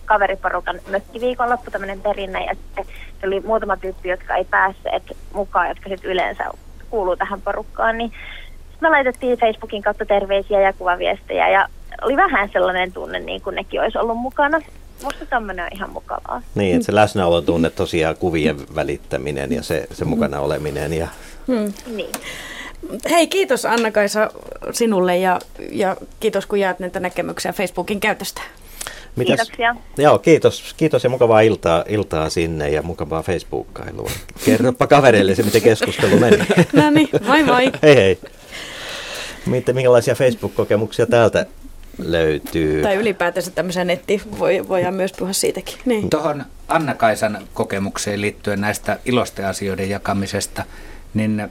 kaveriporukan 0.05 0.81
mökkiviikonloppu, 0.91 1.71
tämmöinen 1.71 2.01
perinne, 2.01 2.45
ja 2.45 2.55
sitten 2.55 2.85
se 3.21 3.27
oli 3.27 3.41
muutama 3.41 3.77
tyyppi, 3.77 4.09
jotka 4.09 4.37
ei 4.37 4.45
päässeet 4.45 5.03
mukaan, 5.33 5.69
jotka 5.69 5.89
sitten 5.89 6.11
yleensä 6.11 6.45
kuuluu 6.91 7.17
tähän 7.17 7.41
porukkaan, 7.43 7.99
niin 7.99 8.13
me 8.81 8.91
laitettiin 8.91 9.39
Facebookin 9.39 9.83
kautta 9.83 10.07
terveisiä 10.07 10.61
ja 10.61 10.73
kuvaviestejä, 10.73 11.49
ja 11.49 11.69
oli 12.03 12.17
vähän 12.17 12.49
sellainen 12.53 12.93
tunne, 12.93 13.21
niin 13.21 13.43
kuin 13.43 13.57
nekin 13.57 13.81
olisi 13.81 13.99
ollut 13.99 14.19
mukana. 14.19 14.61
Musta 15.05 15.27
tämmöinen 15.27 15.65
on 15.65 15.71
ihan 15.75 15.91
mukavaa. 15.91 16.43
Niin, 16.55 16.75
että 16.75 16.87
se 16.87 16.95
läsnäolon 16.95 17.45
tunne 17.45 17.71
tosiaan 17.71 18.17
kuvien 18.17 18.57
välittäminen 18.75 19.53
ja 19.53 19.63
se, 19.63 19.87
se 19.93 20.05
mukana 20.05 20.41
oleminen. 20.41 20.93
Ja... 20.93 21.09
Hmm. 21.47 21.73
Niin. 21.97 22.13
Hei, 23.11 23.27
kiitos 23.27 23.67
Anna-Kaisa 23.67 24.31
sinulle 24.73 25.17
ja, 25.17 25.39
ja 25.71 25.97
kiitos 26.21 26.47
kun 26.47 26.61
jaat 26.61 26.79
näitä 26.79 27.01
näkemyksiä 27.01 27.53
Facebookin 27.53 28.01
käytöstä. 28.01 28.43
Mitäs? 29.17 29.37
Kiitoksia. 29.37 29.77
Joo, 29.97 30.19
kiitos, 30.19 30.75
kiitos 30.77 31.05
ja 31.05 31.11
mukavaa 31.11 31.41
iltaa, 31.41 31.85
iltaa 31.89 32.31
sinne 32.31 32.69
ja 32.71 32.83
mukavaa 32.83 33.23
Facebookkailua. 33.23 34.11
Kerropa 34.45 34.87
kavereille 34.87 35.35
se, 35.35 35.43
miten 35.43 35.63
keskustelu 35.63 36.19
meni. 36.19 36.37
no 36.73 36.91
niin, 36.91 37.09
moi 37.27 37.43
moi. 37.43 37.73
hei 37.83 37.97
hei. 37.97 38.19
Miten, 39.47 39.75
minkälaisia 39.75 40.15
Facebook-kokemuksia 40.15 41.07
täältä 41.07 41.47
löytyy? 41.99 42.83
Tai 42.83 42.95
ylipäätänsä 42.95 43.51
tämmöisen 43.51 43.87
netti, 43.87 44.23
voi, 44.39 44.69
voidaan 44.69 44.95
myös 44.95 45.13
puhua 45.13 45.33
siitäkin. 45.33 45.79
Niin. 45.85 46.11
Tuohon 46.11 46.45
Anna-Kaisan 46.69 47.39
kokemukseen 47.55 48.21
liittyen 48.21 48.61
näistä 48.61 48.99
ilosten 49.05 49.47
asioiden 49.47 49.91
jakamisesta, 49.91 50.65
niin 51.15 51.49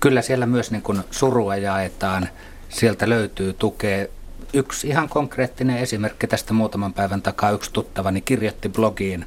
kyllä 0.00 0.22
siellä 0.22 0.46
myös 0.46 0.70
niin 0.70 0.82
kuin 0.82 1.00
surua 1.10 1.56
jaetaan. 1.56 2.28
Sieltä 2.68 3.08
löytyy 3.08 3.52
tukea 3.52 4.06
yksi 4.52 4.88
ihan 4.88 5.08
konkreettinen 5.08 5.78
esimerkki 5.78 6.26
tästä 6.26 6.52
muutaman 6.54 6.92
päivän 6.92 7.22
takaa. 7.22 7.50
Yksi 7.50 7.72
tuttavani 7.72 8.20
kirjoitti 8.20 8.68
blogiin 8.68 9.24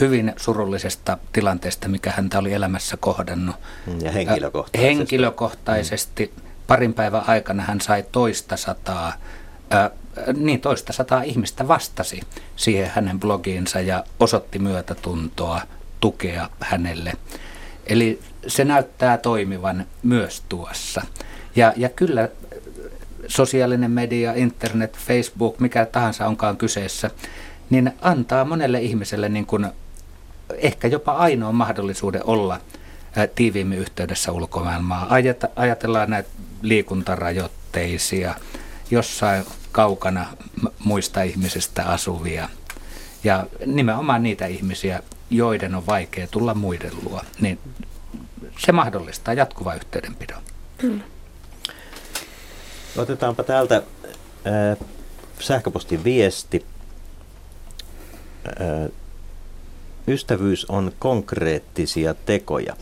hyvin 0.00 0.32
surullisesta 0.36 1.18
tilanteesta, 1.32 1.88
mikä 1.88 2.12
häntä 2.16 2.38
oli 2.38 2.52
elämässä 2.52 2.96
kohdannut. 2.96 3.56
Mm, 3.86 4.00
ja 4.00 4.12
henkilökohtaisesti. 4.12 4.88
henkilökohtaisesti. 4.88 6.32
Parin 6.66 6.94
päivän 6.94 7.22
aikana 7.26 7.62
hän 7.62 7.80
sai 7.80 8.04
toista 8.12 8.56
sataa, 8.56 9.12
niin 10.36 10.60
toista 10.60 10.92
sataa 10.92 11.22
ihmistä 11.22 11.68
vastasi 11.68 12.20
siihen 12.56 12.90
hänen 12.94 13.20
blogiinsa 13.20 13.80
ja 13.80 14.04
osoitti 14.20 14.58
myötätuntoa, 14.58 15.60
tukea 16.00 16.48
hänelle. 16.60 17.12
Eli 17.86 18.20
se 18.46 18.64
näyttää 18.64 19.18
toimivan 19.18 19.86
myös 20.02 20.42
tuossa. 20.48 21.02
Ja, 21.56 21.72
ja 21.76 21.88
kyllä 21.88 22.28
sosiaalinen 23.28 23.90
media, 23.90 24.34
internet, 24.34 24.98
Facebook, 24.98 25.58
mikä 25.58 25.86
tahansa 25.86 26.26
onkaan 26.26 26.56
kyseessä, 26.56 27.10
niin 27.70 27.92
antaa 28.02 28.44
monelle 28.44 28.80
ihmiselle 28.82 29.28
niin 29.28 29.46
kuin 29.46 29.66
ehkä 30.56 30.88
jopa 30.88 31.12
ainoa 31.12 31.52
mahdollisuuden 31.52 32.22
olla 32.24 32.60
tiiviimmin 33.34 33.78
yhteydessä 33.78 34.32
ulkomaailmaa. 34.32 35.08
Ajatellaan 35.56 36.10
näitä 36.10 36.28
liikuntarajoitteisia, 36.62 38.34
jossain 38.90 39.44
kaukana 39.72 40.26
muista 40.84 41.22
ihmisistä 41.22 41.84
asuvia 41.84 42.48
ja 43.24 43.46
nimenomaan 43.66 44.22
niitä 44.22 44.46
ihmisiä, 44.46 45.02
joiden 45.30 45.74
on 45.74 45.86
vaikea 45.86 46.26
tulla 46.26 46.54
muiden 46.54 46.92
luo, 47.02 47.22
niin 47.40 47.58
se 48.58 48.72
mahdollistaa 48.72 49.34
jatkuva 49.34 49.74
yhteydenpidon. 49.74 50.42
Kyllä. 50.78 51.04
Otetaanpa 52.96 53.42
täältä 53.42 53.76
äh, 53.76 54.86
sähköpostin 55.38 56.04
viesti. 56.04 56.66
Äh, 58.60 58.90
ystävyys 60.08 60.64
on 60.64 60.92
konkreettisia 60.98 62.14
tekoja. 62.14 62.76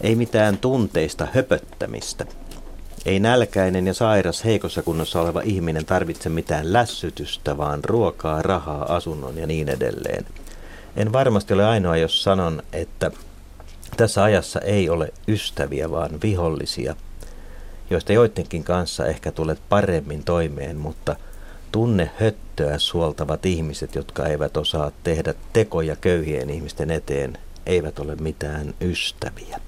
Ei 0.00 0.14
mitään 0.14 0.58
tunteista 0.58 1.28
höpöttämistä. 1.34 2.26
Ei 3.04 3.20
nälkäinen 3.20 3.86
ja 3.86 3.94
sairas 3.94 4.44
heikossa 4.44 4.82
kunnossa 4.82 5.20
oleva 5.20 5.40
ihminen 5.40 5.84
tarvitse 5.84 6.28
mitään 6.28 6.72
lässytystä, 6.72 7.56
vaan 7.56 7.84
ruokaa, 7.84 8.42
rahaa, 8.42 8.96
asunnon 8.96 9.38
ja 9.38 9.46
niin 9.46 9.68
edelleen. 9.68 10.26
En 10.96 11.12
varmasti 11.12 11.54
ole 11.54 11.66
ainoa, 11.66 11.96
jos 11.96 12.22
sanon, 12.22 12.62
että 12.72 13.10
tässä 13.96 14.22
ajassa 14.22 14.60
ei 14.60 14.88
ole 14.88 15.12
ystäviä, 15.28 15.90
vaan 15.90 16.10
vihollisia– 16.22 16.96
joista 17.90 18.12
joidenkin 18.12 18.64
kanssa 18.64 19.06
ehkä 19.06 19.32
tulet 19.32 19.58
paremmin 19.68 20.24
toimeen, 20.24 20.76
mutta 20.76 21.16
tunne 21.72 22.10
höttöä 22.20 22.78
suoltavat 22.78 23.46
ihmiset, 23.46 23.94
jotka 23.94 24.26
eivät 24.26 24.56
osaa 24.56 24.90
tehdä 25.04 25.34
tekoja 25.52 25.96
köyhien 25.96 26.50
ihmisten 26.50 26.90
eteen, 26.90 27.38
eivät 27.66 27.98
ole 27.98 28.14
mitään 28.14 28.74
ystäviä. 28.80 29.60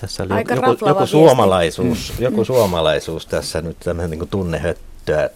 Tässä 0.00 0.22
oli 0.22 0.32
Aika 0.32 0.54
joku, 0.54 0.86
joku 0.86 1.06
suomalaisuus, 1.06 2.12
mm. 2.18 2.24
joku 2.24 2.44
suomalaisuus 2.44 3.26
tässä 3.26 3.62
nyt 3.62 3.76
tämmöinen 3.80 4.18
niin 4.18 4.28
tunnehöttöä. 4.28 5.30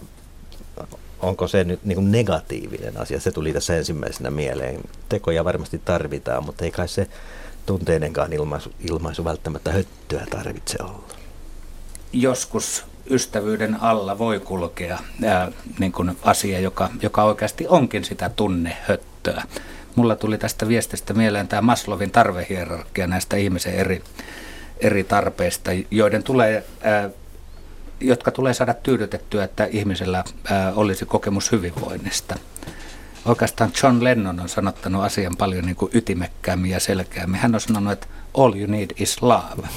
Onko 1.19 1.47
se 1.47 1.63
nyt 1.63 1.79
niin 1.83 2.11
negatiivinen 2.11 2.97
asia? 2.97 3.19
Se 3.19 3.31
tuli 3.31 3.53
tässä 3.53 3.77
ensimmäisenä 3.77 4.29
mieleen. 4.29 4.81
Tekoja 5.09 5.45
varmasti 5.45 5.81
tarvitaan, 5.85 6.45
mutta 6.45 6.65
ei 6.65 6.71
kai 6.71 6.87
se 6.87 7.07
tunteidenkaan 7.67 8.33
ilmaisu, 8.33 8.71
ilmaisu 8.89 9.23
välttämättä 9.23 9.71
höttöä 9.71 10.25
tarvitse 10.29 10.77
olla. 10.83 11.07
Joskus 12.13 12.85
ystävyyden 13.09 13.83
alla 13.83 14.17
voi 14.17 14.39
kulkea 14.39 14.99
ää, 15.25 15.51
niin 15.79 15.91
kuin 15.91 16.17
asia, 16.21 16.59
joka, 16.59 16.89
joka 17.01 17.23
oikeasti 17.23 17.65
onkin 17.67 18.03
sitä 18.03 18.29
tunnehöttöä. 18.29 19.43
Mulla 19.95 20.15
tuli 20.15 20.37
tästä 20.37 20.67
viestistä 20.67 21.13
mieleen 21.13 21.47
tämä 21.47 21.61
Maslovin 21.61 22.11
tarvehierarkia 22.11 23.07
näistä 23.07 23.37
ihmisen 23.37 23.73
eri, 23.73 24.03
eri 24.79 25.03
tarpeista, 25.03 25.71
joiden 25.91 26.23
tulee, 26.23 26.63
ää, 26.81 27.09
jotka 27.99 28.31
tulee 28.31 28.53
saada 28.53 28.73
tyydytettyä, 28.73 29.43
että 29.43 29.65
ihmisellä 29.65 30.23
ää, 30.51 30.73
olisi 30.75 31.05
kokemus 31.05 31.51
hyvinvoinnista. 31.51 32.35
Oikeastaan 33.27 33.71
John 33.83 34.03
Lennon 34.03 34.39
on 34.39 34.49
sanottanut 34.49 35.03
asian 35.03 35.37
paljon 35.37 35.65
niin 35.65 35.75
kuin 35.75 35.91
ytimekkäämmin 35.93 36.71
ja 36.71 36.79
selkeämmin. 36.79 37.39
Hän 37.39 37.55
on 37.55 37.61
sanonut, 37.61 37.93
että 37.93 38.07
all 38.37 38.53
you 38.53 38.67
need 38.67 38.89
is 38.97 39.21
love. 39.21 39.67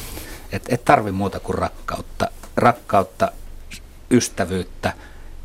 Että 0.52 0.74
et 0.74 0.84
tarvi 0.84 1.12
muuta 1.12 1.40
kuin 1.40 1.58
rakkautta. 1.58 2.28
Rakkautta, 2.56 3.32
ystävyyttä, 4.10 4.92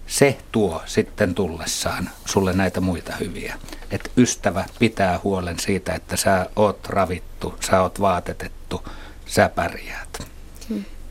se 0.08 0.38
tuo 0.52 0.82
sitten 0.86 1.36
tullessaan 1.36 2.10
sulle 2.26 2.54
näitä 2.54 2.82
muita 2.82 3.14
hyviä. 3.20 3.56
Että 3.92 4.10
ystävä 4.18 4.66
pitää 4.80 5.20
huolen 5.24 5.60
siitä, 5.60 5.94
että 5.94 6.18
sä 6.18 6.50
oot 6.56 6.88
ravittu, 6.90 7.56
sä 7.60 7.82
oot 7.82 8.02
vaatetettu, 8.02 8.84
sä 9.26 9.50
pärjäät. 9.50 10.35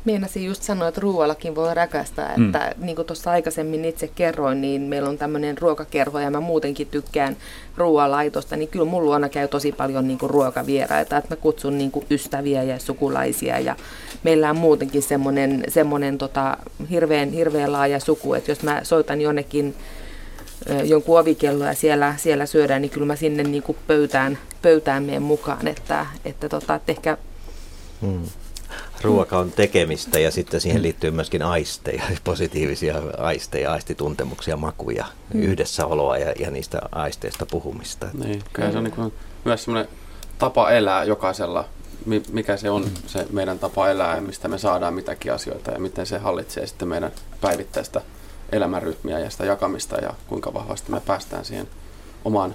Meinasin 0.05 0.45
just 0.45 0.63
sanoa, 0.63 0.89
että 0.89 1.01
ruoallakin 1.01 1.55
voi 1.55 1.75
rakastaa, 1.75 2.37
mm. 2.37 2.47
että 2.47 2.75
niin 2.79 2.97
kuin 2.97 3.07
tuossa 3.07 3.31
aikaisemmin 3.31 3.85
itse 3.85 4.09
kerroin, 4.09 4.61
niin 4.61 4.83
meillä 4.83 5.09
on 5.09 5.19
tämmöinen 5.19 5.59
ruokakerho 5.59 6.19
ja 6.19 6.31
mä 6.31 6.41
muutenkin 6.41 6.87
tykkään 6.87 7.37
ruoalaitosta, 7.77 8.57
niin 8.57 8.69
kyllä 8.69 8.85
mun 8.85 9.05
luona 9.05 9.29
käy 9.29 9.49
tosi 9.49 9.73
paljon 9.73 10.09
niin 10.09 10.19
kuin 10.19 10.31
ruokavieraita, 10.31 11.17
että 11.17 11.35
mä 11.35 11.37
kutsun 11.37 11.79
niin 11.79 11.91
kuin 11.91 12.07
ystäviä 12.11 12.63
ja 12.63 12.79
sukulaisia 12.79 13.59
ja 13.59 13.77
meillä 14.23 14.51
on 14.51 14.57
muutenkin 14.57 15.03
semmoinen, 15.03 15.65
semmoinen 15.69 16.19
tota, 16.19 16.57
hirveän, 16.91 17.31
hirveän 17.31 17.73
laaja 17.73 18.01
suku, 18.01 18.35
että 18.35 18.51
jos 18.51 18.63
mä 18.63 18.81
soitan 18.83 19.21
jonnekin 19.21 19.75
jonkun 20.85 21.21
ovikello 21.21 21.65
ja 21.65 21.75
siellä, 21.75 22.15
siellä 22.17 22.47
syödään, 22.47 22.83
niin 22.83 22.91
kyllä 22.91 23.07
mä 23.07 23.17
sinne 23.17 23.43
niin 23.43 23.63
kuin 23.63 23.79
pöytään, 23.87 24.39
pöytään 24.63 25.03
meen 25.03 25.23
mukaan, 25.23 25.69
että, 25.69 26.07
että, 26.25 26.49
tota, 26.49 26.75
että 26.75 26.93
ehkä 26.93 27.19
hmm 28.01 28.25
ruoka 29.05 29.39
on 29.39 29.53
tekemistä 29.53 30.19
ja 30.19 30.31
sitten 30.31 30.61
siihen 30.61 30.83
liittyy 30.83 31.11
myöskin 31.11 31.43
aisteja, 31.43 32.03
positiivisia 32.25 32.95
aisteja, 33.19 33.73
aistituntemuksia, 33.73 34.57
makuja, 34.57 35.05
mm. 35.35 35.43
yhdessäoloa 35.43 36.19
ja, 36.19 36.33
ja 36.39 36.51
niistä 36.51 36.81
aisteista 36.93 37.47
puhumista. 37.47 38.07
Niin, 38.25 38.43
kyllä 38.53 38.73
se 38.73 38.79
on 38.79 38.85
niin 38.85 39.13
myös 39.45 39.65
semmoinen 39.65 39.91
tapa 40.39 40.71
elää 40.71 41.05
jokaisella, 41.05 41.65
mikä 42.33 42.57
se 42.57 42.71
on 42.71 42.83
mm. 42.83 42.91
se 43.07 43.27
meidän 43.31 43.59
tapa 43.59 43.89
elää 43.89 44.17
ja 44.17 44.23
mistä 44.23 44.49
me 44.49 44.59
saadaan 44.59 44.95
mitäkin 44.95 45.33
asioita 45.33 45.71
ja 45.71 45.79
miten 45.79 46.07
se 46.07 46.19
hallitsee 46.19 46.67
sitten 46.67 46.89
meidän 46.89 47.13
päivittäistä 47.41 48.01
elämänrytmiä 48.53 49.19
ja 49.19 49.31
sitä 49.31 49.45
jakamista 49.45 49.97
ja 49.97 50.15
kuinka 50.27 50.55
vahvasti 50.55 50.91
me 50.91 51.01
päästään 51.01 51.45
siihen 51.45 51.69
omaan 52.25 52.55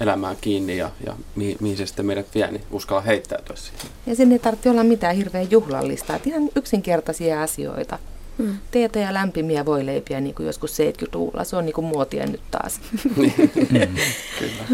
elämään 0.00 0.36
kiinni 0.40 0.76
ja, 0.76 0.90
ja 1.06 1.14
mihin, 1.36 1.56
mihin 1.60 1.76
se 1.76 1.86
sitten 1.86 2.06
meidät 2.06 2.26
vie, 2.34 2.50
niin 2.50 2.62
uskalla 2.70 3.02
heittäytyä 3.02 3.56
siihen. 3.56 3.80
Ja 4.06 4.16
sinne 4.16 4.34
ei 4.34 4.38
tarvitse 4.38 4.70
olla 4.70 4.84
mitään 4.84 5.16
hirveän 5.16 5.50
juhlallista, 5.50 6.16
että 6.16 6.28
ihan 6.28 6.48
yksinkertaisia 6.56 7.42
asioita. 7.42 7.98
Hmm. 8.38 8.56
Teetä 8.70 8.98
ja 8.98 9.14
lämpimiä 9.14 9.64
voileipiä 9.64 10.20
niin 10.20 10.34
kuin 10.34 10.46
joskus 10.46 10.78
70-luvulla. 10.78 11.44
Se 11.44 11.56
on 11.56 11.64
niin 11.64 11.74
kuin 11.74 11.84
muotia 11.84 12.26
nyt 12.26 12.40
taas. 12.50 12.80
Kyllä. 14.38 14.64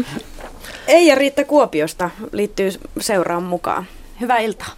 Eija 0.87 1.15
Riitta 1.15 1.43
Kuopiosta 1.43 2.09
liittyy 2.31 2.69
seuraan 2.99 3.43
mukaan. 3.43 3.85
Hyvää 4.21 4.39
iltaa. 4.39 4.69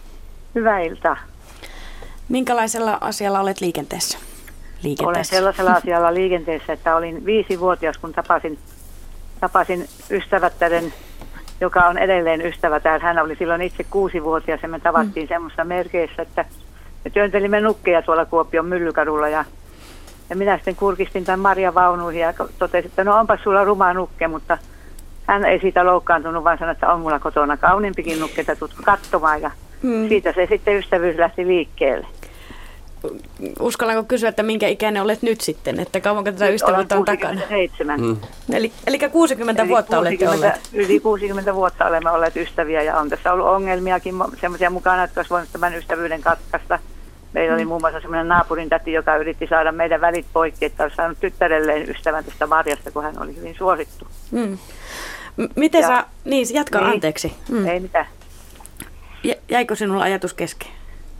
Hyvää 0.54 0.80
iltaa. 0.80 1.16
Minkälaisella 2.28 2.98
asialla 3.00 3.40
olet 3.40 3.60
liikenteessä? 3.60 4.18
liikenteessä? 4.82 5.08
Olen 5.08 5.24
sellaisella 5.24 5.72
asialla 5.72 6.14
liikenteessä, 6.14 6.72
että 6.72 6.96
olin 6.96 7.24
viisi 7.24 7.60
vuotias, 7.60 7.98
kun 7.98 8.12
tapasin 8.12 8.58
tapasin 9.40 9.88
ystävättären, 10.10 10.92
joka 11.60 11.86
on 11.86 11.98
edelleen 11.98 12.46
ystävä 12.46 12.80
täällä. 12.80 13.04
Hän 13.04 13.18
oli 13.18 13.36
silloin 13.36 13.62
itse 13.62 13.84
kuusi-vuotias 13.84 14.62
ja 14.62 14.68
me 14.68 14.80
tavattiin 14.80 15.26
mm. 15.26 15.28
semmoista 15.28 15.64
merkeissä, 15.64 16.22
että 16.22 16.44
me 17.04 17.10
työntelimme 17.10 17.60
nukkeja 17.60 18.02
tuolla 18.02 18.24
Kuopion 18.24 18.66
myllykadulla 18.66 19.28
ja, 19.28 19.44
ja 20.30 20.36
minä 20.36 20.56
sitten 20.56 20.76
kurkistin 20.76 21.24
tämän 21.24 21.40
Maria 21.40 21.74
vaunuihin 21.74 22.20
ja 22.20 22.34
totesin, 22.58 22.90
että 22.90 23.04
no 23.04 23.18
onpa 23.18 23.38
sulla 23.42 23.64
ruma 23.64 23.92
nukke, 23.92 24.28
mutta 24.28 24.58
hän 25.26 25.44
ei 25.44 25.60
siitä 25.60 25.86
loukkaantunut, 25.86 26.44
vaan 26.44 26.58
sanoi, 26.58 26.72
että 26.72 26.92
on 26.92 27.00
mulla 27.00 27.18
kotona 27.18 27.56
kauniimpikin 27.56 28.20
nukke, 28.20 28.40
että 28.40 28.56
tutko 28.56 28.82
katsomaan 28.84 29.42
ja 29.42 29.50
mm. 29.82 30.08
siitä 30.08 30.32
se 30.32 30.46
sitten 30.50 30.76
ystävyys 30.76 31.18
lähti 31.18 31.46
liikkeelle 31.46 32.06
uskallanko 33.60 34.04
kysyä, 34.04 34.28
että 34.28 34.42
minkä 34.42 34.68
ikäinen 34.68 35.02
olet 35.02 35.22
nyt 35.22 35.40
sitten, 35.40 35.80
että 35.80 36.00
kauanko 36.00 36.32
tätä 36.32 36.48
ystävyyttä 36.48 36.96
on 36.96 37.04
takana? 37.04 37.40
67. 37.40 38.00
Mm. 38.00 38.16
Eli, 38.52 38.72
eli 38.86 38.98
60 38.98 39.62
eli 39.62 39.68
vuotta 39.68 39.96
60, 39.96 40.24
olette 40.24 40.46
olleet? 40.46 40.68
Yli 40.72 41.00
60 41.00 41.54
vuotta 41.54 41.86
olemme 41.86 42.10
olleet 42.10 42.36
ystäviä 42.36 42.82
ja 42.82 42.96
on 42.96 43.08
tässä 43.08 43.32
ollut 43.32 43.46
ongelmiakin 43.46 44.14
semmoisia 44.40 44.70
mukana, 44.70 45.04
että 45.04 45.18
olisi 45.18 45.30
voinut 45.30 45.48
tämän 45.52 45.74
ystävyyden 45.74 46.22
katkaista. 46.22 46.78
Meillä 47.32 47.54
oli 47.54 47.64
mm. 47.64 47.68
muun 47.68 47.80
muassa 47.80 48.00
semmoinen 48.00 48.28
naapurin 48.28 48.68
täti, 48.68 48.92
joka 48.92 49.16
yritti 49.16 49.46
saada 49.46 49.72
meidän 49.72 50.00
välit 50.00 50.26
poikki, 50.32 50.64
että 50.64 50.82
olisi 50.82 50.96
saanut 50.96 51.20
tyttärelleen 51.20 51.90
ystävän 51.90 52.24
tästä 52.24 52.46
Marjasta, 52.46 52.90
kun 52.90 53.02
hän 53.02 53.22
oli 53.22 53.36
hyvin 53.36 53.54
suosittu. 53.54 54.06
Mm. 54.30 54.58
Miten 55.56 55.80
ja, 55.80 55.88
sä, 55.88 56.04
niin 56.24 56.46
jatka 56.54 56.80
niin, 56.80 56.90
anteeksi. 56.90 57.34
Mm. 57.48 57.66
Ei 57.66 57.80
mitään. 57.80 58.06
Jäikö 59.48 59.74
sinulla 59.76 60.02
ajatus 60.02 60.34
kesken? 60.34 60.68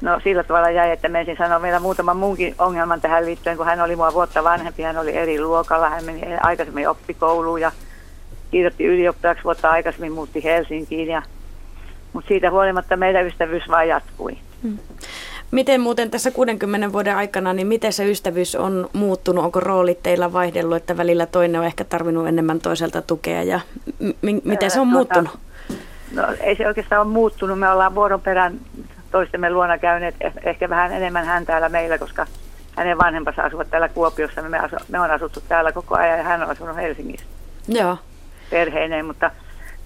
No 0.00 0.20
sillä 0.24 0.44
tavalla 0.44 0.70
jäi, 0.70 0.90
että 0.90 1.08
me 1.08 1.20
ensin 1.20 1.36
sanoa 1.36 1.62
vielä 1.62 1.80
muutaman 1.80 2.16
muunkin 2.16 2.54
ongelman 2.58 3.00
tähän 3.00 3.26
liittyen, 3.26 3.56
kun 3.56 3.66
hän 3.66 3.80
oli 3.80 3.96
mua 3.96 4.12
vuotta 4.14 4.44
vanhempi, 4.44 4.82
hän 4.82 4.98
oli 4.98 5.16
eri 5.16 5.40
luokalla, 5.40 5.90
hän 5.90 6.04
meni 6.04 6.20
aikaisemmin 6.42 6.88
oppikouluun 6.88 7.60
ja 7.60 7.72
kirjoitti 8.50 8.84
ylioppilaksi 8.84 9.44
vuotta 9.44 9.70
aikaisemmin, 9.70 10.12
muutti 10.12 10.44
Helsinkiin, 10.44 11.08
ja, 11.08 11.22
mutta 12.12 12.28
siitä 12.28 12.50
huolimatta 12.50 12.96
meidän 12.96 13.26
ystävyys 13.26 13.68
vain 13.68 13.88
jatkui. 13.88 14.38
Hmm. 14.62 14.78
Miten 15.50 15.80
muuten 15.80 16.10
tässä 16.10 16.30
60 16.30 16.92
vuoden 16.92 17.16
aikana, 17.16 17.52
niin 17.52 17.66
miten 17.66 17.92
se 17.92 18.10
ystävyys 18.10 18.54
on 18.54 18.90
muuttunut? 18.92 19.44
Onko 19.44 19.60
roolit 19.60 20.02
teillä 20.02 20.32
vaihdellut, 20.32 20.76
että 20.76 20.96
välillä 20.96 21.26
toinen 21.26 21.60
on 21.60 21.66
ehkä 21.66 21.84
tarvinnut 21.84 22.28
enemmän 22.28 22.60
toiselta 22.60 23.02
tukea 23.02 23.42
ja 23.42 23.60
m- 24.00 24.40
miten 24.44 24.70
se 24.70 24.80
on 24.80 24.86
muuttunut? 24.86 25.38
No 26.12 26.22
ei 26.40 26.56
se 26.56 26.66
oikeastaan 26.66 27.06
ole 27.06 27.12
muuttunut. 27.12 27.58
Me 27.58 27.70
ollaan 27.70 27.94
vuoron 27.94 28.20
perään 28.20 28.60
toistemme 29.16 29.50
luona 29.50 29.78
käyneet 29.78 30.14
eh, 30.20 30.32
ehkä 30.44 30.68
vähän 30.68 30.92
enemmän 30.92 31.24
hän 31.24 31.46
täällä 31.46 31.68
meillä, 31.68 31.98
koska 31.98 32.26
hänen 32.76 32.98
vanhempansa 32.98 33.42
asuvat 33.42 33.70
täällä 33.70 33.88
Kuopiossa. 33.88 34.42
Me, 34.42 34.58
asu, 34.58 34.76
me 34.88 35.00
on 35.00 35.10
asuttu 35.10 35.40
täällä 35.48 35.72
koko 35.72 35.94
ajan 35.96 36.18
ja 36.18 36.24
hän 36.24 36.42
on 36.42 36.50
asunut 36.50 36.76
Helsingissä. 36.76 37.26
Joo. 37.68 37.98
Perheineen, 38.50 39.06
mutta 39.06 39.30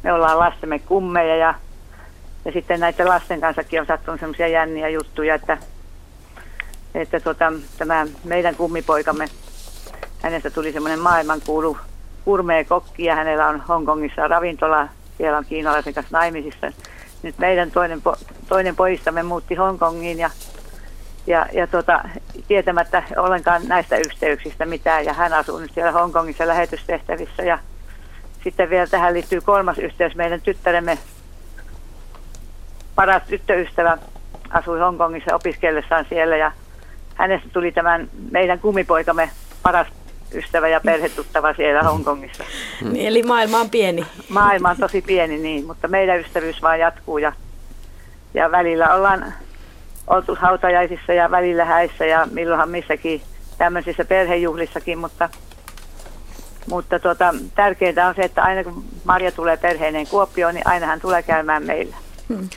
me 0.03 0.13
ollaan 0.13 0.39
lastemme 0.39 0.79
kummeja 0.79 1.37
ja, 1.37 1.55
ja 2.45 2.53
sitten 2.53 2.81
näiden 2.81 3.09
lasten 3.09 3.41
kanssakin 3.41 3.81
on 3.81 3.87
sattunut 3.87 4.21
sellaisia 4.21 4.49
jänniä 4.49 4.89
juttuja, 4.89 5.35
että, 5.35 5.59
että 6.95 7.21
tota, 7.21 7.53
tämä 7.79 8.07
meidän 8.25 8.55
kummipoikamme, 8.55 9.27
hänestä 10.23 10.51
tuli 10.51 10.73
semmoinen 10.73 11.01
maailmankuulu 11.01 11.77
kurmee 12.25 12.65
kokki 12.65 13.05
ja 13.05 13.15
hänellä 13.15 13.49
on 13.49 13.61
Hongkongissa 13.61 14.29
ravintola, 14.29 14.89
siellä 15.19 15.39
on 15.39 15.45
kiinalaisen 15.45 15.95
kanssa 15.95 16.19
naimisissa 16.19 16.73
nyt 17.23 17.39
meidän 17.39 17.71
toinen, 17.71 18.03
po, 18.03 18.17
toinen 18.49 18.77
poistamme 18.77 19.23
muutti 19.23 19.55
Hongkongiin 19.55 20.19
ja, 20.19 20.31
ja, 21.27 21.47
ja 21.53 21.67
tota, 21.67 22.01
tietämättä 22.49 23.03
ollenkaan 23.17 23.63
näistä 23.69 23.97
yhteyksistä 23.97 24.67
mitään. 24.67 25.05
Ja 25.05 25.13
hän 25.13 25.33
asuu 25.33 25.59
nyt 25.59 25.75
siellä 25.75 25.93
Hongkongissa 25.93 26.47
lähetystehtävissä. 26.47 27.43
Ja 27.43 27.59
sitten 28.45 28.71
vielä 28.71 28.87
tähän 28.87 29.15
liittyy 29.15 29.41
kolmas 29.41 29.79
yhteys. 29.79 30.17
Meidän 30.17 30.41
tyttäremme 30.41 30.99
paras 32.95 33.23
tyttöystävä 33.29 33.99
asui 34.51 34.81
Hongkongissa 34.81 35.35
opiskellessaan 35.35 36.07
siellä 36.09 36.37
ja 36.37 36.53
hänestä 37.15 37.49
tuli 37.53 37.73
tämän 37.73 38.09
meidän 38.31 38.59
kumipoikamme 38.59 39.31
paras 39.63 39.87
ystävä 40.35 40.69
ja 40.69 40.81
perhetuttava 40.81 41.55
siellä 41.55 41.83
Hongkongissa. 41.83 42.45
Mm. 42.85 42.93
Eli 42.95 43.23
maailma 43.23 43.61
on 43.61 43.71
pieni. 43.71 44.07
Maailma 44.29 44.71
on 44.71 44.77
tosi 44.77 45.03
pieni, 45.03 45.39
niin, 45.39 45.67
mutta 45.67 45.89
meidän 45.89 46.21
ystävyys 46.21 46.63
vaan 46.63 46.81
jatkuu 46.81 47.19
ja, 47.19 47.33
ja 48.35 48.51
välillä 48.51 48.95
ollaan 48.95 49.35
oltu 50.07 50.37
hautajaisissa 50.41 51.13
ja 51.13 51.31
välillä 51.31 51.65
häissä 51.65 52.07
ja 52.07 52.29
milloinhan 52.31 52.69
missäkin 52.69 53.23
tämmöisissä 53.59 54.05
perhejuhlissakin, 54.05 54.99
mutta, 54.99 55.29
mutta 56.67 56.99
tota, 56.99 57.35
tärkeintä 57.55 58.07
on 58.07 58.15
se, 58.15 58.23
että 58.23 58.43
aina 58.43 58.65
kun 58.65 58.85
Marja 59.05 59.33
tulee 59.33 59.57
perheineen 59.57 60.07
Kuopioon, 60.07 60.55
niin 60.55 60.67
aina 60.67 60.87
hän 60.87 61.01
tulee 61.01 61.23
käymään 61.23 61.67
meillä. 61.67 61.97
Hmm. 62.29 62.49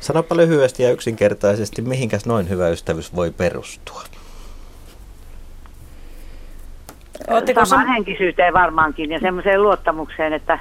Sanopa 0.00 0.36
lyhyesti 0.36 0.82
ja 0.82 0.90
yksinkertaisesti, 0.90 1.82
mihinkäs 1.82 2.26
noin 2.26 2.48
hyvä 2.48 2.68
ystävyys 2.68 3.14
voi 3.16 3.30
perustua? 3.30 4.02
Ootteko 7.28 7.64
Samaan 7.64 7.86
sam- 7.86 7.92
henkisyyteen 7.92 8.54
varmaankin 8.54 9.10
ja 9.10 9.20
semmoiseen 9.20 9.62
luottamukseen, 9.62 10.32
että 10.32 10.58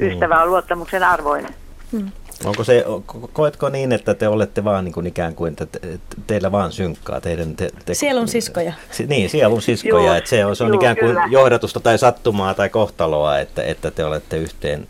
ystävä 0.00 0.42
on 0.42 0.50
luottamuksen 0.50 1.02
arvoinen. 1.02 1.54
Hmm. 1.92 2.10
Onko 2.44 2.64
se, 2.64 2.84
koetko 3.32 3.68
niin, 3.68 3.92
että 3.92 4.14
te 4.14 4.28
olette 4.28 4.64
vaan 4.64 4.84
niin 4.84 4.92
kuin 4.92 5.06
ikään 5.06 5.34
kuin, 5.34 5.52
että 5.52 5.66
te, 5.66 5.98
teillä 6.26 6.52
vaan 6.52 6.72
synkkaa 6.72 7.20
teidän... 7.20 7.56
Te, 7.56 7.70
te, 7.84 7.94
sielun 7.94 8.28
siskoja. 8.28 8.72
Si, 8.90 9.06
niin, 9.06 9.30
sielun 9.30 9.62
siskoja, 9.62 10.04
Joo, 10.04 10.14
että 10.14 10.30
se 10.30 10.44
on, 10.44 10.56
se 10.56 10.64
on 10.64 10.70
Joo, 10.70 10.80
ikään 10.80 10.96
kuin 10.96 11.08
kyllä. 11.08 11.26
johdatusta 11.30 11.80
tai 11.80 11.98
sattumaa 11.98 12.54
tai 12.54 12.68
kohtaloa, 12.68 13.38
että, 13.38 13.62
että 13.62 13.90
te 13.90 14.04
olette 14.04 14.36
yhteen 14.36 14.86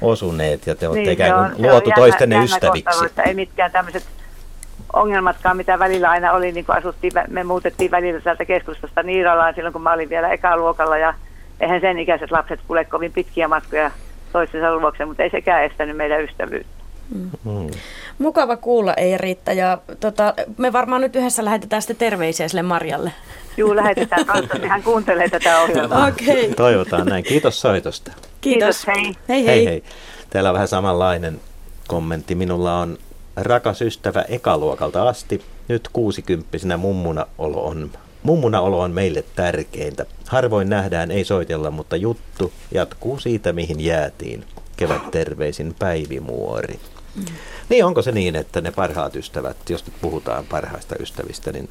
osuneet 0.00 0.66
ja 0.66 0.74
te 0.74 0.88
olette 0.88 1.00
niin, 1.00 1.12
ikään 1.12 1.50
kuin 1.50 1.70
luotu 1.70 1.90
toistenne 1.94 2.34
jännä, 2.34 2.44
ystäviksi. 2.44 2.84
Kohtalo, 2.84 3.06
että 3.06 3.22
ei 3.22 3.34
mitkään 3.34 3.72
tämmöiset 3.72 4.04
ongelmatkaan, 4.92 5.56
mitä 5.56 5.78
välillä 5.78 6.10
aina 6.10 6.32
oli, 6.32 6.52
niin 6.52 6.64
kun 6.64 6.76
asuttiin, 6.76 7.12
me 7.28 7.44
muutettiin 7.44 7.90
välillä 7.90 8.20
sieltä 8.20 8.44
keskustasta 8.44 9.02
Niiralaan 9.02 9.54
silloin, 9.54 9.72
kun 9.72 9.82
mä 9.82 9.92
olin 9.92 10.08
vielä 10.08 10.32
ekaluokalla 10.32 10.98
ja 10.98 11.14
eihän 11.60 11.80
sen 11.80 11.98
ikäiset 11.98 12.30
lapset 12.30 12.60
kulje 12.68 12.84
kovin 12.84 13.12
pitkiä 13.12 13.48
matkoja 13.48 13.90
toistensa 14.32 14.76
luokse, 14.76 15.04
mutta 15.04 15.22
ei 15.22 15.30
sekään 15.30 15.64
estänyt 15.64 15.96
meidän 15.96 16.24
ystävyyttä. 16.24 16.82
Mm. 17.14 17.30
Mm. 17.44 17.70
Mukava 18.18 18.56
kuulla, 18.56 18.94
ei 18.94 19.18
Riitta. 19.18 19.52
Ja, 19.52 19.78
tota, 20.00 20.34
me 20.58 20.72
varmaan 20.72 21.00
nyt 21.00 21.16
yhdessä 21.16 21.44
lähetetään 21.44 21.82
sitten 21.82 21.96
terveisiä 21.96 22.48
sille 22.48 22.62
Marjalle. 22.62 23.12
Juu, 23.56 23.76
lähetetään. 23.76 24.26
Toivottavasti 24.26 24.68
hän 24.68 24.82
kuuntelee 24.82 25.28
tätä 25.28 25.60
ohjelmaa. 25.60 26.06
Okay. 26.08 26.54
Toivotaan 26.56 27.06
näin. 27.06 27.24
Kiitos 27.24 27.60
soitosta. 27.60 28.12
Kiitos. 28.40 28.84
Kiitos 28.84 28.86
hei. 28.86 29.14
Hei 29.28 29.46
hei. 29.46 29.56
hei, 29.56 29.66
hei. 29.66 29.82
Täällä 30.30 30.50
on 30.50 30.54
vähän 30.54 30.68
samanlainen 30.68 31.40
kommentti. 31.88 32.34
Minulla 32.34 32.78
on 32.78 32.98
rakas 33.36 33.82
ystävä 33.82 34.22
ekaluokalta 34.28 35.08
asti. 35.08 35.42
Nyt 35.68 35.88
kuusikymppisenä 35.92 36.76
mummuna 36.76 37.26
olo 37.38 37.66
on, 37.66 37.90
mummuna 38.22 38.60
olo 38.60 38.80
on 38.80 38.90
meille 38.90 39.24
tärkeintä. 39.36 40.06
Harvoin 40.28 40.68
nähdään, 40.68 41.10
ei 41.10 41.24
soitella, 41.24 41.70
mutta 41.70 41.96
juttu 41.96 42.52
jatkuu 42.74 43.18
siitä, 43.18 43.52
mihin 43.52 43.80
jäätiin. 43.80 44.44
Kevät 44.76 45.10
terveisin 45.10 45.74
Päivi 45.78 46.20
Muori. 46.20 46.80
Mm. 47.16 47.24
Niin 47.68 47.84
onko 47.84 48.02
se 48.02 48.12
niin, 48.12 48.36
että 48.36 48.60
ne 48.60 48.70
parhaat 48.70 49.16
ystävät, 49.16 49.70
jos 49.70 49.86
nyt 49.86 49.94
puhutaan 50.00 50.44
parhaista 50.46 50.94
ystävistä, 51.00 51.52
niin 51.52 51.68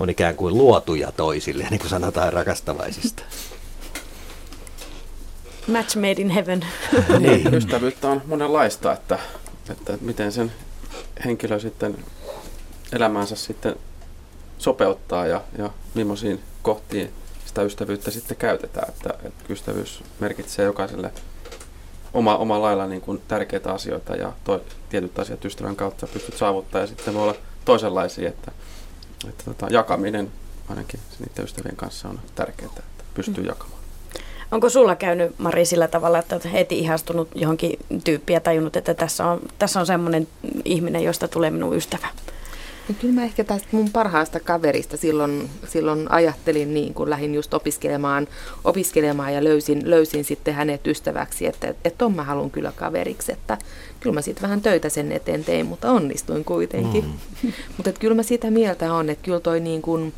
on 0.00 0.10
ikään 0.10 0.36
kuin 0.36 0.58
luotuja 0.58 1.12
toisille, 1.12 1.66
niin 1.70 1.80
kuin 1.80 1.90
sanotaan 1.90 2.32
rakastavaisista? 2.32 3.22
Match 5.66 5.96
made 5.96 6.22
in 6.22 6.30
heaven. 6.30 6.66
niin. 7.18 7.54
Ystävyyttä 7.58 8.08
on 8.08 8.22
monenlaista, 8.26 8.92
että, 8.92 9.18
että 9.70 9.98
miten 10.00 10.32
sen 10.32 10.52
henkilö 11.24 11.60
sitten 11.60 12.04
elämäänsä 12.92 13.36
sitten 13.36 13.76
sopeuttaa 14.58 15.26
ja, 15.26 15.42
ja 15.58 15.70
millaisiin 15.94 16.40
kohtiin 16.62 17.12
sitä 17.46 17.62
ystävyyttä 17.62 18.10
sitten 18.10 18.36
käytetään. 18.36 18.88
Että, 18.88 19.10
että 19.24 19.44
ystävyys 19.52 20.02
merkitsee 20.20 20.64
jokaiselle 20.64 21.12
oma, 22.14 22.36
oma 22.36 22.62
lailla 22.62 22.86
niin 22.86 23.00
kuin 23.00 23.22
tärkeitä 23.28 23.72
asioita 23.72 24.16
ja 24.16 24.32
toi, 24.44 24.60
tietyt 24.88 25.18
asiat 25.18 25.44
ystävän 25.44 25.76
kautta 25.76 26.06
pystyt 26.06 26.36
saavuttaa 26.36 26.80
ja 26.80 26.86
sitten 26.86 27.14
voi 27.14 27.22
olla 27.22 27.34
toisenlaisia, 27.64 28.28
että, 28.28 28.52
että 29.28 29.44
tota, 29.44 29.66
jakaminen 29.70 30.32
ainakin 30.68 31.00
niiden 31.18 31.44
ystävien 31.44 31.76
kanssa 31.76 32.08
on 32.08 32.20
tärkeää, 32.34 32.70
että 32.78 33.04
pystyy 33.14 33.44
mm. 33.44 33.48
jakamaan. 33.48 33.77
Onko 34.52 34.70
sulla 34.70 34.96
käynyt, 34.96 35.38
Mari, 35.38 35.64
sillä 35.64 35.88
tavalla, 35.88 36.18
että 36.18 36.34
olet 36.34 36.52
heti 36.52 36.78
ihastunut 36.78 37.28
johonkin 37.34 37.78
tyyppiä 38.04 38.36
ja 38.36 38.40
tajunnut, 38.40 38.76
että 38.76 38.94
tässä 38.94 39.26
on, 39.26 39.40
tässä 39.58 39.80
on 39.80 39.86
semmoinen 39.86 40.28
ihminen, 40.64 41.02
josta 41.02 41.28
tulee 41.28 41.50
minun 41.50 41.76
ystävä? 41.76 42.08
No 42.88 42.94
kyllä 43.00 43.14
mä 43.14 43.24
ehkä 43.24 43.44
tästä 43.44 43.68
mun 43.72 43.90
parhaasta 43.90 44.40
kaverista 44.40 44.96
silloin, 44.96 45.50
silloin 45.68 46.12
ajattelin 46.12 46.74
niin, 46.74 46.94
kun 46.94 47.10
lähdin 47.10 47.34
just 47.34 47.54
opiskelemaan, 47.54 48.28
opiskelemaan 48.64 49.34
ja 49.34 49.44
löysin, 49.44 49.90
löysin 49.90 50.24
sitten 50.24 50.54
hänet 50.54 50.86
ystäväksi, 50.86 51.46
että, 51.46 51.74
että 51.84 52.04
on 52.04 52.16
mä 52.16 52.22
haluan 52.22 52.50
kyllä 52.50 52.72
kaveriksi, 52.76 53.32
että 53.32 53.58
kyllä 54.00 54.14
mä 54.14 54.22
sitten 54.22 54.42
vähän 54.42 54.60
töitä 54.60 54.88
sen 54.88 55.12
eteen 55.12 55.44
tein, 55.44 55.66
mutta 55.66 55.90
onnistuin 55.90 56.44
kuitenkin. 56.44 57.04
Mm. 57.04 57.52
mutta 57.76 57.92
kyllä 57.92 58.14
mä 58.14 58.22
sitä 58.22 58.50
mieltä 58.50 58.92
on, 58.92 59.10
että 59.10 59.24
kyllä 59.24 59.40
toi 59.40 59.60
niin 59.60 59.82
kuin, 59.82 60.14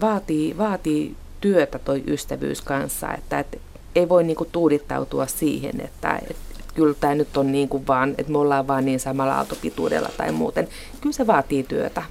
vaatii, 0.00 0.58
vaatii 0.58 1.16
työtä 1.42 1.78
toi 1.78 2.02
ystävyys 2.06 2.60
kanssa, 2.60 3.14
että, 3.14 3.38
että 3.38 3.56
ei 3.94 4.08
voi 4.08 4.24
niin 4.24 4.36
kuin 4.36 4.48
tuudittautua 4.52 5.26
siihen, 5.26 5.80
että, 5.80 6.20
että 6.30 6.42
kyllä 6.74 6.94
tämä 7.00 7.14
nyt 7.14 7.36
on 7.36 7.52
niin 7.52 7.68
kuin 7.68 7.86
vaan, 7.86 8.14
että 8.18 8.32
me 8.32 8.38
ollaan 8.38 8.66
vaan 8.66 8.84
niin 8.84 9.00
samalla 9.00 9.34
aaltopituudella 9.34 10.10
tai 10.16 10.32
muuten. 10.32 10.68
Kyllä 11.00 11.14
se 11.14 11.26
vaatii 11.26 11.62
työtä. 11.62 12.02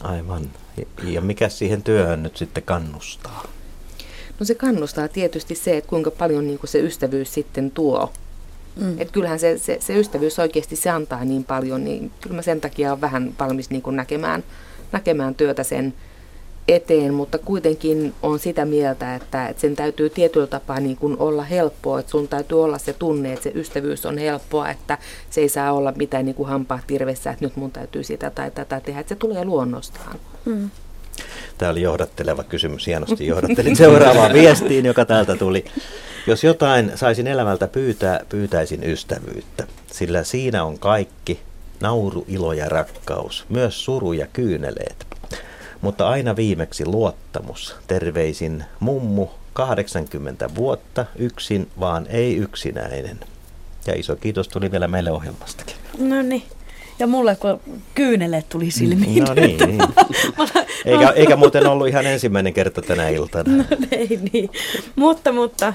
Aivan. 0.00 0.50
Ja 1.04 1.20
mikä 1.20 1.48
siihen 1.48 1.82
työhön 1.82 2.22
nyt 2.22 2.36
sitten 2.36 2.62
kannustaa? 2.62 3.44
No 4.40 4.46
se 4.46 4.54
kannustaa 4.54 5.08
tietysti 5.08 5.54
se, 5.54 5.76
että 5.76 5.90
kuinka 5.90 6.10
paljon 6.10 6.46
niin 6.46 6.58
kuin 6.58 6.70
se 6.70 6.80
ystävyys 6.80 7.34
sitten 7.34 7.70
tuo. 7.70 8.12
Mm. 8.76 9.00
Että 9.00 9.12
kyllähän 9.12 9.38
se, 9.38 9.58
se, 9.58 9.78
se 9.80 9.98
ystävyys 9.98 10.38
oikeasti 10.38 10.76
se 10.76 10.90
antaa 10.90 11.24
niin 11.24 11.44
paljon, 11.44 11.84
niin 11.84 12.10
kyllä 12.20 12.36
mä 12.36 12.42
sen 12.42 12.60
takia 12.60 12.90
olen 12.90 13.00
vähän 13.00 13.34
valmis 13.38 13.70
niin 13.70 13.82
kuin 13.82 13.96
näkemään, 13.96 14.44
näkemään 14.92 15.34
työtä 15.34 15.62
sen, 15.62 15.94
eteen, 16.68 17.14
mutta 17.14 17.38
kuitenkin 17.38 18.14
on 18.22 18.38
sitä 18.38 18.64
mieltä, 18.64 19.14
että, 19.14 19.48
että 19.48 19.60
sen 19.60 19.76
täytyy 19.76 20.10
tietyllä 20.10 20.46
tapaa 20.46 20.80
niin 20.80 20.96
kuin 20.96 21.16
olla 21.18 21.42
helppoa, 21.42 22.00
että 22.00 22.10
sun 22.10 22.28
täytyy 22.28 22.64
olla 22.64 22.78
se 22.78 22.92
tunne, 22.92 23.32
että 23.32 23.42
se 23.42 23.52
ystävyys 23.54 24.06
on 24.06 24.18
helppoa, 24.18 24.70
että 24.70 24.98
se 25.30 25.40
ei 25.40 25.48
saa 25.48 25.72
olla 25.72 25.92
mitään 25.96 26.24
niin 26.24 26.34
kuin 26.34 26.48
hampaa 26.48 26.80
tirvessä, 26.86 27.30
että 27.30 27.44
nyt 27.44 27.56
mun 27.56 27.70
täytyy 27.70 28.04
sitä 28.04 28.30
tai 28.30 28.50
tätä 28.50 28.80
tehdä, 28.80 29.00
että 29.00 29.08
se 29.08 29.16
tulee 29.18 29.44
luonnostaan. 29.44 30.16
Mm. 30.44 30.70
Tämä 31.58 31.72
oli 31.72 31.82
johdatteleva 31.82 32.44
kysymys, 32.44 32.86
hienosti 32.86 33.26
johdattelin 33.26 33.76
seuraavaan 33.76 34.32
viestiin, 34.42 34.84
joka 34.84 35.04
täältä 35.04 35.36
tuli. 35.36 35.64
Jos 36.26 36.44
jotain 36.44 36.92
saisin 36.94 37.26
elämältä 37.26 37.68
pyytää, 37.68 38.20
pyytäisin 38.28 38.84
ystävyyttä, 38.84 39.66
sillä 39.92 40.24
siinä 40.24 40.64
on 40.64 40.78
kaikki, 40.78 41.40
nauru, 41.80 42.24
ilo 42.28 42.52
ja 42.52 42.68
rakkaus, 42.68 43.44
myös 43.48 43.84
suru 43.84 44.12
ja 44.12 44.26
kyyneleet 44.32 45.09
mutta 45.80 46.08
aina 46.08 46.36
viimeksi 46.36 46.86
luottamus. 46.86 47.76
Terveisin 47.86 48.64
mummu 48.80 49.26
80 49.52 50.54
vuotta, 50.54 51.06
yksin 51.16 51.70
vaan 51.80 52.06
ei 52.08 52.36
yksinäinen. 52.36 53.20
Ja 53.86 53.94
iso 53.94 54.16
kiitos 54.16 54.48
tuli 54.48 54.70
vielä 54.70 54.88
meille 54.88 55.10
ohjelmastakin. 55.10 55.76
No 55.98 56.22
niin. 56.22 56.42
Ja 57.00 57.06
mulle 57.06 57.36
kun 57.36 57.60
kyyneleet 57.94 58.48
tuli 58.48 58.70
silmiin. 58.70 59.24
No 59.24 59.34
niin. 59.34 59.58
niin. 59.58 59.82
eikä, 60.84 61.08
eikä 61.10 61.36
muuten 61.36 61.66
ollut 61.66 61.88
ihan 61.88 62.06
ensimmäinen 62.06 62.52
kerta 62.52 62.82
tänä 62.82 63.08
iltana. 63.08 63.56
No 63.56 63.64
ei 63.90 64.20
niin. 64.32 64.50
Mutta, 64.96 65.32
mutta 65.32 65.74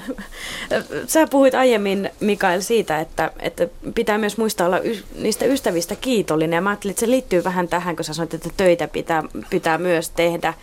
sä 1.06 1.26
puhuit 1.26 1.54
aiemmin 1.54 2.10
Mikael 2.20 2.60
siitä, 2.60 3.00
että, 3.00 3.30
että 3.40 3.68
pitää 3.94 4.18
myös 4.18 4.38
muistaa 4.38 4.66
olla 4.66 4.78
y- 4.78 5.02
niistä 5.18 5.44
ystävistä 5.44 5.96
kiitollinen. 5.96 6.56
Ja 6.56 6.60
mä 6.60 6.70
ajattelin, 6.70 6.92
että 6.92 7.00
se 7.00 7.10
liittyy 7.10 7.44
vähän 7.44 7.68
tähän, 7.68 7.96
kun 7.96 8.04
sä 8.04 8.14
sanoit, 8.14 8.34
että 8.34 8.50
töitä 8.56 8.88
pitää, 8.88 9.22
pitää 9.50 9.78
myös 9.78 10.10
tehdä. 10.10 10.54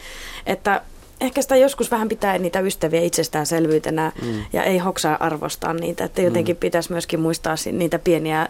Että 0.46 0.82
ehkä 1.24 1.42
sitä 1.42 1.56
joskus 1.56 1.92
vähän 1.92 2.10
pitää 2.10 2.38
niitä 2.38 2.60
ystäviä 2.60 3.02
itsestäänselvyytenä 3.02 4.12
mm. 4.22 4.46
ja 4.54 4.64
ei 4.64 4.78
hoksaa 4.78 5.18
arvostaa 5.20 5.74
niitä. 5.74 6.04
Että 6.04 6.22
jotenkin 6.22 6.56
mm. 6.56 6.60
pitäisi 6.60 6.92
myöskin 6.92 7.20
muistaa 7.20 7.56
niitä 7.72 8.00
pieniä 8.00 8.50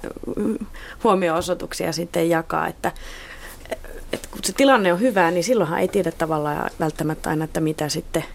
huomioosoituksia 1.04 1.92
sitten 1.92 2.30
jakaa, 2.30 2.68
että, 2.68 2.92
että 4.14 4.28
kun 4.32 4.40
se 4.44 4.54
tilanne 4.54 4.94
on 4.94 5.00
hyvä, 5.00 5.32
niin 5.32 5.44
silloinhan 5.44 5.80
ei 5.80 5.88
tiedä 5.88 6.12
tavallaan 6.12 6.70
välttämättä 6.80 7.30
aina, 7.30 7.46
että 7.46 7.60
mitä 7.60 7.90
sitten, 7.90 8.26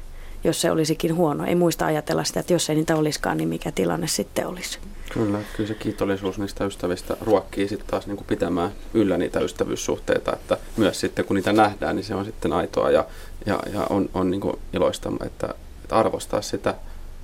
jos 0.44 0.60
se 0.60 0.70
olisikin 0.70 1.14
huono. 1.14 1.44
Ei 1.44 1.54
muista 1.54 1.86
ajatella 1.86 2.24
sitä, 2.24 2.40
että 2.40 2.52
jos 2.52 2.70
ei 2.70 2.76
niitä 2.76 2.96
olisikaan, 2.96 3.36
niin 3.36 3.48
mikä 3.48 3.72
tilanne 3.72 4.06
sitten 4.06 4.46
olisi. 4.46 4.78
Kyllä, 5.12 5.38
kyllä 5.56 5.68
se 5.68 5.74
kiitollisuus 5.74 6.38
niistä 6.38 6.64
ystävistä 6.64 7.16
ruokkii 7.20 7.68
sitten 7.68 7.88
taas 7.88 8.06
niin 8.06 8.16
kuin 8.16 8.26
pitämään 8.26 8.70
yllä 8.94 9.18
niitä 9.18 9.40
ystävyyssuhteita, 9.40 10.32
että 10.32 10.56
myös 10.76 11.00
sitten 11.00 11.24
kun 11.24 11.36
niitä 11.36 11.52
nähdään, 11.52 11.96
niin 11.96 12.04
se 12.04 12.14
on 12.14 12.24
sitten 12.24 12.52
aitoa 12.52 12.90
ja, 12.90 13.04
ja, 13.48 13.58
ja 13.72 13.86
on, 13.90 14.10
on 14.14 14.30
niin 14.30 14.40
kuin 14.40 14.58
iloista, 14.72 15.12
että, 15.26 15.54
että 15.82 15.96
arvostaa 15.96 16.42
sitä 16.42 16.74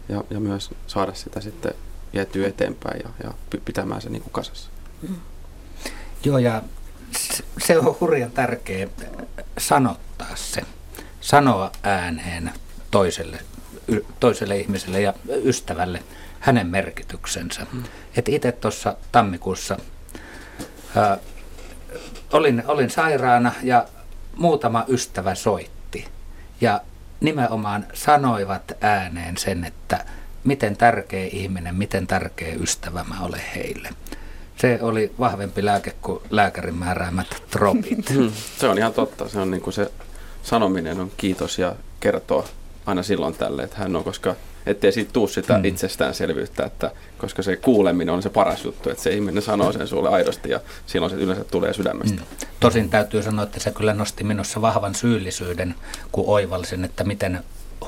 ja, 0.09 0.25
ja 0.31 0.41
myös 0.41 0.71
saada 0.87 1.15
sitä 1.15 1.41
sitten 1.41 1.75
vietyä 2.15 2.49
eteenpäin 2.49 3.01
ja, 3.05 3.11
ja 3.25 3.35
pitämään 3.65 4.03
se 4.03 4.11
niin 4.11 4.23
kuin 4.23 4.33
kasassa. 4.33 4.71
Mm. 5.09 5.17
Joo, 6.25 6.39
ja 6.39 6.63
se 7.59 7.79
on 7.79 7.97
hurjan 8.01 8.31
tärkeä 8.31 8.89
sanottaa 9.59 10.37
se, 10.37 10.63
sanoa 11.21 11.71
ääneen 11.83 12.53
toiselle, 12.91 13.39
toiselle 14.21 14.59
ihmiselle 14.59 15.01
ja 15.01 15.15
ystävälle– 15.45 16.03
hänen 16.45 16.67
merkityksensä. 16.67 17.67
Mm. 17.73 17.83
Et 18.17 18.29
itse 18.29 18.53
tuossa 18.53 18.97
tammikuussa 19.13 19.77
ää, 20.97 21.19
olin, 22.33 22.63
olin 22.67 22.91
sairaana 22.91 23.53
ja 23.63 23.87
muutama 24.37 24.85
ystävä 24.89 25.35
soitti. 25.35 25.74
Ja 26.65 26.81
nimenomaan 27.21 27.87
sanoivat 27.95 28.73
ääneen 28.81 29.37
sen, 29.37 29.65
että 29.65 30.05
miten 30.45 30.77
tärkeä 30.77 31.29
ihminen, 31.33 31.75
miten 31.75 32.07
tärkeä 32.07 32.55
ystävä 32.55 33.05
mä 33.09 33.21
olen 33.21 33.43
heille. 33.55 33.89
Se 34.57 34.79
oli 34.83 35.13
vahvempi 35.19 35.65
lääke 35.65 35.95
kuin 36.03 36.23
lääkärin 36.31 36.75
määräämät 36.75 37.43
tropit. 37.51 38.15
Hmm. 38.15 38.33
Se 38.59 38.69
on 38.69 38.79
ihan 38.79 38.93
totta. 38.93 39.29
Se 39.29 39.39
on 39.39 39.51
niin 39.51 39.61
kuin 39.61 39.75
se 39.75 39.93
sanominen 40.43 41.01
on 41.01 41.13
kiitos 41.17 41.59
ja 41.59 41.77
kertoo 42.01 42.45
aina 42.87 43.03
silloin 43.03 43.35
tälle, 43.35 43.63
että 43.63 43.77
hän 43.79 43.97
on, 43.97 44.05
koska 44.05 44.35
ettei 44.67 44.93
siitä 44.93 45.13
tuu 45.13 45.29
sitä 45.29 45.59
mm. 45.59 45.65
itsestäänselvyyttä, 45.65 46.65
että, 46.65 46.91
koska 47.19 47.43
se 47.43 47.57
kuuleminen 47.57 48.15
on 48.15 48.23
se 48.23 48.31
paras 48.31 48.65
juttu, 48.65 48.91
että 48.91 49.03
se 49.03 49.11
ihminen 49.11 49.43
sanoo 49.43 49.73
sen 49.73 49.89
sulle 49.89 50.09
aidosti 50.09 50.51
ja 50.51 50.61
silloin 50.87 51.11
se 51.11 51.17
yleensä 51.17 51.45
tulee 51.45 51.73
sydämestä. 51.73 52.21
Mm. 52.21 52.47
Tosin 52.61 52.91
täytyy 52.91 53.23
sanoa, 53.23 53.45
että 53.45 53.61
se 53.61 53.71
kyllä 53.71 53.95
nosti 53.95 54.25
minussa 54.25 54.61
vahvan 54.61 54.95
syyllisyyden, 54.95 55.75
kun 56.13 56.25
oivalsin, 56.27 56.85
että 56.85 57.05
miten 57.05 57.41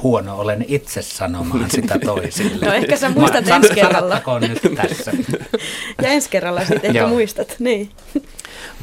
huono 0.02 0.38
olen 0.38 0.64
itse 0.68 1.02
sanomaan 1.02 1.70
sitä 1.70 1.98
toisille. 2.06 2.66
No 2.66 2.72
ehkä 2.72 2.96
sä 2.96 3.08
muistat 3.08 3.48
ensi 3.48 3.74
kerralla. 3.74 4.20
nyt 4.40 4.76
tässä. 4.76 5.12
ja 6.02 6.08
ensi 6.08 6.30
kerralla 6.30 6.60
sitten 6.64 6.96
ehkä 6.96 7.06
muistat. 7.06 7.56
Niin. 7.58 7.90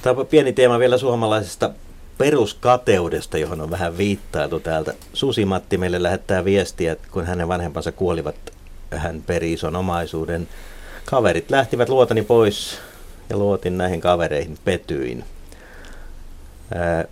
Tämä 0.02 0.20
on 0.20 0.28
pieni 0.28 0.54
teema 0.54 0.80
vielä 0.80 0.98
suomalaisesta 0.98 1.70
peruskateudesta, 2.18 3.38
johon 3.38 3.62
on 3.62 3.72
vähän 3.72 3.98
viittailtu 3.98 4.60
täältä. 4.60 4.94
Susi-Matti 5.14 5.78
meille 5.78 6.04
lähettää 6.04 6.46
viestiä, 6.46 6.92
että 6.92 7.08
kun 7.12 7.26
hänen 7.26 7.48
vanhempansa 7.48 7.92
kuolivat, 7.92 8.36
hän 8.96 9.24
peri 9.28 9.54
ison 9.54 9.76
omaisuuden. 9.76 10.48
Kaverit 11.06 11.52
lähtivät 11.52 11.90
luotani 11.90 12.22
pois 12.22 12.80
ja 13.30 13.38
luotin 13.38 13.78
näihin 13.78 14.02
kavereihin, 14.02 14.58
petyin. 14.66 15.24
Ää, 16.76 17.06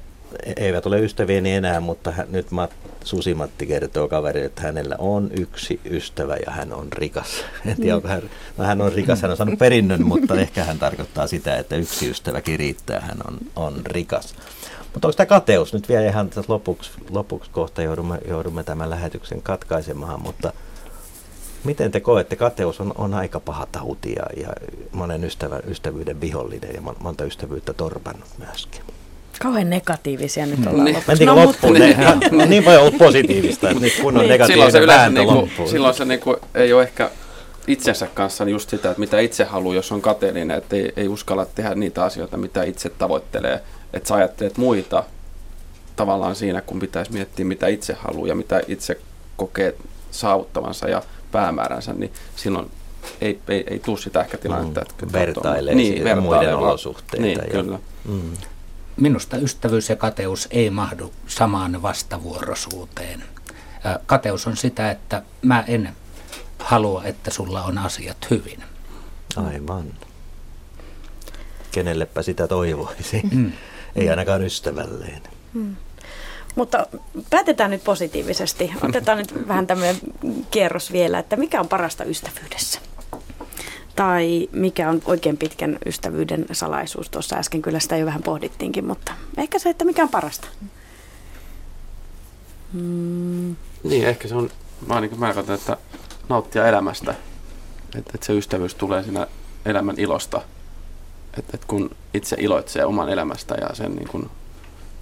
eivät 0.55 0.85
ole 0.85 0.99
ystävieni 0.99 1.53
enää, 1.53 1.79
mutta 1.79 2.13
nyt 2.29 2.47
Susimatti 3.03 3.65
kertoo 3.65 4.07
kaverille, 4.07 4.45
että 4.45 4.61
hänellä 4.61 4.95
on 4.99 5.31
yksi 5.39 5.79
ystävä 5.85 6.35
ja 6.45 6.51
hän 6.51 6.73
on 6.73 6.93
rikas. 6.93 7.27
En 7.65 7.75
tiedä, 7.75 7.95
onko 7.95 8.07
hän, 8.07 8.21
no 8.57 8.65
hän 8.65 8.81
on 8.81 8.93
rikas, 8.93 9.21
hän 9.21 9.31
on 9.31 9.37
saanut 9.37 9.59
perinnön, 9.59 10.05
mutta 10.05 10.35
ehkä 10.35 10.63
hän 10.63 10.79
tarkoittaa 10.79 11.27
sitä, 11.27 11.57
että 11.57 11.75
yksi 11.75 12.09
ystäväkin 12.09 12.59
riittää, 12.59 12.99
hän 12.99 13.17
on, 13.27 13.37
on 13.55 13.81
rikas. 13.85 14.35
Mutta 14.93 15.07
onko 15.07 15.15
tämä 15.17 15.25
kateus? 15.25 15.73
Nyt 15.73 15.89
vielä 15.89 16.09
ihan 16.09 16.29
lopuksi, 16.47 16.91
lopuksi 17.09 17.51
kohta 17.51 17.81
joudumme, 17.81 18.17
joudumme 18.27 18.63
tämän 18.63 18.89
lähetyksen 18.89 19.41
katkaisemaan, 19.41 20.21
mutta 20.21 20.53
miten 21.63 21.91
te 21.91 21.99
koette? 21.99 22.35
Kateus 22.35 22.79
on, 22.79 22.93
on 22.97 23.13
aika 23.13 23.39
paha 23.39 23.67
tauti 23.71 24.13
ja, 24.13 24.43
ja 24.43 24.53
monen 24.91 25.23
ystävä, 25.23 25.59
ystävyyden 25.67 26.21
vihollinen 26.21 26.75
ja 26.75 26.81
monta 26.99 27.23
ystävyyttä 27.23 27.73
torpannut 27.73 28.29
myöskin. 28.37 28.81
Kauhean 29.39 29.69
negatiivisia 29.69 30.45
nyt 30.45 30.59
ollaan 30.67 30.85
niin. 30.85 30.95
lopuksi. 30.95 31.25
no, 31.25 31.35
loppuun? 31.35 31.73
Ne, 31.73 32.45
niin 32.45 32.65
voi 32.65 32.77
olla 32.77 32.91
positiivista, 32.97 33.69
että 33.69 33.83
nyt 33.83 33.93
kun 34.01 34.17
on 34.17 34.21
niin. 34.21 34.29
negatiivinen 34.29 34.71
silloin 34.71 34.99
se 34.99 35.09
niinku, 35.09 35.69
Silloin 35.69 35.93
se 35.93 36.05
niinku, 36.05 36.37
ei 36.55 36.73
ole 36.73 36.83
ehkä 36.83 37.09
itsensä 37.67 38.07
kanssa 38.07 38.43
just 38.43 38.69
sitä, 38.69 38.89
että 38.89 38.99
mitä 38.99 39.19
itse 39.19 39.43
haluaa, 39.43 39.75
jos 39.75 39.91
on 39.91 40.01
kateellinen, 40.01 40.57
että 40.57 40.75
ei, 40.75 40.93
ei 40.95 41.07
uskalla 41.07 41.45
tehdä 41.45 41.75
niitä 41.75 42.03
asioita, 42.03 42.37
mitä 42.37 42.63
itse 42.63 42.89
tavoittelee. 42.89 43.63
Että 43.93 44.07
sä 44.07 44.15
ajattelet 44.15 44.57
muita 44.57 45.03
tavallaan 45.95 46.35
siinä, 46.35 46.61
kun 46.61 46.79
pitäisi 46.79 47.11
miettiä, 47.11 47.45
mitä 47.45 47.67
itse 47.67 47.93
haluaa 47.93 48.27
ja 48.27 48.35
mitä 48.35 48.61
itse 48.67 48.99
kokee 49.37 49.75
saavuttavansa 50.11 50.89
ja 50.89 51.01
päämääränsä, 51.31 51.93
niin 51.93 52.13
silloin 52.35 52.71
ei, 53.21 53.39
ei, 53.47 53.63
ei 53.67 53.79
tule 53.79 53.97
sitä 53.97 54.21
ehkä 54.21 54.37
tilannetta. 54.37 54.81
Mm, 54.81 54.87
että 54.89 55.11
vertailee 55.13 55.75
niin, 55.75 56.03
vertailee 56.03 56.21
muiden 56.21 56.55
olosuhteita. 56.55 57.25
Niin, 57.25 57.39
ja, 57.43 57.61
kyllä. 57.61 57.79
Mm. 58.05 58.33
Minusta 58.97 59.37
ystävyys 59.37 59.89
ja 59.89 59.95
kateus 59.95 60.47
ei 60.51 60.69
mahdu 60.69 61.13
samaan 61.27 61.81
vastavuoroisuuteen. 61.81 63.23
Kateus 64.05 64.47
on 64.47 64.57
sitä, 64.57 64.91
että 64.91 65.21
mä 65.41 65.63
en 65.67 65.89
halua, 66.63 67.03
että 67.03 67.31
sulla 67.31 67.63
on 67.63 67.77
asiat 67.77 68.17
hyvin. 68.29 68.63
Aivan. 69.35 69.93
Kenellepä 71.71 72.21
sitä 72.21 72.47
toivoisi? 72.47 73.21
Mm. 73.31 73.51
ei 73.95 74.09
ainakaan 74.09 74.43
ystävälleen. 74.43 75.21
Mm. 75.53 75.75
Mutta 76.55 76.87
päätetään 77.29 77.71
nyt 77.71 77.83
positiivisesti. 77.83 78.71
Otetaan 78.81 79.17
nyt 79.17 79.47
vähän 79.47 79.67
tämmöinen 79.67 79.95
kierros 80.51 80.91
vielä, 80.91 81.19
että 81.19 81.35
mikä 81.35 81.59
on 81.59 81.67
parasta 81.67 82.03
ystävyydessä? 82.03 82.79
Tai 83.95 84.49
mikä 84.51 84.89
on 84.89 85.01
oikein 85.05 85.37
pitkän 85.37 85.77
ystävyyden 85.85 86.45
salaisuus? 86.51 87.09
Tuossa 87.09 87.35
äsken 87.35 87.61
kyllä 87.61 87.79
sitä 87.79 87.97
jo 87.97 88.05
vähän 88.05 88.23
pohdittiinkin, 88.23 88.85
mutta 88.85 89.13
ehkä 89.37 89.59
se, 89.59 89.69
että 89.69 89.85
mikä 89.85 90.03
on 90.03 90.09
parasta. 90.09 90.47
Mm. 92.73 93.55
Niin, 93.83 94.07
ehkä 94.07 94.27
se 94.27 94.35
on, 94.35 94.49
mä, 94.87 95.01
niin 95.01 95.19
mä 95.19 95.33
katson, 95.33 95.55
että 95.55 95.77
nauttia 96.31 96.67
elämästä. 96.67 97.11
Että, 97.97 98.11
että 98.15 98.25
se 98.25 98.33
ystävyys 98.33 98.75
tulee 98.75 99.03
siinä 99.03 99.27
elämän 99.65 99.99
ilosta. 99.99 100.41
Että, 101.37 101.51
että 101.53 101.67
kun 101.67 101.89
itse 102.13 102.35
iloitsee 102.39 102.85
oman 102.85 103.09
elämästä 103.09 103.55
ja 103.61 103.75
sen 103.75 103.95
niin 103.95 104.07
kuin 104.07 104.29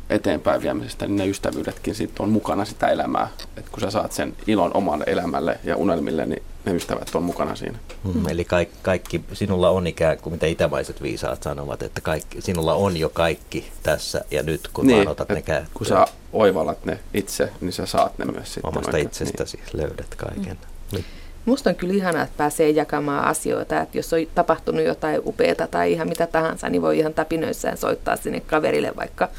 eteenpäin 0.10 0.62
viemisestä, 0.62 1.08
niin 1.08 1.18
ne 1.18 1.28
ystävyydetkin 1.28 1.96
sit 1.96 2.20
on 2.20 2.30
mukana 2.30 2.66
sitä 2.66 2.88
elämää. 2.88 3.28
Et 3.58 3.70
kun 3.70 3.80
sä 3.80 3.92
saat 3.92 4.12
sen 4.12 4.36
ilon 4.48 4.72
omalle 4.74 5.04
elämälle 5.08 5.60
ja 5.64 5.76
unelmille, 5.76 6.26
niin 6.26 6.44
ne 6.66 6.74
ystävät 6.74 7.16
on 7.16 7.24
mukana 7.24 7.56
siinä. 7.56 7.80
Mm, 8.04 8.30
eli 8.30 8.46
kaikki, 8.46 8.76
kaikki, 8.82 9.24
sinulla 9.34 9.70
on 9.70 9.88
ikään 9.88 10.18
kuin, 10.18 10.34
mitä 10.34 10.46
itämaiset 10.48 11.02
viisaat 11.02 11.44
sanovat, 11.44 11.84
että 11.84 12.02
kaikki, 12.02 12.42
sinulla 12.42 12.74
on 12.74 12.98
jo 12.98 13.10
kaikki 13.10 13.72
tässä 13.84 14.22
ja 14.32 14.44
nyt, 14.44 14.68
kun 14.74 14.88
niin, 14.88 14.98
vaan 14.98 15.08
otat 15.08 15.30
ne 15.30 15.42
käyttöön. 15.42 15.72
Kun 15.74 15.88
sä 15.88 16.06
oivallat 16.34 16.86
ne 16.86 17.00
itse, 17.14 17.52
niin 17.62 17.74
sä 17.74 17.86
saat 17.86 18.18
ne 18.18 18.26
myös 18.26 18.54
sitten. 18.54 18.70
Omasta 18.70 18.92
oikein. 18.92 19.08
itsestäsi 19.08 19.58
niin. 19.58 19.82
löydät 19.82 20.16
kaiken. 20.16 20.58
Mm. 20.92 21.04
Musta 21.46 21.70
on 21.70 21.76
kyllä 21.76 21.94
ihanaa, 21.94 22.24
että 22.24 22.38
pääsee 22.38 22.70
jakamaan 22.70 23.26
asioita, 23.26 23.82
että 23.82 23.98
jos 23.98 24.14
on 24.14 24.20
tapahtunut 24.36 24.86
jotain 24.86 25.22
upeata 25.26 25.68
tai 25.68 25.92
ihan 25.92 26.10
mitä 26.10 26.28
tahansa, 26.28 26.70
niin 26.70 26.82
voi 26.82 27.00
ihan 27.00 27.14
tapinöissään 27.14 27.78
soittaa 27.78 28.16
sinne 28.16 28.40
kaverille 28.40 28.92
vaikka 28.96 29.30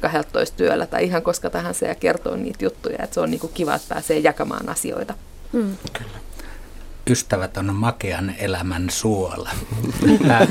12 0.00 0.56
työllä 0.56 0.86
tai 0.86 1.04
ihan 1.04 1.22
koska 1.22 1.50
tahansa 1.50 1.86
ja 1.86 1.94
kertoa 1.94 2.36
niitä 2.36 2.64
juttuja, 2.64 2.98
että 3.02 3.14
se 3.14 3.20
on 3.20 3.30
niin 3.30 3.40
kuin 3.40 3.52
kiva, 3.52 3.74
että 3.74 3.94
pääsee 3.94 4.18
jakamaan 4.18 4.68
asioita. 4.68 5.14
Mm. 5.52 5.76
Kyllä. 5.92 6.10
Ystävät 7.10 7.56
on 7.56 7.74
makean 7.74 8.34
elämän 8.38 8.90
suola. 8.90 9.50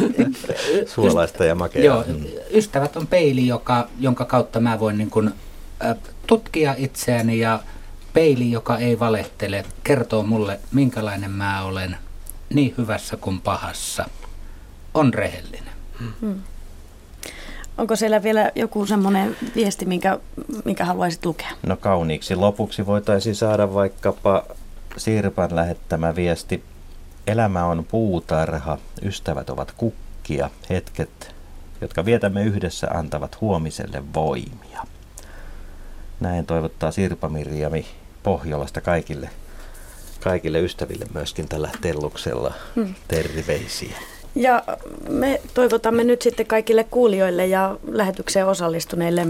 Suolaista 0.95 1.45
ja 1.45 1.55
makeaa. 1.55 1.85
Joo, 1.85 2.03
mm. 2.07 2.25
ystävät 2.53 2.95
on 2.95 3.07
peili, 3.07 3.47
joka, 3.47 3.87
jonka 3.99 4.25
kautta 4.25 4.59
mä 4.59 4.79
voin 4.79 4.97
niin 4.97 5.09
kuin, 5.09 5.31
äh, 5.85 5.95
tutkia 6.27 6.75
itseäni 6.77 7.39
ja 7.39 7.59
peili, 8.13 8.51
joka 8.51 8.77
ei 8.77 8.99
valehtele, 8.99 9.65
kertoo 9.83 10.23
mulle, 10.23 10.59
minkälainen 10.71 11.31
mä 11.31 11.63
olen 11.63 11.97
niin 12.53 12.73
hyvässä 12.77 13.17
kuin 13.17 13.41
pahassa. 13.41 14.05
On 14.93 15.13
rehellinen. 15.13 15.73
Hmm. 16.21 16.41
Onko 17.77 17.95
siellä 17.95 18.23
vielä 18.23 18.51
joku 18.55 18.85
semmoinen 18.85 19.35
viesti, 19.55 19.85
minkä, 19.85 20.19
minkä 20.65 20.85
haluaisit 20.85 21.25
lukea? 21.25 21.49
No 21.63 21.77
kauniiksi 21.77 22.35
lopuksi 22.35 22.85
voitaisiin 22.85 23.35
saada 23.35 23.73
vaikkapa 23.73 24.43
Sirpan 24.97 25.55
lähettämä 25.55 26.15
viesti. 26.15 26.63
Elämä 27.27 27.65
on 27.65 27.85
puutarha, 27.91 28.77
ystävät 29.01 29.49
ovat 29.49 29.71
kukkia, 29.71 30.49
hetket, 30.69 31.35
jotka 31.81 32.05
vietämme 32.05 32.43
yhdessä, 32.43 32.87
antavat 32.93 33.41
huomiselle 33.41 34.03
voimia. 34.13 34.83
Näin 36.19 36.45
toivottaa 36.45 36.91
Sirpa 36.91 37.29
Mirjami 37.29 37.85
Pohjolasta 38.23 38.81
kaikille, 38.81 39.29
kaikille 40.23 40.59
ystäville 40.59 41.05
myöskin 41.13 41.47
tällä 41.47 41.69
telluksella 41.81 42.53
hmm. 42.75 42.95
terveisiä. 43.07 43.97
Ja 44.35 44.63
me 45.09 45.41
toivotamme 45.53 46.03
nyt 46.03 46.21
sitten 46.21 46.45
kaikille 46.45 46.83
kuulijoille 46.83 47.47
ja 47.47 47.77
lähetykseen 47.91 48.47
osallistuneille 48.47 49.27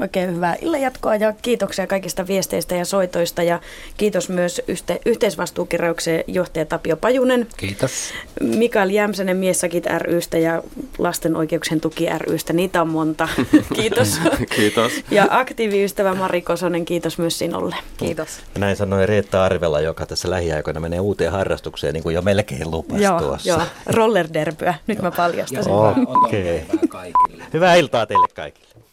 oikein 0.00 0.34
hyvää 0.36 0.56
illanjatkoa 0.62 1.16
ja 1.16 1.32
kiitoksia 1.42 1.86
kaikista 1.86 2.26
viesteistä 2.26 2.74
ja 2.74 2.84
soitoista 2.84 3.42
ja 3.42 3.60
kiitos 3.96 4.28
myös 4.28 4.62
yhte, 4.68 5.00
yhteisvastuukirjauksen 5.06 6.24
johtaja 6.26 6.66
Tapio 6.66 6.96
Pajunen. 6.96 7.46
Kiitos. 7.56 7.92
Mikael 8.40 8.90
Jämsänen 8.90 9.36
Miessakit 9.36 9.86
rystä 9.98 10.38
ja 10.38 10.62
Lasten 10.98 11.36
oikeuksien 11.36 11.80
tuki 11.80 12.06
rystä. 12.18 12.52
Niitä 12.52 12.82
on 12.82 12.88
monta. 12.88 13.28
Kiitos. 13.76 14.20
kiitos. 14.56 14.92
Ja 15.10 15.26
aktiiviystävä 15.30 16.14
Mari 16.14 16.42
Kosonen, 16.42 16.84
kiitos 16.84 17.18
myös 17.18 17.38
sinulle. 17.38 17.76
Kiitos. 17.96 18.28
Ja 18.54 18.60
näin 18.60 18.76
sanoi 18.76 19.06
Reetta 19.06 19.44
Arvela, 19.44 19.80
joka 19.80 20.06
tässä 20.06 20.30
lähiaikoina 20.30 20.80
menee 20.80 21.00
uuteen 21.00 21.32
harrastukseen, 21.32 21.94
niin 21.94 22.02
kuin 22.02 22.14
jo 22.14 22.22
melkein 22.22 22.70
lupasi 22.70 23.02
joo, 23.02 23.20
tuossa. 23.20 23.48
Joo, 23.48 23.62
rollerderbyä. 23.86 24.74
Nyt 24.86 25.02
mä 25.02 25.10
paljastan 25.10 25.64
sen. 25.64 25.72
Okei. 25.72 26.62
Okay. 26.74 27.10
Hyvää 27.52 27.74
iltaa 27.74 28.06
teille 28.06 28.28
kaikille. 28.34 28.85